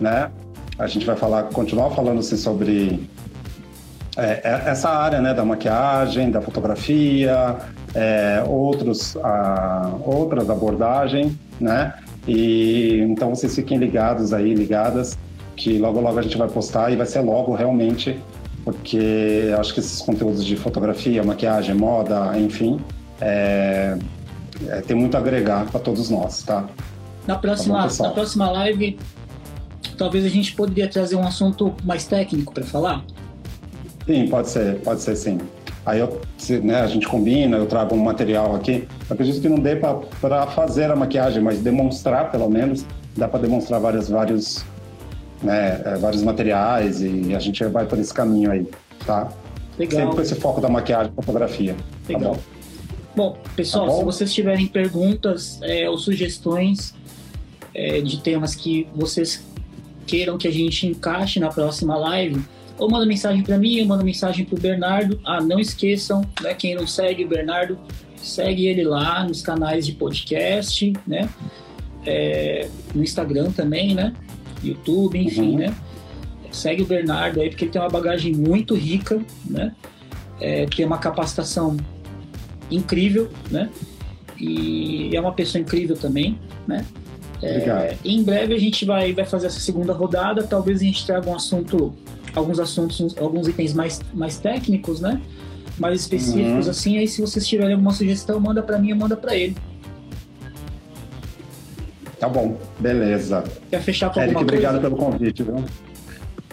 né? 0.01 0.31
A 0.79 0.87
gente 0.87 1.05
vai 1.05 1.17
falar, 1.17 1.43
continuar 1.45 1.91
falando 1.91 2.21
assim, 2.21 2.39
sobre 2.39 3.07
é, 4.17 4.41
é, 4.43 4.63
essa 4.71 4.89
área 4.89 5.21
né, 5.21 5.35
da 5.35 5.45
maquiagem, 5.45 6.31
da 6.31 6.41
fotografia, 6.41 7.57
é, 7.95 8.43
outros, 8.47 9.17
ah, 9.23 9.93
outras 10.05 10.49
abordagens, 10.49 11.33
né? 11.61 11.95
E 12.27 12.99
então 13.09 13.31
vocês 13.35 13.55
fiquem 13.55 13.79
ligados 13.79 14.33
aí, 14.33 14.55
ligadas, 14.55 15.19
que 15.57 15.79
logo 15.79 16.01
logo 16.01 16.19
a 16.19 16.23
gente 16.23 16.37
vai 16.37 16.49
postar 16.49 16.93
e 16.93 16.97
vai 16.97 17.07
ser 17.07 17.21
logo 17.21 17.55
realmente, 17.55 18.19
porque 18.65 19.53
acho 19.59 19.75
que 19.75 19.81
esses 19.81 20.01
conteúdos 20.03 20.45
de 20.45 20.57
fotografia, 20.57 21.23
maquiagem, 21.25 21.75
moda, 21.75 22.39
enfim, 22.39 22.81
é, 23.21 23.99
é, 24.69 24.81
tem 24.83 24.97
muito 24.97 25.17
a 25.17 25.21
agregar 25.21 25.67
para 25.67 25.81
todos 25.81 26.11
nós, 26.11 26.43
tá? 26.43 26.69
Na 27.27 27.37
próxima, 27.37 27.89
Tá 27.89 27.95
bom, 27.97 28.05
na 28.05 28.11
próxima 28.11 28.51
live, 28.51 28.99
talvez 29.97 30.25
a 30.25 30.29
gente 30.29 30.55
poderia 30.55 30.89
trazer 30.89 31.17
um 31.17 31.27
assunto 31.27 31.75
mais 31.85 32.07
técnico 32.07 32.53
para 32.53 32.65
falar. 32.65 33.05
Sim, 34.07 34.29
pode 34.29 34.49
ser, 34.49 34.81
pode 34.81 35.03
ser 35.03 35.17
sim. 35.17 35.39
Aí 35.91 35.99
eu, 35.99 36.21
né, 36.63 36.83
a 36.83 36.87
gente 36.87 37.09
combina, 37.09 37.57
eu 37.57 37.67
trago 37.67 37.97
um 37.97 37.99
material 37.99 38.55
aqui. 38.55 38.87
Eu 39.09 39.15
acredito 39.15 39.41
que 39.41 39.49
não 39.49 39.59
dê 39.59 39.75
para 39.75 40.47
fazer 40.47 40.89
a 40.89 40.95
maquiagem, 40.95 41.43
mas 41.43 41.59
demonstrar, 41.59 42.31
pelo 42.31 42.49
menos, 42.49 42.87
dá 43.17 43.27
para 43.27 43.41
demonstrar 43.41 43.81
vários, 43.81 44.09
vários, 44.09 44.65
né, 45.43 45.83
eh, 45.85 45.97
vários 46.01 46.23
materiais 46.23 47.03
e 47.03 47.35
a 47.35 47.41
gente 47.41 47.65
vai 47.65 47.87
por 47.87 47.99
esse 47.99 48.15
caminho 48.15 48.53
aí, 48.53 48.69
tá? 49.05 49.33
Legal. 49.77 50.01
Sempre 50.01 50.15
com 50.15 50.23
esse 50.23 50.35
foco 50.37 50.61
da 50.61 50.69
maquiagem 50.69 51.11
e 51.11 51.17
fotografia. 51.17 51.75
Legal. 52.09 52.35
Tá 52.35 52.37
bom? 52.37 52.41
Bom, 53.17 53.37
pessoal, 53.57 53.87
Tá 53.87 53.93
bom. 53.93 53.99
se 53.99 54.05
vocês 54.05 54.33
tiverem 54.33 54.69
perguntas 54.69 55.59
é, 55.63 55.91
ou 55.91 55.99
sugestões 55.99 56.95
é, 57.75 58.01
de 58.01 58.21
temas 58.21 58.55
que 58.55 58.87
vocês 58.95 59.45
queiram 60.07 60.39
que 60.39 60.47
a 60.47 60.53
gente 60.53 60.87
encaixe 60.87 61.41
na 61.41 61.49
próxima 61.49 61.97
live, 61.97 62.41
ou 62.81 62.91
manda 62.91 63.07
mensagem 63.07 63.43
para 63.43 63.59
mim, 63.59 63.81
ou 63.81 63.87
manda 63.87 64.03
mensagem 64.03 64.45
para 64.45 64.57
o 64.57 64.61
Bernardo. 64.61 65.21
Ah, 65.25 65.41
não 65.41 65.61
esqueçam, 65.61 66.23
né, 66.41 66.55
quem 66.55 66.75
não 66.75 66.87
segue 66.87 67.25
o 67.25 67.29
Bernardo, 67.29 67.79
segue 68.17 68.67
ele 68.67 68.85
lá 68.85 69.23
nos 69.25 69.43
canais 69.43 69.87
de 69.87 69.93
podcast, 69.93 70.93
né? 71.07 71.29
É, 72.07 72.69
no 72.95 73.03
Instagram 73.03 73.51
também, 73.53 73.95
né? 73.95 74.15
YouTube, 74.65 75.19
enfim, 75.19 75.53
uhum. 75.53 75.59
né? 75.59 75.75
Segue 76.51 76.83
o 76.83 76.87
Bernardo 76.87 77.41
aí, 77.41 77.51
porque 77.51 77.65
ele 77.65 77.73
tem 77.73 77.81
uma 77.81 77.91
bagagem 77.91 78.35
muito 78.35 78.75
rica, 78.75 79.21
né? 79.49 79.75
É, 80.41 80.67
tem 80.67 80.85
uma 80.85 80.99
capacitação 80.99 81.77
incrível, 82.71 83.31
né? 83.51 83.69
E 84.39 85.15
é 85.15 85.21
uma 85.21 85.33
pessoa 85.33 85.61
incrível 85.61 85.97
também, 85.97 86.39
né? 86.67 86.85
É, 87.43 87.97
em 88.05 88.23
breve 88.23 88.55
a 88.55 88.59
gente 88.59 88.85
vai, 88.85 89.13
vai 89.15 89.25
fazer 89.25 89.47
essa 89.47 89.61
segunda 89.61 89.95
rodada, 89.95 90.43
talvez 90.43 90.81
a 90.81 90.85
gente 90.85 91.07
traga 91.07 91.29
um 91.29 91.35
assunto, 91.35 91.95
alguns 92.35 92.59
assuntos, 92.59 93.17
alguns 93.19 93.49
itens 93.49 93.75
mais, 93.75 94.01
mais 94.13 94.39
técnicos, 94.39 95.01
né? 95.01 95.21
Mais 95.79 96.01
específicos, 96.01 96.67
uhum. 96.67 96.71
assim, 96.71 96.99
aí 96.99 97.09
se 97.09 97.21
vocês 97.21 97.47
tiverem 97.47 97.73
alguma 97.73 97.93
sugestão, 97.93 98.39
manda 98.39 98.63
para 98.63 98.79
mim 98.79 98.93
ou 98.93 98.99
manda 98.99 99.17
para 99.17 99.35
ele. 99.35 99.57
Tá 102.19 102.29
bom, 102.29 102.59
beleza. 102.79 103.45
Quer 103.71 103.81
fechar 103.81 104.13
com 104.13 104.21
Eric, 104.21 104.35
alguma 104.35 104.53
obrigado 104.53 104.81
pelo 104.81 104.97
convite, 104.97 105.43
viu? 105.43 105.65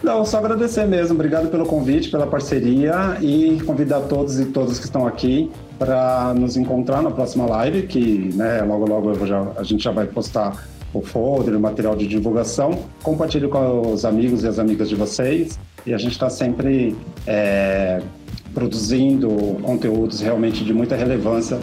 Não, 0.02 0.24
só 0.24 0.38
agradecer 0.38 0.86
mesmo. 0.86 1.16
Obrigado 1.16 1.50
pelo 1.50 1.66
convite, 1.66 2.10
pela 2.10 2.28
parceria 2.28 3.18
e 3.20 3.60
convidar 3.66 4.02
todos 4.02 4.40
e 4.40 4.46
todas 4.46 4.80
que 4.80 4.86
estão 4.86 5.06
aqui 5.06 5.52
para 5.78 6.34
nos 6.34 6.56
encontrar 6.56 7.02
na 7.02 7.12
próxima 7.12 7.46
live, 7.46 7.84
que 7.88 8.32
né, 8.34 8.62
logo 8.62 8.88
logo 8.88 9.26
já, 9.26 9.52
a 9.58 9.64
gente 9.64 9.84
já 9.84 9.92
vai 9.92 10.06
postar 10.06 10.68
o 10.98 11.02
folder, 11.02 11.56
o 11.56 11.60
material 11.60 11.96
de 11.96 12.08
divulgação. 12.08 12.86
Compartilhe 13.04 13.48
com 13.48 13.94
os 13.94 14.06
amigos 14.06 14.44
e 14.44 14.48
as 14.48 14.60
amigas 14.60 14.90
de 14.90 14.96
vocês 14.96 15.60
e 15.86 15.94
a 15.94 15.98
gente 15.98 16.12
está 16.12 16.30
sempre 16.30 16.96
é, 17.26 18.02
produzindo 18.54 19.30
conteúdos 19.62 20.20
realmente 20.20 20.66
de 20.66 20.74
muita 20.74 20.96
relevância, 20.96 21.58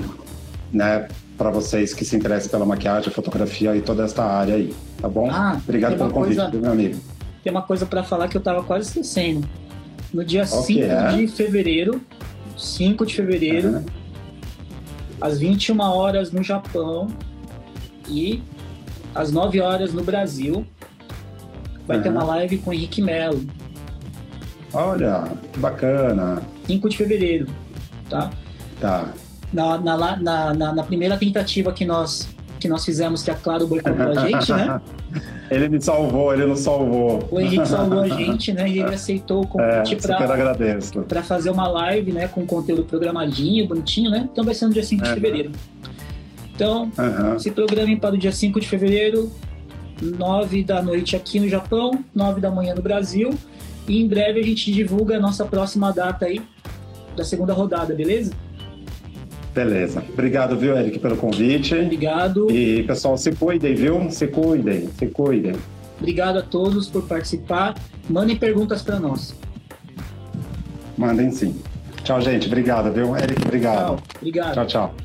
né, 0.73 1.09
para 1.37 1.51
vocês 1.51 1.93
que 1.93 2.05
se 2.05 2.17
interessam 2.17 2.51
pela 2.51 2.65
maquiagem, 2.65 3.13
fotografia 3.13 3.77
e 3.77 3.83
toda 3.83 4.05
esta 4.05 4.25
área 4.25 4.55
aí, 4.55 4.73
tá 5.01 5.09
bom? 5.09 5.29
Ah, 5.31 5.61
Obrigado 5.63 5.99
pelo 5.99 6.11
convite, 6.11 6.37
coisa, 6.37 6.57
meu 6.57 6.73
amigo. 6.73 6.99
Tem 7.43 7.51
uma 7.51 7.63
coisa 7.63 7.85
para 7.85 8.03
falar 8.03 8.29
que 8.29 8.37
eu 8.37 8.41
tava 8.41 8.63
quase 8.63 8.89
esquecendo. 8.89 9.47
No 10.13 10.25
dia 10.25 10.47
5 10.47 10.81
é? 10.81 11.17
de 11.17 11.29
fevereiro, 11.29 12.01
5 12.57 13.05
de 13.05 13.15
fevereiro, 13.15 13.69
uhum. 13.69 13.85
às 15.21 15.39
21 15.39 15.79
horas 15.81 16.33
no 16.33 16.43
Japão 16.43 17.09
e 18.09 18.41
às 19.15 19.31
9 19.31 19.61
horas 19.61 19.93
no 19.93 20.03
Brasil, 20.03 20.67
vai 21.87 21.99
uhum. 21.99 22.03
ter 22.03 22.09
uma 22.09 22.25
live 22.25 22.59
com 22.59 22.71
o 22.71 22.75
Henrique 22.75 23.01
Melo. 23.01 23.45
Olha, 24.73 25.25
que 25.53 25.59
bacana. 25.59 26.43
5 26.67 26.89
de 26.89 26.97
fevereiro, 26.97 27.47
tá? 28.11 28.31
Tá. 28.81 29.09
Na, 29.53 29.79
na, 29.79 30.17
na, 30.17 30.55
na, 30.55 30.73
na 30.73 30.83
primeira 30.83 31.17
tentativa 31.17 31.73
que 31.73 31.85
nós, 31.85 32.29
que 32.59 32.67
nós 32.67 32.85
fizemos, 32.85 33.23
que 33.23 33.31
a 33.31 33.35
Claro 33.37 33.69
boicotou 33.69 34.11
a 34.11 34.27
gente, 34.27 34.53
né? 34.53 34.81
Ele 35.49 35.69
me 35.69 35.81
salvou, 35.81 36.33
ele 36.33 36.47
não 36.47 36.57
salvou. 36.57 37.29
O 37.31 37.39
Henrique 37.39 37.69
salvou 37.69 38.01
a 38.01 38.09
gente, 38.09 38.53
né? 38.53 38.69
E 38.69 38.81
ele 38.81 38.95
aceitou 38.95 39.43
o 39.43 39.47
convite 39.47 39.95
é, 39.95 41.01
para 41.03 41.23
fazer 41.23 41.51
uma 41.51 41.69
live, 41.69 42.13
né? 42.13 42.27
Com 42.27 42.45
conteúdo 42.45 42.83
programadinho, 42.83 43.69
bonitinho, 43.69 44.11
né? 44.11 44.29
Então 44.33 44.43
vai 44.43 44.55
ser 44.55 44.67
no 44.67 44.73
dia 44.73 44.83
5 44.83 45.05
de 45.05 45.11
é. 45.11 45.15
fevereiro. 45.15 45.53
Então, 46.55 46.91
uhum. 46.97 47.39
se 47.39 47.51
programem 47.51 47.97
para 47.97 48.15
o 48.15 48.19
dia 48.19 48.31
5 48.31 48.61
de 48.61 48.69
fevereiro, 48.69 49.31
9 50.01 50.63
da 50.63 50.83
noite 50.83 51.17
aqui 51.17 51.41
no 51.41 51.49
Japão, 51.49 52.05
9 52.15 52.41
da 52.41 52.51
manhã 52.51 52.75
no 52.75 52.83
Brasil. 52.83 53.31
E 53.89 54.01
em 54.01 54.07
breve 54.07 54.41
a 54.41 54.43
gente 54.43 54.73
divulga 54.73 55.17
a 55.17 55.21
nossa 55.21 55.45
próxima 55.45 55.93
data 55.93 56.27
aí 56.27 56.41
da 57.17 57.25
segunda 57.25 57.53
rodada, 57.53 57.95
beleza? 57.95 58.33
Beleza. 59.55 60.03
Obrigado, 60.13 60.57
viu, 60.57 60.77
Eric, 60.77 60.99
pelo 60.99 61.17
convite. 61.17 61.75
Obrigado. 61.75 62.51
E, 62.51 62.83
pessoal, 62.83 63.17
se 63.17 63.33
cuidem, 63.33 63.75
viu? 63.75 64.11
Se 64.11 64.27
cuidem, 64.27 64.89
se 64.99 65.07
cuidem. 65.07 65.55
Obrigado 65.99 66.39
a 66.39 66.43
todos 66.43 66.89
por 66.89 67.03
participar. 67.03 67.75
Mandem 68.09 68.37
perguntas 68.37 68.83
para 68.83 68.99
nós. 68.99 69.35
Mandem 70.99 71.31
sim. 71.31 71.55
Tchau, 72.03 72.21
gente. 72.21 72.47
Obrigado, 72.47 72.93
viu? 72.93 73.17
Eric, 73.17 73.43
obrigado. 73.43 73.97
Tchau. 73.97 74.03
Obrigado. 74.17 74.55
Tchau, 74.55 74.67
tchau. 74.67 75.04